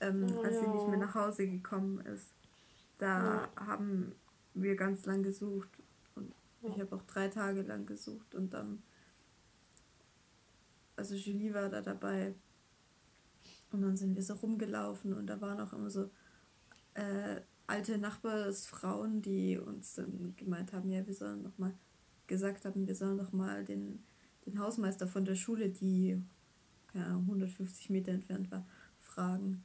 ähm, 0.00 0.26
oh, 0.34 0.42
als 0.42 0.56
ja. 0.56 0.60
sie 0.62 0.68
nicht 0.68 0.88
mehr 0.88 0.98
nach 0.98 1.14
Hause 1.14 1.46
gekommen 1.46 2.00
ist. 2.06 2.28
Da 2.98 3.48
ja. 3.56 3.66
haben 3.66 4.12
wir 4.54 4.74
ganz 4.74 5.04
lang 5.04 5.22
gesucht 5.22 5.68
ja. 5.78 5.85
Ich 6.68 6.80
habe 6.80 6.94
auch 6.96 7.02
drei 7.02 7.28
Tage 7.28 7.62
lang 7.62 7.86
gesucht 7.86 8.34
und 8.34 8.54
dann, 8.54 8.82
also 10.96 11.14
Julie 11.14 11.54
war 11.54 11.68
da 11.68 11.80
dabei 11.80 12.34
und 13.72 13.82
dann 13.82 13.96
sind 13.96 14.14
wir 14.14 14.22
so 14.22 14.34
rumgelaufen 14.34 15.12
und 15.12 15.26
da 15.26 15.40
waren 15.40 15.60
auch 15.60 15.72
immer 15.72 15.90
so 15.90 16.10
äh, 16.94 17.40
alte 17.66 17.98
Nachbarsfrauen, 17.98 19.22
die 19.22 19.58
uns 19.58 19.94
dann 19.94 20.34
gemeint 20.36 20.72
haben, 20.72 20.90
ja, 20.90 21.06
wir 21.06 21.14
sollen 21.14 21.42
noch 21.42 21.58
mal 21.58 21.74
gesagt 22.26 22.64
haben, 22.64 22.86
wir 22.86 22.94
sollen 22.94 23.18
doch 23.18 23.32
mal 23.32 23.64
den, 23.64 24.04
den 24.46 24.58
Hausmeister 24.58 25.06
von 25.06 25.24
der 25.24 25.34
Schule, 25.34 25.68
die 25.68 26.22
keine 26.96 27.06
Ahnung, 27.06 27.22
150 27.22 27.90
Meter 27.90 28.12
entfernt 28.12 28.50
war, 28.50 28.66
fragen. 28.98 29.64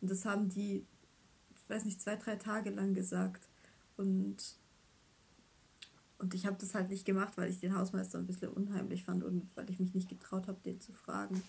Und 0.00 0.10
das 0.10 0.24
haben 0.24 0.48
die, 0.48 0.84
ich 1.54 1.70
weiß 1.70 1.84
nicht, 1.84 2.00
zwei, 2.00 2.16
drei 2.16 2.36
Tage 2.36 2.70
lang 2.70 2.92
gesagt. 2.92 3.48
Und, 3.96 4.56
und 6.22 6.34
ich 6.34 6.46
habe 6.46 6.56
das 6.56 6.72
halt 6.72 6.88
nicht 6.88 7.04
gemacht, 7.04 7.36
weil 7.36 7.50
ich 7.50 7.58
den 7.58 7.76
Hausmeister 7.76 8.16
ein 8.16 8.28
bisschen 8.28 8.48
unheimlich 8.48 9.04
fand 9.04 9.24
und 9.24 9.50
weil 9.56 9.68
ich 9.68 9.80
mich 9.80 9.92
nicht 9.92 10.08
getraut 10.08 10.46
habe, 10.46 10.60
den 10.64 10.80
zu 10.80 10.92
fragen. 10.92 11.42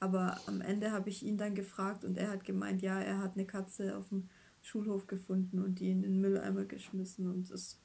Aber 0.00 0.40
am 0.46 0.62
Ende 0.62 0.92
habe 0.92 1.10
ich 1.10 1.22
ihn 1.22 1.36
dann 1.36 1.54
gefragt 1.54 2.06
und 2.06 2.16
er 2.16 2.30
hat 2.30 2.42
gemeint, 2.42 2.80
ja, 2.80 2.98
er 2.98 3.18
hat 3.18 3.34
eine 3.34 3.44
Katze 3.44 3.98
auf 3.98 4.08
dem 4.08 4.30
Schulhof 4.62 5.06
gefunden 5.06 5.58
und 5.58 5.78
die 5.78 5.90
in 5.90 6.00
den 6.00 6.22
Mülleimer 6.22 6.64
geschmissen. 6.64 7.30
Und 7.30 7.50
es, 7.50 7.78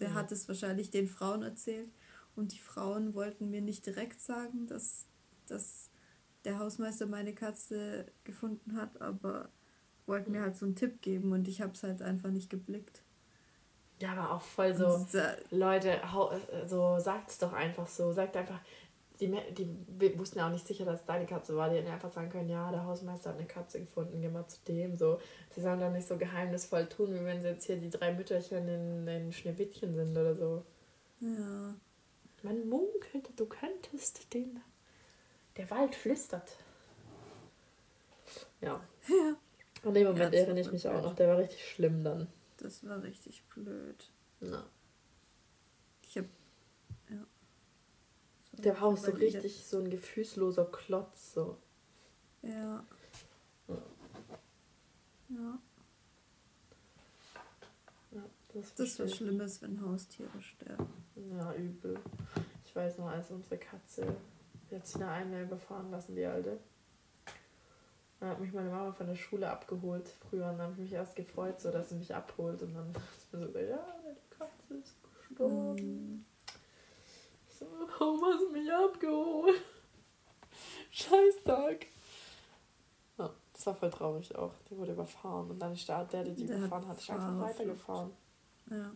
der 0.00 0.08
ja. 0.08 0.14
hat 0.14 0.32
es 0.32 0.48
wahrscheinlich 0.48 0.90
den 0.90 1.06
Frauen 1.06 1.42
erzählt. 1.42 1.92
Und 2.34 2.52
die 2.52 2.60
Frauen 2.60 3.12
wollten 3.12 3.50
mir 3.50 3.60
nicht 3.60 3.84
direkt 3.84 4.22
sagen, 4.22 4.66
dass, 4.66 5.06
dass 5.48 5.90
der 6.46 6.60
Hausmeister 6.60 7.06
meine 7.06 7.34
Katze 7.34 8.06
gefunden 8.24 8.76
hat, 8.76 9.02
aber 9.02 9.50
wollten 10.06 10.32
mir 10.32 10.40
halt 10.40 10.56
so 10.56 10.64
einen 10.64 10.76
Tipp 10.76 11.02
geben 11.02 11.32
und 11.32 11.46
ich 11.46 11.60
habe 11.60 11.72
es 11.72 11.82
halt 11.82 12.00
einfach 12.00 12.30
nicht 12.30 12.48
geblickt. 12.48 13.03
Ja, 14.04 14.12
aber 14.12 14.32
auch 14.32 14.42
voll 14.42 14.74
so, 14.74 15.06
Leute, 15.50 15.98
so 16.66 16.98
sagt 16.98 17.30
es 17.30 17.38
doch 17.38 17.54
einfach 17.54 17.86
so. 17.86 18.12
Sagt 18.12 18.36
einfach, 18.36 18.60
die, 19.18 19.34
die 19.48 20.18
wussten 20.18 20.40
ja 20.40 20.46
auch 20.46 20.52
nicht 20.52 20.66
sicher, 20.66 20.84
dass 20.84 21.00
es 21.00 21.06
deine 21.06 21.24
Katze 21.24 21.56
war. 21.56 21.70
Die 21.70 21.76
hätten 21.76 21.90
einfach 21.90 22.12
sagen 22.12 22.28
können, 22.28 22.50
ja, 22.50 22.70
der 22.70 22.84
Hausmeister 22.84 23.30
hat 23.30 23.38
eine 23.38 23.46
Katze 23.46 23.80
gefunden, 23.80 24.20
geh 24.20 24.28
mal 24.28 24.46
zu 24.46 24.58
dem. 24.68 24.94
So. 24.94 25.18
Die 25.56 25.62
sollen 25.62 25.80
dann 25.80 25.94
nicht 25.94 26.06
so 26.06 26.18
geheimnisvoll 26.18 26.86
tun, 26.86 27.14
wie 27.14 27.24
wenn 27.24 27.40
sie 27.40 27.48
jetzt 27.48 27.64
hier 27.64 27.78
die 27.78 27.88
drei 27.88 28.12
Mütterchen 28.12 28.68
in, 28.68 29.08
in 29.08 29.32
Schneewittchen 29.32 29.94
sind 29.94 30.10
oder 30.10 30.34
so. 30.34 30.62
Ja. 31.20 31.74
Man 32.42 32.68
munkelt, 32.68 33.30
du 33.36 33.46
könntest 33.46 34.34
den. 34.34 34.60
Der 35.56 35.70
Wald 35.70 35.94
flüstert. 35.94 36.58
Ja. 38.60 38.80
Ja. 39.08 39.36
An 39.88 39.92
dem 39.92 40.06
Moment 40.06 40.32
ja, 40.32 40.40
erinnere 40.40 40.60
ich 40.60 40.72
mich 40.72 40.88
auch 40.88 41.02
noch. 41.02 41.14
Der 41.14 41.28
war 41.28 41.36
richtig 41.36 41.62
schlimm 41.68 42.02
dann. 42.02 42.26
Das 42.64 42.82
war 42.88 43.02
richtig 43.02 43.44
blöd. 43.48 44.10
Na. 44.40 44.64
Ich 46.00 46.16
hab. 46.16 46.24
Ja. 47.10 47.26
So 48.50 48.62
der 48.62 48.80
war 48.80 48.84
auch 48.84 48.96
so 48.96 49.10
richtig 49.10 49.66
so 49.66 49.80
ein 49.80 49.90
gefühlsloser 49.90 50.64
Klotz. 50.64 51.34
So. 51.34 51.58
Ja. 52.40 52.82
Ja. 53.68 53.82
ja. 55.28 55.58
ja 58.12 58.22
das, 58.54 58.74
das 58.76 58.98
was 58.98 59.14
Schlimmes, 59.14 59.60
wenn 59.60 59.82
Haustiere 59.82 60.40
sterben. 60.40 60.88
Ja, 61.16 61.52
übel. 61.52 62.00
Ich 62.64 62.74
weiß 62.74 62.96
noch, 62.96 63.08
als 63.08 63.30
unsere 63.30 63.58
Katze 63.58 64.16
jetzt 64.70 64.96
eine 64.96 65.08
Einmal 65.08 65.42
überfahren 65.42 65.90
lassen, 65.90 66.16
die 66.16 66.24
alte. 66.24 66.58
Dann 68.24 68.30
hat 68.30 68.40
mich 68.40 68.54
meine 68.54 68.70
Mama 68.70 68.90
von 68.90 69.06
der 69.06 69.16
Schule 69.16 69.50
abgeholt 69.50 70.08
früher 70.08 70.46
und 70.46 70.52
dann 70.52 70.62
habe 70.62 70.72
ich 70.72 70.78
mich 70.78 70.92
erst 70.94 71.14
gefreut, 71.14 71.60
so 71.60 71.70
dass 71.70 71.90
sie 71.90 71.96
mich 71.96 72.14
abholt 72.14 72.62
und 72.62 72.72
dann 72.72 72.90
ist 73.18 73.30
mir 73.34 73.46
so, 73.46 73.58
ja, 73.58 73.86
die 74.02 74.34
Katze 74.34 74.74
ist 74.76 74.96
gestorben. 75.02 76.24
Ich 77.46 77.54
so, 77.54 77.66
warum 77.66 78.24
hast 78.24 78.44
du 78.44 78.50
mich 78.50 78.72
abgeholt? 78.72 79.60
Scheißtag. 80.90 81.86
Ja, 83.18 83.30
das 83.52 83.66
war 83.66 83.74
voll 83.74 83.90
traurig 83.90 84.34
auch. 84.34 84.54
Die 84.70 84.78
wurde 84.78 84.92
überfahren 84.92 85.50
und 85.50 85.58
dann 85.58 85.74
ist 85.74 85.86
der, 85.86 86.06
der, 86.06 86.24
die 86.24 86.46
der 86.46 86.60
gefahren 86.60 86.88
hat, 86.88 86.96
ist 86.96 87.10
einfach 87.10 87.40
weitergefahren. 87.40 88.10
Ja. 88.70 88.90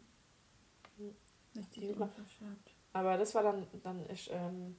Richtig 1.54 1.82
Aber 2.94 3.18
das 3.18 3.34
war 3.34 3.42
dann, 3.42 3.66
dann 3.82 4.06
ist, 4.06 4.30
ähm, 4.32 4.76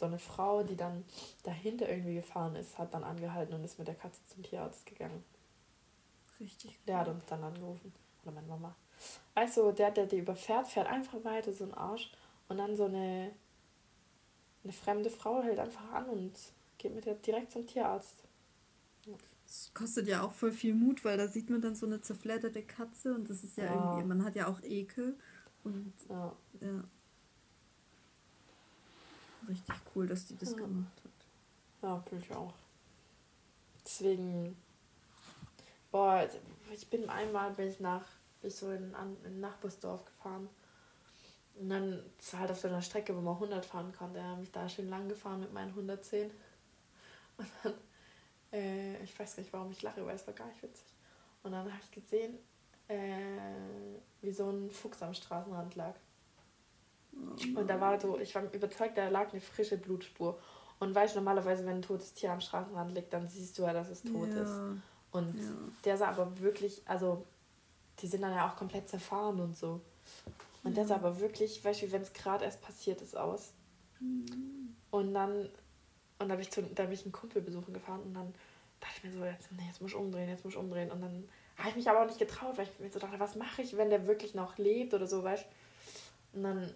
so 0.00 0.06
eine 0.06 0.18
Frau, 0.18 0.62
die 0.62 0.76
dann 0.76 1.04
dahinter 1.42 1.88
irgendwie 1.88 2.14
gefahren 2.14 2.56
ist, 2.56 2.78
hat 2.78 2.94
dann 2.94 3.04
angehalten 3.04 3.54
und 3.54 3.62
ist 3.62 3.78
mit 3.78 3.86
der 3.86 3.94
Katze 3.94 4.20
zum 4.24 4.42
Tierarzt 4.42 4.86
gegangen. 4.86 5.22
Richtig. 6.40 6.70
Cool. 6.70 6.86
Der 6.86 6.98
hat 6.98 7.08
uns 7.08 7.24
dann 7.26 7.44
angerufen. 7.44 7.92
Oder 8.22 8.32
meine 8.32 8.46
Mama. 8.46 8.74
Also 9.34 9.72
der, 9.72 9.90
der 9.90 10.06
die 10.06 10.18
überfährt, 10.18 10.68
fährt 10.68 10.86
einfach 10.86 11.22
weiter, 11.22 11.52
so 11.52 11.64
ein 11.64 11.74
Arsch. 11.74 12.10
Und 12.48 12.56
dann 12.56 12.76
so 12.76 12.86
eine, 12.86 13.30
eine 14.64 14.72
fremde 14.72 15.10
Frau 15.10 15.42
hält 15.42 15.58
einfach 15.58 15.92
an 15.92 16.06
und 16.06 16.32
geht 16.78 16.94
mit 16.94 17.04
der 17.04 17.14
direkt 17.14 17.52
zum 17.52 17.66
Tierarzt. 17.66 18.24
Das 19.46 19.70
kostet 19.74 20.08
ja 20.08 20.22
auch 20.22 20.32
voll 20.32 20.52
viel 20.52 20.74
Mut, 20.74 21.04
weil 21.04 21.18
da 21.18 21.28
sieht 21.28 21.50
man 21.50 21.60
dann 21.60 21.74
so 21.74 21.84
eine 21.84 22.00
zerfledderte 22.00 22.62
Katze 22.62 23.14
und 23.14 23.28
das 23.28 23.44
ist 23.44 23.58
ja, 23.58 23.64
ja. 23.64 23.74
irgendwie, 23.74 24.08
man 24.08 24.24
hat 24.24 24.34
ja 24.34 24.46
auch 24.46 24.62
Ekel. 24.62 25.18
Und 25.62 25.92
ja. 26.08 26.34
ja 26.60 26.84
richtig 29.50 29.74
cool, 29.94 30.06
dass 30.06 30.26
die 30.26 30.36
das 30.36 30.52
ja. 30.52 30.58
gemacht 30.58 31.00
hat. 31.04 31.10
Ja, 31.82 32.00
finde 32.08 32.24
ich 32.24 32.34
auch. 32.34 32.54
Deswegen, 33.84 34.56
boah, 35.90 36.28
ich 36.72 36.88
bin 36.88 37.08
einmal 37.08 37.50
bin 37.52 37.68
ich 37.68 37.80
nach, 37.80 38.04
bin 38.40 38.50
ich 38.50 38.56
so 38.56 38.70
in, 38.70 38.90
in 38.90 38.94
ein 38.94 39.40
Nachbarsdorf 39.40 40.04
gefahren. 40.04 40.48
Und 41.56 41.68
dann 41.68 42.02
war 42.30 42.40
halt 42.40 42.50
auf 42.52 42.60
so 42.60 42.68
einer 42.68 42.82
Strecke, 42.82 43.14
wo 43.14 43.20
man 43.20 43.34
100 43.34 43.64
fahren 43.66 43.92
konnte. 43.96 44.18
Er 44.18 44.30
hat 44.30 44.38
mich 44.38 44.52
da 44.52 44.68
schön 44.68 44.88
lang 44.88 45.08
gefahren 45.08 45.40
mit 45.40 45.52
meinen 45.52 45.70
110. 45.70 46.30
Und 47.36 47.48
dann, 47.62 47.74
äh, 48.52 49.02
ich 49.02 49.18
weiß 49.18 49.36
gar 49.36 49.42
nicht, 49.42 49.52
warum 49.52 49.70
ich 49.70 49.82
lache, 49.82 50.04
weil 50.06 50.16
es 50.16 50.26
war 50.26 50.34
gar 50.34 50.46
nicht 50.46 50.62
witzig. 50.62 50.86
Und 51.42 51.52
dann 51.52 51.66
habe 51.72 51.82
ich 51.82 51.90
gesehen, 51.90 52.38
äh, 52.88 53.96
wie 54.20 54.32
so 54.32 54.50
ein 54.50 54.70
Fuchs 54.70 55.02
am 55.02 55.14
Straßenrand 55.14 55.74
lag. 55.74 55.94
Und 57.12 57.68
da 57.68 57.80
war 57.80 58.00
so, 58.00 58.18
ich 58.18 58.34
war 58.34 58.42
überzeugt, 58.52 58.96
da 58.96 59.08
lag 59.08 59.30
eine 59.30 59.40
frische 59.40 59.76
Blutspur. 59.76 60.38
Und 60.78 60.94
weißt 60.94 61.14
du, 61.14 61.18
normalerweise, 61.18 61.66
wenn 61.66 61.76
ein 61.76 61.82
totes 61.82 62.14
Tier 62.14 62.32
am 62.32 62.40
Straßenrand 62.40 62.94
liegt, 62.94 63.12
dann 63.12 63.28
siehst 63.28 63.58
du 63.58 63.62
ja, 63.62 63.72
dass 63.72 63.90
es 63.90 64.02
tot 64.02 64.28
ja. 64.28 64.42
ist. 64.42 64.58
Und 65.12 65.36
ja. 65.36 65.44
der 65.84 65.96
sah 65.96 66.08
aber 66.08 66.40
wirklich, 66.40 66.82
also 66.86 67.24
die 68.00 68.06
sind 68.06 68.22
dann 68.22 68.32
ja 68.32 68.48
auch 68.48 68.56
komplett 68.56 68.88
zerfahren 68.88 69.40
und 69.40 69.56
so. 69.56 69.80
Und 70.62 70.76
der 70.76 70.86
sah 70.86 70.96
aber 70.96 71.20
wirklich, 71.20 71.62
weißt 71.64 71.82
du, 71.82 71.92
wenn 71.92 72.02
es 72.02 72.12
gerade 72.12 72.44
erst 72.44 72.62
passiert 72.62 73.00
ist, 73.02 73.16
aus. 73.16 73.52
Mhm. 73.98 74.76
Und 74.90 75.14
dann, 75.14 75.48
und 76.18 76.28
da 76.28 76.34
bin 76.34 76.40
ich, 76.40 76.50
zu, 76.50 76.62
da 76.62 76.84
bin 76.84 76.92
ich 76.92 77.02
einen 77.02 77.12
Kumpel 77.12 77.42
besuchen 77.42 77.72
gefahren 77.72 78.02
und 78.02 78.14
dann 78.14 78.34
dachte 78.80 78.94
ich 78.96 79.04
mir 79.04 79.12
so, 79.12 79.24
jetzt, 79.24 79.52
nee, 79.52 79.66
jetzt 79.66 79.80
muss 79.80 79.92
ich 79.92 79.96
umdrehen, 79.96 80.28
jetzt 80.28 80.44
muss 80.44 80.54
ich 80.54 80.58
umdrehen. 80.58 80.90
Und 80.90 81.00
dann 81.00 81.28
habe 81.58 81.70
ich 81.70 81.76
mich 81.76 81.90
aber 81.90 82.02
auch 82.02 82.06
nicht 82.06 82.18
getraut, 82.18 82.56
weil 82.56 82.66
ich 82.66 82.80
mir 82.80 82.90
so 82.90 82.98
dachte, 82.98 83.20
was 83.20 83.36
mache 83.36 83.62
ich, 83.62 83.76
wenn 83.76 83.90
der 83.90 84.06
wirklich 84.06 84.34
noch 84.34 84.58
lebt 84.58 84.94
oder 84.94 85.06
so, 85.06 85.22
weißt 85.22 85.44
du. 85.44 86.38
Und 86.38 86.44
dann 86.44 86.74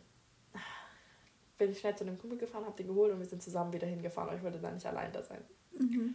bin 1.58 1.70
ich 1.70 1.78
schnell 1.78 1.96
zu 1.96 2.04
einem 2.04 2.18
Kumpel 2.18 2.38
gefahren, 2.38 2.64
habe 2.64 2.76
den 2.76 2.88
geholt 2.88 3.12
und 3.12 3.20
wir 3.20 3.26
sind 3.26 3.42
zusammen 3.42 3.72
wieder 3.72 3.86
hingefahren, 3.86 4.28
aber 4.28 4.36
ich 4.36 4.44
wollte 4.44 4.58
da 4.58 4.70
nicht 4.70 4.86
allein 4.86 5.12
da 5.12 5.22
sein. 5.22 5.44
Mhm. 5.78 6.14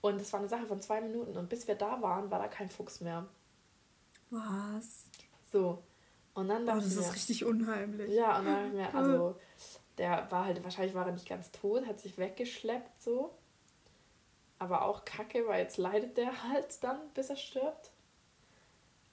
Und 0.00 0.20
es 0.20 0.32
war 0.32 0.40
eine 0.40 0.48
Sache 0.48 0.66
von 0.66 0.80
zwei 0.80 1.00
Minuten 1.00 1.36
und 1.36 1.48
bis 1.48 1.66
wir 1.66 1.74
da 1.74 2.00
waren, 2.00 2.30
war 2.30 2.38
da 2.38 2.48
kein 2.48 2.68
Fuchs 2.68 3.00
mehr. 3.00 3.26
Was? 4.30 5.06
So. 5.50 5.82
Und 6.34 6.48
dann 6.48 6.66
dachte 6.66 6.80
oh, 6.80 6.84
das 6.84 6.94
mir, 6.94 7.00
ist 7.00 7.14
richtig 7.14 7.44
unheimlich. 7.44 8.14
Ja, 8.14 8.38
und 8.38 8.44
dann 8.44 8.54
dachte 8.54 8.68
ich 8.68 8.74
mir, 8.74 8.94
also, 8.94 9.40
der 9.98 10.30
war 10.30 10.44
halt, 10.44 10.62
wahrscheinlich 10.62 10.94
war 10.94 11.06
er 11.06 11.12
nicht 11.12 11.28
ganz 11.28 11.50
tot, 11.50 11.86
hat 11.86 11.98
sich 11.98 12.16
weggeschleppt 12.16 13.00
so. 13.02 13.34
Aber 14.60 14.82
auch 14.82 15.04
kacke, 15.04 15.46
weil 15.46 15.62
jetzt 15.62 15.78
leidet 15.78 16.16
der 16.16 16.44
halt 16.48 16.82
dann, 16.84 17.00
bis 17.14 17.30
er 17.30 17.36
stirbt. 17.36 17.90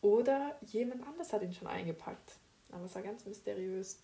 Oder 0.02 0.56
jemand 0.61 1.07
anders 1.07 1.34
hat 1.34 1.41
ihn 1.41 1.53
schon 1.53 1.68
eingepackt. 1.68 2.38
Aber 2.72 2.85
es 2.85 2.94
war 2.94 3.02
ganz 3.02 3.26
mysteriös. 3.26 4.03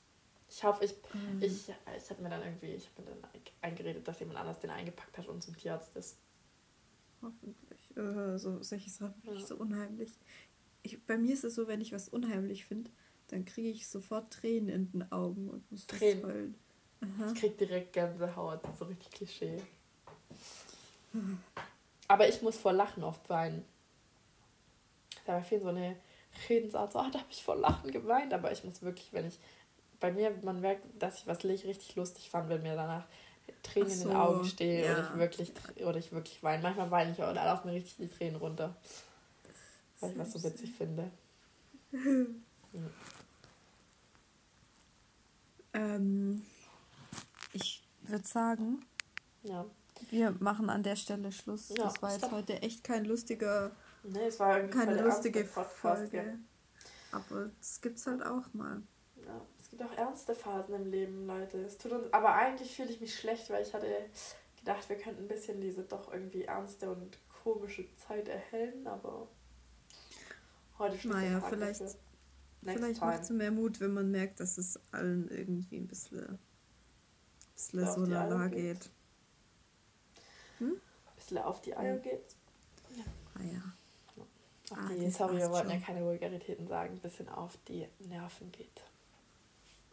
Ich 0.54 0.64
hoffe, 0.66 0.84
ich, 0.84 0.94
mhm. 1.14 1.42
ich, 1.42 1.70
ich 1.70 2.10
habe 2.10 2.22
mir 2.22 2.30
dann 2.30 2.44
irgendwie, 2.44 2.74
ich 2.74 2.90
habe 2.90 3.04
mir 3.04 3.16
dann 3.16 3.42
eingeredet, 3.62 4.06
dass 4.06 4.20
jemand 4.20 4.38
anders 4.38 4.60
den 4.60 4.70
eingepackt 4.70 5.18
hat 5.18 5.28
und 5.30 5.42
zum 5.42 5.56
Tierarzt 5.56 5.96
ist. 5.96 6.18
Hoffentlich. 7.22 7.98
Äh, 7.98 8.38
so, 8.38 8.62
solche 8.62 8.90
Sachen 8.90 9.22
finde 9.22 9.40
ich 9.40 9.46
so 9.46 9.56
unheimlich. 9.56 10.12
Ich, 10.84 11.02
bei 11.06 11.18
mir 11.18 11.34
ist 11.34 11.46
es 11.46 11.56
so, 11.56 11.68
wenn 11.68 11.80
ich 11.80 11.94
was 11.94 12.10
unheimlich 12.10 12.66
finde, 12.66 12.92
dann 13.28 13.46
kriege 13.46 13.70
ich 13.70 13.88
sofort 13.88 14.34
Tränen 14.34 14.68
in 14.68 14.92
den 14.92 15.12
Augen 15.14 15.50
und 15.50 15.72
muss 15.72 15.88
Tränen. 15.88 16.26
heulen. 16.26 16.56
Ich 17.34 17.40
krieg 17.40 17.58
direkt 17.58 17.94
Gänsehaut, 17.94 18.62
so 18.78 18.86
richtig 18.86 19.10
Klischee. 19.10 19.62
Aber 22.08 22.28
ich 22.28 22.42
muss 22.42 22.58
vor 22.58 22.74
Lachen 22.74 23.04
oft 23.04 23.28
weinen. 23.30 23.64
Da 25.26 25.34
war 25.34 25.44
viel 25.44 25.62
so 25.62 25.70
eine 25.70 25.96
Redensart, 26.50 26.92
so, 26.92 27.00
oh, 27.00 27.10
da 27.12 27.20
habe 27.20 27.32
ich 27.32 27.44
vor 27.44 27.56
Lachen 27.56 27.92
geweint, 27.92 28.34
aber 28.34 28.52
ich 28.52 28.64
muss 28.64 28.82
wirklich, 28.82 29.12
wenn 29.14 29.28
ich 29.28 29.40
bei 30.02 30.12
mir, 30.12 30.36
man 30.42 30.60
merkt, 30.60 30.84
dass 31.02 31.20
ich 31.20 31.28
was 31.28 31.46
richtig 31.46 31.96
lustig 31.96 32.30
fand, 32.30 32.50
wenn 32.50 32.64
mir 32.64 32.76
danach 32.76 33.06
Tränen 33.64 33.90
so, 33.90 34.04
in 34.04 34.10
den 34.10 34.18
Augen 34.18 34.46
stehen 34.46 34.84
ja. 34.84 34.92
oder 34.92 35.04
ich 35.04 35.20
wirklich 35.20 35.54
oder 35.86 35.98
ich 35.98 36.12
wirklich 36.12 36.44
weine. 36.44 36.62
Manchmal 36.64 36.92
weine 36.92 37.12
ich 37.12 37.24
auch 37.24 37.30
und 37.30 37.36
dann 37.36 37.46
laufen 37.46 37.68
mir 37.68 37.76
richtig 37.76 37.96
die 37.98 38.10
Tränen 38.10 38.36
runter. 38.36 38.76
Weil 40.00 40.12
ich 40.12 40.18
was 40.18 40.34
so 40.34 40.44
witzig 40.44 40.74
finde. 40.74 41.12
ja. 41.92 42.82
ähm, 45.74 46.44
ich 47.54 47.84
würde 48.02 48.28
sagen, 48.28 48.84
ja. 49.44 49.66
wir 50.10 50.32
machen 50.40 50.70
an 50.70 50.82
der 50.82 50.96
Stelle 50.96 51.32
Schluss. 51.32 51.70
Ja, 51.70 51.84
das 51.84 52.02
war 52.02 52.12
jetzt 52.12 52.22
stopp. 52.22 52.32
heute 52.32 52.62
echt 52.64 52.84
kein 52.84 53.06
lustiger, 53.06 53.72
nee, 54.04 54.26
es 54.26 54.40
war 54.40 54.60
keine 54.64 55.00
lustige 55.02 55.46
Folge. 55.46 56.40
Aber 57.12 57.52
das 57.60 57.82
gibt's 57.82 58.08
halt 58.08 58.26
auch 58.26 58.52
mal. 58.54 58.82
Ja 59.18 59.42
gibt 59.82 59.92
auch 59.92 59.98
ernste 59.98 60.36
Phasen 60.36 60.76
im 60.76 60.92
Leben, 60.92 61.28
Leute. 61.28 61.58
Es 61.64 61.78
tut 61.78 61.92
uns, 61.92 62.12
aber 62.14 62.34
eigentlich 62.36 62.76
fühle 62.76 62.90
ich 62.90 63.02
mich 63.02 63.18
schlecht, 63.18 63.50
weil 63.50 63.64
ich 63.64 63.74
hatte 63.74 63.88
gedacht, 64.58 64.88
wir 64.90 64.98
könnten 64.98 65.24
ein 65.24 65.28
bisschen 65.28 65.62
diese 65.62 65.84
doch 65.84 66.12
irgendwie 66.12 66.44
ernste 66.44 66.92
und 66.92 67.18
komische 67.44 67.86
Zeit 67.96 68.28
erhellen, 68.28 68.86
aber 68.86 69.28
heute 70.78 70.98
steht 70.98 71.12
naja, 71.12 71.42
vielleicht, 71.42 71.82
vielleicht 72.62 73.02
macht 73.02 73.24
es 73.24 73.30
mehr 73.32 73.52
Mut, 73.52 73.80
wenn 73.80 73.94
man 73.94 74.12
merkt, 74.12 74.40
dass 74.40 74.58
es 74.58 74.80
allen 74.92 75.28
irgendwie 75.30 75.78
ein 75.78 75.88
bisschen, 75.88 76.38
bisschen 77.56 77.88
so 77.88 78.06
lala 78.06 78.48
geht. 78.48 78.90
bisschen 81.16 81.38
auf 81.40 81.62
die 81.62 81.76
Eier 81.76 81.98
geht. 81.98 82.36
Ja. 82.96 83.04
Ah 83.36 83.44
ja. 83.44 83.74
Auf 84.72 84.78
Ah, 84.78 84.90
die, 84.94 85.10
sorry, 85.10 85.38
wir 85.38 85.50
wollten 85.50 85.70
ja 85.70 85.76
schon. 85.76 85.84
keine 85.84 86.06
Vulgaritäten 86.06 86.68
sagen, 86.68 86.94
ein 86.94 87.00
bisschen 87.00 87.28
auf 87.30 87.58
die 87.68 87.88
Nerven 88.00 88.52
geht. 88.52 88.84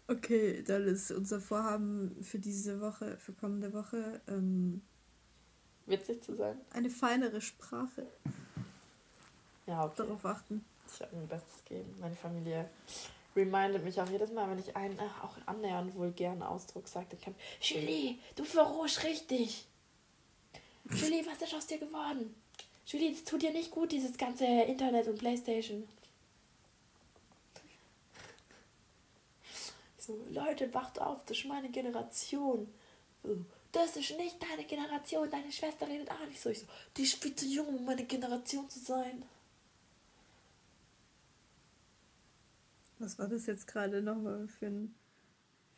Okay, 0.09 0.63
dann 0.67 0.87
ist 0.87 1.11
unser 1.11 1.39
Vorhaben 1.39 2.17
für 2.23 2.39
diese 2.39 2.81
Woche, 2.81 3.19
für 3.19 3.33
kommende 3.33 3.75
Woche, 3.75 4.23
ähm, 4.27 4.81
Witzig 5.87 6.23
zu 6.25 6.35
sein? 6.35 6.59
eine 6.71 6.89
feinere 6.89 7.41
Sprache. 7.43 8.07
Ja, 9.67 9.85
okay. 9.85 9.95
Darauf 9.99 10.25
achten. 10.25 10.65
Ich 10.91 11.01
werde 11.01 11.17
mein 11.17 11.29
Bestes 11.29 11.63
geben. 11.67 11.95
Meine 12.01 12.17
Familie 12.17 12.71
remindet 13.37 13.85
mich 13.85 14.01
auch 14.01 14.09
jedes 14.09 14.33
Mal, 14.33 14.51
wenn 14.51 14.59
ich 14.59 14.75
einen 14.75 14.99
äh, 14.99 15.03
auch 15.23 15.37
annähernd 15.45 15.95
vulgären 15.95 16.43
Ausdruck 16.43 16.89
sage, 16.89 17.07
dann 17.11 17.21
kann 17.21 17.35
Julie, 17.61 18.17
du 18.35 18.45
verrohst 18.45 19.05
richtig. 19.05 19.67
Julie, 20.91 21.25
was 21.27 21.43
ist 21.43 21.55
aus 21.55 21.67
dir 21.67 21.79
geworden? 21.79 22.35
Julie, 22.87 23.13
das 23.13 23.25
tut 23.25 23.43
dir 23.43 23.53
nicht 23.53 23.71
gut, 23.71 23.93
dieses 23.93 24.17
ganze 24.17 24.47
Internet 24.47 25.07
und 25.09 25.19
Playstation. 25.19 25.87
So, 30.09 30.25
Leute, 30.31 30.73
wacht 30.73 30.99
auf, 31.03 31.23
das 31.27 31.37
ist 31.37 31.45
meine 31.45 31.69
Generation. 31.69 32.73
So, 33.23 33.45
das 33.73 33.95
ist 33.99 34.17
nicht 34.17 34.43
deine 34.43 34.65
Generation, 34.65 35.29
deine 35.31 35.53
Schwester 35.53 35.87
redet 35.87 36.11
auch 36.11 36.27
nicht 36.27 36.41
so. 36.41 36.49
Ich 36.49 36.61
so, 36.61 36.67
die 36.97 37.03
ist 37.03 37.23
viel 37.23 37.37
zu 37.37 37.45
jung, 37.45 37.67
um 37.67 37.85
meine 37.85 38.05
Generation 38.05 38.71
zu 38.71 38.79
sein. 38.79 39.23
Was 42.99 43.19
war 43.19 43.29
das 43.29 43.45
jetzt 43.45 43.67
gerade 43.67 44.01
nochmal 44.01 44.49
für 44.49 44.69
ein, 44.69 44.95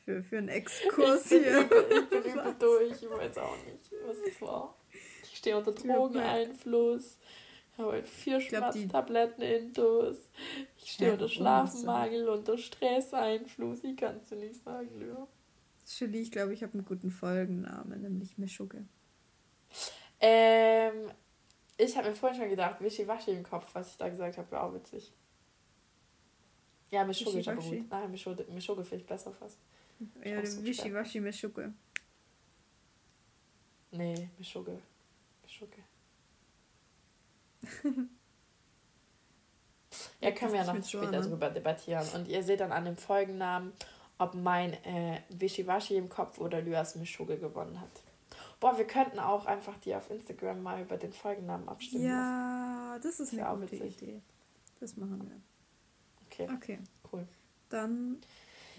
für, 0.04 0.22
für 0.22 0.38
ein 0.38 0.48
Exkurs 0.60 1.24
Ich 1.24 1.30
bin, 1.30 1.42
hier? 1.42 1.60
übel, 1.62 1.86
ich 1.90 2.08
bin 2.08 2.22
übel 2.32 2.54
durch, 2.60 3.02
ich 3.02 3.10
weiß 3.10 3.36
auch 3.38 3.56
nicht, 3.64 3.90
was 4.06 4.16
es 4.18 4.40
war. 4.40 4.76
Ich 5.24 5.38
stehe 5.38 5.56
unter 5.58 5.72
Drogeneinfluss. 5.72 7.18
Ich 7.80 7.86
habe 7.86 7.96
heute 7.96 8.08
vier 8.08 8.40
Schmerztabletten 8.42 9.42
intus. 9.42 10.18
Ich 10.76 10.92
stehe 10.92 11.08
Ja, 11.08 11.14
unter 11.14 11.28
Schlafmangel, 11.30 12.28
unter 12.28 12.58
Stresseinfluss. 12.58 13.82
Ich 13.84 13.96
kann 13.96 14.18
es 14.18 14.26
dir 14.26 14.36
nicht 14.36 14.62
sagen, 14.62 14.90
Leo. 14.98 15.26
Julie, 15.86 16.20
ich 16.20 16.30
glaube, 16.30 16.52
ich 16.52 16.62
habe 16.62 16.74
einen 16.74 16.84
guten 16.84 17.10
Folgennamen, 17.10 18.02
nämlich 18.02 18.36
Mischugge. 18.36 18.84
Ähm, 20.20 21.10
ich 21.78 21.96
habe 21.96 22.10
mir 22.10 22.14
vorhin 22.14 22.38
schon 22.38 22.50
gedacht, 22.50 22.82
Wischiwaschi 22.82 23.30
im 23.30 23.44
Kopf, 23.44 23.74
was 23.74 23.92
ich 23.92 23.96
da 23.96 24.10
gesagt 24.10 24.36
habe, 24.36 24.50
wäre 24.50 24.62
auch 24.62 24.74
witzig. 24.74 25.14
Ja, 26.90 27.02
Mischugge 27.04 27.38
ist 27.38 27.48
aber 27.48 27.62
gut. 27.62 27.88
Nein, 27.88 28.10
Mischugge, 28.10 28.44
Mischugge 28.50 28.84
finde 28.84 29.04
ich 29.04 29.08
besser 29.08 29.32
fast. 29.32 29.56
Ja, 30.22 30.44
so 30.44 30.62
Wischiwaschi 30.62 31.20
Mischugge. 31.20 31.72
Nee, 33.92 34.28
Mischugge. 34.36 34.78
Mischugge. 35.42 35.78
Ja, 40.20 40.30
können 40.32 40.52
wir 40.52 40.60
ja 40.60 40.66
noch 40.66 40.74
will's 40.74 40.90
so 40.90 40.98
später 40.98 41.14
ändern. 41.14 41.30
drüber 41.30 41.50
debattieren. 41.50 42.06
Und 42.14 42.28
ihr 42.28 42.42
seht 42.42 42.60
dann 42.60 42.72
an 42.72 42.84
dem 42.84 42.96
Folgennamen, 42.96 43.72
ob 44.18 44.34
mein 44.34 44.72
äh, 44.84 45.20
Wischiwaschi 45.30 45.96
im 45.96 46.08
Kopf 46.08 46.38
oder 46.38 46.60
Lyas 46.60 46.94
Mischugge 46.96 47.38
gewonnen 47.38 47.80
hat. 47.80 47.88
Boah, 48.60 48.76
wir 48.76 48.86
könnten 48.86 49.18
auch 49.18 49.46
einfach 49.46 49.76
die 49.78 49.94
auf 49.94 50.10
Instagram 50.10 50.62
mal 50.62 50.82
über 50.82 50.96
den 50.98 51.12
Folgennamen 51.12 51.68
abstimmen 51.68 52.04
lassen. 52.04 52.14
Ja, 52.18 52.98
das 53.02 53.20
ist 53.20 53.32
ja 53.32 53.46
eine 53.50 53.50
auch 53.56 53.60
gute. 53.70 53.84
Idee. 53.84 54.20
Das 54.78 54.96
machen 54.96 55.20
wir. 55.22 55.40
Okay, 56.26 56.48
Okay, 56.54 56.78
cool. 57.12 57.26
dann 57.70 58.18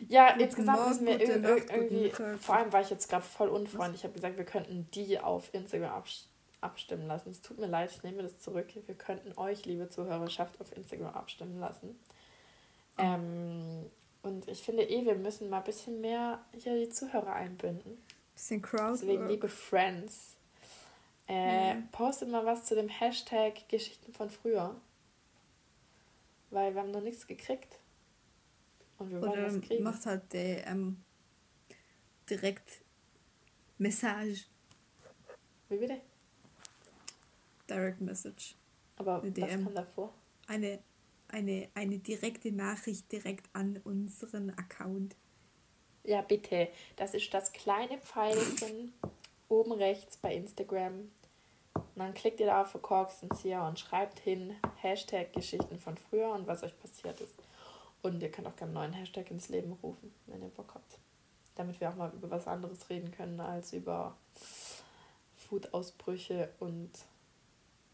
Ja, 0.08 0.30
insgesamt 0.36 0.78
Morgen, 0.78 0.90
müssen 0.90 1.06
wir 1.08 1.20
irg- 1.20 1.72
irgendwie, 1.74 2.12
vor 2.40 2.56
allem 2.56 2.72
war 2.72 2.82
ich 2.82 2.90
jetzt 2.92 3.10
gerade 3.10 3.24
voll 3.24 3.50
unfreundlich. 3.50 4.02
Ich 4.02 4.04
habe 4.04 4.14
gesagt, 4.14 4.38
wir 4.38 4.46
könnten 4.46 4.88
die 4.94 5.20
auf 5.20 5.54
Instagram 5.54 5.92
abs 5.92 6.28
abstimmen 6.62 7.08
lassen. 7.08 7.30
Es 7.32 7.42
tut 7.42 7.58
mir 7.60 7.68
leid, 7.68 7.92
ich 7.92 8.04
nehme 8.04 8.24
das 8.24 8.38
zurück. 8.40 8.68
Wir 8.86 8.96
könnten 8.96 9.38
euch, 9.38 9.66
liebe 9.66 9.90
Zuhörerschaft, 9.90 10.60
auf 10.62 10.72
Instagram 10.76 11.14
abstimmen 11.16 11.60
lassen. 11.60 12.00
Ähm, 12.98 13.86
und 14.22 14.48
ich 14.48 14.62
finde 14.62 14.84
eh, 14.84 15.06
wir 15.06 15.16
müssen 15.16 15.50
mal 15.50 15.58
ein 15.60 15.64
bisschen 15.64 16.02
mehr 16.02 16.44
hier 16.54 16.76
die 16.78 16.90
Zuhörer 16.90 17.34
einbinden. 17.34 17.98
bisschen 18.34 18.62
Crowd. 18.62 18.92
Deswegen, 18.94 19.28
liebe 19.28 19.48
Friends, 19.50 20.36
äh, 21.28 21.76
Mhm. 21.76 21.88
postet 21.92 22.30
mal 22.30 22.46
was 22.46 22.66
zu 22.66 22.76
dem 22.76 22.90
Hashtag 22.90 23.68
Geschichten 23.70 24.14
von 24.14 24.30
früher. 24.30 24.76
Weil 26.50 26.74
wir 26.76 26.82
haben 26.82 26.92
noch 26.92 27.02
nichts 27.02 27.26
gekriegt. 27.28 27.78
Und 29.00 29.10
wir 29.12 29.22
wollen 29.22 29.32
Oder 29.32 29.44
was 29.46 29.62
kriegen. 29.62 29.84
macht 29.84 30.06
halt 30.06 30.32
der, 30.34 30.68
ähm, 30.68 31.02
direkt 32.30 32.70
Message, 33.78 34.46
Wie 35.70 35.78
bitte? 35.78 36.00
Direct 37.72 38.02
Message. 38.02 38.56
Aber 38.98 39.22
Eine 39.22 39.36
was 39.42 39.50
DM. 39.50 39.64
kam 39.64 39.76
davor? 39.76 40.14
Eine, 40.48 40.80
eine, 41.30 41.70
eine 41.74 41.98
direkte 42.00 42.52
Nachricht 42.52 43.12
direkt 43.12 43.50
an 43.54 43.80
unseren 43.84 44.50
Account. 44.52 45.16
Ja, 46.04 46.22
bitte. 46.22 46.68
Das 46.98 47.14
ist 47.14 47.34
das 47.34 47.54
kleine 47.54 47.98
Pfeilchen 48.00 48.94
oben 49.50 49.72
rechts 49.72 50.18
bei 50.18 50.36
Instagram. 50.36 51.10
Und 51.74 51.96
dann 51.96 52.14
klickt 52.14 52.40
ihr 52.40 52.48
da 52.48 52.62
auf 52.62 52.72
Verkorkstenzieher 52.72 53.64
und 53.64 53.80
schreibt 53.80 54.20
hin 54.20 54.56
Hashtag 54.78 55.32
Geschichten 55.34 55.80
von 55.80 55.98
früher 55.98 56.32
und 56.34 56.48
was 56.48 56.64
euch 56.64 56.78
passiert 56.80 57.22
ist. 57.22 57.36
Und 58.02 58.22
ihr 58.22 58.32
könnt 58.32 58.48
auch 58.48 58.56
gerne 58.56 58.80
einen 58.80 58.92
neuen 58.92 58.94
Hashtag 58.94 59.30
ins 59.32 59.50
Leben 59.50 59.74
rufen, 59.84 60.14
wenn 60.26 60.42
ihr 60.42 60.50
Bock 60.50 60.74
habt. 60.74 60.98
Damit 61.56 61.80
wir 61.80 61.90
auch 61.90 61.96
mal 61.96 62.12
über 62.14 62.30
was 62.30 62.48
anderes 62.48 62.90
reden 62.90 63.12
können 63.12 63.40
als 63.40 63.74
über 63.74 64.18
Food-Ausbrüche 65.36 66.50
und 66.60 66.92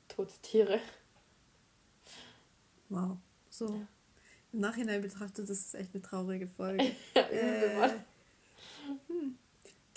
tote 0.07 0.33
Tiere. 0.41 0.79
Wow. 2.89 3.17
So. 3.49 3.67
Ja. 3.67 3.87
Im 4.53 4.59
Nachhinein 4.61 5.01
betrachtet, 5.01 5.49
das 5.49 5.59
ist 5.59 5.75
echt 5.75 5.93
eine 5.93 6.01
traurige 6.01 6.47
Folge. 6.47 6.95
Äh, 7.13 7.89
hm. 9.07 9.37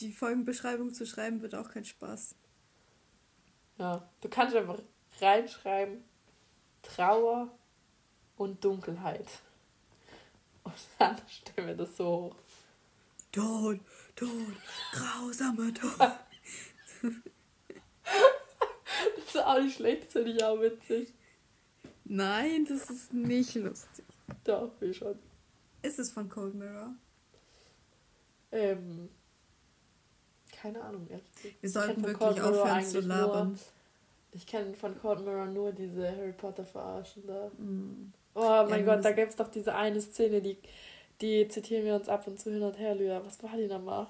Die 0.01 0.13
Folgenbeschreibung 0.13 0.93
zu 0.93 1.07
schreiben 1.07 1.43
wird 1.43 1.55
auch 1.55 1.71
kein 1.71 1.85
Spaß. 1.85 2.35
Ja, 3.79 4.09
du 4.21 4.29
kannst 4.29 4.57
einfach 4.57 4.81
reinschreiben 5.21 6.03
Trauer 6.83 7.51
und 8.37 8.65
Dunkelheit. 8.65 9.29
Und 10.65 10.75
dann 10.99 11.17
stellen 11.29 11.69
wir 11.69 11.77
das 11.77 11.97
so 11.97 12.07
hoch. 12.07 12.37
Tod, 13.33 13.79
Tod, 14.17 14.57
grausamer 14.93 15.73
Tod. 15.73 16.11
Das 19.17 19.35
ist 19.35 19.45
auch 19.45 19.61
nicht 19.61 19.77
schlecht, 19.77 20.05
das 20.05 20.13
finde 20.13 20.33
ich 20.33 20.45
auch 20.45 20.61
witzig. 20.61 21.13
Nein, 22.05 22.67
das 22.69 22.91
ist 22.91 23.13
nicht 23.13 23.55
lustig. 23.55 24.05
Doch, 24.45 24.73
wie 24.81 24.93
schon. 24.93 25.19
Ist 25.83 25.99
es 25.99 26.11
von 26.11 26.29
Cold 26.29 26.55
Mirror? 26.55 26.95
Ähm, 28.53 29.09
keine 30.51 30.83
Ahnung, 30.83 31.07
ehrlich 31.09 31.33
gesagt. 31.35 31.63
Wir 31.63 31.71
sollten 31.71 32.03
wirklich 32.03 32.19
Cold 32.19 32.37
Mirror 32.37 32.63
aufhören 32.63 32.85
zu 32.85 33.01
labern. 33.01 33.49
Nur, 33.49 33.59
ich 34.33 34.47
kenne 34.47 34.75
von 34.75 34.99
Cold 35.01 35.25
Mirror 35.25 35.47
nur 35.47 35.73
diese 35.73 36.11
Harry 36.11 36.33
Potter 36.33 36.65
verarschen 36.65 37.27
da. 37.27 37.51
Hm. 37.57 38.13
Oh 38.35 38.67
mein 38.69 38.87
wir 38.87 38.95
Gott, 38.95 39.05
da 39.05 39.13
gibt 39.13 39.31
es 39.31 39.37
doch 39.37 39.49
diese 39.49 39.75
eine 39.75 40.01
Szene, 40.01 40.41
die, 40.41 40.59
die 41.21 41.49
zitieren 41.49 41.85
wir 41.85 41.95
uns 41.95 42.09
ab 42.09 42.27
und 42.27 42.39
zu 42.39 42.51
hin 42.51 42.63
und 42.63 42.79
her, 42.79 42.95
Lydia. 42.95 43.25
Was 43.25 43.43
war 43.43 43.57
die 43.57 43.67
nochmal? 43.67 44.07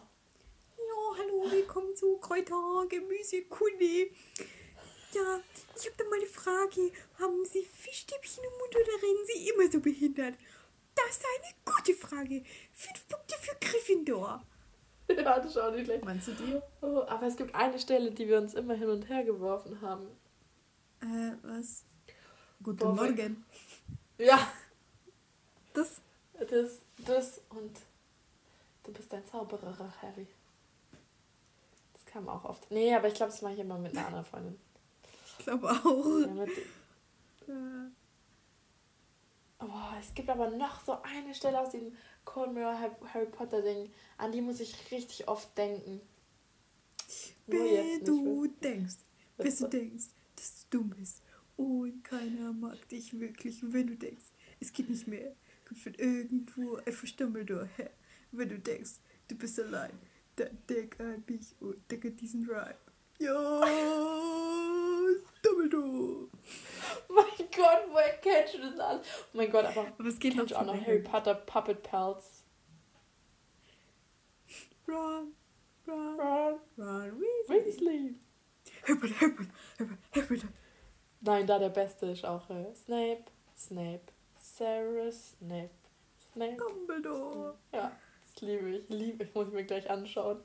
Ja, 0.76 1.18
hallo, 1.18 1.50
willkommen 1.50 1.94
zu 1.96 2.18
Kräuter, 2.18 2.86
Gemüse, 2.88 3.42
Kunde. 3.48 4.10
Ja, 5.12 5.40
ich 5.76 5.86
habe 5.86 5.96
da 5.98 6.04
mal 6.04 6.16
eine 6.18 6.26
Frage. 6.26 6.92
Haben 7.18 7.44
Sie 7.44 7.64
Fischstäbchen 7.64 8.44
im 8.44 8.50
Mund 8.58 8.74
oder 8.76 9.02
reden 9.02 9.26
Sie 9.26 9.48
immer 9.50 9.70
so 9.70 9.80
behindert? 9.80 10.34
Das 10.94 11.16
ist 11.16 11.24
eine 11.24 11.54
gute 11.64 11.94
Frage. 11.94 12.42
Fünf 12.72 13.08
Punkte 13.08 13.34
für 13.40 13.56
Gryffindor. 13.60 14.42
ja, 15.08 15.36
das 15.38 15.46
ist 15.46 15.56
auch 15.58 15.72
nicht 15.72 15.86
schlecht. 15.86 16.04
Meinst 16.04 16.28
du 16.28 16.32
die? 16.32 16.60
Oh, 16.82 17.02
aber 17.08 17.26
es 17.26 17.36
gibt 17.36 17.54
eine 17.54 17.78
Stelle, 17.78 18.12
die 18.12 18.28
wir 18.28 18.38
uns 18.38 18.54
immer 18.54 18.74
hin 18.74 18.88
und 18.88 19.08
her 19.08 19.24
geworfen 19.24 19.80
haben. 19.80 20.06
Äh, 21.02 21.32
was? 21.42 21.84
Guten 22.62 22.78
Boah, 22.78 22.94
Morgen. 22.94 23.44
Ja, 24.18 24.52
Das, 25.72 26.02
das, 26.38 26.80
das 26.98 27.40
und 27.48 27.74
du 28.84 28.92
bist 28.92 29.12
ein 29.14 29.24
Zauberer, 29.24 29.74
Harry. 30.02 30.26
Das 31.94 32.04
kam 32.04 32.28
auch 32.28 32.44
oft. 32.44 32.70
Nee, 32.70 32.94
aber 32.94 33.08
ich 33.08 33.14
glaube, 33.14 33.32
das 33.32 33.40
mache 33.40 33.54
ich 33.54 33.60
immer 33.60 33.78
mit 33.78 33.96
einer 33.96 34.06
anderen 34.08 34.26
Freundin. 34.26 34.60
Ich 35.40 35.44
glaube 35.46 35.70
auch. 35.70 36.46
Ja, 37.48 37.90
oh, 39.58 39.98
es 39.98 40.14
gibt 40.14 40.28
aber 40.28 40.50
noch 40.50 40.80
so 40.84 41.02
eine 41.02 41.34
Stelle 41.34 41.60
aus 41.60 41.70
dem 41.70 41.92
Mirror 42.54 42.78
Harry- 43.12 43.26
Potter 43.26 43.60
Ding, 43.60 43.90
an 44.18 44.30
die 44.30 44.40
muss 44.40 44.60
ich 44.60 44.90
richtig 44.92 45.26
oft 45.26 45.56
denken. 45.58 46.00
Wenn 47.46 48.04
du 48.04 48.46
denkst, 48.62 48.96
bis 49.36 49.58
du 49.58 49.68
denkst, 49.68 50.04
dass 50.36 50.66
du 50.70 50.78
dumm 50.78 50.90
bist 50.90 51.22
und 51.56 52.04
keiner 52.04 52.52
mag 52.52 52.88
dich 52.88 53.18
wirklich, 53.18 53.58
wenn 53.62 53.88
du 53.88 53.96
denkst, 53.96 54.26
es 54.60 54.72
geht 54.72 54.88
nicht 54.88 55.08
mehr, 55.08 55.34
kommt 55.66 55.80
von 55.80 55.94
irgendwo 55.94 56.76
ein 56.76 56.92
Verstümmelter 56.92 57.64
her. 57.76 57.90
Wenn 58.30 58.48
du 58.50 58.58
denkst, 58.60 58.92
du 59.28 59.34
bist 59.34 59.58
allein, 59.58 59.98
dann 60.36 60.56
denk 60.68 61.00
an 61.00 61.24
mich 61.26 61.56
und 61.60 61.78
denke 61.90 62.12
diesen 62.12 62.48
Rhyme. 62.48 62.76
Ja! 63.18 63.60
Dumbledore. 65.50 66.28
mein 67.08 67.48
Gott, 67.54 67.84
woher 67.90 68.16
kennst 68.18 68.54
du 68.54 68.58
das 68.58 68.78
alles? 68.78 69.06
Oh 69.32 69.36
mein 69.36 69.50
Gott, 69.50 69.64
aber, 69.64 69.86
aber 69.98 70.08
es 70.08 70.18
geht 70.18 70.34
kennst 70.34 70.52
du 70.52 70.56
auch 70.56 70.64
noch 70.64 70.80
Harry 70.86 71.00
Potter 71.00 71.34
Puppet 71.34 71.82
Pals? 71.82 72.44
Ron, 74.88 75.34
Ron, 75.86 76.20
Ron, 76.20 76.60
Ron 76.78 77.20
Weasley. 77.48 77.66
Weasley. 77.66 78.14
Harry 78.86 78.98
Potter, 78.98 79.14
Harry 79.20 79.32
Potter, 79.32 79.98
Harry 80.14 80.26
Potter. 80.26 80.48
Nein, 81.22 81.46
da 81.46 81.58
der 81.58 81.68
Beste 81.68 82.06
ist 82.06 82.24
auch 82.24 82.48
äh, 82.48 82.74
Snape, 82.74 83.24
Snape, 83.56 84.12
Severus 84.36 85.32
Snape, 85.38 85.70
Snape. 86.32 86.56
Dumbledore. 86.56 87.58
Ja, 87.72 87.92
das 88.34 88.42
liebe 88.42 88.70
ich, 88.70 88.88
liebe 88.88 89.24
ich, 89.24 89.34
muss 89.34 89.48
ich 89.48 89.54
mir 89.54 89.64
gleich 89.64 89.88
anschauen. 89.90 90.38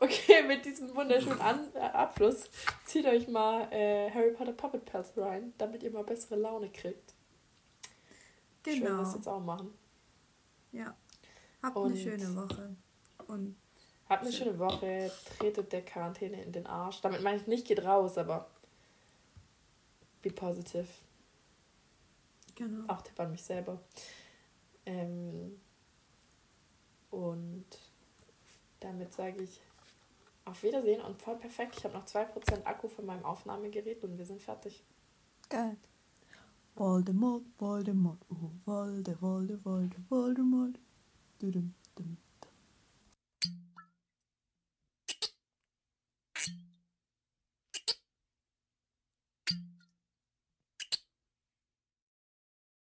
Okay, 0.00 0.42
mit 0.46 0.64
diesem 0.64 0.94
wunderschönen 0.94 1.40
An 1.40 1.68
äh, 1.74 1.78
Abschluss 1.78 2.50
zieht 2.84 3.06
euch 3.06 3.28
mal 3.28 3.72
äh, 3.72 4.10
Harry 4.10 4.32
Potter 4.32 4.52
Puppet 4.52 4.84
Pals 4.84 5.12
rein, 5.16 5.52
damit 5.58 5.82
ihr 5.82 5.90
mal 5.90 6.04
bessere 6.04 6.36
Laune 6.36 6.70
kriegt. 6.70 7.14
Genau. 8.64 8.86
Schön, 8.86 8.98
dass 8.98 9.12
wir 9.12 9.16
jetzt 9.16 9.28
auch 9.28 9.40
machen. 9.40 9.72
Ja. 10.72 10.96
Habt 11.62 11.76
Und- 11.76 11.92
eine 11.92 11.96
schöne 12.00 12.36
Woche. 12.36 12.76
Und 13.28 13.56
Habt 14.08 14.22
eine 14.22 14.32
schöne 14.32 14.58
Woche, 14.58 15.10
tretet 15.38 15.72
der 15.72 15.82
Quarantäne 15.82 16.42
in 16.42 16.52
den 16.52 16.66
Arsch. 16.66 17.00
Damit 17.00 17.22
meine 17.22 17.38
ich 17.38 17.46
nicht, 17.46 17.66
geht 17.66 17.84
raus, 17.84 18.18
aber 18.18 18.50
be 20.20 20.30
positive. 20.30 20.86
genau. 22.54 22.92
Auch 22.92 23.00
Tipp 23.00 23.18
an 23.18 23.30
mich 23.30 23.42
selber. 23.42 23.80
Ähm, 24.84 25.58
und 27.14 27.64
damit 28.80 29.12
sage 29.12 29.42
ich 29.42 29.60
auf 30.44 30.62
Wiedersehen 30.62 31.00
und 31.00 31.20
voll 31.22 31.36
perfekt. 31.36 31.76
Ich 31.78 31.84
habe 31.84 31.94
noch 31.94 32.04
2% 32.04 32.64
Akku 32.64 32.88
von 32.88 33.06
meinem 33.06 33.24
Aufnahmegerät 33.24 34.02
und 34.04 34.18
wir 34.18 34.26
sind 34.26 34.42
fertig. 34.42 34.82
Geil. 35.48 35.76
Voldemort, 36.74 37.44
Voldemort, 37.58 38.18
oh, 38.30 38.50
Volde, 38.64 39.16
Volde, 39.20 39.58
Volde, 39.62 39.96
Voldemort. 40.08 40.78
Dudum, 41.38 41.74
dum, 41.94 42.16